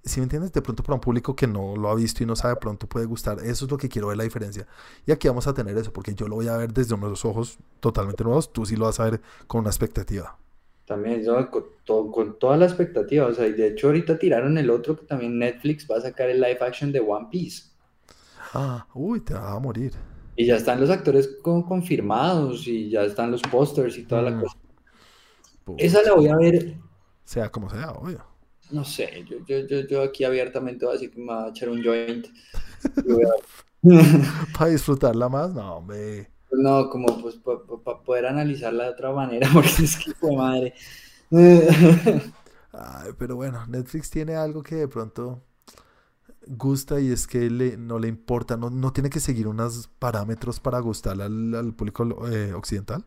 Si 0.04 0.18
me 0.18 0.24
entiendes, 0.24 0.52
de 0.52 0.62
pronto 0.62 0.82
para 0.82 0.94
un 0.94 1.00
público 1.00 1.36
que 1.36 1.46
no 1.46 1.76
lo 1.76 1.88
ha 1.88 1.94
visto 1.94 2.24
y 2.24 2.26
no 2.26 2.34
sabe, 2.34 2.56
pronto 2.56 2.88
puede 2.88 3.06
gustar. 3.06 3.38
Eso 3.38 3.66
es 3.66 3.70
lo 3.70 3.78
que 3.78 3.88
quiero 3.88 4.08
ver 4.08 4.16
la 4.16 4.24
diferencia. 4.24 4.66
Y 5.06 5.12
aquí 5.12 5.28
vamos 5.28 5.46
a 5.46 5.54
tener 5.54 5.76
eso, 5.78 5.92
porque 5.92 6.14
yo 6.14 6.26
lo 6.26 6.34
voy 6.34 6.48
a 6.48 6.56
ver 6.56 6.72
desde 6.72 6.94
unos 6.94 7.24
ojos 7.24 7.58
totalmente 7.78 8.24
nuevos. 8.24 8.52
Tú 8.52 8.66
sí 8.66 8.74
lo 8.74 8.86
vas 8.86 8.98
a 8.98 9.04
ver 9.04 9.20
con 9.46 9.60
una 9.60 9.70
expectativa. 9.70 10.36
También, 10.86 11.24
con, 11.86 12.38
toda 12.38 12.56
la 12.56 12.64
expectativa, 12.66 13.26
o 13.26 13.32
sea, 13.32 13.46
y 13.46 13.52
de 13.52 13.68
hecho 13.68 13.86
ahorita 13.86 14.18
tiraron 14.18 14.58
el 14.58 14.70
otro 14.70 14.98
que 14.98 15.06
también 15.06 15.38
Netflix 15.38 15.86
va 15.88 15.98
a 15.98 16.00
sacar 16.00 16.28
el 16.28 16.40
live 16.40 16.58
action 16.60 16.90
de 16.90 17.00
One 17.00 17.28
Piece. 17.30 17.70
Ah, 18.52 18.86
uy, 18.94 19.20
te 19.20 19.34
va 19.34 19.52
a 19.52 19.58
morir. 19.60 19.92
Y 20.34 20.46
ya 20.46 20.56
están 20.56 20.80
los 20.80 20.90
actores 20.90 21.38
confirmados 21.42 22.66
y 22.66 22.90
ya 22.90 23.02
están 23.04 23.30
los 23.30 23.42
pósters 23.42 23.96
y 23.98 24.04
toda 24.04 24.22
la 24.22 24.30
mm. 24.32 24.40
cosa. 24.40 24.56
Esa 25.78 26.02
la 26.02 26.14
voy 26.14 26.28
a 26.28 26.36
ver. 26.36 26.76
Sea 27.24 27.50
como 27.50 27.70
sea, 27.70 27.92
obvio. 27.92 28.31
No 28.70 28.84
sé, 28.84 29.24
yo, 29.28 29.38
yo, 29.46 29.66
yo, 29.66 29.80
yo 29.86 30.02
aquí 30.02 30.24
abiertamente 30.24 30.84
voy 30.84 30.92
a 30.92 30.98
decir 30.98 31.10
que 31.10 31.20
me 31.20 31.26
va 31.26 31.46
a 31.46 31.48
echar 31.50 31.68
un 31.68 31.82
joint. 31.82 32.26
Para 34.56 34.70
disfrutarla 34.70 35.28
más, 35.28 35.52
no, 35.52 35.76
hombre. 35.76 36.30
No, 36.52 36.88
como 36.90 37.20
pues 37.20 37.36
para 37.36 38.02
poder 38.02 38.26
analizarla 38.26 38.84
de 38.84 38.90
otra 38.90 39.10
manera, 39.10 39.48
porque 39.52 39.84
es 39.84 39.96
que 39.96 40.12
fue 40.14 40.36
madre. 40.36 40.74
Ay, 41.30 43.10
pero 43.18 43.36
bueno, 43.36 43.66
Netflix 43.66 44.10
tiene 44.10 44.34
algo 44.34 44.62
que 44.62 44.76
de 44.76 44.88
pronto 44.88 45.42
gusta 46.46 47.00
y 47.00 47.10
es 47.10 47.26
que 47.26 47.50
le, 47.50 47.76
no 47.76 47.98
le 47.98 48.08
importa, 48.08 48.56
no, 48.56 48.70
no 48.70 48.92
tiene 48.92 49.10
que 49.10 49.20
seguir 49.20 49.46
unos 49.48 49.88
parámetros 49.98 50.60
para 50.60 50.80
gustar 50.80 51.20
al, 51.20 51.74
público 51.74 52.28
eh, 52.28 52.52
occidental. 52.52 53.04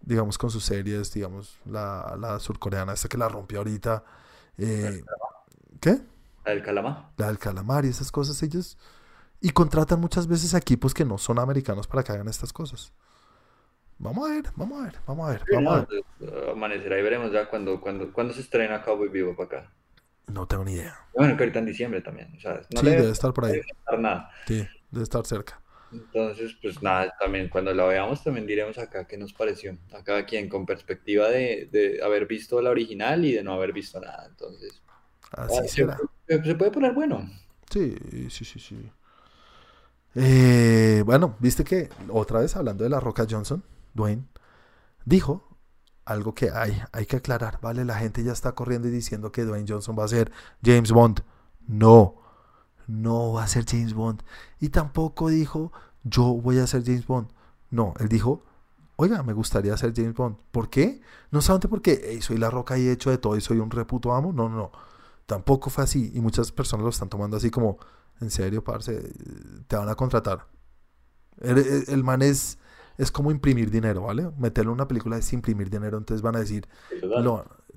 digamos, 0.00 0.38
con 0.38 0.50
sus 0.50 0.64
series, 0.64 1.12
digamos, 1.12 1.58
la, 1.64 2.16
la 2.18 2.38
surcoreana, 2.40 2.92
esta 2.94 3.08
que 3.08 3.18
la 3.18 3.28
rompió 3.28 3.58
ahorita. 3.58 4.04
Eh, 4.58 5.02
¿Qué? 5.80 6.00
La 6.44 6.52
del 6.52 6.62
calamar. 6.62 7.08
La 7.16 7.26
del 7.28 7.38
calamar 7.38 7.84
y 7.84 7.88
esas 7.88 8.10
cosas, 8.12 8.42
ellos. 8.42 8.78
Y 9.40 9.50
contratan 9.50 10.00
muchas 10.00 10.26
veces 10.26 10.54
a 10.54 10.58
equipos 10.58 10.94
que 10.94 11.04
no 11.04 11.18
son 11.18 11.38
americanos 11.38 11.86
para 11.86 12.02
que 12.02 12.12
hagan 12.12 12.28
estas 12.28 12.52
cosas. 12.52 12.92
Vamos 13.98 14.28
a 14.28 14.32
ver, 14.32 14.44
vamos 14.56 14.80
a 14.80 14.84
ver, 14.84 14.96
vamos 15.06 15.28
a 15.28 15.32
ver, 15.32 15.40
Sí, 15.48 15.54
vamos 15.54 15.72
a 15.72 15.76
ver. 15.84 16.04
pues, 16.18 16.32
amanecerá 16.52 16.98
y 16.98 17.02
veremos 17.02 17.32
ya 17.32 17.48
cuando, 17.48 17.80
cuando, 17.80 18.12
cuando 18.12 18.34
se 18.34 18.40
estrena 18.40 18.82
Cowboy 18.82 19.08
Vivo 19.08 19.36
para 19.36 19.60
acá. 19.60 19.72
No 20.26 20.46
tengo 20.46 20.64
ni 20.64 20.72
idea. 20.72 20.96
Bueno, 21.14 21.36
que 21.36 21.42
ahorita 21.44 21.58
en 21.60 21.66
diciembre 21.66 22.00
también. 22.00 22.34
O 22.36 22.40
sea, 22.40 22.62
no 22.74 22.80
Sí, 22.80 22.86
debe 22.86 23.00
debe 23.02 23.12
estar 23.12 23.32
por 23.32 23.44
ahí. 23.44 23.60
nada. 23.98 24.30
Sí, 24.46 24.66
debe 24.90 25.02
estar 25.04 25.24
cerca. 25.26 25.60
Entonces, 25.92 26.56
pues 26.60 26.82
nada, 26.82 27.12
también 27.20 27.48
cuando 27.48 27.72
la 27.74 27.84
veamos 27.84 28.22
también 28.24 28.46
diremos 28.46 28.78
acá 28.78 29.06
qué 29.06 29.16
nos 29.18 29.32
pareció. 29.34 29.76
A 29.92 30.02
cada 30.02 30.24
quien 30.26 30.48
con 30.48 30.64
perspectiva 30.66 31.28
de, 31.28 31.68
de 31.70 32.02
haber 32.02 32.26
visto 32.26 32.60
la 32.62 32.70
original 32.70 33.24
y 33.24 33.32
de 33.32 33.42
no 33.42 33.52
haber 33.52 33.72
visto 33.72 34.00
nada. 34.00 34.26
Entonces, 34.28 34.82
Así 35.32 35.62
ah, 35.64 35.68
será. 35.68 35.98
se, 36.26 36.42
se 36.44 36.54
puede 36.54 36.70
poner 36.70 36.92
bueno. 36.92 37.28
Sí, 37.70 37.96
sí, 38.30 38.44
sí, 38.44 38.60
sí. 38.60 38.92
Eh, 40.14 41.02
bueno, 41.06 41.36
viste 41.38 41.64
que 41.64 41.88
otra 42.08 42.40
vez 42.40 42.54
hablando 42.56 42.84
de 42.84 42.90
la 42.90 43.00
Roca 43.00 43.26
Johnson, 43.28 43.64
Dwayne 43.94 44.24
dijo 45.04 45.58
algo 46.04 46.34
que 46.34 46.50
hay, 46.50 46.80
hay 46.92 47.06
que 47.06 47.16
aclarar, 47.16 47.60
¿vale? 47.62 47.84
La 47.84 47.96
gente 47.96 48.22
ya 48.24 48.32
está 48.32 48.52
corriendo 48.52 48.88
y 48.88 48.90
diciendo 48.90 49.32
que 49.32 49.44
Dwayne 49.44 49.66
Johnson 49.68 49.96
va 49.98 50.04
a 50.04 50.08
ser 50.08 50.32
James 50.62 50.92
Bond. 50.92 51.22
No, 51.66 52.21
no 52.92 53.32
va 53.32 53.44
a 53.44 53.48
ser 53.48 53.64
James 53.66 53.94
Bond. 53.94 54.22
Y 54.60 54.68
tampoco 54.70 55.28
dijo, 55.28 55.72
yo 56.04 56.24
voy 56.24 56.58
a 56.58 56.66
ser 56.66 56.84
James 56.84 57.06
Bond. 57.06 57.28
No, 57.70 57.94
él 57.98 58.08
dijo, 58.08 58.42
oiga, 58.96 59.22
me 59.22 59.32
gustaría 59.32 59.76
ser 59.76 59.92
James 59.96 60.14
Bond. 60.14 60.36
¿Por 60.50 60.68
qué? 60.70 61.00
No 61.30 61.40
solamente 61.40 61.68
porque 61.68 61.92
"Ey, 62.10 62.20
soy 62.22 62.36
la 62.38 62.50
roca 62.50 62.76
y 62.78 62.86
he 62.88 62.92
hecho 62.92 63.10
de 63.10 63.18
todo 63.18 63.36
y 63.36 63.40
soy 63.40 63.58
un 63.58 63.70
reputo 63.70 64.12
amo. 64.14 64.32
No, 64.32 64.48
no, 64.48 64.56
no. 64.56 64.72
Tampoco 65.26 65.70
fue 65.70 65.84
así. 65.84 66.10
Y 66.14 66.20
muchas 66.20 66.52
personas 66.52 66.84
lo 66.84 66.90
están 66.90 67.08
tomando 67.08 67.36
así 67.36 67.50
como, 67.50 67.78
en 68.20 68.30
serio, 68.30 68.62
parce, 68.62 69.12
te 69.66 69.76
van 69.76 69.88
a 69.88 69.94
contratar. 69.94 70.46
El, 71.40 71.58
el- 71.58 71.84
el 71.88 72.04
man 72.04 72.20
es, 72.22 72.58
es 72.98 73.10
como 73.10 73.30
imprimir 73.30 73.70
dinero, 73.70 74.02
¿vale? 74.02 74.30
Meterlo 74.38 74.72
en 74.72 74.74
una 74.74 74.88
película 74.88 75.16
es 75.16 75.32
imprimir 75.32 75.70
dinero, 75.70 75.96
entonces 75.98 76.20
van 76.22 76.36
a 76.36 76.40
decir, 76.40 76.68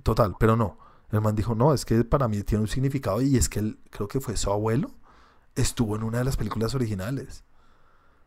total, 0.04 0.36
pero 0.40 0.56
no. 0.58 0.78
El 1.12 1.22
man 1.22 1.36
dijo, 1.36 1.56
no, 1.56 1.74
es 1.74 1.86
que 1.86 2.04
para 2.04 2.28
mí 2.28 2.42
tiene 2.44 2.64
un 2.64 2.68
significado 2.68 3.22
y 3.22 3.38
es 3.38 3.48
que 3.48 3.60
él, 3.60 3.80
creo 3.90 4.08
que 4.08 4.20
fue 4.20 4.36
su 4.36 4.52
abuelo, 4.52 4.92
estuvo 5.56 5.95
en 5.95 6.03
una 6.03 6.19
de 6.19 6.26
las 6.26 6.38
películas 6.38 6.76
originales. 6.76 7.44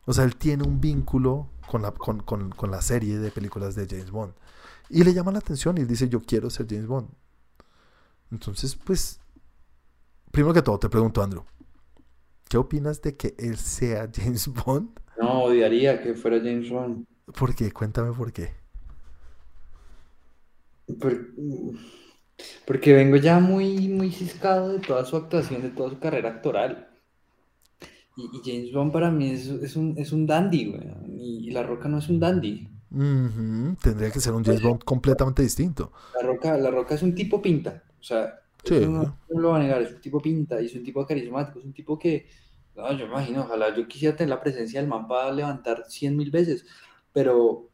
O 0.06 0.12
sea, 0.14 0.24
él 0.24 0.36
tiene 0.36 0.64
un 0.64 0.80
vínculo 0.80 1.48
con 1.70 1.82
la, 1.82 1.92
con, 1.92 2.20
con- 2.22 2.50
con 2.50 2.70
la 2.70 2.82
serie 2.82 3.18
de 3.18 3.30
películas 3.32 3.74
de 3.76 3.86
James 3.88 4.10
Bond. 4.10 4.34
Y 4.90 5.04
le 5.04 5.14
llama 5.14 5.32
la 5.32 5.38
atención 5.40 5.78
y 5.78 5.82
él 5.82 5.88
dice, 5.88 6.08
yo 6.08 6.20
quiero 6.22 6.50
ser 6.50 6.66
James 6.68 6.86
Bond. 6.88 7.08
Entonces, 8.30 8.74
pues, 8.76 9.20
primero 10.30 10.54
que 10.54 10.62
todo 10.62 10.78
te 10.78 10.88
pregunto, 10.88 11.22
Andrew, 11.22 11.44
¿qué 12.48 12.56
opinas 12.58 13.00
de 13.02 13.16
que 13.16 13.34
él 13.38 13.56
sea 13.58 14.10
James 14.14 14.48
Bond? 14.48 14.90
No, 15.20 15.42
odiaría 15.44 16.00
que 16.02 16.14
fuera 16.14 16.38
James 16.38 16.70
Bond. 16.70 17.04
¿Por 17.38 17.54
qué? 17.54 17.72
Cuéntame 17.72 18.12
por 18.12 18.32
qué. 18.32 18.52
Por- 21.00 21.28
porque 22.64 22.92
vengo 22.92 23.16
ya 23.16 23.40
muy, 23.40 23.88
muy 23.88 24.12
ciscado 24.12 24.68
de 24.72 24.78
toda 24.80 25.04
su 25.04 25.16
actuación, 25.16 25.62
de 25.62 25.70
toda 25.70 25.90
su 25.90 25.98
carrera 25.98 26.28
actoral. 26.30 26.87
Y, 28.18 28.30
y 28.36 28.40
James 28.44 28.72
Bond 28.72 28.92
para 28.92 29.10
mí 29.10 29.30
es, 29.30 29.46
es 29.48 29.76
un, 29.76 29.94
es 29.96 30.12
un 30.12 30.26
dandy, 30.26 30.66
güey. 30.66 30.82
Y, 31.06 31.48
y 31.48 31.50
La 31.52 31.62
Roca 31.62 31.88
no 31.88 31.98
es 31.98 32.08
un 32.08 32.18
dandy. 32.20 32.68
Tendría 33.82 34.10
que 34.10 34.20
ser 34.20 34.32
un 34.34 34.44
James 34.44 34.62
Bond 34.62 34.82
completamente 34.84 35.42
distinto. 35.42 35.92
La 36.14 36.22
Roca, 36.26 36.56
La 36.56 36.70
Roca 36.70 36.94
es 36.94 37.02
un 37.02 37.14
tipo 37.14 37.40
pinta. 37.40 37.84
O 38.00 38.02
sea, 38.02 38.34
Sí. 38.64 38.80
no, 38.80 39.18
no 39.30 39.40
lo 39.40 39.50
va 39.50 39.56
a 39.58 39.60
negar, 39.62 39.80
es 39.82 39.92
un 39.92 40.00
tipo 40.00 40.20
pinta 40.20 40.60
y 40.60 40.66
es 40.66 40.74
un 40.74 40.82
tipo 40.84 41.06
carismático, 41.06 41.60
es 41.60 41.64
un 41.64 41.72
tipo 41.72 41.96
que, 41.98 42.26
no, 42.74 42.92
yo 42.92 43.06
imagino, 43.06 43.42
ojalá 43.42 43.74
yo 43.74 43.86
quisiera 43.86 44.16
tener 44.16 44.30
la 44.30 44.40
presencia 44.42 44.80
del 44.80 44.88
man 44.90 45.06
para 45.06 45.32
levantar 45.32 45.84
cien 45.88 46.16
mil 46.16 46.30
veces, 46.30 46.66
pero, 47.12 47.70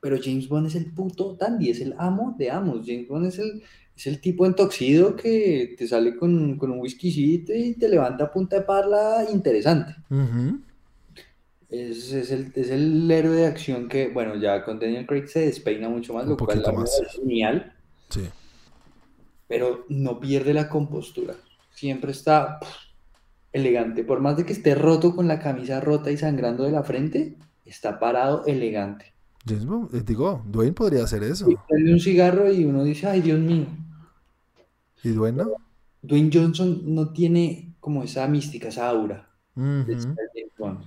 pero 0.00 0.18
James 0.22 0.48
Bond 0.48 0.66
es 0.68 0.74
el 0.76 0.92
puto 0.92 1.34
dandy, 1.34 1.70
es 1.70 1.80
el 1.80 1.94
amo 1.98 2.34
de 2.38 2.50
amos. 2.50 2.86
James 2.86 3.08
Bond 3.08 3.26
es 3.26 3.38
el, 3.38 3.62
es 3.96 4.06
el 4.06 4.20
tipo 4.20 4.44
entoxido 4.46 5.16
que 5.16 5.74
te 5.78 5.88
sale 5.88 6.16
con, 6.16 6.58
con 6.58 6.70
un 6.70 6.80
whiskycito 6.80 7.54
y 7.54 7.74
te 7.74 7.88
levanta 7.88 8.24
a 8.24 8.30
punta 8.32 8.56
de 8.56 8.62
parla 8.62 9.24
interesante. 9.32 9.94
Es, 11.68 12.12
es 12.12 12.30
el, 12.30 12.52
es 12.54 12.70
el 12.70 13.10
héroe 13.10 13.34
de 13.36 13.46
acción 13.46 13.88
que, 13.88 14.08
bueno, 14.08 14.36
ya 14.36 14.64
con 14.64 14.78
Daniel 14.78 15.06
Craig 15.06 15.26
se 15.28 15.40
despeina 15.46 15.88
mucho 15.88 16.14
más, 16.14 16.24
Un 16.24 16.30
lo 16.30 16.36
cual 16.36 16.62
la 16.62 16.72
más. 16.72 16.90
es 17.00 17.12
genial. 17.14 17.72
Sí. 18.10 18.22
pero 19.48 19.84
no 19.88 20.20
pierde 20.20 20.54
la 20.54 20.68
compostura. 20.68 21.34
Siempre 21.74 22.12
está 22.12 22.58
pff, 22.60 22.68
elegante. 23.52 24.04
Por 24.04 24.20
más 24.20 24.36
de 24.36 24.44
que 24.46 24.52
esté 24.52 24.74
roto 24.74 25.14
con 25.16 25.26
la 25.28 25.40
camisa 25.40 25.80
rota 25.80 26.10
y 26.10 26.16
sangrando 26.16 26.64
de 26.64 26.72
la 26.72 26.82
frente, 26.84 27.36
está 27.64 27.98
parado 27.98 28.44
elegante. 28.46 29.12
James 29.46 29.64
eh, 29.92 30.02
digo, 30.04 30.42
Dwayne 30.46 30.72
podría 30.72 31.04
hacer 31.04 31.22
eso. 31.22 31.50
Y 31.50 31.56
prende 31.68 31.92
un 31.92 32.00
cigarro 32.00 32.50
y 32.52 32.64
uno 32.64 32.84
dice, 32.84 33.06
ay 33.06 33.20
Dios 33.22 33.38
mío. 33.40 33.66
¿Y 35.02 35.10
Dwayne 35.10 35.44
no? 35.44 35.50
Dwayne 36.02 36.30
Johnson 36.32 36.82
no 36.94 37.12
tiene 37.12 37.74
como 37.80 38.02
esa 38.02 38.26
mística, 38.26 38.68
esa 38.68 38.88
aura 38.88 39.28
Bond. 40.58 40.84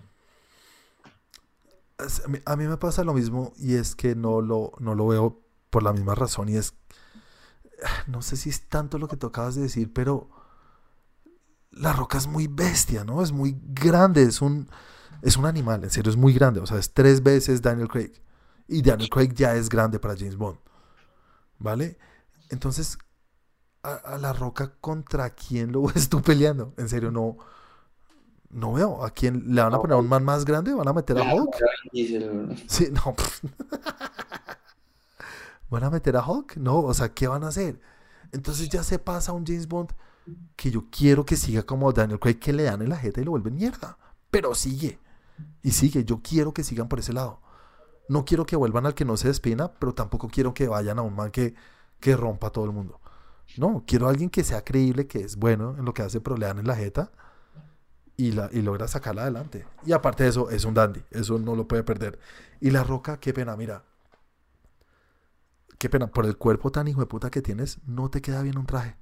Es- 2.00 2.24
a 2.26 2.28
mí, 2.30 2.40
a 2.46 2.56
mí 2.56 2.66
me 2.68 2.78
pasa 2.78 3.04
lo 3.04 3.14
mismo 3.14 3.54
y 3.58 3.76
es 3.76 3.96
que 3.96 4.16
no 4.16 4.42
lo, 4.42 4.72
no 4.80 4.96
lo 4.96 5.08
veo 5.08 5.42
por 5.70 5.84
la 5.84 5.94
misma 5.94 6.16
razón 6.16 6.50
y 6.50 6.56
es, 6.56 6.74
no 8.08 8.22
sé 8.22 8.36
si 8.36 8.50
es 8.50 8.68
tanto 8.68 8.98
lo 8.98 9.08
que 9.08 9.18
tú 9.18 9.28
acabas 9.28 9.56
de 9.56 9.62
decir, 9.64 9.92
pero 9.94 10.30
la 11.72 11.94
roca 11.94 12.18
es 12.18 12.28
muy 12.28 12.48
bestia, 12.48 13.04
¿no? 13.04 13.22
Es 13.22 13.32
muy 13.32 13.56
grande, 13.64 14.24
es 14.24 14.42
un, 14.42 14.70
es 15.22 15.38
un 15.38 15.46
animal, 15.46 15.84
en 15.84 15.90
serio, 15.90 16.10
es 16.10 16.18
muy 16.18 16.34
grande, 16.34 16.60
o 16.60 16.66
sea, 16.66 16.78
es 16.78 16.94
tres 16.94 17.22
veces 17.24 17.62
Daniel 17.62 17.88
Craig 17.88 18.12
y 18.68 18.82
Daniel 18.82 19.10
Craig 19.10 19.34
ya 19.34 19.56
es 19.56 19.70
grande 19.70 20.00
para 20.00 20.16
James 20.16 20.36
Bond, 20.36 20.58
¿vale? 21.60 21.98
Entonces, 22.50 22.98
a, 23.84 23.94
a 23.94 24.18
la 24.18 24.34
roca 24.34 24.74
contra 24.82 25.30
quién 25.32 25.72
lo 25.72 25.84
ves 25.84 26.10
tú 26.10 26.22
peleando, 26.22 26.74
en 26.78 26.90
serio, 26.90 27.12
no, 27.12 27.38
no 28.50 28.74
veo, 28.74 29.04
¿a 29.04 29.12
quién 29.12 29.54
le 29.54 29.62
van 29.62 29.74
a 29.74 29.80
poner 29.80 29.96
a 29.96 30.00
un 30.00 30.10
man 30.10 30.24
más 30.24 30.46
grande? 30.46 30.74
¿Van 30.74 30.88
a 30.88 30.94
meter 30.94 31.18
a 31.20 31.34
Hulk? 31.34 31.56
Sí, 31.92 32.90
no. 32.92 33.16
pf. 33.16 33.48
¿Van 35.70 35.84
a 35.84 35.90
meter 35.90 36.18
a 36.18 36.28
Hulk? 36.28 36.58
No, 36.58 36.80
o 36.80 36.94
sea, 36.94 37.14
¿qué 37.14 37.28
van 37.28 37.44
a 37.44 37.50
hacer? 37.50 37.80
Entonces 38.32 38.70
ya 38.70 38.84
se 38.84 38.98
pasa 38.98 39.34
un 39.34 39.46
James 39.46 39.68
Bond 39.68 39.92
que 40.56 40.72
yo 40.72 40.86
quiero 40.90 41.26
que 41.26 41.36
siga 41.36 41.64
como 41.64 41.92
Daniel 41.92 42.20
Craig, 42.20 42.40
que 42.40 42.54
le 42.54 42.64
dan 42.64 42.82
en 42.82 42.90
la 42.90 42.98
jeta 42.98 43.22
y 43.22 43.24
lo 43.24 43.32
vuelven 43.32 43.56
mierda. 43.56 43.98
Pero 44.32 44.56
sigue. 44.56 45.00
Y 45.62 45.72
sigue. 45.72 46.04
Yo 46.04 46.22
quiero 46.22 46.54
que 46.54 46.64
sigan 46.64 46.88
por 46.88 47.00
ese 47.00 47.14
lado. 47.14 47.40
No 48.08 48.26
quiero 48.26 48.46
que 48.46 48.56
vuelvan 48.56 48.88
al 48.88 48.96
que 48.96 49.06
no 49.06 49.18
se 49.18 49.28
despina, 49.28 49.72
pero 49.74 49.94
tampoco 49.94 50.28
quiero 50.28 50.54
que 50.54 50.68
vayan 50.68 50.98
a 50.98 51.04
un 51.04 51.16
man 51.16 51.32
que, 51.32 51.54
que 52.00 52.16
rompa 52.16 52.48
a 52.48 52.52
todo 52.52 52.66
el 52.66 52.72
mundo. 52.72 53.00
No, 53.58 53.84
quiero 53.86 54.08
a 54.08 54.10
alguien 54.12 54.30
que 54.30 54.44
sea 54.44 54.64
creíble, 54.64 55.08
que 55.08 55.20
es 55.20 55.36
bueno 55.38 55.76
en 55.78 55.86
lo 55.86 55.94
que 55.94 56.02
hace, 56.04 56.22
pero 56.22 56.38
le 56.38 56.46
dan 56.46 56.60
en 56.60 56.68
la 56.68 56.76
jeta 56.76 57.12
y, 58.18 58.32
la, 58.34 58.50
y 58.52 58.62
logra 58.62 58.88
sacarla 58.88 59.24
adelante. 59.24 59.66
Y 59.86 59.94
aparte 59.94 60.24
de 60.24 60.30
eso, 60.30 60.50
es 60.50 60.66
un 60.66 60.74
dandy. 60.74 61.02
Eso 61.12 61.40
no 61.40 61.56
lo 61.56 61.68
puede 61.68 61.84
perder. 61.84 62.20
Y 62.60 62.72
la 62.72 62.84
roca, 62.84 63.20
qué 63.20 63.34
pena, 63.34 63.56
mira. 63.56 63.84
Qué 65.78 65.90
pena, 65.90 66.08
por 66.08 66.26
el 66.26 66.38
cuerpo 66.38 66.72
tan 66.72 66.88
hijo 66.88 67.00
de 67.00 67.06
puta 67.08 67.30
que 67.32 67.42
tienes, 67.42 67.80
no 67.88 68.10
te 68.10 68.22
queda 68.22 68.42
bien 68.42 68.58
un 68.58 68.66
traje. 68.66 68.98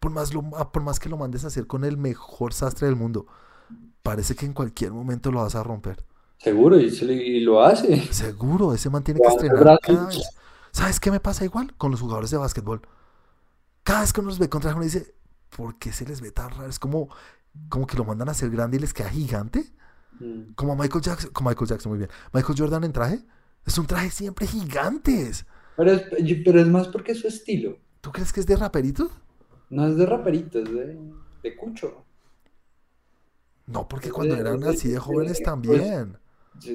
Por 0.00 0.12
más, 0.12 0.34
lo, 0.34 0.42
ah, 0.56 0.72
por 0.72 0.82
más 0.82 1.00
que 1.00 1.08
lo 1.10 1.16
mandes 1.18 1.44
a 1.44 1.48
hacer 1.48 1.66
con 1.66 1.84
el 1.84 1.98
mejor 1.98 2.54
sastre 2.54 2.86
del 2.88 2.96
mundo, 2.96 3.26
parece 4.02 4.36
que 4.36 4.46
en 4.46 4.54
cualquier 4.54 4.92
momento 4.92 5.32
lo 5.32 5.42
vas 5.42 5.54
a 5.56 5.62
romper. 5.64 6.04
Seguro, 6.38 6.78
y, 6.78 6.90
se 6.90 7.04
le- 7.06 7.14
y 7.14 7.40
lo 7.40 7.62
hace. 7.62 8.02
Seguro, 8.10 8.74
ese 8.74 8.90
man 8.90 9.02
tiene 9.04 9.20
que 9.20 9.28
estrenar 9.30 9.78
cada 9.80 10.10
vez. 10.12 10.34
¿Sabes 10.72 11.00
qué 11.00 11.10
me 11.10 11.20
pasa 11.20 11.44
igual 11.44 11.74
con 11.76 11.90
los 11.90 12.00
jugadores 12.00 12.30
de 12.30 12.36
básquetbol? 12.36 12.82
Cada 13.82 14.00
vez 14.02 14.12
que 14.12 14.20
uno 14.20 14.28
los 14.30 14.38
ve 14.38 14.48
con 14.48 14.60
traje, 14.60 14.76
uno 14.76 14.84
dice, 14.84 15.14
¿por 15.56 15.78
qué 15.78 15.92
se 15.92 16.04
les 16.06 16.20
ve 16.20 16.30
tan 16.30 16.50
raro? 16.50 16.66
Es 16.68 16.78
como, 16.78 17.08
como 17.68 17.86
que 17.86 17.96
lo 17.96 18.04
mandan 18.04 18.28
a 18.28 18.32
hacer 18.32 18.50
grande 18.50 18.76
y 18.76 18.80
les 18.80 18.94
queda 18.94 19.08
gigante. 19.10 19.72
Mm. 20.20 20.52
Como 20.54 20.72
a 20.72 20.76
Michael 20.76 21.02
Jackson, 21.02 21.30
como 21.32 21.50
Michael 21.50 21.68
Jackson, 21.68 21.90
muy 21.92 21.98
bien. 21.98 22.10
Michael 22.32 22.58
Jordan 22.58 22.84
en 22.84 22.92
traje, 22.92 23.24
es 23.66 23.78
un 23.78 23.86
traje 23.86 24.10
siempre 24.10 24.46
gigantes. 24.46 25.46
Pero 25.76 25.90
es, 25.92 26.02
pero 26.44 26.60
es 26.60 26.68
más 26.68 26.88
porque 26.88 27.12
es 27.12 27.20
su 27.20 27.28
estilo. 27.28 27.78
¿Tú 28.00 28.12
crees 28.12 28.32
que 28.32 28.40
es 28.40 28.46
de 28.46 28.56
raperito? 28.56 29.10
No 29.70 29.86
es 29.88 29.96
de 29.96 30.06
raperito, 30.06 30.58
es 30.58 30.70
de, 30.70 30.98
de 31.42 31.56
cucho. 31.56 32.04
No, 33.66 33.88
porque 33.88 34.08
Es 34.08 34.12
cuando 34.12 34.34
de- 34.34 34.40
eran 34.40 34.60
de- 34.60 34.68
así 34.70 34.88
de 34.88 34.94
es 34.96 35.00
jóvenes 35.00 35.38
de- 35.38 35.44
también. 35.44 36.18
Pues 36.52 36.66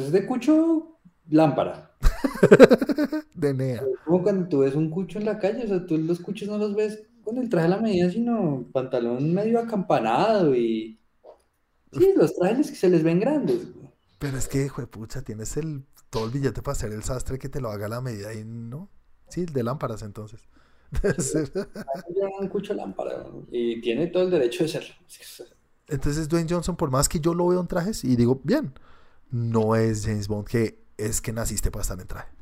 es 0.00 0.12
de 0.12 0.26
cucho 0.26 0.98
lámpara. 1.30 1.93
De 3.34 3.54
Nea. 3.54 3.82
Como 4.04 4.22
cuando 4.22 4.48
tú 4.48 4.58
ves 4.60 4.74
un 4.74 4.90
cucho 4.90 5.18
en 5.18 5.26
la 5.26 5.38
calle, 5.38 5.64
o 5.64 5.68
sea, 5.68 5.86
tú 5.86 5.98
los 5.98 6.20
cuchos 6.20 6.48
no 6.48 6.58
los 6.58 6.74
ves 6.74 7.02
con 7.22 7.38
el 7.38 7.48
traje 7.48 7.66
a 7.66 7.70
la 7.70 7.80
medida, 7.80 8.10
sino 8.10 8.64
pantalón 8.72 9.32
medio 9.32 9.58
acampanado 9.58 10.54
y... 10.54 10.98
Sí, 11.92 12.12
los 12.16 12.34
trajes 12.34 12.70
que 12.70 12.76
se 12.76 12.90
les 12.90 13.04
ven 13.04 13.20
grandes. 13.20 13.68
Pero 14.18 14.36
es 14.36 14.48
que, 14.48 14.64
hijo 14.64 14.80
de 14.80 14.88
pucha, 14.88 15.22
tienes 15.22 15.56
el 15.56 15.84
todo 16.14 16.26
el 16.26 16.30
billete 16.30 16.62
para 16.62 16.72
hacer 16.74 16.92
el 16.92 17.02
sastre 17.02 17.40
que 17.40 17.48
te 17.48 17.60
lo 17.60 17.70
haga 17.70 17.86
a 17.86 17.88
la 17.88 18.00
medida 18.00 18.32
y 18.32 18.44
no. 18.44 18.88
Sí, 19.28 19.40
el 19.40 19.52
de 19.52 19.64
lámparas 19.64 20.02
entonces. 20.02 20.48
Un 22.40 22.48
cucho 22.48 22.72
lámpara 22.72 23.26
y 23.50 23.80
tiene 23.80 24.06
todo 24.06 24.22
el 24.22 24.30
derecho 24.30 24.62
de 24.62 24.68
serlo. 24.68 24.94
Entonces 25.88 26.28
Dwayne 26.28 26.48
Johnson, 26.48 26.76
por 26.76 26.90
más 26.90 27.08
que 27.08 27.18
yo 27.18 27.34
lo 27.34 27.48
veo 27.48 27.60
en 27.60 27.66
trajes 27.66 28.04
y 28.04 28.14
digo, 28.14 28.40
bien, 28.44 28.72
no 29.32 29.74
es 29.74 30.06
James 30.06 30.28
Bond 30.28 30.46
que 30.46 30.83
es 30.98 31.20
que 31.20 31.32
naciste 31.32 31.70
para 31.70 31.82
estar 31.82 32.00
en 32.00 32.06
traje. 32.06 32.32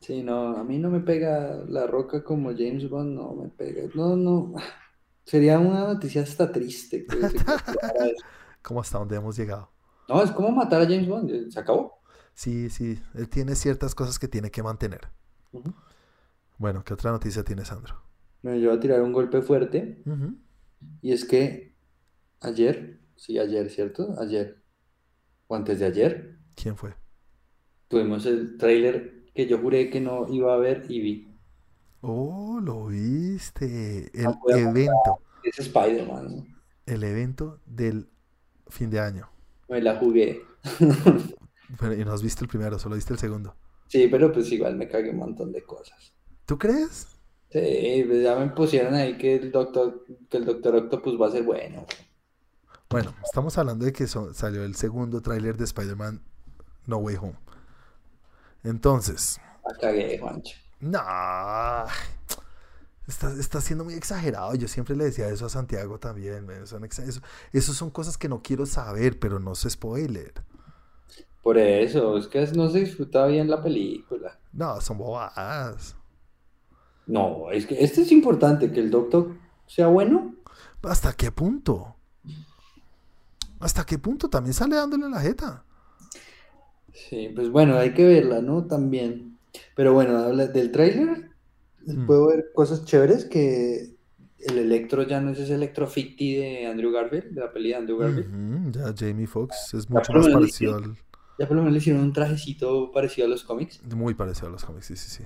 Sí, 0.00 0.22
no, 0.22 0.56
a 0.56 0.64
mí 0.64 0.78
no 0.78 0.90
me 0.90 1.00
pega 1.00 1.64
la 1.68 1.86
roca 1.86 2.22
como 2.22 2.50
James 2.50 2.88
Bond, 2.88 3.14
no 3.14 3.34
me 3.34 3.48
pega. 3.48 3.88
No, 3.94 4.16
no. 4.16 4.54
Sería 5.24 5.58
una 5.58 5.80
noticia 5.86 6.22
hasta 6.22 6.52
triste. 6.52 7.06
que 7.06 7.24
se. 7.24 7.42
Como 8.62 8.80
hasta 8.80 8.98
donde 8.98 9.16
hemos 9.16 9.36
llegado. 9.36 9.70
No, 10.08 10.22
es 10.22 10.30
como 10.32 10.50
matar 10.50 10.82
a 10.82 10.84
James 10.84 11.08
Bond, 11.08 11.50
se 11.50 11.58
acabó. 11.60 12.00
Sí, 12.34 12.70
sí, 12.70 13.02
él 13.14 13.28
tiene 13.28 13.54
ciertas 13.54 13.94
cosas 13.94 14.18
que 14.18 14.28
tiene 14.28 14.50
que 14.50 14.62
mantener. 14.62 15.08
Bueno, 16.58 16.84
¿qué 16.84 16.94
otra 16.94 17.10
noticia 17.10 17.44
tiene 17.44 17.64
Sandro? 17.64 18.02
Bueno, 18.42 18.58
yo 18.58 18.68
voy 18.68 18.78
a 18.78 18.80
tirar 18.80 19.02
un 19.02 19.12
golpe 19.12 19.42
fuerte 19.42 20.02
y 21.02 21.12
es 21.12 21.24
que 21.24 21.76
ayer, 22.40 23.00
sí, 23.16 23.38
ayer, 23.38 23.70
¿cierto? 23.70 24.14
Ayer, 24.20 24.62
o 25.48 25.56
antes 25.56 25.80
de 25.80 25.86
ayer, 25.86 26.38
¿Quién 26.56 26.76
fue? 26.76 26.96
tuvimos 27.88 28.24
el 28.26 28.56
tráiler 28.58 29.24
que 29.34 29.46
yo 29.48 29.58
juré 29.58 29.90
que 29.90 30.00
no 30.00 30.28
iba 30.32 30.54
a 30.54 30.56
ver 30.56 30.84
y 30.88 31.00
vi. 31.00 31.36
Oh, 32.02 32.58
lo 32.62 32.86
viste. 32.86 34.10
El 34.14 34.40
No 34.42 34.42
evento. 34.48 35.20
Es 35.42 35.58
Spider-Man, 35.58 36.36
¿no? 36.36 36.46
El 36.84 37.04
evento 37.04 37.60
del 37.64 38.10
fin 38.68 38.90
de 38.90 39.00
año. 39.00 39.30
Me 39.68 39.80
la 39.80 39.94
jugué. 39.96 40.42
Pero, 41.78 41.94
y 41.94 42.04
no 42.04 42.12
has 42.12 42.22
visto 42.22 42.42
el 42.44 42.48
primero, 42.48 42.78
solo 42.78 42.96
viste 42.96 43.12
el 43.12 43.18
segundo. 43.18 43.56
Sí, 43.88 44.06
pero 44.08 44.32
pues 44.32 44.52
igual 44.52 44.76
me 44.76 44.86
cagué 44.88 45.10
un 45.10 45.16
montón 45.18 45.50
de 45.52 45.64
cosas. 45.64 46.14
¿Tú 46.46 46.58
crees? 46.58 47.06
Sí, 47.50 48.04
pues 48.06 48.22
ya 48.22 48.36
me 48.36 48.48
pusieron 48.50 48.94
ahí 48.94 49.16
que 49.18 49.34
el 49.36 49.50
doctor, 49.52 50.04
que 50.28 50.36
el 50.36 50.44
Doctor 50.44 50.76
Octopus 50.76 51.20
va 51.20 51.26
a 51.28 51.30
ser 51.32 51.42
bueno. 51.44 51.84
Bueno, 52.88 53.14
estamos 53.24 53.56
hablando 53.58 53.84
de 53.84 53.92
que 53.92 54.06
so- 54.06 54.32
salió 54.34 54.64
el 54.64 54.74
segundo 54.76 55.20
tráiler 55.20 55.56
de 55.56 55.64
Spider-Man 55.64 56.22
No 56.86 56.98
Way 56.98 57.16
Home. 57.16 57.36
Entonces, 58.64 59.40
cagué, 59.80 60.18
Juancho. 60.18 60.56
no. 60.80 61.00
Está, 63.06 63.32
está 63.34 63.60
siendo 63.60 63.84
muy 63.84 63.94
exagerado. 63.94 64.54
Yo 64.56 64.66
siempre 64.66 64.96
le 64.96 65.04
decía 65.04 65.28
eso 65.28 65.46
a 65.46 65.48
Santiago 65.48 65.98
también. 66.00 66.48
Son 66.66 66.84
eso, 66.84 67.20
eso 67.52 67.72
son 67.74 67.90
cosas 67.90 68.18
que 68.18 68.28
no 68.28 68.42
quiero 68.42 68.66
saber, 68.66 69.18
pero 69.20 69.38
no 69.38 69.52
es 69.52 69.66
spoiler. 69.68 70.34
Por 71.42 71.58
eso, 71.58 72.16
es 72.18 72.26
que 72.26 72.44
no 72.56 72.68
se 72.68 72.80
disfruta 72.80 73.26
bien 73.26 73.48
la 73.48 73.62
película. 73.62 74.40
No, 74.52 74.80
son 74.80 74.98
bobadas. 74.98 75.96
No, 77.06 77.50
es 77.52 77.66
que 77.66 77.82
este 77.84 78.02
es 78.02 78.10
importante, 78.10 78.72
que 78.72 78.80
el 78.80 78.90
Doctor 78.90 79.36
sea 79.66 79.86
bueno. 79.86 80.34
¿Hasta 80.82 81.12
qué 81.12 81.30
punto? 81.30 81.94
¿Hasta 83.60 83.84
qué 83.86 83.98
punto? 83.98 84.28
También 84.28 84.54
sale 84.54 84.76
dándole 84.76 85.08
la 85.08 85.20
jeta. 85.20 85.65
Sí, 87.08 87.30
pues 87.34 87.50
bueno, 87.50 87.76
hay 87.76 87.92
que 87.92 88.04
verla, 88.06 88.40
¿no? 88.40 88.64
También. 88.66 89.36
Pero 89.74 89.92
bueno, 89.92 90.16
habla 90.18 90.46
del 90.46 90.72
tráiler. 90.72 91.30
Mm. 91.86 92.06
Puedo 92.06 92.28
ver 92.28 92.46
cosas 92.54 92.84
chéveres 92.84 93.24
que 93.26 93.94
el 94.38 94.58
Electro 94.58 95.02
ya 95.02 95.20
no 95.20 95.30
es 95.30 95.38
ese 95.38 95.54
Electro 95.54 95.86
Ficti 95.86 96.36
de 96.36 96.66
Andrew 96.66 96.90
Garfield, 96.92 97.32
de 97.34 97.40
la 97.40 97.52
peli 97.52 97.70
de 97.70 97.74
Andrew 97.76 97.98
Garfield. 97.98 98.74
Ya 98.74 98.94
Jamie 98.96 99.26
Foxx 99.26 99.74
es 99.74 99.88
mucho 99.90 100.12
más 100.12 100.28
parecido 100.28 100.76
al, 100.76 100.96
Ya 101.38 101.46
por 101.46 101.56
lo 101.56 101.62
menos 101.62 101.72
le 101.72 101.78
hicieron 101.78 102.02
un 102.02 102.12
trajecito 102.12 102.90
parecido 102.92 103.26
a 103.26 103.30
los 103.30 103.44
cómics. 103.44 103.80
muy 103.94 104.14
parecido 104.14 104.48
a 104.48 104.50
los 104.50 104.64
cómics, 104.64 104.86
sí, 104.86 104.96
sí, 104.96 105.10
sí. 105.10 105.24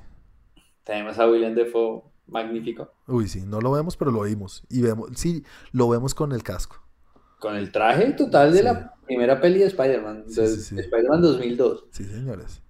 Tenemos 0.85 1.19
a 1.19 1.29
William 1.31 1.55
Defoe, 1.55 2.03
magnífico. 2.27 2.93
Uy, 3.07 3.29
sí, 3.29 3.43
no 3.47 3.61
lo 3.61 3.71
vemos, 3.73 3.97
pero 3.97 4.11
lo 4.11 4.21
oímos. 4.21 4.65
Y 4.69 4.83
vemos, 4.83 5.11
sí, 5.15 5.45
lo 5.73 5.89
vemos 5.89 6.15
con 6.15 6.33
el 6.33 6.43
casco. 6.43 6.77
Con 7.39 7.57
el 7.57 7.73
traje 7.73 8.13
total 8.13 8.53
de 8.53 8.59
Sí. 8.59 8.65
la 8.65 8.95
primera 9.11 9.41
peli 9.41 9.59
de 9.59 9.66
Spider-Man, 9.66 10.24
Sí, 10.28 10.47
sí, 10.47 10.61
sí. 10.62 10.74
de 10.77 10.82
Spider-Man 10.82 11.20
2002. 11.23 11.85
Sí, 11.91 12.05
señores. 12.05 12.62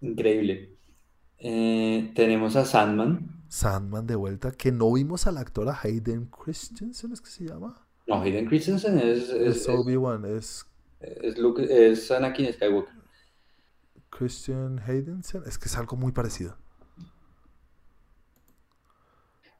Increíble. 0.00 0.76
Eh, 1.38 2.12
tenemos 2.14 2.54
a 2.56 2.64
Sandman. 2.64 3.42
Sandman 3.48 4.06
de 4.06 4.14
vuelta, 4.14 4.52
que 4.52 4.70
no 4.72 4.92
vimos 4.92 5.26
al 5.26 5.38
actor 5.38 5.68
a 5.68 5.78
Hayden 5.82 6.26
Christensen, 6.26 7.12
¿es 7.12 7.20
que 7.20 7.30
se 7.30 7.44
llama? 7.44 7.84
No, 8.06 8.20
Hayden 8.22 8.46
Christensen 8.46 8.98
es, 8.98 9.30
es, 9.30 9.68
Obi-Wan, 9.68 10.24
es 10.24 10.64
es 11.00 11.36
Luke- 11.38 11.66
es 11.68 12.10
Anakin 12.10 12.52
Skywalker. 12.52 12.94
Christian 14.10 14.78
Haydensen. 14.86 15.42
Es 15.46 15.58
que 15.58 15.66
es 15.66 15.76
algo 15.76 15.96
muy 15.96 16.12
parecido. 16.12 16.56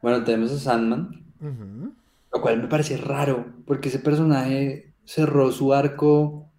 Bueno, 0.00 0.22
tenemos 0.24 0.52
a 0.52 0.58
Sandman, 0.58 1.24
lo 2.32 2.40
cual 2.40 2.62
me 2.62 2.68
parece 2.68 2.96
raro, 2.96 3.46
porque 3.66 3.88
ese 3.88 3.98
personaje 3.98 4.87
cerró 5.14 5.50
su 5.50 5.72
arco 5.74 6.52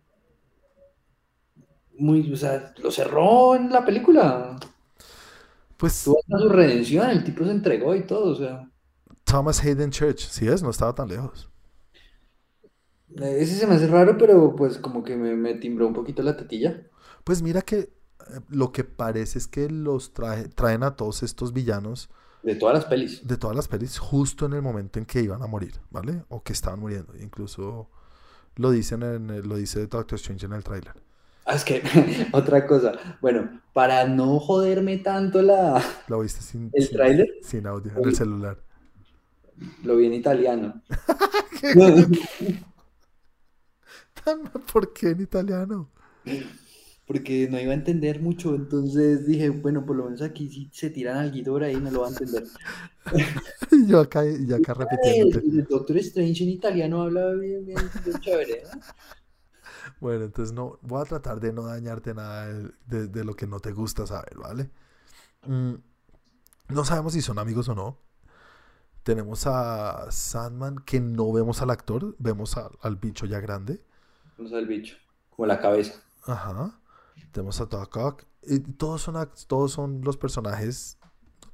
muy, 1.98 2.32
o 2.34 2.36
sea, 2.36 2.74
lo 2.78 2.92
cerró 2.92 3.56
en 3.56 3.70
la 3.72 3.86
película. 3.86 4.58
Pues 5.78 5.96
Tuvo 6.04 6.20
hasta 6.20 6.40
su 6.40 6.50
redención, 6.50 7.10
el 7.10 7.24
tipo 7.24 7.46
se 7.46 7.52
entregó 7.52 7.96
y 7.96 8.06
todo, 8.06 8.32
o 8.32 8.36
sea, 8.36 8.70
Thomas 9.24 9.62
Hayden 9.64 9.92
Church, 9.92 10.20
sí 10.30 10.48
es, 10.50 10.62
no 10.62 10.72
estaba 10.72 10.94
tan 10.94 11.08
lejos. 11.08 11.50
ese 13.22 13.56
se 13.56 13.68
me 13.68 13.76
hace 13.76 13.88
raro, 13.88 14.18
pero 14.18 14.56
pues 14.56 14.78
como 14.80 15.04
que 15.04 15.16
me, 15.16 15.36
me 15.36 15.54
timbró 15.56 15.86
un 15.88 15.94
poquito 15.94 16.24
la 16.24 16.36
tetilla. 16.38 16.90
Pues 17.24 17.42
mira 17.42 17.62
que 17.62 17.78
eh, 17.80 17.90
lo 18.50 18.72
que 18.72 18.84
parece 18.84 19.38
es 19.40 19.48
que 19.48 19.70
los 19.70 20.14
trae- 20.14 20.50
traen 20.54 20.84
a 20.84 20.96
todos 20.96 21.24
estos 21.24 21.54
villanos 21.54 22.10
De 22.42 22.56
todas 22.56 22.74
las 22.76 22.84
pelis. 22.86 23.16
de 23.22 23.38
todas 23.38 23.56
las 23.56 23.68
pelis 23.68 23.98
justo 24.00 24.46
en 24.46 24.54
el 24.54 24.62
momento 24.62 25.00
en 25.00 25.06
que 25.06 25.22
iban 25.22 25.42
a 25.44 25.48
morir, 25.48 25.80
¿vale? 25.90 26.24
O 26.30 26.44
que 26.44 26.54
estaban 26.54 26.80
muriendo. 26.80 27.14
Incluso 27.18 27.90
lo 28.56 28.72
dicen 28.72 29.04
en 29.04 29.48
lo 29.48 29.56
dice 29.56 29.88
Doctor 29.88 30.16
Strange 30.18 30.46
en 30.46 30.54
el 30.54 30.64
tráiler. 30.64 30.94
Ah, 31.46 31.56
es 31.56 31.64
que, 31.64 31.82
otra 32.32 32.68
cosa. 32.68 32.94
Bueno, 33.22 33.62
para 33.74 34.06
no 34.08 34.40
joderme 34.40 34.98
tanto 34.98 35.42
la, 35.42 35.82
¿Lo 36.08 36.20
viste 36.20 36.42
sin, 36.42 36.70
el 36.74 36.84
sin- 36.84 36.98
tráiler, 36.98 37.28
sin 37.42 37.68
audio 37.68 37.92
en 37.98 38.06
el 38.06 38.16
celular? 38.16 38.58
lo 39.84 39.98
vi 39.98 40.06
en 40.08 40.14
italiano. 40.14 40.82
¿Por 44.72 44.94
qué 44.94 45.10
en 45.10 45.22
italiano? 45.22 45.90
Porque 47.10 47.50
no 47.52 47.60
iba 47.60 47.72
a 47.74 47.76
entender 47.76 48.22
mucho, 48.22 48.56
entonces 48.56 49.28
dije, 49.28 49.50
bueno, 49.50 49.86
por 49.86 49.98
lo 49.98 50.06
menos 50.06 50.22
aquí 50.22 50.48
si 50.50 50.70
se 50.74 50.90
tiran 50.92 51.18
algo 51.18 51.52
por 51.54 51.64
ahí, 51.66 51.82
no 51.82 51.92
lo 51.92 52.02
va 52.02 52.08
a 52.08 52.12
entender. 52.12 52.46
Y 53.72 53.88
yo 53.88 54.00
acá, 54.00 54.26
y 54.26 54.46
yo 54.48 54.56
acá 54.56 54.74
El, 55.04 55.30
repitiéndote. 55.32 55.46
el 55.58 55.68
Doctor 55.68 55.98
Strange 55.98 56.44
en 56.44 56.50
italiano 56.50 57.02
habla 57.02 57.34
bien, 57.34 57.66
bien, 57.66 57.78
bien 58.04 58.20
chévere, 58.20 58.64
¿no? 58.64 58.82
Bueno, 60.00 60.26
entonces 60.26 60.54
no, 60.54 60.80
voy 60.82 61.02
a 61.02 61.06
tratar 61.06 61.40
de 61.40 61.54
no 61.54 61.64
dañarte 61.64 62.14
nada 62.14 62.48
de, 62.48 62.72
de- 62.88 63.08
de 63.08 63.24
lo 63.24 63.36
que 63.36 63.48
no 63.48 63.60
te 63.60 63.72
gusta 63.72 64.06
saber, 64.08 64.38
¿vale? 64.38 64.70
Mm, 65.48 65.76
no 66.70 66.86
sabemos 66.86 67.14
si 67.14 67.22
son 67.22 67.40
amigos 67.40 67.70
o 67.70 67.76
no. 67.76 68.00
Tenemos 69.04 69.48
a 69.48 70.08
Sandman, 70.12 70.78
que 70.86 71.00
no 71.00 71.32
vemos 71.34 71.62
al 71.62 71.72
actor, 71.72 72.16
vemos 72.20 72.58
a- 72.58 72.70
al 72.82 72.96
bicho 72.98 73.26
ya 73.26 73.40
grande. 73.40 73.82
Vamos 74.38 74.54
al 74.54 74.66
bicho, 74.66 74.98
como 75.30 75.46
la 75.46 75.60
cabeza. 75.62 76.02
Ajá. 76.28 76.80
Tenemos 77.32 77.60
a 77.62 77.66
Doc. 77.66 78.26
Y 78.44 78.60
todos 78.60 79.02
son, 79.02 79.30
todos 79.48 79.72
son 79.72 80.02
los 80.02 80.18
personajes 80.18 80.98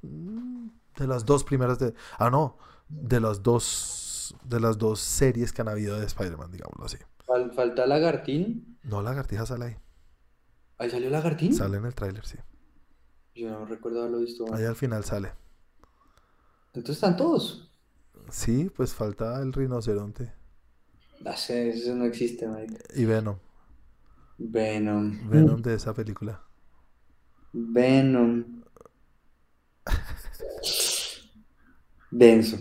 mm, 0.01 0.67
de 0.97 1.07
las 1.07 1.25
dos 1.25 1.43
primeras 1.43 1.79
de... 1.79 1.93
Ah, 2.17 2.29
no. 2.29 2.57
De 2.87 3.19
las 3.19 3.41
dos, 3.41 4.35
de 4.43 4.59
las 4.59 4.77
dos 4.77 4.99
series 4.99 5.51
que 5.51 5.61
han 5.61 5.69
habido 5.69 5.99
de 5.99 6.05
Spider-Man, 6.05 6.51
digámoslo 6.51 6.85
así. 6.85 6.97
Fal- 7.25 7.53
falta 7.53 7.85
Lagartín. 7.87 8.77
No, 8.83 9.01
Lagartija 9.01 9.45
sale 9.45 9.65
ahí. 9.65 9.77
Ahí 10.77 10.89
salió 10.89 11.09
Lagartín. 11.09 11.53
Sale 11.53 11.77
en 11.77 11.85
el 11.85 11.95
tráiler, 11.95 12.25
sí. 12.25 12.37
Yo 13.33 13.49
no 13.49 13.65
recuerdo 13.65 13.99
haberlo 14.01 14.19
visto. 14.19 14.45
Ahí 14.53 14.63
al 14.65 14.75
final 14.75 15.03
sale. 15.03 15.31
Entonces 16.67 16.95
están 16.97 17.17
todos. 17.17 17.71
Sí, 18.29 18.69
pues 18.75 18.93
falta 18.93 19.41
el 19.41 19.53
rinoceronte. 19.53 20.33
No 21.21 21.35
sé, 21.35 21.69
eso 21.69 21.95
no 21.95 22.05
existe, 22.05 22.47
Mike. 22.47 22.77
Y 22.95 23.05
Venom. 23.05 23.37
Venom. 24.37 25.29
Venom 25.29 25.61
de 25.61 25.75
esa 25.75 25.93
película. 25.93 26.41
Venom. 27.53 28.63
Denso. 32.11 32.57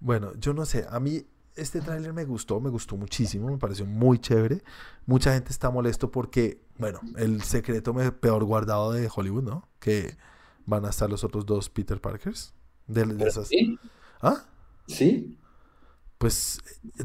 Bueno, 0.00 0.32
yo 0.34 0.52
no 0.52 0.64
sé, 0.66 0.86
a 0.88 0.98
mí 1.00 1.24
este 1.54 1.80
tráiler 1.80 2.12
me 2.12 2.24
gustó, 2.24 2.60
me 2.60 2.70
gustó 2.70 2.96
muchísimo, 2.96 3.48
me 3.48 3.58
pareció 3.58 3.86
muy 3.86 4.18
chévere. 4.18 4.62
Mucha 5.06 5.34
gente 5.34 5.50
está 5.50 5.70
molesto 5.70 6.10
porque, 6.10 6.64
bueno, 6.78 7.00
el 7.16 7.42
secreto 7.42 7.94
peor 8.20 8.44
guardado 8.44 8.92
de 8.92 9.08
Hollywood, 9.14 9.44
¿no? 9.44 9.68
Que 9.78 10.16
van 10.64 10.84
a 10.84 10.90
estar 10.90 11.10
los 11.10 11.24
otros 11.24 11.46
dos 11.46 11.68
Peter 11.68 12.00
Parkers. 12.00 12.54
De, 12.86 13.04
de 13.04 13.14
Pero 13.14 13.30
esas... 13.30 13.48
sí, 13.48 13.78
¿Ah? 14.20 14.44
sí. 14.86 15.38
Pues 16.18 16.60
eh, 16.98 17.04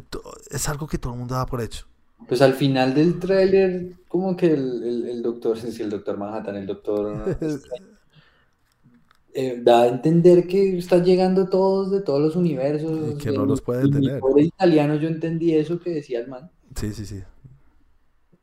es 0.52 0.70
algo 0.70 0.88
que 0.88 0.98
todo 0.98 1.14
el 1.14 1.20
mundo 1.20 1.36
da 1.36 1.46
por 1.46 1.62
hecho. 1.62 1.88
Pues 2.28 2.42
al 2.42 2.54
final 2.54 2.94
del 2.94 3.20
tráiler, 3.20 3.94
como 4.08 4.36
que 4.36 4.48
el, 4.54 4.84
el, 4.84 5.10
el 5.10 5.22
doctor, 5.22 5.58
sí, 5.60 5.82
el 5.82 5.90
doctor 5.90 6.18
Manhattan, 6.18 6.56
el 6.56 6.66
doctor 6.66 7.38
eh, 9.34 9.62
da 9.62 9.84
a 9.84 9.88
entender 9.88 10.48
que 10.48 10.78
están 10.78 11.04
llegando 11.06 11.48
todos 11.48 11.92
de 11.92 12.02
todos 12.02 12.22
los 12.22 12.36
universos. 12.36 13.14
Y 13.14 13.18
que 13.18 13.32
no 13.32 13.46
los 13.46 13.62
puede 13.62 13.90
tener. 13.90 14.20
pobre 14.20 14.44
italiano, 14.44 14.96
yo 14.96 15.08
entendí 15.08 15.54
eso 15.54 15.80
que 15.80 15.92
decía 15.92 16.20
el 16.20 16.28
man. 16.28 16.50
Sí, 16.76 16.94
sí, 16.94 17.06
sí. 17.06 17.24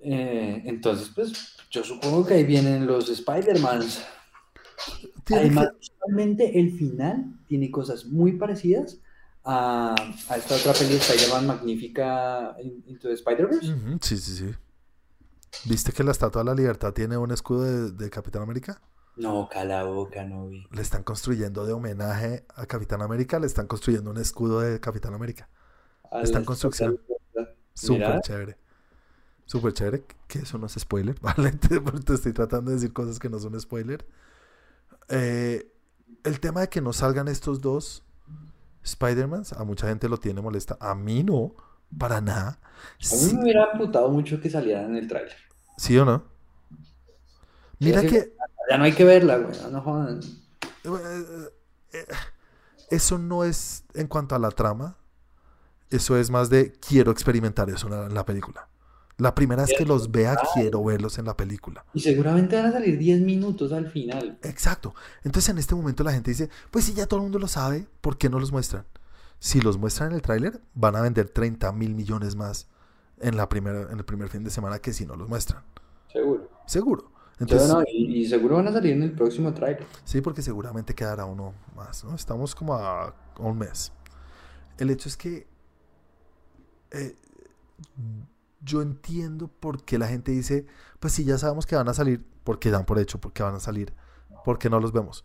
Eh, 0.01 0.62
entonces, 0.66 1.10
pues 1.14 1.32
yo 1.70 1.82
supongo 1.82 2.26
que 2.26 2.34
ahí 2.34 2.44
vienen 2.44 2.86
los 2.86 3.09
Spider-Mans. 3.09 4.05
Además, 5.32 5.70
que- 6.36 6.60
el 6.60 6.72
final 6.72 7.38
tiene 7.48 7.70
cosas 7.70 8.05
muy 8.05 8.32
parecidas 8.32 9.01
a, 9.44 9.94
a 10.28 10.36
esta 10.36 10.56
otra 10.56 10.72
peli 10.72 10.94
de 10.94 10.96
Spider-Man 10.98 11.46
magnífica 11.46 12.56
In- 12.62 12.82
Into 12.86 13.08
the 13.08 13.14
Spider-Verse. 13.14 13.74
Sí, 14.00 14.18
sí, 14.18 14.36
sí. 14.36 14.54
¿Viste 15.64 15.92
que 15.92 16.04
la 16.04 16.10
Estatua 16.12 16.42
de 16.42 16.46
la 16.46 16.54
Libertad 16.54 16.92
tiene 16.92 17.16
un 17.16 17.30
escudo 17.30 17.62
de, 17.62 17.90
de 17.92 18.10
Capitán 18.10 18.42
América? 18.42 18.80
No, 19.16 19.48
cala 19.48 19.84
boca, 19.84 20.24
no 20.24 20.48
vi. 20.48 20.66
Le 20.70 20.82
están 20.82 21.04
construyendo 21.04 21.64
de 21.66 21.72
homenaje 21.72 22.44
a 22.56 22.66
Capitán 22.66 23.00
América, 23.02 23.38
le 23.38 23.46
están 23.46 23.66
construyendo 23.66 24.10
un 24.10 24.16
escudo 24.18 24.60
de 24.60 24.80
Capitán 24.80 25.14
América. 25.14 25.48
Está 26.22 26.38
en 26.38 26.44
construcción. 26.44 27.00
Súper 27.74 28.20
chévere. 28.20 28.58
Súper 29.46 29.72
chévere. 29.72 30.04
Que 30.28 30.40
eso 30.40 30.58
no 30.58 30.66
es 30.66 30.72
spoiler, 30.74 31.18
¿vale? 31.22 31.52
Te, 31.52 31.80
te 31.80 32.14
estoy 32.14 32.32
tratando 32.32 32.70
de 32.70 32.76
decir 32.76 32.92
cosas 32.92 33.18
que 33.18 33.28
no 33.28 33.38
son 33.38 33.58
spoiler. 33.60 34.06
Eh, 35.08 35.70
el 36.24 36.40
tema 36.40 36.62
de 36.62 36.68
que 36.68 36.80
no 36.80 36.92
salgan 36.92 37.28
estos 37.28 37.60
dos 37.60 38.03
Spider-Mans, 38.85 39.55
a 39.55 39.65
mucha 39.65 39.89
gente 39.89 40.09
lo 40.09 40.19
tiene 40.19 40.40
molesta. 40.40 40.77
A 40.81 40.94
mí 40.94 41.24
no, 41.24 41.55
para 41.98 42.20
nada. 42.20 42.59
A 42.61 42.97
mí 43.01 43.06
Sí, 43.06 43.35
me 43.35 43.43
hubiera 43.43 43.65
amputado 43.73 44.09
mucho 44.11 44.40
que 44.40 44.51
salieran 44.51 44.90
en 44.90 44.97
el 44.97 45.09
tráiler. 45.09 45.35
¿sí 45.77 45.98
o 45.98 46.05
no? 46.05 46.23
Mira 47.81 48.01
Sí, 48.02 48.06
que 48.09 48.32
Ya 48.70 48.78
no 48.78 48.85
hay 48.85 48.93
que 48.93 49.05
verla, 49.05 49.39
güey. 49.39 49.59
No 49.73 49.81
jodan. 49.81 50.20
Eh, 50.85 51.48
eh, 51.93 52.06
Eso 52.90 53.19
no 53.19 53.43
es 53.44 53.85
en 53.94 54.06
cuanto 54.06 54.35
a 54.35 54.39
la 54.39 54.51
trama. 54.51 54.97
Eso 55.90 56.16
es 56.16 56.31
más 56.31 56.48
de 56.51 56.73
quiero 56.73 57.11
experimentar 57.11 57.69
eso 57.70 57.89
en 58.06 58.15
la 58.15 58.24
película. 58.24 58.69
La 59.16 59.35
primera 59.35 59.62
vez 59.62 59.73
que 59.78 59.85
los 59.85 60.11
vea, 60.11 60.36
quiero 60.55 60.82
verlos 60.82 61.19
en 61.19 61.27
la 61.27 61.36
película. 61.36 61.85
Y 61.95 62.01
seguramente 62.01 62.57
van 62.57 62.66
a 62.66 62.73
salir 62.73 62.99
10 62.99 63.20
minutos 63.20 63.73
al 63.73 63.89
final. 63.89 64.39
Exacto. 64.43 64.95
Entonces 65.23 65.51
en 65.51 65.59
este 65.59 65.74
momento 65.74 66.03
la 66.03 66.12
gente 66.12 66.32
dice, 66.32 66.51
pues 66.70 66.85
si 66.85 66.95
ya 66.95 67.07
todo 67.07 67.20
el 67.20 67.24
mundo 67.24 67.39
lo 67.39 67.47
sabe, 67.47 67.86
¿por 68.01 68.19
qué 68.19 68.28
no 68.28 68.41
los 68.41 68.51
muestran? 68.51 68.85
Si 69.39 69.61
los 69.61 69.78
muestran 69.78 70.11
en 70.11 70.16
el 70.16 70.23
tráiler, 70.23 70.61
van 70.74 70.97
a 70.97 71.01
vender 71.01 71.28
30 71.28 71.70
mil 71.73 71.95
millones 71.95 72.35
más 72.35 72.66
en, 73.20 73.36
la 73.36 73.49
primera, 73.49 73.82
en 73.91 73.99
el 73.99 74.05
primer 74.05 74.28
fin 74.28 74.43
de 74.43 74.51
semana 74.51 74.81
que 74.81 74.93
si 74.93 75.07
no 75.07 75.15
los 75.15 75.28
muestran. 75.28 75.62
Seguro. 76.12 76.51
Seguro. 76.66 77.12
Entonces, 77.39 77.73
y, 77.93 78.20
y 78.20 78.27
seguro 78.27 78.57
van 78.57 78.69
a 78.69 78.73
salir 78.73 78.93
en 78.93 79.03
el 79.03 79.12
próximo 79.12 79.53
tráiler. 79.53 79.86
Sí, 80.05 80.20
porque 80.20 80.43
seguramente 80.43 80.95
quedará 80.95 81.24
uno 81.24 81.53
más, 81.77 82.05
¿no? 82.05 82.15
Estamos 82.15 82.55
como 82.55 82.74
a, 82.74 83.07
a 83.09 83.15
un 83.39 83.59
mes. 83.59 83.93
El 84.78 84.91
hecho 84.91 85.09
es 85.09 85.16
que 85.16 85.47
eh, 86.91 87.16
yo 88.65 88.82
entiendo 88.82 89.49
por 89.49 89.85
qué 89.85 89.99
la 89.99 90.09
gente 90.09 90.32
dice, 90.32 90.66
pues 91.01 91.12
si 91.12 91.24
ya 91.24 91.39
sabemos 91.39 91.66
que 91.66 91.77
van 91.77 91.89
a 91.89 91.95
salir, 91.95 92.24
porque 92.45 92.70
dan 92.70 92.86
por 92.86 92.99
hecho, 92.99 93.20
porque 93.20 93.43
van 93.43 93.55
a 93.55 93.61
salir, 93.61 93.95
porque 94.45 94.70
no 94.70 94.81
los 94.81 94.93
vemos. 94.93 95.24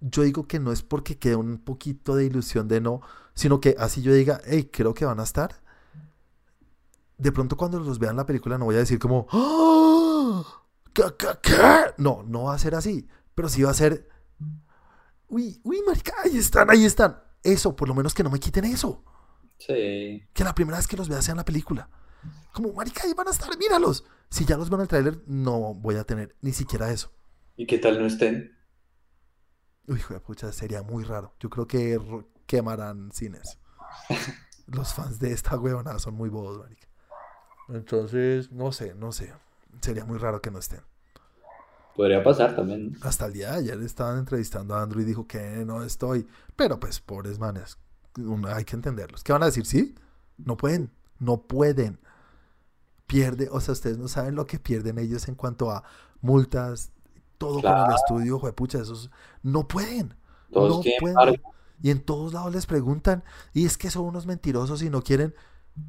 Yo 0.00 0.22
digo 0.22 0.48
que 0.48 0.58
no 0.58 0.72
es 0.72 0.82
porque 0.82 1.18
quede 1.18 1.36
un 1.36 1.58
poquito 1.58 2.16
de 2.16 2.24
ilusión 2.24 2.66
de 2.68 2.80
no, 2.80 3.02
sino 3.34 3.60
que 3.60 3.76
así 3.78 4.02
yo 4.02 4.12
diga, 4.12 4.40
hey, 4.44 4.68
creo 4.72 4.94
que 4.94 5.04
van 5.04 5.20
a 5.20 5.24
estar. 5.24 5.62
De 7.18 7.30
pronto 7.30 7.56
cuando 7.56 7.78
los 7.78 7.98
vean 7.98 8.16
la 8.16 8.26
película 8.26 8.58
no 8.58 8.64
voy 8.64 8.74
a 8.74 8.78
decir 8.78 8.98
como, 8.98 9.26
¡Ah! 9.30 10.42
¿Qué, 10.92 11.04
qué, 11.18 11.28
qué? 11.40 11.94
No, 11.98 12.22
no 12.26 12.44
va 12.44 12.54
a 12.54 12.58
ser 12.58 12.74
así. 12.74 13.08
Pero 13.34 13.48
sí 13.48 13.62
va 13.62 13.70
a 13.70 13.74
ser. 13.74 14.08
Uy, 15.28 15.60
uy, 15.64 15.82
marica, 15.86 16.14
ahí 16.22 16.36
están, 16.36 16.68
ahí 16.70 16.84
están. 16.84 17.22
Eso, 17.42 17.74
por 17.74 17.88
lo 17.88 17.94
menos 17.94 18.12
que 18.12 18.22
no 18.22 18.30
me 18.30 18.38
quiten 18.38 18.64
eso. 18.64 19.02
Sí. 19.58 20.22
Que 20.32 20.44
la 20.44 20.54
primera 20.54 20.76
vez 20.76 20.86
que 20.86 20.96
los 20.96 21.08
vea 21.08 21.22
sea 21.22 21.32
en 21.32 21.38
la 21.38 21.44
película. 21.44 21.88
Como, 22.52 22.72
marica, 22.72 23.02
ahí 23.04 23.14
van 23.14 23.28
a 23.28 23.30
estar, 23.30 23.56
míralos. 23.58 24.04
Si 24.28 24.44
ya 24.44 24.56
los 24.56 24.70
veo 24.70 24.78
en 24.78 24.82
el 24.82 24.88
tráiler, 24.88 25.22
no 25.26 25.74
voy 25.74 25.96
a 25.96 26.04
tener 26.04 26.36
ni 26.40 26.52
siquiera 26.52 26.90
eso. 26.90 27.12
¿Y 27.56 27.66
qué 27.66 27.78
tal 27.78 27.98
no 27.98 28.06
estén? 28.06 28.56
Uy, 29.86 29.98
hijo 29.98 30.14
de 30.14 30.20
pucha, 30.20 30.52
sería 30.52 30.82
muy 30.82 31.04
raro. 31.04 31.34
Yo 31.40 31.50
creo 31.50 31.66
que 31.66 31.98
quemarán 32.46 33.10
cines. 33.12 33.58
Los 34.66 34.94
fans 34.94 35.18
de 35.18 35.32
esta 35.32 35.58
huevona 35.58 35.98
son 35.98 36.14
muy 36.14 36.28
bobos, 36.28 36.58
marica. 36.58 36.86
Entonces, 37.68 38.50
no 38.52 38.72
sé, 38.72 38.94
no 38.94 39.12
sé. 39.12 39.32
Sería 39.80 40.04
muy 40.04 40.18
raro 40.18 40.40
que 40.40 40.50
no 40.50 40.58
estén. 40.58 40.80
Podría 41.96 42.22
pasar 42.22 42.56
también. 42.56 42.92
¿no? 42.92 42.98
Hasta 43.02 43.26
el 43.26 43.32
día 43.34 43.52
de 43.52 43.58
ayer 43.58 43.82
estaban 43.82 44.18
entrevistando 44.18 44.74
a 44.74 44.82
Andrew 44.82 45.02
y 45.02 45.04
dijo 45.04 45.26
que 45.26 45.64
no 45.66 45.82
estoy. 45.82 46.26
Pero 46.56 46.80
pues, 46.80 47.00
pobres 47.00 47.38
manes, 47.38 47.78
hay 48.48 48.64
que 48.64 48.76
entenderlos. 48.76 49.22
¿Qué 49.22 49.32
van 49.32 49.42
a 49.42 49.46
decir? 49.46 49.66
¿Sí? 49.66 49.94
No 50.38 50.56
pueden, 50.56 50.90
no 51.18 51.42
pueden. 51.42 52.00
Pierde, 53.12 53.50
o 53.52 53.60
sea, 53.60 53.72
ustedes 53.72 53.98
no 53.98 54.08
saben 54.08 54.34
lo 54.34 54.46
que 54.46 54.58
pierden 54.58 54.98
ellos 54.98 55.28
en 55.28 55.34
cuanto 55.34 55.70
a 55.70 55.84
multas, 56.22 56.92
todo 57.36 57.60
con 57.60 57.70
el 57.70 57.94
estudio, 57.94 58.38
juepucha, 58.38 58.78
esos 58.78 59.10
no 59.42 59.68
pueden. 59.68 60.14
Todos 60.50 60.82
no 60.82 60.92
pueden. 60.98 61.42
Y 61.82 61.90
en 61.90 62.00
todos 62.00 62.32
lados 62.32 62.54
les 62.54 62.64
preguntan, 62.64 63.22
y 63.52 63.66
es 63.66 63.76
que 63.76 63.90
son 63.90 64.06
unos 64.06 64.24
mentirosos 64.24 64.82
y 64.82 64.88
no 64.88 65.02
quieren, 65.02 65.34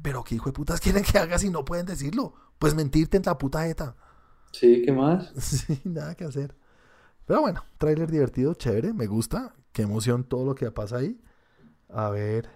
pero 0.02 0.22
qué 0.22 0.34
hijo 0.34 0.50
de 0.50 0.52
putas 0.52 0.80
quieren 0.82 1.02
que 1.02 1.16
hagas 1.16 1.42
y 1.44 1.48
no 1.48 1.64
pueden 1.64 1.86
decirlo. 1.86 2.34
Pues 2.58 2.74
mentirte 2.74 3.16
en 3.16 3.22
la 3.24 3.38
puta 3.38 3.62
jeta. 3.62 3.96
Sí, 4.52 4.82
¿qué 4.84 4.92
más? 4.92 5.32
Sí, 5.40 5.80
nada 5.84 6.14
que 6.14 6.24
hacer. 6.24 6.54
Pero 7.24 7.40
bueno, 7.40 7.64
tráiler 7.78 8.10
divertido, 8.10 8.52
chévere, 8.52 8.92
me 8.92 9.06
gusta. 9.06 9.54
Qué 9.72 9.80
emoción 9.80 10.24
todo 10.24 10.44
lo 10.44 10.54
que 10.54 10.70
pasa 10.70 10.98
ahí. 10.98 11.18
A 11.88 12.10
ver, 12.10 12.50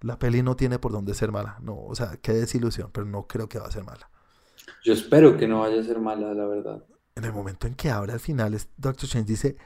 la 0.00 0.18
peli 0.18 0.42
no 0.42 0.56
tiene 0.56 0.78
por 0.78 0.92
dónde 0.92 1.14
ser 1.14 1.32
mala. 1.32 1.58
No, 1.62 1.78
o 1.78 1.94
sea, 1.94 2.16
qué 2.22 2.32
desilusión, 2.32 2.90
pero 2.92 3.06
no 3.06 3.26
creo 3.26 3.48
que 3.48 3.58
va 3.58 3.66
a 3.66 3.70
ser 3.70 3.84
mala. 3.84 4.10
Yo 4.84 4.92
espero 4.92 5.36
que 5.36 5.46
no 5.48 5.60
vaya 5.60 5.80
a 5.80 5.84
ser 5.84 6.00
mala, 6.00 6.32
la 6.34 6.46
verdad. 6.46 6.84
En 7.14 7.24
el 7.24 7.32
momento 7.32 7.66
en 7.66 7.74
que 7.74 7.90
abre 7.90 8.12
al 8.12 8.20
final, 8.20 8.52
Doctor 8.76 9.04
Strange 9.04 9.30
dice, 9.30 9.56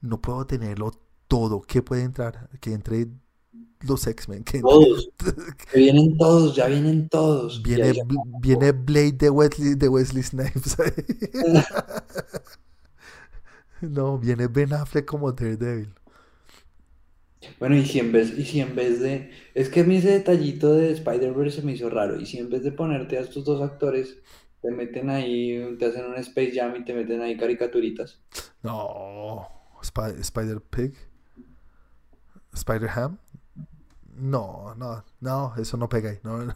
no 0.00 0.20
puedo 0.20 0.46
tenerlo 0.46 0.92
todo. 1.28 1.62
¿Qué 1.62 1.82
puede 1.82 2.02
entrar? 2.02 2.48
Que 2.60 2.72
entre 2.72 3.08
los 3.82 4.06
X-Men. 4.06 4.44
Que 4.44 4.60
Todos. 4.60 5.10
Que 5.72 5.78
vienen 5.78 6.16
todos, 6.16 6.56
ya 6.56 6.66
vienen 6.66 7.08
todos. 7.08 7.62
Viene, 7.62 7.94
ya- 7.94 8.02
viene 8.40 8.72
Blade 8.72 9.12
de 9.12 9.30
Wesley, 9.30 9.74
de 9.74 9.88
Wesley 9.88 10.22
Snipes. 10.22 10.76
no, 13.80 14.18
viene 14.18 14.48
Ben 14.48 14.72
Affleck 14.72 15.04
como 15.04 15.32
Daredevil. 15.32 15.94
Bueno, 17.58 17.76
y 17.76 17.84
si 17.86 17.98
en 18.00 18.12
vez, 18.12 18.36
y 18.38 18.44
si 18.44 18.60
en 18.60 18.74
vez 18.74 19.00
de. 19.00 19.30
Es 19.54 19.68
que 19.68 19.80
a 19.80 19.84
mí 19.84 19.96
ese 19.96 20.10
detallito 20.10 20.74
de 20.74 20.92
Spider-Verse 20.92 21.60
se 21.60 21.66
me 21.66 21.72
hizo 21.72 21.88
raro. 21.90 22.20
Y 22.20 22.26
si 22.26 22.38
en 22.38 22.50
vez 22.50 22.62
de 22.64 22.72
ponerte 22.72 23.16
a 23.18 23.20
estos 23.20 23.44
dos 23.44 23.60
actores, 23.62 24.18
te 24.62 24.70
meten 24.70 25.10
ahí, 25.10 25.76
te 25.78 25.86
hacen 25.86 26.06
un 26.06 26.16
Space 26.16 26.52
Jam 26.54 26.74
y 26.76 26.84
te 26.84 26.94
meten 26.94 27.20
ahí 27.22 27.36
caricaturitas. 27.36 28.20
No, 28.62 29.48
Spi- 29.82 30.20
Spider 30.20 30.60
Pig, 30.60 30.94
Spider 32.54 32.88
Ham. 32.88 33.18
No, 34.16 34.74
no, 34.76 35.04
no, 35.20 35.54
eso 35.58 35.76
no 35.76 35.88
pega 35.88 36.10
ahí. 36.10 36.20
No, 36.24 36.38
no, 36.44 36.54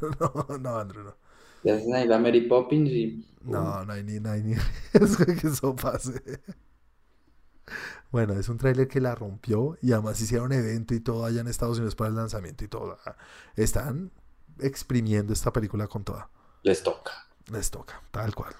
no, 0.48 0.58
no, 0.58 0.78
Andrew, 0.78 1.04
no. 1.04 1.16
Te 1.62 1.70
hacen 1.72 1.94
ahí 1.94 2.06
la 2.06 2.18
Mary 2.20 2.42
Poppins 2.42 2.90
y. 2.90 3.24
No, 3.44 3.84
no 3.84 3.92
hay 3.92 4.04
ni, 4.04 4.20
no 4.20 4.30
hay 4.30 4.42
ni 4.42 4.54
de 4.92 5.36
que 5.36 5.48
eso 5.48 5.74
pase. 5.74 6.22
Bueno, 8.12 8.34
es 8.34 8.48
un 8.48 8.58
tráiler 8.58 8.88
que 8.88 9.00
la 9.00 9.14
rompió 9.14 9.76
y 9.82 9.92
además 9.92 10.20
hicieron 10.20 10.52
evento 10.52 10.94
y 10.94 11.00
todo 11.00 11.24
allá 11.24 11.40
en 11.40 11.48
Estados 11.48 11.78
Unidos 11.78 11.96
para 11.96 12.10
el 12.10 12.16
lanzamiento 12.16 12.64
y 12.64 12.68
todo. 12.68 12.98
Ah, 13.06 13.16
Están 13.56 14.12
exprimiendo 14.60 15.32
esta 15.32 15.52
película 15.52 15.88
con 15.88 16.04
toda. 16.04 16.30
Les 16.64 16.82
toca. 16.82 17.12
Les 17.52 17.70
toca, 17.70 18.02
tal 18.10 18.34
cual. 18.34 18.54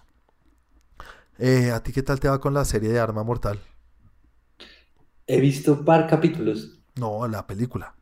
Eh, 1.38 1.70
¿A 1.72 1.82
ti 1.82 1.92
qué 1.92 2.02
tal 2.02 2.20
te 2.20 2.28
va 2.28 2.40
con 2.40 2.54
la 2.54 2.64
serie 2.64 2.90
de 2.90 3.00
Arma 3.00 3.22
Mortal? 3.24 3.58
He 5.26 5.40
visto 5.40 5.84
par 5.84 6.06
capítulos. 6.06 6.78
No, 6.96 7.26
la 7.28 7.46
película. 7.46 7.94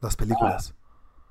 Las 0.00 0.16
películas. 0.16 0.74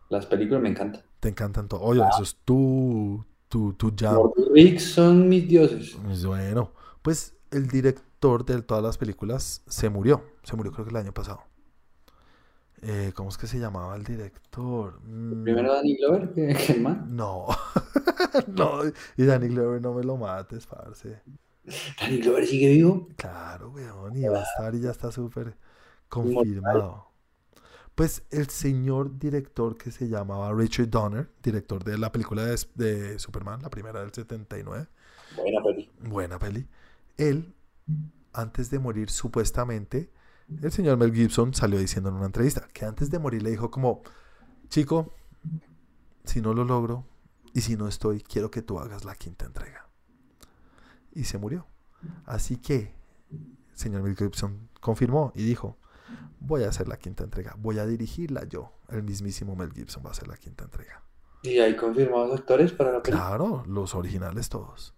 Las 0.10 0.26
películas 0.26 0.62
me 0.62 0.70
encantan. 0.70 1.02
Te 1.20 1.30
encantan 1.30 1.68
todo. 1.68 1.82
Oye, 1.82 2.02
eso 2.10 2.24
es 2.24 2.38
tu, 2.44 3.26
tu, 3.48 3.74
tu 3.74 3.94
jam. 3.98 4.18
Riggs 4.54 4.84
son 4.84 5.28
mis 5.30 5.48
dioses. 5.48 5.96
Bueno, 6.26 6.72
pues 7.02 7.36
el 7.52 7.68
director 7.68 8.04
de 8.24 8.62
todas 8.62 8.82
las 8.82 8.98
películas 8.98 9.62
se 9.68 9.90
murió. 9.90 10.24
Se 10.44 10.56
murió 10.56 10.72
creo 10.72 10.86
que 10.86 10.92
el 10.92 10.98
año 10.98 11.14
pasado. 11.14 11.44
Eh, 12.82 13.12
¿cómo 13.16 13.30
es 13.30 13.38
que 13.38 13.48
se 13.48 13.60
llamaba 13.60 13.96
el 13.96 14.04
director? 14.04 15.00
Mm, 15.04 15.44
Primero 15.44 15.74
Danny 15.74 15.98
Glover, 15.98 16.34
que, 16.34 16.54
que 16.54 16.74
el 16.74 16.82
man. 16.82 17.06
No. 17.10 17.48
no. 18.48 18.80
Y 19.18 19.26
Danny 19.26 19.50
Glover 19.50 19.82
no 19.82 19.94
me 19.94 20.04
lo 20.04 20.16
mates, 20.16 20.66
parce. 20.68 21.22
Danny 22.00 22.20
Glover 22.20 22.46
sigue 22.46 22.70
vivo. 22.70 23.10
Claro, 23.18 23.72
weón. 23.72 24.16
Y 24.16 24.26
va 24.28 24.40
a 24.40 24.44
estar 24.44 24.74
y 24.74 24.80
ya 24.80 24.92
está 24.92 25.12
súper 25.12 25.58
confirmado. 26.08 27.08
Pues 27.96 28.24
el 28.32 28.50
señor 28.50 29.20
director 29.20 29.78
que 29.78 29.92
se 29.92 30.08
llamaba 30.08 30.52
Richard 30.54 30.90
Donner, 30.90 31.30
director 31.44 31.84
de 31.84 31.98
la 31.98 32.12
película 32.12 32.46
de, 32.46 32.58
de 32.76 33.20
Superman, 33.20 33.62
la 33.62 33.70
primera 33.70 34.00
del 34.00 34.14
79. 34.14 34.88
Buena 35.36 35.62
peli. 35.62 35.92
Buena 36.00 36.40
peli. 36.40 36.68
Él, 37.18 37.54
antes 38.34 38.70
de 38.70 38.80
morir, 38.80 39.10
supuestamente, 39.10 40.12
el 40.62 40.72
señor 40.72 40.98
Mel 40.98 41.14
Gibson 41.14 41.54
salió 41.54 41.80
diciendo 41.80 42.10
en 42.10 42.16
una 42.16 42.26
entrevista 42.26 42.68
que 42.74 42.86
antes 42.86 43.10
de 43.10 43.20
morir 43.20 43.44
le 43.44 43.52
dijo 43.52 43.72
como, 43.72 44.02
chico, 44.70 45.16
si 46.24 46.42
no 46.42 46.54
lo 46.54 46.64
logro 46.64 47.06
y 47.54 47.62
si 47.62 47.76
no 47.76 47.88
estoy, 47.88 48.22
quiero 48.22 48.52
que 48.52 48.62
tú 48.62 48.80
hagas 48.80 49.06
la 49.06 49.16
quinta 49.16 49.46
entrega. 49.46 49.88
Y 51.14 51.26
se 51.26 51.38
murió. 51.38 51.68
Así 52.26 52.58
que, 52.58 52.94
el 53.32 53.78
señor 53.78 54.04
Mel 54.04 54.16
Gibson 54.16 54.70
confirmó 54.80 55.32
y 55.36 55.44
dijo, 55.44 55.78
voy 56.40 56.64
a 56.64 56.70
hacer 56.70 56.88
la 56.88 56.98
quinta 56.98 57.24
entrega, 57.24 57.56
voy 57.58 57.80
a 57.80 57.86
dirigirla 57.86 58.46
yo. 58.46 58.74
El 58.90 59.04
mismísimo 59.04 59.56
Mel 59.56 59.72
Gibson 59.72 60.04
va 60.04 60.10
a 60.10 60.12
hacer 60.12 60.28
la 60.28 60.38
quinta 60.38 60.66
entrega. 60.66 61.04
¿Y 61.44 61.60
hay 61.60 61.76
confirmados 61.76 62.40
actores 62.40 62.72
para 62.72 62.92
la 62.92 63.04
película? 63.04 63.28
Claro, 63.28 63.64
los 63.68 63.96
originales 63.96 64.50
todos. 64.50 64.94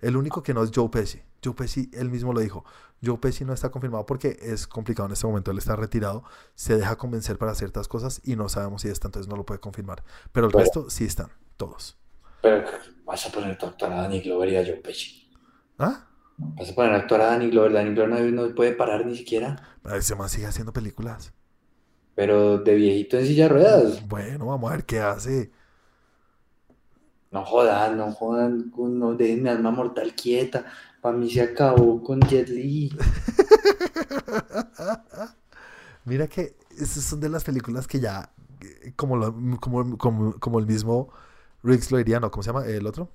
El 0.00 0.16
único 0.16 0.42
que 0.42 0.54
no 0.54 0.62
es 0.62 0.70
Joe 0.74 0.88
Pesci. 0.88 1.20
Joe 1.44 1.54
Pesci, 1.54 1.90
él 1.94 2.10
mismo 2.10 2.32
lo 2.32 2.40
dijo. 2.40 2.64
Joe 3.04 3.18
Pesci 3.18 3.44
no 3.44 3.52
está 3.52 3.70
confirmado 3.70 4.06
porque 4.06 4.38
es 4.40 4.66
complicado 4.66 5.06
en 5.06 5.12
este 5.12 5.26
momento. 5.26 5.50
Él 5.50 5.58
está 5.58 5.76
retirado, 5.76 6.24
se 6.54 6.76
deja 6.76 6.96
convencer 6.96 7.38
para 7.38 7.54
ciertas 7.54 7.88
cosas 7.88 8.20
y 8.24 8.36
no 8.36 8.48
sabemos 8.48 8.82
si 8.82 8.88
está, 8.88 9.08
entonces 9.08 9.28
no 9.28 9.36
lo 9.36 9.44
puede 9.44 9.60
confirmar. 9.60 10.02
Pero 10.32 10.46
el 10.46 10.52
Bueno. 10.52 10.64
resto 10.64 10.90
sí 10.90 11.04
están, 11.04 11.28
todos. 11.56 11.96
Pero 12.42 12.64
vas 13.04 13.26
a 13.26 13.30
poner 13.32 13.56
tu 13.58 13.66
actor 13.66 13.92
a 13.92 14.02
Danny 14.02 14.20
Glover 14.20 14.48
y 14.50 14.56
a 14.56 14.64
Joe 14.64 14.76
Pesci. 14.76 15.30
¿Ah? 15.78 16.06
Vas 16.38 16.70
a 16.70 16.74
poner 16.74 16.92
a 16.92 16.96
actuar 16.96 17.20
a 17.22 17.26
Danny 17.26 17.50
Glover. 17.50 17.72
Danny 17.72 17.94
Glover 17.94 18.32
no, 18.32 18.46
no 18.46 18.54
puede 18.54 18.72
parar 18.72 19.06
ni 19.06 19.16
siquiera. 19.16 19.56
Ese 19.94 20.14
man 20.14 20.28
sigue 20.28 20.46
haciendo 20.46 20.72
películas. 20.72 21.32
Pero 22.14 22.58
de 22.58 22.74
viejito 22.74 23.18
en 23.18 23.26
silla 23.26 23.44
de 23.44 23.48
ruedas. 23.50 24.08
Bueno, 24.08 24.46
vamos 24.46 24.70
a 24.70 24.76
ver 24.76 24.84
qué 24.86 25.00
hace. 25.00 25.50
No 27.36 27.42
jodan, 27.50 27.96
no 27.98 28.10
jodan, 28.12 28.72
no 28.76 29.14
dejen 29.14 29.42
mi 29.44 29.48
alma 29.50 29.70
mortal 29.70 30.14
quieta. 30.14 30.64
Para 31.00 31.16
mí 31.18 31.30
se 31.30 31.42
acabó 31.42 32.02
con 32.02 32.20
Jet 32.20 32.48
Li. 32.48 32.90
Mira 36.04 36.28
que 36.28 36.56
esas 36.78 37.04
son 37.04 37.20
de 37.20 37.28
las 37.28 37.44
películas 37.44 37.86
que 37.86 38.00
ya, 38.00 38.30
como, 38.96 39.16
lo- 39.16 39.34
como, 39.60 39.98
como, 39.98 40.38
como 40.38 40.58
el 40.58 40.66
mismo 40.66 41.10
Riggs 41.62 41.90
lo 41.90 41.98
diría, 41.98 42.20
¿no? 42.20 42.30
¿Cómo 42.30 42.42
se 42.42 42.48
llama 42.50 42.66
el 42.66 42.86
otro? 42.86 43.10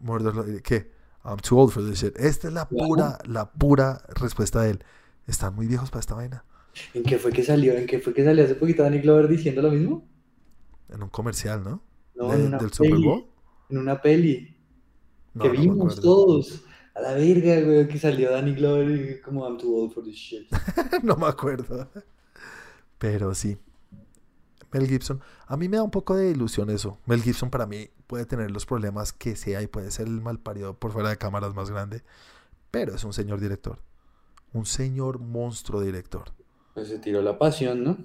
¿Mordo? 0.00 0.42
Diría, 0.44 0.60
¿qué? 0.62 0.90
I'm 1.24 1.38
too 1.38 1.58
old 1.58 1.72
for 1.72 1.82
this 1.84 1.98
shit. 2.00 2.16
Esta 2.18 2.48
es 2.48 2.54
la 2.54 2.68
pura, 2.76 3.18
la 3.26 3.50
pura 3.52 4.02
respuesta 4.14 4.62
de 4.62 4.70
él. 4.72 4.84
Están 5.26 5.54
muy 5.54 5.66
viejos 5.66 5.90
para 5.90 6.00
esta 6.00 6.14
vaina. 6.14 6.44
¿En 6.94 7.02
qué 7.02 7.18
fue 7.18 7.30
que 7.30 7.42
salió? 7.42 7.74
¿En 7.74 7.84
qué 7.86 7.98
fue 7.98 8.14
que 8.14 8.24
salió 8.24 8.42
hace 8.42 8.54
poquito 8.54 8.82
Danny 8.82 9.00
Glover 9.00 9.28
diciendo 9.28 9.60
lo 9.60 9.70
mismo? 9.70 10.08
En 10.88 11.02
un 11.02 11.10
comercial, 11.10 11.62
¿no? 11.62 11.82
No, 12.14 12.28
De- 12.28 12.36
en 12.36 12.46
una 12.46 12.58
del 12.58 12.72
Super. 12.72 12.94
Bowl. 12.96 13.26
En 13.70 13.78
una 13.78 14.00
peli. 14.00 14.56
No, 15.34 15.42
que 15.44 15.48
no 15.48 15.60
vimos 15.60 16.00
todos. 16.00 16.62
A 16.94 17.00
la 17.00 17.14
verga, 17.14 17.60
güey, 17.60 17.88
que 17.88 17.98
salió 17.98 18.30
Danny 18.30 18.54
Glover 18.54 18.90
y 18.90 19.20
como 19.20 19.44
I'm 19.44 19.58
too 19.58 19.74
old 19.76 19.92
for 19.92 20.04
this 20.04 20.14
shit. 20.14 20.46
no 21.02 21.16
me 21.16 21.26
acuerdo. 21.26 21.90
Pero 22.98 23.34
sí. 23.34 23.58
Mel 24.70 24.86
Gibson. 24.88 25.20
A 25.46 25.56
mí 25.56 25.68
me 25.68 25.76
da 25.76 25.82
un 25.82 25.90
poco 25.90 26.14
de 26.16 26.30
ilusión 26.30 26.70
eso. 26.70 26.98
Mel 27.06 27.22
Gibson 27.22 27.50
para 27.50 27.66
mí 27.66 27.88
puede 28.06 28.26
tener 28.26 28.50
los 28.50 28.66
problemas 28.66 29.12
que 29.12 29.34
sea 29.34 29.62
y 29.62 29.66
puede 29.66 29.90
ser 29.90 30.06
el 30.06 30.20
mal 30.20 30.38
parido 30.38 30.74
por 30.78 30.92
fuera 30.92 31.08
de 31.08 31.16
cámaras 31.16 31.54
más 31.54 31.70
grande. 31.70 32.02
Pero 32.70 32.94
es 32.94 33.02
un 33.04 33.12
señor 33.12 33.40
director. 33.40 33.78
Un 34.52 34.66
señor 34.66 35.18
monstruo 35.18 35.80
director. 35.80 36.24
Pues 36.74 36.88
se 36.88 36.98
tiró 36.98 37.22
la 37.22 37.38
pasión, 37.38 37.82
¿no? 37.84 37.98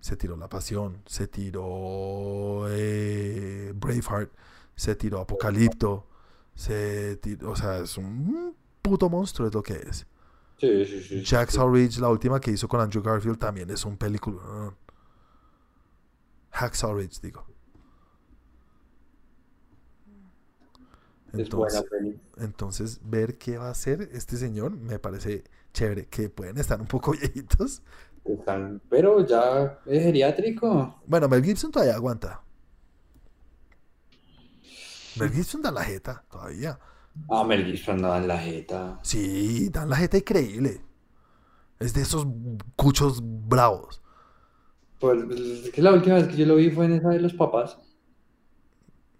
Se 0.00 0.16
tiró 0.16 0.36
La 0.36 0.48
Pasión, 0.48 1.02
se 1.06 1.28
tiró 1.28 2.66
eh, 2.68 3.72
Braveheart, 3.74 4.32
se 4.74 4.94
tiró 4.96 5.20
Apocalipto, 5.20 6.06
se 6.54 7.16
tiró, 7.16 7.50
o 7.50 7.56
sea, 7.56 7.78
es 7.78 7.96
un 7.96 8.54
puto 8.82 9.08
monstruo 9.08 9.48
es 9.48 9.54
lo 9.54 9.62
que 9.62 9.74
es. 9.74 10.06
Sí, 10.58 10.84
sí, 10.86 11.02
sí. 11.02 11.22
Jacksaw 11.22 11.72
Ridge, 11.72 11.98
la 11.98 12.08
última 12.08 12.40
que 12.40 12.50
hizo 12.52 12.68
con 12.68 12.80
Andrew 12.80 13.02
Garfield, 13.02 13.38
también 13.38 13.70
es 13.70 13.84
un 13.84 13.96
película. 13.96 14.74
Hacksaw 16.50 16.94
Ridge, 16.96 17.20
digo. 17.20 17.46
Entonces, 21.32 21.84
entonces, 22.36 23.00
ver 23.02 23.38
qué 23.38 23.56
va 23.56 23.68
a 23.68 23.70
hacer 23.70 24.10
este 24.12 24.36
señor 24.36 24.72
me 24.72 24.98
parece 24.98 25.44
chévere. 25.72 26.06
Que 26.06 26.28
pueden 26.28 26.58
estar 26.58 26.80
un 26.80 26.86
poco 26.86 27.12
viejitos. 27.20 27.82
Están- 28.24 28.80
Pero 28.88 29.26
ya 29.26 29.78
es 29.86 30.02
geriátrico. 30.02 31.00
Bueno, 31.06 31.28
Mel 31.28 31.42
Gibson 31.44 31.70
todavía 31.70 31.94
aguanta. 31.96 32.40
Mel 35.18 35.30
Gibson 35.30 35.60
da 35.62 35.70
la 35.70 35.82
jeta 35.84 36.24
todavía. 36.30 36.78
Ah, 37.28 37.44
Mel 37.44 37.64
Gibson 37.66 38.00
no 38.00 38.16
en 38.16 38.26
la 38.26 38.38
jeta. 38.38 38.98
Sí, 39.02 39.68
dan 39.68 39.90
la 39.90 39.96
jeta 39.96 40.16
increíble. 40.16 40.80
Es 41.78 41.92
de 41.94 42.02
esos 42.02 42.26
cuchos 42.76 43.20
bravos. 43.22 44.00
Pues 45.00 45.18
es 45.66 45.70
que 45.70 45.82
la 45.82 45.92
última 45.92 46.14
vez 46.14 46.28
que 46.28 46.36
yo 46.36 46.46
lo 46.46 46.54
vi 46.56 46.70
fue 46.70 46.86
en 46.86 46.92
esa 46.92 47.10
de 47.10 47.20
los 47.20 47.34
papás. 47.34 47.76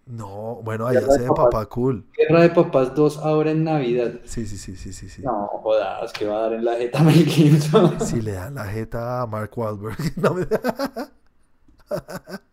No, 0.05 0.59
bueno, 0.63 0.87
ahí 0.87 0.95
Guerra 0.95 1.07
de 1.13 1.13
hace 1.13 1.21
de 1.23 1.27
Papás. 1.29 1.45
papá 1.45 1.65
cool. 1.67 2.05
Guerra 2.17 2.41
de 2.41 2.49
Papás 2.49 2.93
2 2.93 3.17
ahora 3.19 3.51
en 3.51 3.63
Navidad. 3.63 4.19
Sí, 4.25 4.45
sí, 4.45 4.57
sí, 4.57 4.75
sí, 4.75 4.91
sí, 4.91 5.07
sí. 5.09 5.21
No, 5.21 5.47
jodas, 5.47 6.11
que 6.11 6.25
va 6.27 6.37
a 6.37 6.41
dar 6.41 6.53
en 6.53 6.65
la 6.65 6.75
jeta 6.75 7.01
Mel 7.03 7.25
Gibson. 7.25 7.99
Si 8.01 8.21
le 8.21 8.33
dan 8.33 8.55
la 8.55 8.65
jeta 8.65 9.21
a 9.21 9.27
Mark 9.27 9.51
Wahlberg. 9.57 9.97
no 10.17 10.33
me- 10.33 10.47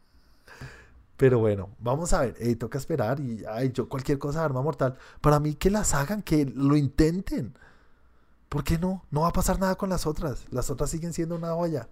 Pero 1.16 1.38
bueno, 1.38 1.70
vamos 1.78 2.12
a 2.12 2.22
ver. 2.22 2.34
Ey, 2.38 2.56
toca 2.56 2.78
esperar 2.78 3.20
y 3.20 3.44
ay, 3.46 3.72
yo 3.72 3.88
cualquier 3.88 4.18
cosa 4.18 4.38
de 4.40 4.46
arma 4.46 4.62
mortal. 4.62 4.96
Para 5.20 5.38
mí 5.38 5.54
que 5.54 5.70
las 5.70 5.92
hagan, 5.94 6.22
que 6.22 6.46
lo 6.46 6.76
intenten. 6.76 7.54
¿Por 8.50 8.64
qué 8.64 8.78
no? 8.78 9.06
No 9.12 9.20
va 9.20 9.28
a 9.28 9.32
pasar 9.32 9.60
nada 9.60 9.76
con 9.76 9.88
las 9.90 10.08
otras. 10.08 10.44
Las 10.50 10.70
otras 10.70 10.90
siguen 10.90 11.12
siendo 11.12 11.36
una 11.36 11.54
olla. 11.54 11.88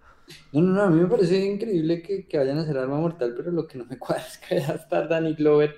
No, 0.53 0.61
no, 0.61 0.73
no, 0.73 0.83
a 0.83 0.91
mí 0.91 1.01
me 1.01 1.07
parece 1.07 1.47
increíble 1.47 2.03
que, 2.03 2.27
que 2.27 2.37
vayan 2.37 2.59
a 2.59 2.63
hacer 2.63 2.77
Arma 2.77 2.99
Mortal, 2.99 3.33
pero 3.37 3.53
lo 3.53 3.69
que 3.69 3.79
no 3.79 3.85
me 3.85 3.97
cuadra 3.99 4.25
es 4.27 4.39
que 4.39 4.57
vaya 4.57 4.73
a 4.73 4.75
estar 4.75 5.09
Danny 5.09 5.35
Glover 5.35 5.77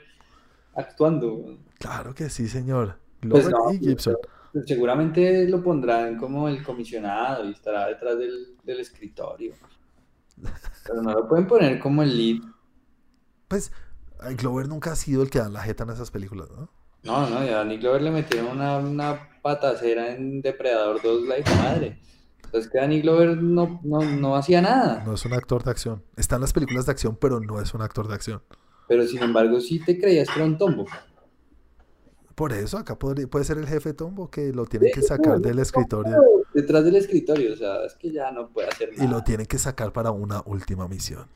actuando. 0.74 1.58
Claro 1.78 2.14
que 2.14 2.30
sí, 2.30 2.48
señor. 2.48 2.96
Pues 3.20 3.46
Glover 3.46 3.52
no, 3.52 3.72
y 3.74 3.78
Gibson. 3.78 4.16
Pues 4.54 4.64
seguramente 4.66 5.46
lo 5.50 5.62
pondrán 5.62 6.16
como 6.16 6.48
el 6.48 6.62
comisionado 6.62 7.44
y 7.44 7.52
estará 7.52 7.86
detrás 7.86 8.18
del, 8.18 8.56
del 8.64 8.80
escritorio. 8.80 9.52
Pero 10.86 11.02
no 11.02 11.12
lo 11.12 11.28
pueden 11.28 11.46
poner 11.46 11.78
como 11.78 12.02
el 12.02 12.16
lead. 12.16 12.42
Pues 13.48 13.70
ay, 14.18 14.34
Glover 14.34 14.66
nunca 14.66 14.92
ha 14.92 14.96
sido 14.96 15.22
el 15.22 15.28
que 15.28 15.40
da 15.40 15.50
la 15.50 15.60
jeta 15.60 15.84
en 15.84 15.90
esas 15.90 16.10
películas, 16.10 16.48
¿no? 16.50 16.70
No, 17.02 17.28
no, 17.28 17.44
y 17.44 17.48
a 17.48 17.56
Danny 17.56 17.76
Glover 17.76 18.00
le 18.00 18.10
metieron 18.10 18.56
una, 18.56 18.78
una 18.78 19.29
patacera 19.42 20.12
en 20.14 20.40
Depredador 20.42 21.00
2, 21.02 21.22
la 21.28 21.38
hija 21.38 21.54
madre. 21.56 21.98
Entonces 22.44 22.70
que 22.70 22.78
Danny 22.78 23.00
Glover 23.00 23.36
no, 23.36 23.80
no, 23.84 24.00
no 24.02 24.36
hacía 24.36 24.60
nada. 24.60 25.02
No 25.04 25.14
es 25.14 25.24
un 25.24 25.32
actor 25.34 25.62
de 25.62 25.70
acción. 25.70 26.02
Está 26.16 26.34
en 26.36 26.40
las 26.42 26.52
películas 26.52 26.86
de 26.86 26.92
acción, 26.92 27.16
pero 27.16 27.38
no 27.40 27.60
es 27.60 27.74
un 27.74 27.82
actor 27.82 28.08
de 28.08 28.14
acción. 28.14 28.42
Pero 28.88 29.06
sin 29.06 29.22
embargo, 29.22 29.60
sí 29.60 29.78
te 29.84 29.98
creías 29.98 30.28
que 30.28 30.34
era 30.40 30.44
un 30.46 30.58
tombo. 30.58 30.86
Por 32.34 32.52
eso 32.52 32.78
acá 32.78 32.98
podría- 32.98 33.28
puede 33.28 33.44
ser 33.44 33.58
el 33.58 33.66
jefe 33.66 33.92
Tombo 33.92 34.30
que 34.30 34.50
lo 34.52 34.64
tienen 34.64 34.90
que 34.94 35.02
sacar 35.02 35.40
del 35.40 35.58
escritorio 35.58 36.16
Detrás 36.54 36.84
del 36.84 36.96
escritorio, 36.96 37.52
o 37.52 37.56
sea, 37.56 37.84
es 37.84 37.94
que 37.96 38.10
ya 38.10 38.32
no 38.32 38.48
puede 38.48 38.68
hacer 38.68 38.90
y 38.94 39.02
lo 39.02 39.08
nada. 39.08 39.24
tienen 39.24 39.46
que 39.46 39.58
sacar 39.58 39.92
para 39.92 40.10
una 40.10 40.42
última 40.46 40.88
misión. 40.88 41.28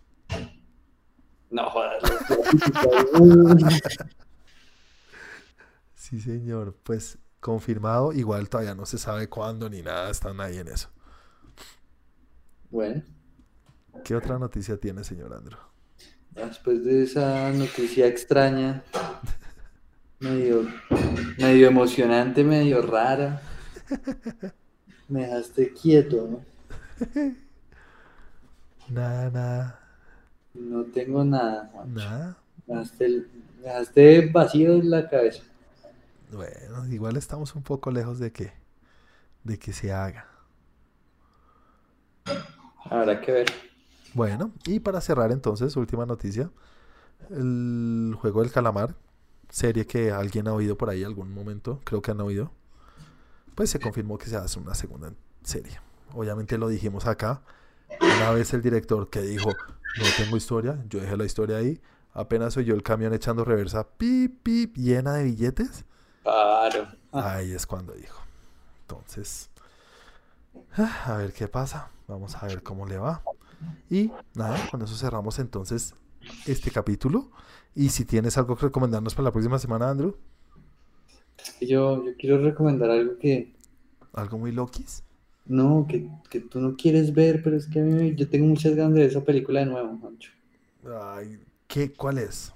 No 1.51 1.69
jodas. 1.71 2.03
Sí, 5.95 6.21
señor. 6.21 6.77
Pues 6.83 7.19
confirmado. 7.45 8.13
Igual 8.15 8.49
todavía 8.49 8.75
no 8.75 8.87
se 8.87 8.97
sabe 8.99 9.29
cuándo 9.29 9.69
ni 9.69 9.83
nada. 9.83 10.11
Están 10.11 10.41
ahí 10.41 10.57
en 10.59 10.69
eso. 10.69 10.89
Bueno, 12.71 13.03
¿Qué 14.05 14.15
otra 14.15 14.39
noticia 14.39 14.79
tiene, 14.79 15.03
señor 15.05 15.33
Andro? 15.35 15.59
después 16.31 16.85
de 16.85 17.05
esa 17.05 17.51
noticia 17.53 18.07
extraña, 18.09 18.83
medio, 20.21 20.67
medio 21.39 21.69
emocionante, 21.69 22.43
medio 22.45 22.83
rara, 22.83 23.41
me 25.09 25.23
dejaste 25.23 25.73
quieto, 25.73 26.29
¿no? 26.31 26.45
Nada, 28.89 29.31
nada, 29.31 29.81
No 30.55 30.85
tengo 30.85 31.25
nada, 31.25 31.69
Juancho. 31.73 31.95
nada. 31.95 32.37
Me 32.67 32.75
dejaste, 32.75 33.09
me 33.09 33.63
dejaste 33.63 34.31
vacío 34.33 34.75
en 34.75 34.91
la 34.91 35.09
cabeza. 35.09 35.43
Bueno, 36.35 36.87
igual 36.93 37.17
estamos 37.17 37.55
un 37.55 37.63
poco 37.63 37.91
lejos 37.91 38.19
de 38.19 38.33
que, 38.33 38.53
de 39.45 39.59
que 39.59 39.73
se 39.73 39.93
haga. 39.93 40.29
Habrá 42.91 43.21
que 43.21 43.33
ver. 43.33 43.47
Bueno, 44.15 44.53
y 44.67 44.81
para 44.81 45.01
cerrar 45.01 45.31
entonces, 45.31 45.77
última 45.77 46.07
noticia. 46.07 46.51
El 47.31 48.17
juego 48.21 48.43
del 48.43 48.51
calamar, 48.51 48.97
serie 49.49 49.87
que 49.87 50.11
alguien 50.11 50.49
ha 50.49 50.53
oído 50.53 50.77
por 50.77 50.91
ahí 50.91 51.05
algún 51.05 51.33
momento, 51.33 51.81
creo 51.85 52.03
que 52.03 52.11
han 52.11 52.21
oído. 52.21 52.51
Pues 53.55 53.71
se 53.71 53.79
confirmó 53.79 54.19
que 54.19 54.27
se 54.27 54.37
hace 54.37 54.59
una 54.59 54.75
segunda 54.75 55.13
serie. 55.43 55.79
Obviamente 56.13 56.59
lo 56.59 56.69
dijimos 56.69 57.07
acá. 57.07 57.43
Una 58.01 58.31
vez 58.33 58.53
el 58.55 58.63
director 58.63 59.09
que 59.09 59.21
dijo, 59.21 59.51
no 59.51 60.05
tengo 60.17 60.37
historia, 60.37 60.83
yo 60.89 61.01
dejé 61.01 61.17
la 61.17 61.25
historia 61.25 61.59
ahí, 61.59 61.81
apenas 62.13 62.57
oyó 62.57 62.75
el 62.75 62.83
camión 62.83 63.15
echando 63.15 63.45
reversa, 63.45 63.87
pip, 63.97 64.43
pip, 64.43 64.77
llena 64.77 65.15
de 65.15 65.25
billetes. 65.25 65.85
Claro. 66.25 66.89
Ahí 67.13 67.53
es 67.53 67.67
cuando 67.67 67.93
dijo. 67.93 68.21
Entonces, 68.81 69.51
ah, 70.77 71.05
a 71.07 71.17
ver 71.19 71.33
qué 71.33 71.47
pasa. 71.47 71.91
Vamos 72.09 72.35
a 72.37 72.47
ver 72.47 72.63
cómo 72.63 72.87
le 72.87 72.99
va. 72.99 73.23
Y 73.89 74.11
nada, 74.35 74.59
con 74.71 74.83
eso 74.83 74.97
cerramos 74.97 75.39
entonces 75.39 75.95
este 76.47 76.71
capítulo. 76.73 77.31
Y 77.75 77.91
si 77.91 78.05
tienes 78.05 78.37
algo 78.39 78.57
que 78.57 78.67
recomendarnos 78.67 79.15
para 79.15 79.25
la 79.27 79.33
próxima 79.33 79.59
semana, 79.59 79.91
Andrew. 79.91 80.17
Yo, 81.61 82.05
yo 82.05 82.17
quiero 82.19 82.39
recomendar 82.39 82.91
algo 82.91 83.19
que, 83.19 83.55
¿Algo 84.13 84.39
muy 84.39 84.53
loquis? 84.53 85.03
no, 85.47 85.87
que, 85.89 86.09
que 86.31 86.41
tú 86.41 86.61
no 86.61 86.77
quieres 86.77 87.13
ver, 87.15 87.43
pero 87.43 87.57
es 87.57 87.67
que 87.69 87.81
a 87.81 87.83
mí, 87.83 88.15
yo 88.15 88.29
tengo 88.29 88.47
muchas 88.47 88.75
ganas 88.75 88.95
de 88.95 89.01
ver 89.01 89.11
esa 89.11 89.25
película 89.25 89.61
de 89.61 89.67
nuevo, 89.67 89.99
Juancho. 89.99 90.33
Ay, 91.03 91.41
¿qué, 91.67 91.93
¿Cuál 91.93 92.19
es? 92.19 92.53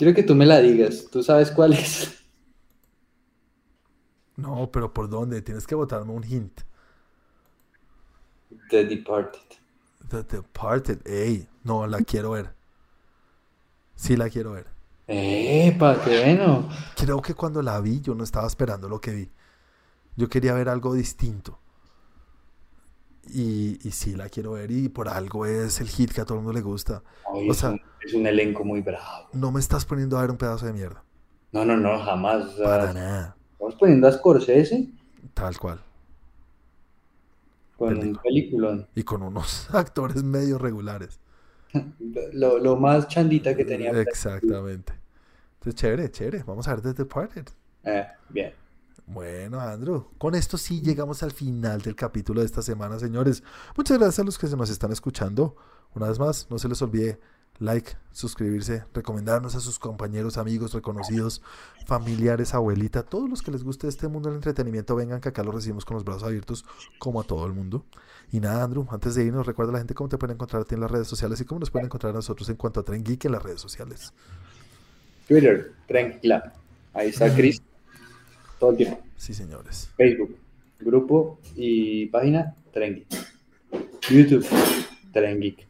Quiero 0.00 0.14
que 0.14 0.22
tú 0.22 0.34
me 0.34 0.46
la 0.46 0.60
digas. 0.60 1.08
¿Tú 1.12 1.22
sabes 1.22 1.50
cuál 1.50 1.74
es? 1.74 2.24
No, 4.34 4.70
pero 4.72 4.94
¿por 4.94 5.10
dónde? 5.10 5.42
Tienes 5.42 5.66
que 5.66 5.74
botarme 5.74 6.14
un 6.14 6.24
hint. 6.24 6.62
The 8.70 8.86
Departed. 8.86 9.58
The 10.08 10.22
Departed. 10.22 11.06
Ey, 11.06 11.46
no, 11.64 11.86
la 11.86 12.00
quiero 12.00 12.30
ver. 12.30 12.54
Sí, 13.94 14.16
la 14.16 14.30
quiero 14.30 14.52
ver. 14.52 14.68
¡Epa, 15.06 16.02
qué 16.02 16.24
bueno! 16.24 16.66
Creo 16.96 17.20
que 17.20 17.34
cuando 17.34 17.60
la 17.60 17.78
vi, 17.82 18.00
yo 18.00 18.14
no 18.14 18.24
estaba 18.24 18.46
esperando 18.46 18.88
lo 18.88 19.02
que 19.02 19.10
vi. 19.10 19.30
Yo 20.16 20.30
quería 20.30 20.54
ver 20.54 20.70
algo 20.70 20.94
distinto. 20.94 21.58
Y, 23.28 23.78
y 23.86 23.90
sí, 23.92 24.14
la 24.16 24.28
quiero 24.28 24.52
ver. 24.52 24.70
Y 24.70 24.88
por 24.88 25.08
algo 25.08 25.46
es 25.46 25.80
el 25.80 25.88
hit 25.88 26.12
que 26.12 26.20
a 26.20 26.24
todo 26.24 26.38
el 26.38 26.44
mundo 26.44 26.52
le 26.58 26.62
gusta. 26.62 27.02
Ay, 27.24 27.48
O 27.48 27.52
es, 27.52 27.58
sea, 27.58 27.70
un, 27.70 27.80
es 28.00 28.14
un 28.14 28.26
elenco 28.26 28.64
muy 28.64 28.80
bravo. 28.82 29.28
no 29.32 29.50
me 29.52 29.60
estás 29.60 29.84
poniendo 29.84 30.18
a 30.18 30.22
ver 30.22 30.30
un 30.30 30.36
pedazo 30.38 30.66
de 30.66 30.72
mierda. 30.72 31.04
No, 31.52 31.64
no, 31.64 31.76
no, 31.76 31.98
jamás. 32.00 32.44
O 32.46 32.56
sea, 32.56 32.64
Para 32.64 32.92
nada. 32.92 33.36
estamos 33.52 33.74
poniendo 33.76 34.06
a 34.08 34.12
Scorsese 34.12 34.88
Tal 35.34 35.58
cual. 35.58 35.80
con 37.76 37.98
un 37.98 38.18
Película. 38.18 38.22
peliculón. 38.22 38.88
Y 38.94 39.02
con 39.04 39.22
unos 39.22 39.68
actores 39.74 40.22
medio 40.22 40.58
regulares. 40.58 41.18
Lo, 42.32 42.58
lo 42.58 42.76
más 42.76 43.08
chandita 43.08 43.56
que 43.56 43.64
tenía. 43.64 43.90
Exactamente. 43.92 44.92
Entonces, 45.54 45.74
chévere, 45.80 46.10
chévere. 46.10 46.42
Vamos 46.44 46.66
a 46.68 46.74
ver 46.74 46.82
The 46.82 46.94
Departed. 46.94 47.46
Eh, 47.84 48.06
bien. 48.28 48.52
Bueno, 49.06 49.60
Andrew, 49.60 50.06
con 50.18 50.34
esto 50.34 50.56
sí 50.56 50.80
llegamos 50.80 51.22
al 51.22 51.32
final 51.32 51.82
del 51.82 51.96
capítulo 51.96 52.40
de 52.40 52.46
esta 52.46 52.62
semana, 52.62 52.98
señores. 52.98 53.42
Muchas 53.76 53.98
gracias 53.98 54.20
a 54.20 54.24
los 54.24 54.38
que 54.38 54.46
se 54.46 54.56
nos 54.56 54.70
están 54.70 54.92
escuchando. 54.92 55.56
Una 55.94 56.08
vez 56.08 56.18
más, 56.18 56.46
no 56.50 56.58
se 56.58 56.68
les 56.68 56.80
olvide 56.82 57.20
like, 57.60 57.92
suscribirse, 58.10 58.84
recomendarnos 58.94 59.54
a 59.54 59.60
sus 59.60 59.78
compañeros, 59.78 60.38
amigos, 60.38 60.72
reconocidos, 60.72 61.42
familiares, 61.86 62.54
abuelita, 62.54 63.02
todos 63.02 63.28
los 63.28 63.42
que 63.42 63.50
les 63.50 63.62
guste 63.62 63.86
este 63.86 64.08
mundo 64.08 64.28
del 64.28 64.36
entretenimiento, 64.36 64.96
vengan 64.96 65.20
que 65.20 65.28
acá 65.28 65.44
lo 65.44 65.52
recibimos 65.52 65.84
con 65.84 65.94
los 65.94 66.04
brazos 66.04 66.24
abiertos, 66.24 66.64
como 66.98 67.20
a 67.20 67.24
todo 67.24 67.46
el 67.46 67.52
mundo. 67.52 67.84
Y 68.32 68.40
nada, 68.40 68.64
Andrew, 68.64 68.86
antes 68.90 69.14
de 69.14 69.24
irnos, 69.24 69.46
recuerda 69.46 69.70
a 69.70 69.74
la 69.74 69.78
gente 69.80 69.94
cómo 69.94 70.08
te 70.08 70.16
pueden 70.16 70.34
encontrar 70.34 70.62
a 70.62 70.64
ti 70.64 70.74
en 70.74 70.80
las 70.80 70.90
redes 70.90 71.06
sociales 71.06 71.40
y 71.40 71.44
cómo 71.44 71.60
nos 71.60 71.70
pueden 71.70 71.86
encontrar 71.86 72.10
a 72.10 72.16
nosotros 72.16 72.48
en 72.48 72.56
cuanto 72.56 72.80
a 72.80 72.82
Tren 72.82 73.04
Geek 73.04 73.26
en 73.26 73.32
las 73.32 73.42
redes 73.42 73.60
sociales. 73.60 74.12
Twitter, 75.28 75.72
tranquila. 75.86 76.52
Ahí 76.94 77.10
está 77.10 77.32
Chris. 77.34 77.62
Todo 78.60 78.70
el 78.70 78.76
tiempo. 78.76 79.00
Sí, 79.16 79.34
señores. 79.34 79.90
Facebook, 79.96 80.36
grupo 80.78 81.40
y 81.56 82.06
página 82.06 82.54
Tren 82.72 82.94
Geek. 82.94 83.08
YouTube, 84.10 84.46
Tren 85.12 85.40
Geek. 85.40 85.66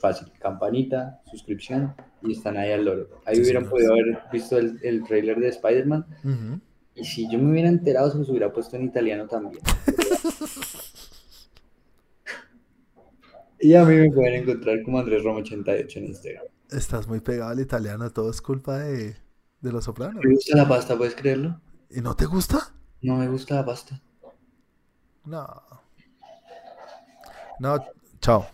Fácil. 0.00 0.30
Campanita, 0.38 1.20
suscripción 1.30 1.94
y 2.22 2.32
están 2.32 2.56
ahí 2.58 2.70
al 2.72 2.84
loro. 2.84 3.08
Ahí 3.24 3.36
Sí, 3.36 3.42
hubieran 3.42 3.64
señores. 3.64 3.88
podido 3.88 3.92
haber 3.94 4.18
visto 4.32 4.58
el, 4.58 4.78
el 4.82 5.02
trailer 5.04 5.38
de 5.40 5.48
Spider-Man. 5.48 6.06
Y 6.94 7.04
si 7.04 7.28
yo 7.30 7.38
me 7.40 7.50
hubiera 7.50 7.68
enterado, 7.68 8.10
se 8.12 8.18
los 8.18 8.28
hubiera 8.28 8.52
puesto 8.52 8.76
en 8.76 8.84
italiano 8.84 9.26
también. 9.26 9.62
y 13.60 13.74
a 13.74 13.84
mí 13.84 13.94
me 13.96 14.10
pueden 14.10 14.42
encontrar 14.42 14.82
como 14.82 14.98
Andrés 14.98 15.22
Romo 15.24 15.38
88 15.38 15.98
en 15.98 16.04
Instagram. 16.06 16.44
Estás 16.70 17.06
muy 17.08 17.20
pegado 17.20 17.50
al 17.50 17.60
italiano, 17.60 18.10
todo 18.10 18.30
es 18.30 18.40
culpa 18.42 18.78
de, 18.78 19.16
de 19.60 19.72
los 19.72 19.84
sopranos. 19.84 20.22
Me 20.24 20.34
gusta 20.34 20.56
la 20.56 20.68
pasta, 20.68 20.96
¿puedes 20.96 21.14
creerlo? 21.14 21.60
¿Y 21.94 22.00
no 22.02 22.14
te 22.14 22.26
gusta? 22.26 22.74
No 23.02 23.14
me 23.18 23.28
gusta 23.28 23.54
la 23.54 23.64
pasta. 23.64 24.00
No. 25.26 25.46
No, 27.58 27.84
chao. 28.20 28.46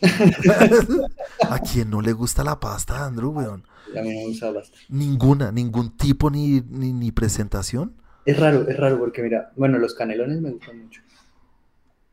¿A 1.48 1.58
quién 1.60 1.90
no 1.90 2.00
le 2.00 2.12
gusta 2.12 2.42
la 2.42 2.58
pasta, 2.58 3.04
Andrew, 3.06 3.30
weón? 3.30 3.64
A 3.96 4.02
mí 4.02 4.10
no 4.10 4.20
me 4.20 4.26
gusta 4.26 4.46
la 4.50 4.60
pasta. 4.60 4.78
Ninguna, 4.88 5.52
ningún 5.52 5.96
tipo 5.96 6.30
ni, 6.30 6.60
ni, 6.60 6.92
ni 6.92 7.12
presentación. 7.12 7.96
Es 8.24 8.38
raro, 8.38 8.66
es 8.68 8.76
raro 8.76 8.98
porque 8.98 9.22
mira, 9.22 9.52
bueno, 9.56 9.78
los 9.78 9.94
canelones 9.94 10.40
me 10.40 10.50
gustan 10.50 10.82
mucho. 10.82 11.02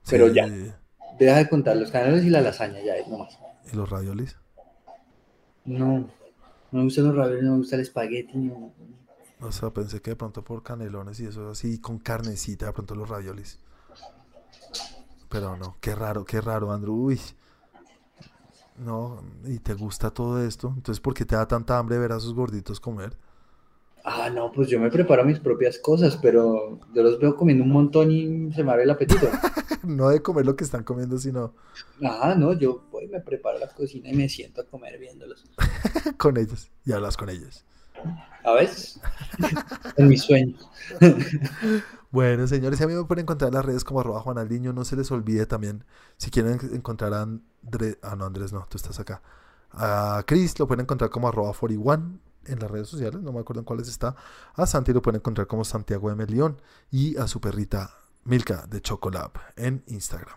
Pero 0.09 0.27
Sí, 0.27 0.33
ya. 0.33 0.47
Deja 1.19 1.37
de 1.37 1.49
contar 1.49 1.77
los 1.77 1.91
canelones 1.91 2.25
y 2.25 2.29
la 2.29 2.41
lasaña, 2.41 2.81
ya 2.81 2.95
es 2.97 3.07
nomás. 3.07 3.37
¿Y 3.71 3.75
los 3.75 3.89
raviolis? 3.89 4.35
No, 5.65 5.99
no 5.99 6.09
me 6.71 6.83
gustan 6.83 7.05
los 7.07 7.15
raviolis, 7.15 7.43
no 7.43 7.51
me 7.51 7.57
gusta 7.59 7.75
el 7.77 7.81
espagueti. 7.83 8.37
no. 8.37 8.73
O 9.41 9.51
sea, 9.51 9.69
pensé 9.69 10.01
que 10.01 10.11
de 10.11 10.15
pronto 10.15 10.43
por 10.43 10.63
canelones 10.63 11.19
y 11.19 11.25
eso 11.25 11.49
así, 11.49 11.79
con 11.79 11.99
carnecita, 11.99 12.67
de 12.67 12.73
pronto 12.73 12.95
los 12.95 13.07
raviolis. 13.07 13.59
Pero 15.29 15.55
no, 15.55 15.77
qué 15.79 15.95
raro, 15.95 16.25
qué 16.25 16.41
raro, 16.41 16.71
Andrew. 16.71 16.95
Uy. 16.95 17.19
No, 18.77 19.21
y 19.45 19.59
te 19.59 19.73
gusta 19.73 20.09
todo 20.09 20.43
esto. 20.43 20.73
Entonces, 20.75 20.99
¿por 20.99 21.13
qué 21.13 21.25
te 21.25 21.35
da 21.35 21.47
tanta 21.47 21.77
hambre 21.77 21.97
ver 21.97 22.11
a 22.11 22.17
esos 22.17 22.33
gorditos 22.33 22.79
comer? 22.79 23.15
Ah, 24.03 24.29
no, 24.29 24.51
pues 24.51 24.69
yo 24.69 24.79
me 24.79 24.89
preparo 24.89 25.25
mis 25.25 25.39
propias 25.39 25.77
cosas, 25.77 26.17
pero 26.17 26.79
yo 26.93 27.03
los 27.03 27.19
veo 27.19 27.35
comiendo 27.35 27.63
un 27.63 27.71
montón 27.71 28.11
y 28.11 28.51
se 28.53 28.63
me 28.63 28.71
abre 28.71 28.83
el 28.83 28.89
apetito. 28.89 29.27
No 29.81 30.09
de 30.09 30.21
comer 30.21 30.45
lo 30.45 30.57
que 30.57 30.65
están 30.65 30.83
comiendo, 30.83 31.17
sino 31.17 31.53
Ah, 32.03 32.35
no, 32.37 32.51
yo 32.51 32.83
voy, 32.91 33.07
me 33.07 33.21
preparo 33.21 33.59
la 33.59 33.69
cocina 33.69 34.09
y 34.09 34.13
me 34.13 34.27
siento 34.27 34.59
a 34.61 34.65
comer 34.65 34.99
viéndolos. 34.99 35.45
con 36.17 36.35
ellos. 36.35 36.69
Y 36.85 36.91
hablas 36.91 37.15
con 37.15 37.29
ellos. 37.29 37.63
¿A 38.43 38.53
veces? 38.53 38.99
en 39.97 40.07
mis 40.07 40.21
sueños. 40.23 40.69
Bueno, 42.11 42.47
señores, 42.47 42.81
a 42.81 42.87
mí 42.87 42.93
me 42.93 43.03
pueden 43.03 43.23
encontrar 43.23 43.49
en 43.49 43.55
las 43.55 43.65
redes 43.65 43.83
como 43.83 43.99
arroba 43.99 44.21
Juanaldiño. 44.21 44.73
No 44.73 44.83
se 44.83 44.95
les 44.95 45.11
olvide 45.11 45.45
también, 45.45 45.83
si 46.17 46.31
quieren 46.31 46.59
en- 46.61 46.75
encontrar 46.75 47.13
a 47.13 47.21
Andrés, 47.21 47.97
ah, 48.01 48.15
no, 48.15 48.25
Andrés, 48.25 48.51
no, 48.51 48.65
tú 48.69 48.77
estás 48.77 48.99
acá. 48.99 49.21
A 49.71 50.23
Chris 50.25 50.57
lo 50.57 50.67
pueden 50.67 50.81
encontrar 50.83 51.11
como 51.11 51.27
arroba 51.27 51.53
41 51.53 52.19
en 52.45 52.59
las 52.59 52.71
redes 52.71 52.87
sociales, 52.87 53.21
no 53.21 53.31
me 53.31 53.39
acuerdo 53.41 53.59
en 53.61 53.65
cuáles 53.65 53.87
está. 53.87 54.15
A 54.55 54.65
Santi 54.65 54.91
lo 54.93 55.01
pueden 55.03 55.17
encontrar 55.19 55.45
como 55.45 55.63
Santiago 55.63 56.09
M. 56.09 56.25
León 56.25 56.59
y 56.89 57.15
a 57.17 57.27
su 57.27 57.39
perrita 57.39 57.91
Milka 58.23 58.65
de 58.67 58.81
Chocolab 58.81 59.31
en 59.55 59.83
Instagram. 59.87 60.35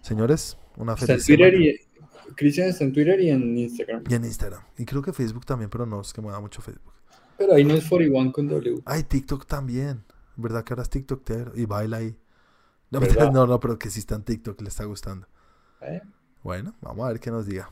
Señores, 0.00 0.56
una 0.76 0.94
Está 0.94 1.12
en 1.12 1.20
feliz 1.20 1.26
Twitter 1.26 1.52
semana. 1.52 1.66
y... 1.72 1.92
Cristian 2.36 2.68
está 2.68 2.84
en 2.84 2.92
Twitter 2.94 3.20
y 3.20 3.28
en 3.30 3.58
Instagram. 3.58 4.04
Y 4.08 4.14
en 4.14 4.24
Instagram. 4.24 4.62
Y 4.78 4.86
creo 4.86 5.02
que 5.02 5.12
Facebook 5.12 5.44
también, 5.44 5.68
pero 5.68 5.84
no 5.84 6.00
es 6.00 6.12
que 6.14 6.22
me 6.22 6.30
da 6.30 6.40
mucho 6.40 6.62
Facebook. 6.62 6.94
Pero 7.42 7.56
ahí 7.56 7.64
no 7.64 7.74
es 7.74 7.88
41 7.88 8.32
con 8.32 8.46
W. 8.46 8.82
Ay, 8.84 9.02
TikTok 9.02 9.46
también. 9.46 10.04
¿Verdad 10.36 10.62
que 10.62 10.74
ahora 10.74 10.84
es 10.84 10.90
TikToktero? 10.90 11.52
Y 11.56 11.64
baila 11.64 11.96
ahí. 11.96 12.16
No, 12.92 13.00
no, 13.32 13.46
no, 13.48 13.58
pero 13.58 13.76
que 13.80 13.90
si 13.90 13.98
está 13.98 14.14
en 14.14 14.22
TikTok 14.22 14.60
le 14.60 14.68
está 14.68 14.84
gustando. 14.84 15.26
¿Eh? 15.80 16.00
Bueno, 16.44 16.76
vamos 16.80 17.04
a 17.04 17.08
ver 17.08 17.18
qué 17.18 17.32
nos 17.32 17.46
diga. 17.46 17.68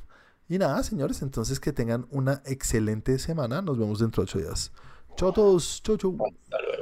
Y 0.48 0.59
nada, 0.59 0.82
señores, 0.82 1.22
entonces 1.22 1.60
que 1.60 1.72
tengan 1.72 2.09
una 2.10 2.42
excelente 2.47 3.16
semana. 3.20 3.62
Nos 3.62 3.78
vemos 3.78 4.01
dentro 4.01 4.24
de 4.24 4.24
ocho 4.24 4.38
días. 4.40 4.72
Chao 5.14 5.28
a 5.28 5.32
todos. 5.32 5.80
Chau, 5.84 5.97
chau. 5.97 6.18
Hasta 6.20 6.60
luego. 6.62 6.80